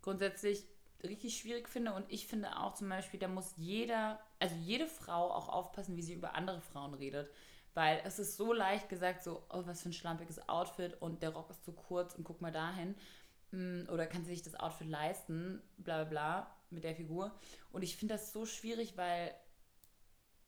grundsätzlich 0.02 0.66
richtig 1.04 1.38
schwierig 1.38 1.70
finde. 1.70 1.94
Und 1.94 2.06
ich 2.10 2.28
finde 2.28 2.58
auch 2.58 2.74
zum 2.74 2.90
Beispiel, 2.90 3.20
da 3.20 3.28
muss 3.28 3.54
jeder, 3.58 4.20
also 4.40 4.56
jede 4.56 4.88
Frau 4.88 5.32
auch 5.32 5.50
aufpassen, 5.50 5.96
wie 5.96 6.02
sie 6.02 6.14
über 6.14 6.36
andere 6.36 6.62
Frauen 6.62 6.94
redet. 6.94 7.30
Weil 7.74 8.02
es 8.04 8.20
ist 8.20 8.36
so 8.36 8.52
leicht 8.52 8.90
gesagt, 8.90 9.24
so, 9.24 9.44
oh, 9.50 9.64
was 9.66 9.82
für 9.82 9.90
ein 9.90 9.94
schlampiges 9.94 10.50
Outfit 10.50 11.02
und 11.02 11.24
der 11.24 11.30
Rock 11.30 11.50
ist 11.52 11.64
zu 11.64 11.72
kurz 11.72 12.16
und 12.16 12.26
guck 12.26 12.42
mal 12.42 12.52
dahin. 12.52 12.96
Mm, 13.52 13.84
oder 13.90 14.08
kann 14.08 14.26
sie 14.26 14.32
sich 14.32 14.44
das 14.44 14.56
Outfit 14.56 14.90
leisten, 14.90 15.62
bla 15.78 16.04
bla 16.04 16.10
bla, 16.10 16.56
mit 16.72 16.84
der 16.84 16.96
Figur. 16.96 17.32
Und 17.72 17.84
ich 17.84 17.98
finde 17.98 18.16
das 18.16 18.32
so 18.34 18.46
schwierig, 18.46 18.98
weil 18.98 19.34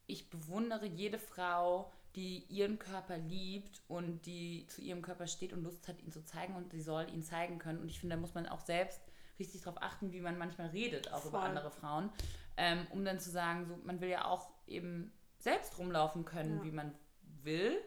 ich 0.05 0.29
bewundere 0.29 0.85
jede 0.85 1.17
Frau, 1.17 1.91
die 2.15 2.43
ihren 2.49 2.77
Körper 2.77 3.17
liebt 3.17 3.81
und 3.87 4.25
die 4.25 4.67
zu 4.67 4.81
ihrem 4.81 5.01
Körper 5.01 5.27
steht 5.27 5.53
und 5.53 5.63
Lust 5.63 5.87
hat, 5.87 6.01
ihn 6.01 6.11
zu 6.11 6.23
zeigen 6.23 6.55
und 6.55 6.71
sie 6.71 6.81
soll 6.81 7.07
ihn 7.11 7.23
zeigen 7.23 7.57
können. 7.57 7.79
Und 7.79 7.89
ich 7.89 7.99
finde, 7.99 8.15
da 8.15 8.21
muss 8.21 8.33
man 8.33 8.47
auch 8.47 8.61
selbst 8.61 9.01
richtig 9.39 9.61
darauf 9.61 9.81
achten, 9.81 10.11
wie 10.11 10.21
man 10.21 10.37
manchmal 10.37 10.67
redet, 10.67 11.11
auch 11.11 11.21
Voll. 11.21 11.29
über 11.29 11.41
andere 11.41 11.71
Frauen, 11.71 12.11
ähm, 12.57 12.85
um 12.91 13.03
dann 13.03 13.19
zu 13.19 13.31
sagen, 13.31 13.65
so, 13.65 13.77
man 13.83 13.99
will 13.99 14.09
ja 14.09 14.25
auch 14.25 14.49
eben 14.67 15.11
selbst 15.39 15.77
rumlaufen 15.79 16.25
können, 16.25 16.57
ja. 16.57 16.63
wie 16.63 16.71
man 16.71 16.93
will. 17.41 17.77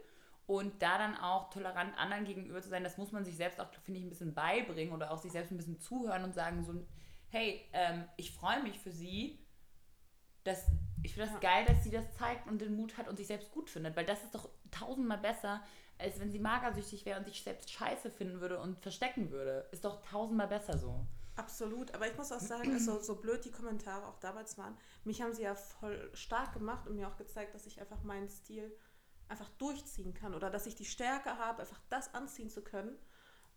Und 0.46 0.80
da 0.80 0.98
dann 0.98 1.16
auch 1.16 1.50
tolerant 1.50 1.98
anderen 1.98 2.24
gegenüber 2.24 2.62
zu 2.62 2.68
sein, 2.68 2.84
das 2.84 2.98
muss 2.98 3.10
man 3.10 3.24
sich 3.24 3.36
selbst 3.36 3.60
auch, 3.60 3.68
finde 3.82 3.98
ich, 3.98 4.06
ein 4.06 4.10
bisschen 4.10 4.34
beibringen 4.34 4.94
oder 4.94 5.10
auch 5.10 5.18
sich 5.18 5.32
selbst 5.32 5.50
ein 5.50 5.56
bisschen 5.56 5.80
zuhören 5.80 6.22
und 6.22 6.34
sagen 6.34 6.64
so, 6.64 6.72
hey, 7.36 7.68
ähm, 7.72 8.04
ich 8.16 8.32
freue 8.32 8.62
mich 8.62 8.78
für 8.78 8.90
sie, 8.90 9.38
dass 10.44 10.66
ich 11.02 11.12
finde 11.12 11.30
das 11.30 11.42
ja. 11.42 11.50
geil, 11.50 11.64
dass 11.66 11.84
sie 11.84 11.90
das 11.90 12.10
zeigt 12.14 12.48
und 12.48 12.60
den 12.60 12.74
Mut 12.74 12.96
hat 12.96 13.08
und 13.08 13.16
sich 13.16 13.26
selbst 13.26 13.52
gut 13.52 13.68
findet, 13.68 13.94
weil 13.94 14.06
das 14.06 14.24
ist 14.24 14.34
doch 14.34 14.48
tausendmal 14.70 15.18
besser, 15.18 15.62
als 15.98 16.18
wenn 16.18 16.32
sie 16.32 16.38
magersüchtig 16.38 17.04
wäre 17.04 17.18
und 17.18 17.26
sich 17.26 17.42
selbst 17.42 17.70
scheiße 17.70 18.10
finden 18.10 18.40
würde 18.40 18.58
und 18.58 18.78
verstecken 18.80 19.30
würde. 19.30 19.68
Ist 19.70 19.84
doch 19.84 20.02
tausendmal 20.02 20.48
besser 20.48 20.78
so. 20.78 21.06
Absolut, 21.36 21.94
aber 21.94 22.08
ich 22.08 22.16
muss 22.16 22.32
auch 22.32 22.40
sagen, 22.40 22.72
also, 22.72 22.98
so 22.98 23.16
blöd 23.16 23.44
die 23.44 23.50
Kommentare 23.50 24.06
auch 24.06 24.18
damals 24.18 24.56
waren, 24.56 24.76
mich 25.04 25.20
haben 25.20 25.34
sie 25.34 25.42
ja 25.42 25.54
voll 25.54 26.10
stark 26.14 26.54
gemacht 26.54 26.86
und 26.88 26.96
mir 26.96 27.06
auch 27.06 27.18
gezeigt, 27.18 27.54
dass 27.54 27.66
ich 27.66 27.78
einfach 27.80 28.02
meinen 28.02 28.30
Stil 28.30 28.74
einfach 29.28 29.50
durchziehen 29.50 30.14
kann 30.14 30.34
oder 30.34 30.48
dass 30.48 30.66
ich 30.66 30.76
die 30.76 30.86
Stärke 30.86 31.36
habe, 31.36 31.60
einfach 31.60 31.80
das 31.90 32.14
anziehen 32.14 32.48
zu 32.48 32.62
können, 32.62 32.96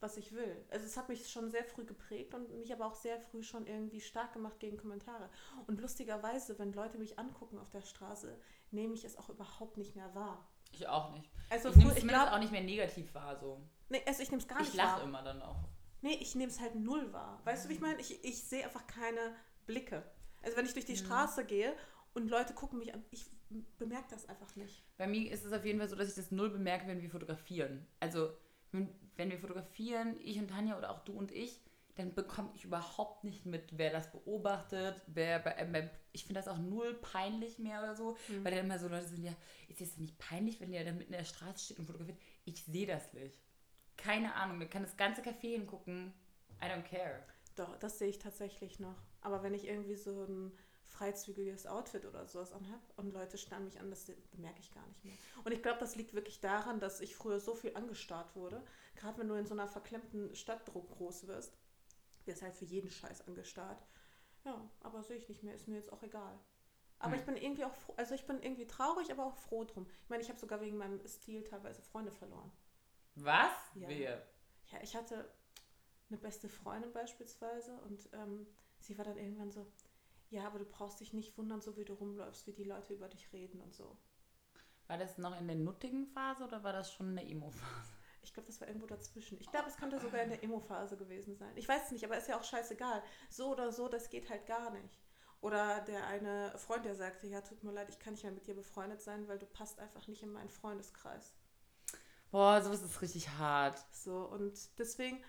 was 0.01 0.17
ich 0.17 0.33
will. 0.33 0.65
Also 0.69 0.85
es 0.85 0.97
hat 0.97 1.09
mich 1.09 1.29
schon 1.29 1.51
sehr 1.51 1.63
früh 1.63 1.85
geprägt 1.85 2.33
und 2.33 2.49
mich 2.57 2.71
aber 2.71 2.85
auch 2.85 2.95
sehr 2.95 3.19
früh 3.19 3.43
schon 3.43 3.67
irgendwie 3.67 4.01
stark 4.01 4.33
gemacht 4.33 4.59
gegen 4.59 4.77
Kommentare. 4.77 5.29
Und 5.67 5.81
lustigerweise, 5.81 6.57
wenn 6.59 6.73
Leute 6.73 6.97
mich 6.97 7.19
angucken 7.19 7.59
auf 7.59 7.69
der 7.69 7.81
Straße, 7.81 8.39
nehme 8.71 8.93
ich 8.93 9.03
es 9.03 9.17
auch 9.17 9.29
überhaupt 9.29 9.77
nicht 9.77 9.95
mehr 9.95 10.13
wahr. 10.15 10.47
Ich 10.71 10.87
auch 10.87 11.11
nicht. 11.11 11.29
Also 11.49 11.69
ich 11.69 11.75
nehme 11.75 11.93
es 11.93 12.31
auch 12.31 12.39
nicht 12.39 12.51
mehr 12.51 12.63
negativ 12.63 13.13
wahr 13.13 13.37
so. 13.39 13.61
Nee, 13.89 14.01
also 14.05 14.21
ich 14.21 14.29
nehme 14.29 14.41
es 14.41 14.47
gar 14.47 14.59
nicht 14.59 14.77
wahr. 14.77 14.85
Ich 14.85 14.91
lache 14.91 15.03
immer 15.03 15.23
dann 15.23 15.41
auch. 15.41 15.67
Nee, 16.01 16.17
ich 16.21 16.35
nehme 16.35 16.51
es 16.51 16.59
halt 16.59 16.75
null 16.75 17.11
wahr. 17.11 17.41
Weißt 17.43 17.65
du, 17.65 17.69
wie 17.69 17.73
ich 17.73 17.81
meine? 17.81 17.99
Ich, 17.99 18.23
ich 18.23 18.43
sehe 18.43 18.63
einfach 18.63 18.87
keine 18.87 19.35
Blicke. 19.65 20.03
Also 20.43 20.55
wenn 20.55 20.65
ich 20.65 20.73
durch 20.73 20.85
die 20.85 20.93
mhm. 20.93 21.05
Straße 21.05 21.45
gehe 21.45 21.75
und 22.13 22.29
Leute 22.29 22.53
gucken 22.53 22.79
mich 22.79 22.93
an, 22.93 23.03
ich 23.11 23.25
bemerke 23.77 24.07
das 24.09 24.29
einfach 24.29 24.55
nicht. 24.55 24.83
Bei 24.97 25.07
mir 25.07 25.31
ist 25.31 25.43
es 25.43 25.51
auf 25.51 25.65
jeden 25.65 25.79
Fall 25.79 25.89
so, 25.89 25.95
dass 25.95 26.09
ich 26.09 26.15
das 26.15 26.31
null 26.31 26.49
bemerke, 26.49 26.87
wenn 26.87 27.01
wir 27.01 27.09
fotografieren. 27.09 27.85
Also 27.99 28.31
wenn, 28.71 28.89
wenn 29.15 29.31
wir 29.31 29.39
fotografieren, 29.39 30.15
ich 30.23 30.39
und 30.39 30.49
Tanja 30.49 30.77
oder 30.77 30.91
auch 30.91 30.99
du 30.99 31.13
und 31.13 31.31
ich, 31.31 31.59
dann 31.95 32.13
bekomme 32.13 32.49
ich 32.55 32.63
überhaupt 32.63 33.25
nicht 33.25 33.45
mit, 33.45 33.77
wer 33.77 33.91
das 33.91 34.09
beobachtet, 34.11 35.01
wer 35.07 35.39
bei, 35.39 35.51
äh, 35.51 35.89
ich 36.13 36.23
finde 36.23 36.39
das 36.39 36.47
auch 36.47 36.57
null 36.57 36.93
peinlich 36.93 37.59
mehr 37.59 37.79
oder 37.79 37.95
so, 37.95 38.17
mhm. 38.29 38.45
weil 38.45 38.55
dann 38.55 38.65
immer 38.65 38.79
so 38.79 38.87
Leute 38.87 39.07
sind, 39.07 39.23
ja, 39.23 39.33
ist 39.67 39.81
es 39.81 39.97
nicht 39.97 40.17
peinlich, 40.17 40.61
wenn 40.61 40.71
der 40.71 40.85
da 40.85 40.91
mitten 40.93 41.13
in 41.13 41.19
der 41.19 41.25
Straße 41.25 41.65
steht 41.65 41.79
und 41.79 41.87
fotografiert? 41.87 42.17
Ich 42.45 42.63
sehe 42.63 42.87
das 42.87 43.11
nicht. 43.13 43.37
Keine 43.97 44.33
Ahnung, 44.35 44.59
mir 44.59 44.67
kann 44.67 44.83
das 44.83 44.95
ganze 44.95 45.21
Café 45.21 45.51
hingucken. 45.51 46.13
I 46.61 46.65
don't 46.67 46.83
care. 46.83 47.21
Doch, 47.57 47.77
das 47.79 47.99
sehe 47.99 48.07
ich 48.07 48.19
tatsächlich 48.19 48.79
noch. 48.79 48.95
Aber 49.19 49.43
wenn 49.43 49.53
ich 49.53 49.67
irgendwie 49.67 49.95
so 49.95 50.23
ein 50.23 50.53
freizügiges 50.99 51.65
Outfit 51.65 52.05
oder 52.05 52.27
sowas 52.27 52.51
anhabe 52.51 52.81
und 52.97 53.13
Leute 53.13 53.37
starren 53.37 53.63
mich 53.63 53.79
an, 53.79 53.89
das 53.89 54.11
bemerke 54.31 54.59
ich 54.59 54.71
gar 54.73 54.85
nicht 54.87 55.03
mehr. 55.05 55.15
Und 55.45 55.53
ich 55.53 55.63
glaube, 55.63 55.79
das 55.79 55.95
liegt 55.95 56.13
wirklich 56.13 56.41
daran, 56.41 56.81
dass 56.81 56.99
ich 56.99 57.15
früher 57.15 57.39
so 57.39 57.55
viel 57.55 57.73
angestarrt 57.75 58.35
wurde. 58.35 58.61
Gerade 58.95 59.17
wenn 59.17 59.29
du 59.29 59.35
in 59.35 59.45
so 59.45 59.53
einer 59.53 59.67
verklemmten 59.67 60.35
Stadt 60.35 60.65
groß 60.65 61.27
wirst, 61.27 61.57
wirst 62.25 62.41
halt 62.41 62.53
für 62.53 62.65
jeden 62.65 62.89
Scheiß 62.89 63.27
angestarrt. 63.27 63.81
Ja, 64.43 64.69
aber 64.81 65.01
sehe 65.01 65.15
ich 65.15 65.29
nicht 65.29 65.41
mehr, 65.41 65.55
ist 65.55 65.69
mir 65.69 65.77
jetzt 65.77 65.91
auch 65.93 66.03
egal. 66.03 66.37
Aber 66.99 67.13
hm. 67.13 67.19
ich 67.19 67.25
bin 67.25 67.37
irgendwie 67.37 67.63
auch, 67.63 67.73
also 67.95 68.13
ich 68.13 68.27
bin 68.27 68.41
irgendwie 68.41 68.67
traurig, 68.67 69.09
aber 69.09 69.25
auch 69.25 69.37
froh 69.37 69.63
drum. 69.63 69.87
Ich 70.03 70.09
meine, 70.09 70.21
ich 70.21 70.29
habe 70.29 70.39
sogar 70.39 70.59
wegen 70.59 70.75
meinem 70.75 70.99
Stil 71.07 71.45
teilweise 71.45 71.81
Freunde 71.81 72.11
verloren. 72.11 72.51
Was? 73.15 73.51
Ja. 73.75 73.87
Wer? 73.87 74.27
Ja, 74.67 74.79
ich 74.81 74.97
hatte 74.97 75.31
eine 76.09 76.17
beste 76.17 76.49
Freundin 76.49 76.91
beispielsweise 76.91 77.73
und 77.81 78.09
ähm, 78.11 78.47
sie 78.79 78.97
war 78.97 79.05
dann 79.05 79.17
irgendwann 79.17 79.51
so, 79.51 79.65
ja, 80.29 80.45
aber 80.45 80.59
du 80.59 80.65
brauchst 80.65 80.99
dich 80.99 81.13
nicht 81.13 81.37
wundern, 81.37 81.61
so 81.61 81.77
wie 81.77 81.85
du 81.85 81.93
rumläufst, 81.93 82.47
wie 82.47 82.53
die 82.53 82.63
Leute 82.63 82.93
über 82.93 83.07
dich 83.07 83.31
reden 83.33 83.61
und 83.61 83.73
so. 83.73 83.97
War 84.87 84.97
das 84.97 85.17
noch 85.17 85.39
in 85.39 85.47
der 85.47 85.55
nuttigen 85.55 86.07
Phase 86.07 86.43
oder 86.43 86.63
war 86.63 86.73
das 86.73 86.91
schon 86.93 87.09
in 87.09 87.15
der 87.15 87.27
Emo-Phase? 87.27 87.93
Ich 88.21 88.33
glaube, 88.33 88.47
das 88.47 88.59
war 88.59 88.67
irgendwo 88.67 88.87
dazwischen. 88.87 89.39
Ich 89.39 89.49
glaube, 89.49 89.69
es 89.69 89.77
könnte 89.77 89.99
sogar 89.99 90.21
in 90.21 90.29
der 90.29 90.43
Emo-Phase 90.43 90.97
gewesen 90.97 91.35
sein. 91.35 91.55
Ich 91.55 91.67
weiß 91.67 91.85
es 91.85 91.91
nicht, 91.91 92.03
aber 92.03 92.17
ist 92.17 92.27
ja 92.27 92.37
auch 92.37 92.43
scheißegal. 92.43 93.01
So 93.29 93.51
oder 93.51 93.71
so, 93.71 93.87
das 93.87 94.09
geht 94.09 94.29
halt 94.29 94.45
gar 94.45 94.71
nicht. 94.71 94.99
Oder 95.41 95.81
der 95.81 96.05
eine 96.07 96.53
Freund, 96.57 96.85
der 96.85 96.95
sagte, 96.95 97.27
ja, 97.27 97.41
tut 97.41 97.63
mir 97.63 97.71
leid, 97.71 97.89
ich 97.89 97.99
kann 97.99 98.13
nicht 98.13 98.23
mehr 98.23 98.33
mit 98.33 98.45
dir 98.45 98.55
befreundet 98.55 99.01
sein, 99.01 99.27
weil 99.27 99.39
du 99.39 99.45
passt 99.45 99.79
einfach 99.79 100.07
nicht 100.07 100.21
in 100.21 100.31
meinen 100.31 100.49
Freundeskreis. 100.49 101.33
Boah, 102.31 102.61
sowas 102.61 102.81
ist 102.81 103.01
richtig 103.01 103.29
hart. 103.29 103.83
So, 103.91 104.27
und 104.27 104.77
deswegen. 104.77 105.23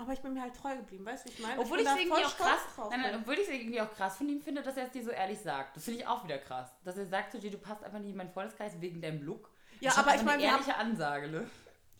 Aber 0.00 0.12
ich 0.12 0.20
bin 0.20 0.32
mir 0.32 0.42
halt 0.42 0.54
treu 0.54 0.76
geblieben, 0.76 1.04
weißt 1.04 1.26
du, 1.26 1.32
ich 1.32 1.40
meine? 1.40 1.60
Obwohl 1.60 1.80
ich 1.80 1.86
es 1.86 1.96
irgendwie 1.96 2.24
auch 2.24 2.36
krass, 2.36 2.60
nein, 2.90 3.00
nein, 3.00 3.16
obwohl 3.20 3.34
ich 3.34 3.48
irgendwie 3.48 3.80
auch 3.80 3.92
krass 3.92 4.16
von 4.16 4.28
ihm 4.28 4.40
finde, 4.40 4.62
dass 4.62 4.76
er 4.76 4.86
es 4.86 4.92
dir 4.92 5.02
so 5.02 5.10
ehrlich 5.10 5.40
sagt. 5.40 5.76
Das 5.76 5.84
finde 5.84 6.00
ich 6.00 6.06
auch 6.06 6.22
wieder 6.22 6.38
krass. 6.38 6.70
Dass 6.84 6.96
er 6.96 7.06
sagt 7.06 7.32
zu 7.32 7.40
dir, 7.40 7.50
du 7.50 7.58
passt 7.58 7.82
einfach 7.82 7.98
nicht 7.98 8.10
in 8.10 8.16
meinen 8.16 8.30
Freundeskreis 8.30 8.80
wegen 8.80 9.02
deinem 9.02 9.22
Look. 9.22 9.50
Ja, 9.80 9.96
aber 9.96 10.14
ich 10.14 10.22
meine. 10.22 10.42
Eine 10.42 10.52
ehrliche 10.52 10.76
Ansage, 10.76 11.28
ne? 11.28 11.50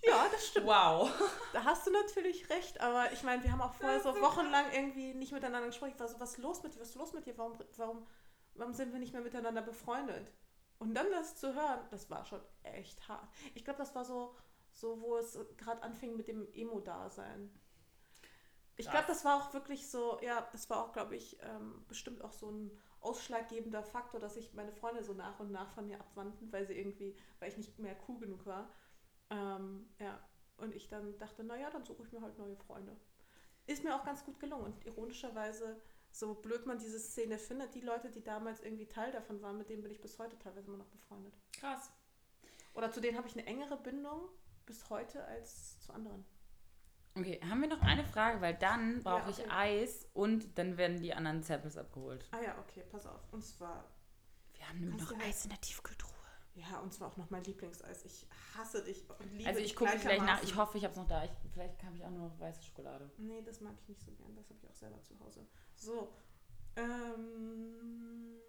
Ja, 0.02 0.26
das 0.30 0.46
stimmt. 0.46 0.66
Wow. 0.66 1.10
Da 1.52 1.64
hast 1.64 1.88
du 1.88 1.90
natürlich 1.90 2.48
recht, 2.50 2.80
aber 2.80 3.10
ich 3.12 3.24
meine, 3.24 3.42
wir 3.42 3.50
haben 3.50 3.60
auch 3.60 3.74
vorher 3.74 4.00
so 4.00 4.14
wochenlang 4.20 4.66
irgendwie 4.72 5.12
nicht 5.14 5.32
miteinander 5.32 5.66
gesprochen. 5.66 5.92
Ich 5.94 6.00
war 6.00 6.06
so, 6.06 6.20
was 6.20 6.32
ist 6.32 6.38
los 6.38 6.62
mit 6.62 6.74
dir? 6.74 6.80
Was 6.80 6.90
ist 6.90 6.94
los 6.94 7.12
mit 7.12 7.26
dir? 7.26 7.36
Warum, 7.36 7.58
warum, 7.76 8.06
warum 8.54 8.74
sind 8.74 8.92
wir 8.92 9.00
nicht 9.00 9.12
mehr 9.12 9.22
miteinander 9.22 9.62
befreundet? 9.62 10.32
Und 10.78 10.94
dann 10.94 11.10
das 11.10 11.34
zu 11.34 11.52
hören, 11.52 11.80
das 11.90 12.08
war 12.10 12.24
schon 12.24 12.40
echt 12.62 13.08
hart. 13.08 13.28
Ich 13.54 13.64
glaube, 13.64 13.78
das 13.78 13.96
war 13.96 14.04
so, 14.04 14.36
so 14.70 15.00
wo 15.00 15.16
es 15.16 15.36
gerade 15.56 15.82
anfing 15.82 16.16
mit 16.16 16.28
dem 16.28 16.46
Emo-Dasein. 16.52 17.50
Ich 18.78 18.90
glaube, 18.90 19.06
das 19.08 19.24
war 19.24 19.36
auch 19.36 19.52
wirklich 19.54 19.88
so, 19.90 20.18
ja, 20.22 20.48
das 20.52 20.70
war 20.70 20.84
auch, 20.84 20.92
glaube 20.92 21.16
ich, 21.16 21.36
ähm, 21.42 21.84
bestimmt 21.88 22.22
auch 22.22 22.32
so 22.32 22.48
ein 22.50 22.70
ausschlaggebender 23.00 23.82
Faktor, 23.82 24.20
dass 24.20 24.34
sich 24.34 24.54
meine 24.54 24.72
Freunde 24.72 25.02
so 25.02 25.14
nach 25.14 25.40
und 25.40 25.50
nach 25.50 25.70
von 25.70 25.86
mir 25.86 25.98
abwandten, 25.98 26.52
weil 26.52 26.64
sie 26.64 26.74
irgendwie, 26.74 27.16
weil 27.40 27.50
ich 27.50 27.56
nicht 27.56 27.78
mehr 27.78 27.96
cool 28.08 28.18
genug 28.18 28.46
war. 28.46 28.70
Ähm, 29.30 29.88
ja, 29.98 30.18
und 30.58 30.74
ich 30.74 30.88
dann 30.88 31.18
dachte, 31.18 31.44
naja, 31.44 31.70
dann 31.70 31.84
suche 31.84 32.02
ich 32.02 32.12
mir 32.12 32.20
halt 32.20 32.38
neue 32.38 32.56
Freunde. 32.56 32.96
Ist 33.66 33.84
mir 33.84 33.94
auch 33.94 34.04
ganz 34.04 34.24
gut 34.24 34.38
gelungen. 34.40 34.64
Und 34.64 34.86
ironischerweise, 34.86 35.80
so 36.10 36.34
blöd 36.34 36.64
man 36.66 36.78
diese 36.78 36.98
Szene 36.98 37.38
findet, 37.38 37.74
die 37.74 37.80
Leute, 37.80 38.10
die 38.10 38.22
damals 38.22 38.60
irgendwie 38.60 38.86
Teil 38.86 39.12
davon 39.12 39.42
waren, 39.42 39.58
mit 39.58 39.68
denen 39.68 39.82
bin 39.82 39.92
ich 39.92 40.00
bis 40.00 40.18
heute 40.18 40.38
teilweise 40.38 40.68
immer 40.68 40.78
noch 40.78 40.88
befreundet. 40.88 41.34
Krass. 41.52 41.90
Oder 42.74 42.90
zu 42.90 43.00
denen 43.00 43.18
habe 43.18 43.28
ich 43.28 43.36
eine 43.36 43.46
engere 43.46 43.76
Bindung 43.76 44.28
bis 44.66 44.88
heute 44.88 45.24
als 45.24 45.80
zu 45.80 45.92
anderen. 45.92 46.24
Okay, 47.18 47.40
haben 47.48 47.60
wir 47.60 47.68
noch 47.68 47.82
eine 47.82 48.04
Frage, 48.04 48.40
weil 48.40 48.54
dann 48.54 49.02
brauche 49.02 49.22
Ja, 49.22 49.28
ich 49.30 49.38
okay. 49.40 49.50
Eis 49.50 50.06
und 50.14 50.56
dann 50.58 50.76
werden 50.76 51.00
die 51.00 51.12
anderen 51.14 51.42
Samples 51.42 51.76
abgeholt. 51.76 52.26
Ah 52.30 52.40
ja, 52.40 52.58
okay, 52.58 52.84
pass 52.90 53.06
auf. 53.06 53.20
Und 53.32 53.44
zwar 53.44 53.84
Wir 54.54 54.68
haben 54.68 54.80
nämlich 54.80 54.98
Kannst 54.98 55.12
noch 55.16 55.26
Eis 55.26 55.44
in 55.44 55.50
der 55.50 55.60
Tiefkühltruhe. 55.60 56.12
Ja, 56.54 56.80
und 56.80 56.92
zwar 56.92 57.08
auch 57.08 57.16
noch 57.16 57.30
mein 57.30 57.44
Lieblingseis. 57.44 58.04
Ich 58.04 58.26
hasse 58.56 58.82
dich 58.82 59.08
und 59.08 59.32
liebe 59.32 59.48
Also 59.48 59.60
ich 59.60 59.76
gucke 59.76 59.96
gleich 59.98 60.20
nach. 60.22 60.42
Ich 60.42 60.56
hoffe, 60.56 60.76
ich 60.78 60.84
habe 60.84 60.92
es 60.92 60.98
noch 60.98 61.06
da. 61.06 61.24
Ich, 61.24 61.30
vielleicht 61.52 61.82
habe 61.84 61.96
ich 61.96 62.04
auch 62.04 62.10
nur 62.10 62.28
noch 62.28 62.40
weiße 62.40 62.62
Schokolade. 62.62 63.10
Nee, 63.16 63.42
das 63.42 63.60
mag 63.60 63.74
ich 63.80 63.88
nicht 63.88 64.02
so 64.02 64.10
gern. 64.12 64.34
Das 64.34 64.48
habe 64.50 64.58
ich 64.60 64.68
auch 64.68 64.74
selber 64.74 65.00
zu 65.02 65.18
Hause. 65.20 65.46
So. 65.76 66.12
Ähm, 66.76 68.40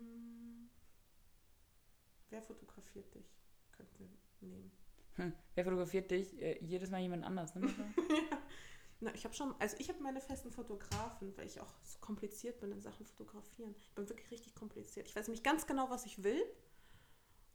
wer 2.30 2.41
fotografiert 2.41 3.13
dich? 3.13 3.32
Könnten 3.72 3.99
wir 3.99 4.47
nehmen. 4.49 4.72
Hm. 5.20 5.34
Wer 5.55 5.63
fotografiert 5.65 6.09
dich? 6.11 6.41
Äh, 6.41 6.63
jedes 6.63 6.89
Mal 6.89 7.01
jemand 7.01 7.26
anders, 7.26 7.53
ne? 7.55 7.61
Na, 9.01 9.13
ich 9.13 9.24
habe 9.24 9.34
schon, 9.34 9.53
also 9.59 9.78
ich 9.80 9.89
habe 9.89 10.01
meine 10.01 10.20
festen 10.20 10.51
Fotografen, 10.51 11.36
weil 11.38 11.45
ich 11.45 11.61
auch 11.61 11.74
so 11.84 11.99
kompliziert 11.99 12.59
bin 12.59 12.72
in 12.72 12.82
Sachen 12.82 13.05
Fotografieren. 13.05 13.74
Ich 13.80 13.89
bin 13.91 14.09
wirklich 14.09 14.32
richtig 14.32 14.55
kompliziert. 14.55 15.07
Ich 15.07 15.15
weiß 15.15 15.28
nämlich 15.28 15.43
ganz 15.43 15.67
genau, 15.67 15.89
was 15.89 16.05
ich 16.05 16.24
will. 16.24 16.41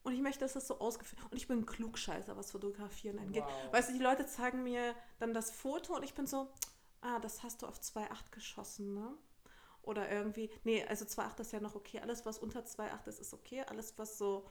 Und 0.05 0.13
ich 0.13 0.21
möchte, 0.21 0.41
dass 0.41 0.53
das 0.53 0.67
so 0.67 0.79
ausgeführt 0.81 1.23
Und 1.31 1.37
ich 1.37 1.49
bin 1.49 1.61
ein 1.61 1.67
Klugscheißer, 1.67 2.37
was 2.37 2.51
Fotografieren 2.51 3.19
angeht. 3.19 3.45
Wow. 3.45 3.73
Weißt 3.73 3.89
du, 3.89 3.95
die 3.95 4.03
Leute 4.03 4.27
zeigen 4.27 4.63
mir 4.63 4.95
dann 5.19 5.33
das 5.33 5.51
Foto 5.51 5.97
und 5.97 6.03
ich 6.03 6.15
bin 6.15 6.27
so, 6.27 6.51
ah, 7.01 7.19
das 7.21 7.43
hast 7.43 7.63
du 7.63 7.67
auf 7.67 7.79
2,8 7.79 8.31
geschossen, 8.31 8.95
ne? 8.95 9.15
Oder 9.83 10.11
irgendwie, 10.11 10.51
nee, 10.65 10.83
also 10.85 11.05
2,8 11.05 11.41
ist 11.41 11.53
ja 11.53 11.61
noch 11.61 11.75
okay. 11.75 12.01
Alles, 12.01 12.25
was 12.25 12.39
unter 12.39 12.61
2,8 12.61 13.09
ist, 13.09 13.21
ist 13.21 13.35
okay. 13.35 13.63
Alles, 13.63 13.99
was 13.99 14.17
so, 14.17 14.47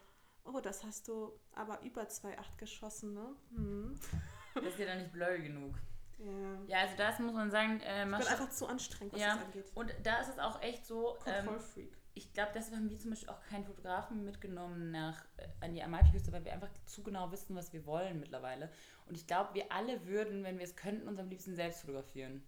oh, 0.45 0.59
das 0.59 0.83
hast 0.83 1.07
du 1.07 1.31
aber 1.53 1.81
über 1.81 2.03
2,8 2.03 2.35
geschossen, 2.57 3.13
ne? 3.13 3.35
Hm. 3.55 3.99
Das 4.55 4.65
ist 4.65 4.77
ja 4.79 4.85
dann 4.85 4.99
nicht 4.99 5.11
blurry 5.11 5.41
genug. 5.41 5.75
Ja. 6.19 6.61
Ja, 6.67 6.77
also 6.81 6.95
das 6.95 7.17
muss 7.17 7.33
man 7.33 7.49
sagen, 7.49 7.79
äh, 7.81 8.03
Ich 8.03 8.17
bin 8.17 8.27
einfach 8.27 8.49
zu 8.51 8.67
anstrengend, 8.67 9.13
was 9.13 9.19
Ja. 9.21 9.35
das 9.35 9.45
angeht. 9.45 9.71
und 9.73 9.95
da 10.03 10.19
ist 10.21 10.29
es 10.29 10.37
auch 10.39 10.61
echt 10.61 10.85
so, 10.85 11.17
ähm, 11.25 11.45
Kontrollfreak. 11.47 11.97
ich 12.13 12.31
glaube, 12.33 12.51
deshalb 12.53 12.75
haben 12.75 12.87
wir 12.89 12.99
zum 12.99 13.09
Beispiel 13.09 13.29
auch 13.29 13.41
keinen 13.49 13.65
Fotografen 13.65 14.23
mitgenommen 14.23 14.91
nach, 14.91 15.25
äh, 15.37 15.47
an 15.61 15.73
die 15.73 15.81
Amalfiküste, 15.81 16.31
weil 16.31 16.45
wir 16.45 16.53
einfach 16.53 16.69
zu 16.85 17.01
genau 17.01 17.31
wissen, 17.31 17.55
was 17.55 17.73
wir 17.73 17.83
wollen 17.87 18.19
mittlerweile. 18.19 18.71
Und 19.07 19.15
ich 19.17 19.25
glaube, 19.25 19.55
wir 19.55 19.71
alle 19.71 20.05
würden, 20.05 20.43
wenn 20.43 20.59
wir 20.59 20.65
es 20.65 20.75
könnten, 20.75 21.07
uns 21.07 21.19
am 21.19 21.29
liebsten 21.29 21.55
selbst 21.55 21.81
fotografieren. 21.81 22.43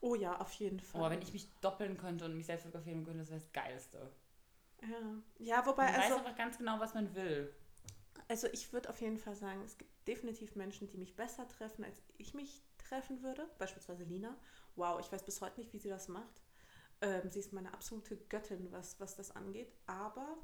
Oh 0.00 0.14
ja, 0.14 0.38
auf 0.38 0.52
jeden 0.52 0.78
Fall. 0.80 1.00
Aber 1.00 1.10
wenn 1.10 1.22
ich 1.22 1.32
mich 1.32 1.48
doppeln 1.62 1.96
könnte 1.96 2.26
und 2.26 2.36
mich 2.36 2.44
selbst 2.44 2.64
fotografieren 2.64 3.02
könnte, 3.04 3.20
das 3.20 3.30
wäre 3.30 3.40
das 3.40 3.50
Geilste. 3.52 4.12
Ja. 4.90 5.22
ja, 5.38 5.66
wobei, 5.66 5.84
Man 5.86 5.94
weiß 5.94 6.02
also, 6.04 6.16
einfach 6.16 6.36
ganz 6.36 6.58
genau, 6.58 6.80
was 6.80 6.94
man 6.94 7.14
will. 7.14 7.54
also 8.28 8.46
ich 8.52 8.72
würde 8.72 8.88
auf 8.88 9.00
jeden 9.00 9.18
Fall 9.18 9.34
sagen, 9.34 9.62
es 9.62 9.78
gibt 9.78 9.90
definitiv 10.06 10.56
Menschen, 10.56 10.88
die 10.88 10.98
mich 10.98 11.16
besser 11.16 11.46
treffen, 11.48 11.84
als 11.84 12.02
ich 12.18 12.34
mich 12.34 12.62
treffen 12.78 13.22
würde. 13.22 13.48
Beispielsweise 13.58 14.04
Lina. 14.04 14.36
Wow, 14.76 15.00
ich 15.00 15.10
weiß 15.10 15.24
bis 15.24 15.40
heute 15.40 15.60
nicht, 15.60 15.72
wie 15.72 15.78
sie 15.78 15.88
das 15.88 16.08
macht. 16.08 16.42
Ähm, 17.00 17.30
sie 17.30 17.38
ist 17.40 17.52
meine 17.52 17.72
absolute 17.72 18.16
Göttin, 18.16 18.70
was, 18.72 18.98
was 19.00 19.16
das 19.16 19.30
angeht. 19.34 19.72
Aber 19.86 20.36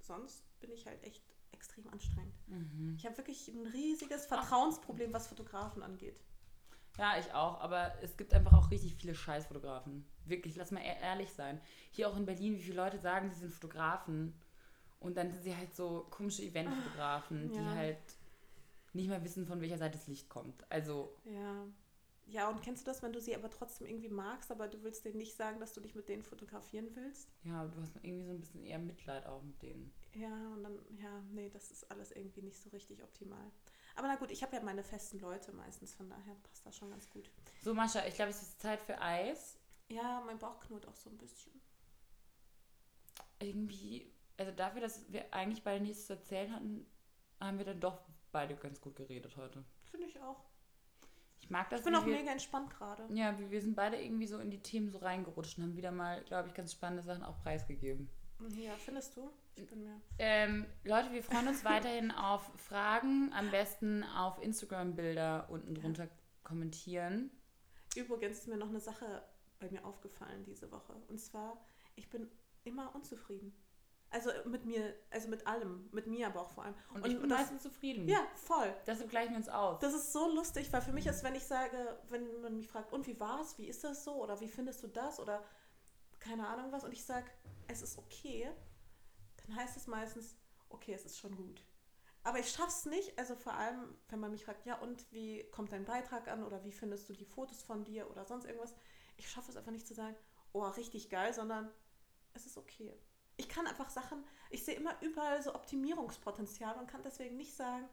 sonst 0.00 0.44
bin 0.60 0.70
ich 0.72 0.86
halt 0.86 1.02
echt 1.04 1.22
extrem 1.52 1.88
anstrengend. 1.88 2.34
Mhm. 2.48 2.94
Ich 2.96 3.04
habe 3.06 3.16
wirklich 3.18 3.48
ein 3.48 3.66
riesiges 3.66 4.26
Vertrauensproblem, 4.26 5.12
was 5.12 5.28
Fotografen 5.28 5.82
angeht. 5.82 6.20
Ja, 7.00 7.18
ich 7.18 7.32
auch, 7.32 7.60
aber 7.60 7.92
es 8.02 8.16
gibt 8.16 8.34
einfach 8.34 8.52
auch 8.52 8.70
richtig 8.70 8.94
viele 8.94 9.14
Scheißfotografen. 9.14 10.04
Wirklich, 10.26 10.54
lass 10.56 10.70
mal 10.70 10.80
e- 10.82 11.00
ehrlich 11.02 11.30
sein. 11.32 11.60
Hier 11.90 12.08
auch 12.08 12.16
in 12.16 12.26
Berlin, 12.26 12.54
wie 12.56 12.62
viele 12.62 12.76
Leute 12.76 12.98
sagen, 12.98 13.30
sie 13.30 13.40
sind 13.40 13.52
Fotografen 13.54 14.34
und 15.00 15.16
dann 15.16 15.30
sind 15.32 15.42
sie 15.42 15.56
halt 15.56 15.74
so 15.74 16.06
komische 16.10 16.42
Eventfotografen, 16.42 17.50
die 17.50 17.56
Ja. 17.56 17.74
halt 17.74 17.98
nicht 18.92 19.08
mal 19.08 19.22
wissen, 19.24 19.46
von 19.46 19.60
welcher 19.60 19.78
Seite 19.78 19.96
das 19.96 20.08
Licht 20.08 20.28
kommt. 20.28 20.70
Also, 20.70 21.16
Ja. 21.24 21.66
Ja, 22.26 22.48
und 22.48 22.62
kennst 22.62 22.86
du 22.86 22.90
das, 22.90 23.02
wenn 23.02 23.12
du 23.12 23.20
sie 23.20 23.34
aber 23.34 23.50
trotzdem 23.50 23.88
irgendwie 23.88 24.08
magst, 24.08 24.52
aber 24.52 24.68
du 24.68 24.84
willst 24.84 25.04
denen 25.04 25.16
nicht 25.16 25.36
sagen, 25.36 25.58
dass 25.58 25.72
du 25.72 25.80
dich 25.80 25.96
mit 25.96 26.08
denen 26.08 26.22
fotografieren 26.22 26.88
willst? 26.94 27.28
ja, 27.42 27.66
du 27.66 27.80
hast 27.82 27.96
irgendwie 28.02 28.24
so 28.24 28.30
ein 28.30 28.38
bisschen 28.40 28.64
eher 28.64 28.78
Mitleid 28.78 29.26
auch 29.26 29.42
mit 29.42 29.60
denen. 29.62 29.92
Ja, 30.14 30.28
und 30.54 30.62
dann, 30.62 30.78
ja, 30.96 31.22
nee, 31.32 31.48
das 31.48 31.72
ist 31.72 31.90
alles 31.90 32.12
irgendwie 32.12 32.42
nicht 32.42 32.58
so 32.62 32.70
richtig 32.70 33.02
optimal. 33.02 33.50
Aber 34.00 34.08
na 34.08 34.16
gut, 34.16 34.30
ich 34.30 34.42
habe 34.42 34.56
ja 34.56 34.62
meine 34.62 34.82
festen 34.82 35.20
Leute 35.20 35.52
meistens, 35.52 35.92
von 35.92 36.08
daher 36.08 36.34
passt 36.42 36.64
das 36.64 36.74
schon 36.74 36.88
ganz 36.88 37.10
gut. 37.10 37.30
So, 37.60 37.74
Mascha, 37.74 38.06
ich 38.06 38.14
glaube, 38.14 38.30
es 38.30 38.40
ist 38.40 38.58
Zeit 38.58 38.80
für 38.80 38.98
Eis. 38.98 39.58
Ja, 39.90 40.22
mein 40.24 40.38
Bauch 40.38 40.58
knurrt 40.60 40.88
auch 40.88 40.94
so 40.94 41.10
ein 41.10 41.18
bisschen. 41.18 41.52
Irgendwie, 43.40 44.10
also 44.38 44.52
dafür, 44.52 44.80
dass 44.80 45.12
wir 45.12 45.34
eigentlich 45.34 45.62
beide 45.62 45.84
nichts 45.84 46.06
zu 46.06 46.14
erzählen 46.14 46.50
hatten, 46.50 46.86
haben 47.40 47.58
wir 47.58 47.66
dann 47.66 47.78
doch 47.78 48.00
beide 48.32 48.56
ganz 48.56 48.80
gut 48.80 48.96
geredet 48.96 49.36
heute. 49.36 49.62
Finde 49.90 50.06
ich 50.06 50.18
auch. 50.22 50.46
Ich 51.42 51.50
mag 51.50 51.68
das. 51.68 51.80
Ich 51.80 51.84
bin 51.84 51.94
auch 51.94 52.06
wir, 52.06 52.16
mega 52.16 52.32
entspannt 52.32 52.70
gerade. 52.70 53.06
Ja, 53.12 53.38
wir, 53.38 53.50
wir 53.50 53.60
sind 53.60 53.76
beide 53.76 54.02
irgendwie 54.02 54.26
so 54.26 54.38
in 54.38 54.50
die 54.50 54.62
Themen 54.62 54.88
so 54.88 54.96
reingerutscht 54.96 55.58
und 55.58 55.64
haben 55.64 55.76
wieder 55.76 55.92
mal, 55.92 56.24
glaube 56.24 56.48
ich, 56.48 56.54
ganz 56.54 56.72
spannende 56.72 57.02
Sachen 57.02 57.22
auch 57.22 57.38
preisgegeben. 57.42 58.08
Ja, 58.56 58.72
findest 58.78 59.14
du? 59.18 59.30
Ähm, 60.18 60.66
Leute, 60.84 61.12
wir 61.12 61.22
freuen 61.22 61.48
uns 61.48 61.64
weiterhin 61.64 62.10
auf 62.10 62.42
Fragen. 62.56 63.32
Am 63.32 63.50
besten 63.50 64.04
auf 64.04 64.42
Instagram-Bilder 64.42 65.48
unten 65.50 65.74
drunter 65.74 66.08
kommentieren. 66.42 67.30
Übrigens 67.96 68.38
ist 68.38 68.48
mir 68.48 68.56
noch 68.56 68.68
eine 68.68 68.80
Sache 68.80 69.22
bei 69.58 69.70
mir 69.70 69.84
aufgefallen 69.84 70.44
diese 70.44 70.70
Woche. 70.70 70.94
Und 71.08 71.20
zwar, 71.20 71.64
ich 71.96 72.08
bin 72.08 72.28
immer 72.64 72.94
unzufrieden. 72.94 73.52
Also 74.12 74.30
mit 74.44 74.64
mir, 74.64 74.94
also 75.10 75.28
mit 75.28 75.46
allem. 75.46 75.88
Mit 75.92 76.08
mir 76.08 76.26
aber 76.26 76.40
auch 76.40 76.50
vor 76.50 76.64
allem. 76.64 76.74
Und, 76.92 77.06
ich 77.06 77.18
bin 77.18 77.28
das, 77.28 77.40
meistens 77.40 77.62
zufrieden. 77.62 78.08
Ja, 78.08 78.26
voll. 78.34 78.74
Deshalb 78.86 79.10
gleichen 79.10 79.30
wir 79.30 79.36
uns 79.36 79.48
aus. 79.48 79.78
Das 79.80 79.94
ist 79.94 80.12
so 80.12 80.28
lustig, 80.34 80.72
weil 80.72 80.82
für 80.82 80.92
mich 80.92 81.06
ist, 81.06 81.22
wenn 81.22 81.36
ich 81.36 81.44
sage, 81.44 81.98
wenn 82.08 82.40
man 82.40 82.56
mich 82.56 82.66
fragt, 82.66 82.92
und 82.92 83.06
wie 83.06 83.18
war's, 83.20 83.56
wie 83.58 83.66
ist 83.66 83.84
das 83.84 84.02
so 84.02 84.14
oder 84.14 84.40
wie 84.40 84.48
findest 84.48 84.82
du 84.82 84.88
das 84.88 85.20
oder 85.20 85.44
keine 86.18 86.46
Ahnung 86.48 86.72
was 86.72 86.84
und 86.84 86.92
ich 86.92 87.04
sage, 87.04 87.30
es 87.68 87.82
ist 87.82 87.98
okay, 87.98 88.50
dann 89.46 89.56
heißt 89.56 89.76
es 89.76 89.86
meistens, 89.86 90.36
okay, 90.68 90.92
es 90.92 91.04
ist 91.04 91.18
schon 91.18 91.36
gut. 91.36 91.64
Aber 92.22 92.38
ich 92.38 92.50
schaff's 92.50 92.84
nicht, 92.84 93.18
also 93.18 93.34
vor 93.34 93.54
allem, 93.54 93.96
wenn 94.08 94.20
man 94.20 94.30
mich 94.30 94.44
fragt, 94.44 94.66
ja 94.66 94.78
und 94.78 95.10
wie 95.10 95.42
kommt 95.50 95.72
dein 95.72 95.86
Beitrag 95.86 96.28
an 96.28 96.44
oder 96.44 96.62
wie 96.64 96.72
findest 96.72 97.08
du 97.08 97.14
die 97.14 97.24
Fotos 97.24 97.62
von 97.62 97.84
dir 97.84 98.10
oder 98.10 98.26
sonst 98.26 98.44
irgendwas, 98.44 98.74
ich 99.16 99.28
schaffe 99.28 99.50
es 99.50 99.56
einfach 99.56 99.72
nicht 99.72 99.86
zu 99.86 99.94
sagen, 99.94 100.14
oh, 100.52 100.62
richtig 100.62 101.08
geil, 101.08 101.32
sondern 101.32 101.70
es 102.34 102.44
ist 102.44 102.58
okay. 102.58 102.94
Ich 103.36 103.48
kann 103.48 103.66
einfach 103.66 103.88
Sachen, 103.88 104.22
ich 104.50 104.64
sehe 104.64 104.74
immer 104.74 105.00
überall 105.00 105.42
so 105.42 105.54
Optimierungspotenzial 105.54 106.76
und 106.78 106.88
kann 106.88 107.02
deswegen 107.02 107.36
nicht 107.36 107.54
sagen, 107.54 107.88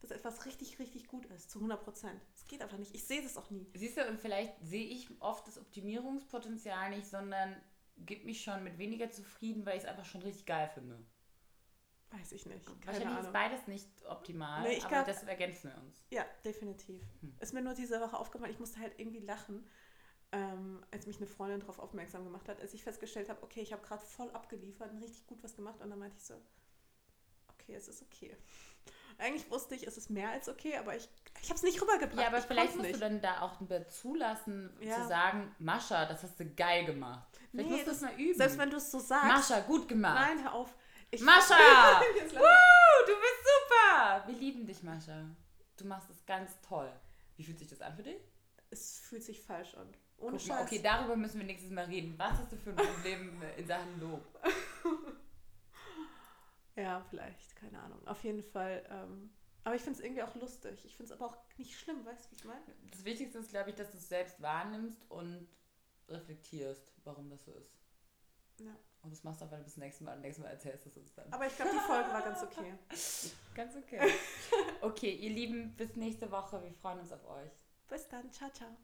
dass 0.00 0.10
etwas 0.10 0.44
richtig, 0.44 0.78
richtig 0.78 1.08
gut 1.08 1.26
ist, 1.26 1.50
zu 1.50 1.58
100 1.58 1.82
Prozent. 1.82 2.20
Es 2.34 2.46
geht 2.46 2.62
einfach 2.62 2.78
nicht. 2.78 2.94
Ich 2.94 3.06
sehe 3.06 3.22
das 3.22 3.36
auch 3.36 3.50
nie. 3.50 3.68
Siehst 3.74 3.96
du, 3.96 4.08
und 4.08 4.20
vielleicht 4.20 4.54
sehe 4.62 4.86
ich 4.86 5.08
oft 5.20 5.46
das 5.46 5.58
Optimierungspotenzial 5.58 6.90
nicht, 6.90 7.06
sondern 7.06 7.60
gebe 8.06 8.24
mich 8.24 8.42
schon 8.42 8.62
mit 8.64 8.78
weniger 8.78 9.10
zufrieden, 9.10 9.64
weil 9.66 9.76
ich 9.76 9.82
es 9.84 9.88
einfach 9.88 10.04
schon 10.04 10.22
richtig 10.22 10.46
geil 10.46 10.68
finde. 10.72 10.98
Weiß 12.10 12.32
ich 12.32 12.46
nicht. 12.46 12.64
Keine 12.64 12.86
Wahrscheinlich 12.86 13.12
ist 13.12 13.18
Ahnung. 13.18 13.32
beides 13.32 13.66
nicht 13.66 13.88
optimal, 14.06 14.62
Nee, 14.62 14.76
ich 14.76 14.84
aber 14.84 14.88
glaub- 14.94 15.04
deshalb 15.06 15.28
ergänzen 15.28 15.70
wir 15.70 15.78
uns. 15.82 16.06
Ja, 16.10 16.24
definitiv. 16.44 17.02
Hm. 17.20 17.34
Ist 17.38 17.52
mir 17.52 17.60
nur 17.62 17.74
diese 17.74 18.00
Woche 18.00 18.16
aufgefallen, 18.16 18.50
ich 18.50 18.58
musste 18.58 18.80
halt 18.80 18.98
irgendwie 18.98 19.20
lachen, 19.20 19.66
ähm, 20.32 20.84
als 20.90 21.06
mich 21.06 21.18
eine 21.18 21.26
Freundin 21.26 21.60
darauf 21.60 21.78
aufmerksam 21.78 22.24
gemacht 22.24 22.48
hat, 22.48 22.60
als 22.60 22.72
ich 22.72 22.82
festgestellt 22.82 23.28
habe, 23.28 23.42
okay, 23.42 23.60
ich 23.60 23.72
habe 23.72 23.82
gerade 23.82 24.02
voll 24.04 24.30
abgeliefert 24.30 24.90
und 24.90 24.98
richtig 24.98 25.26
gut 25.26 25.42
was 25.42 25.54
gemacht 25.54 25.80
und 25.82 25.90
dann 25.90 25.98
meinte 25.98 26.16
ich 26.16 26.24
so, 26.24 26.34
okay, 27.48 27.74
es 27.74 27.88
ist 27.88 28.02
okay. 28.02 28.34
Eigentlich 29.18 29.50
wusste 29.50 29.74
ich, 29.74 29.86
es 29.86 29.96
ist 29.98 30.10
mehr 30.10 30.30
als 30.30 30.48
okay, 30.48 30.76
aber 30.76 30.96
ich, 30.96 31.08
ich 31.42 31.48
habe 31.48 31.56
es 31.56 31.62
nicht 31.62 31.80
rübergebracht. 31.82 32.20
Ja, 32.20 32.28
aber 32.28 32.38
ich 32.38 32.44
vielleicht 32.44 32.76
musst 32.76 32.86
du 32.86 32.92
nicht. 32.92 33.02
dann 33.02 33.20
da 33.20 33.40
auch 33.42 33.58
zulassen, 33.88 34.70
Ja. 34.80 34.94
zu 35.02 35.08
sagen, 35.08 35.54
Mascha, 35.58 36.06
das 36.06 36.22
hast 36.22 36.38
du 36.38 36.46
geil 36.54 36.84
gemacht. 36.84 37.26
Vielleicht 37.50 37.68
Nee, 37.70 37.74
musst 37.76 37.86
du 37.86 37.90
es 37.90 38.00
das- 38.00 38.10
mal 38.10 38.20
üben. 38.20 38.38
Selbst 38.38 38.58
wenn 38.58 38.70
du 38.70 38.76
es 38.76 38.90
so 38.90 38.98
sagst. 39.00 39.26
Mascha, 39.50 39.60
gut 39.66 39.88
gemacht. 39.88 40.14
Nein, 40.28 40.44
hör 40.44 40.54
auf. 40.54 40.74
Ich, 41.10 41.20
Mascha! 41.20 41.54
Woo, 42.00 43.06
du 43.06 43.12
bist 43.12 43.44
super! 43.44 44.22
Wir 44.26 44.34
lieben 44.34 44.66
dich, 44.66 44.82
Mascha. 44.82 45.24
Du 45.76 45.84
machst 45.86 46.10
es 46.10 46.24
ganz 46.26 46.52
toll. 46.60 46.92
Wie 47.36 47.44
fühlt 47.44 47.58
sich 47.58 47.68
das 47.68 47.80
an 47.80 47.94
für 47.96 48.02
dich? 48.02 48.20
es 48.70 49.00
fühlt 49.00 49.22
sich 49.24 49.40
falsch 49.42 49.74
an. 49.76 49.88
Ohne 50.18 50.36
Guck 50.36 50.46
mal, 50.48 50.56
Scheiß. 50.58 50.66
okay, 50.66 50.80
darüber 50.82 51.16
müssen 51.16 51.38
wir 51.40 51.46
nächstes 51.46 51.70
Mal 51.70 51.86
reden. 51.86 52.14
Was 52.18 52.32
hast 52.32 52.52
du 52.52 52.56
für 52.56 52.70
ein 52.70 52.76
Problem 52.76 53.42
in 53.56 53.66
Sachen 53.66 53.98
Lob? 54.00 54.22
Ja, 56.78 57.04
vielleicht, 57.10 57.56
keine 57.56 57.80
Ahnung. 57.80 58.06
Auf 58.06 58.22
jeden 58.22 58.42
Fall, 58.42 58.84
ähm, 58.88 59.30
Aber 59.64 59.74
ich 59.74 59.82
finde 59.82 59.98
es 59.98 60.04
irgendwie 60.04 60.22
auch 60.22 60.34
lustig. 60.36 60.84
Ich 60.84 60.96
finde 60.96 61.12
es 61.12 61.20
aber 61.20 61.26
auch 61.26 61.36
nicht 61.56 61.76
schlimm, 61.76 62.04
weißt 62.04 62.26
du, 62.26 62.30
wie 62.30 62.36
ich 62.36 62.44
meine? 62.44 62.64
Das 62.90 63.04
Wichtigste 63.04 63.38
ist, 63.38 63.50
glaube 63.50 63.70
ich, 63.70 63.76
dass 63.76 63.90
du 63.90 63.96
es 63.96 64.08
selbst 64.08 64.40
wahrnimmst 64.40 65.10
und 65.10 65.48
reflektierst, 66.08 66.92
warum 67.04 67.28
das 67.30 67.44
so 67.44 67.52
ist. 67.52 67.72
Ja. 68.60 68.76
Und 69.02 69.12
das 69.12 69.24
machst 69.24 69.40
du 69.40 69.44
auch, 69.44 69.50
wenn 69.50 69.58
du 69.58 69.64
bis 69.64 69.76
nächstes 69.76 70.04
Mal, 70.04 70.18
nächstes 70.20 70.44
Mal 70.44 70.50
erzählst 70.50 70.84
du 70.84 70.90
es 70.90 70.96
uns 70.96 71.14
dann. 71.14 71.32
Aber 71.32 71.46
ich 71.46 71.56
glaube, 71.56 71.72
die 71.72 71.78
Folge 71.78 72.10
war 72.10 72.22
ganz 72.22 72.42
okay. 72.42 72.74
Ganz 73.54 73.76
okay. 73.76 74.00
Okay, 74.80 75.12
ihr 75.12 75.30
Lieben, 75.30 75.74
bis 75.76 75.96
nächste 75.96 76.30
Woche. 76.30 76.62
Wir 76.62 76.72
freuen 76.72 77.00
uns 77.00 77.12
auf 77.12 77.26
euch. 77.26 77.52
Bis 77.88 78.08
dann. 78.08 78.30
Ciao, 78.30 78.50
ciao. 78.50 78.76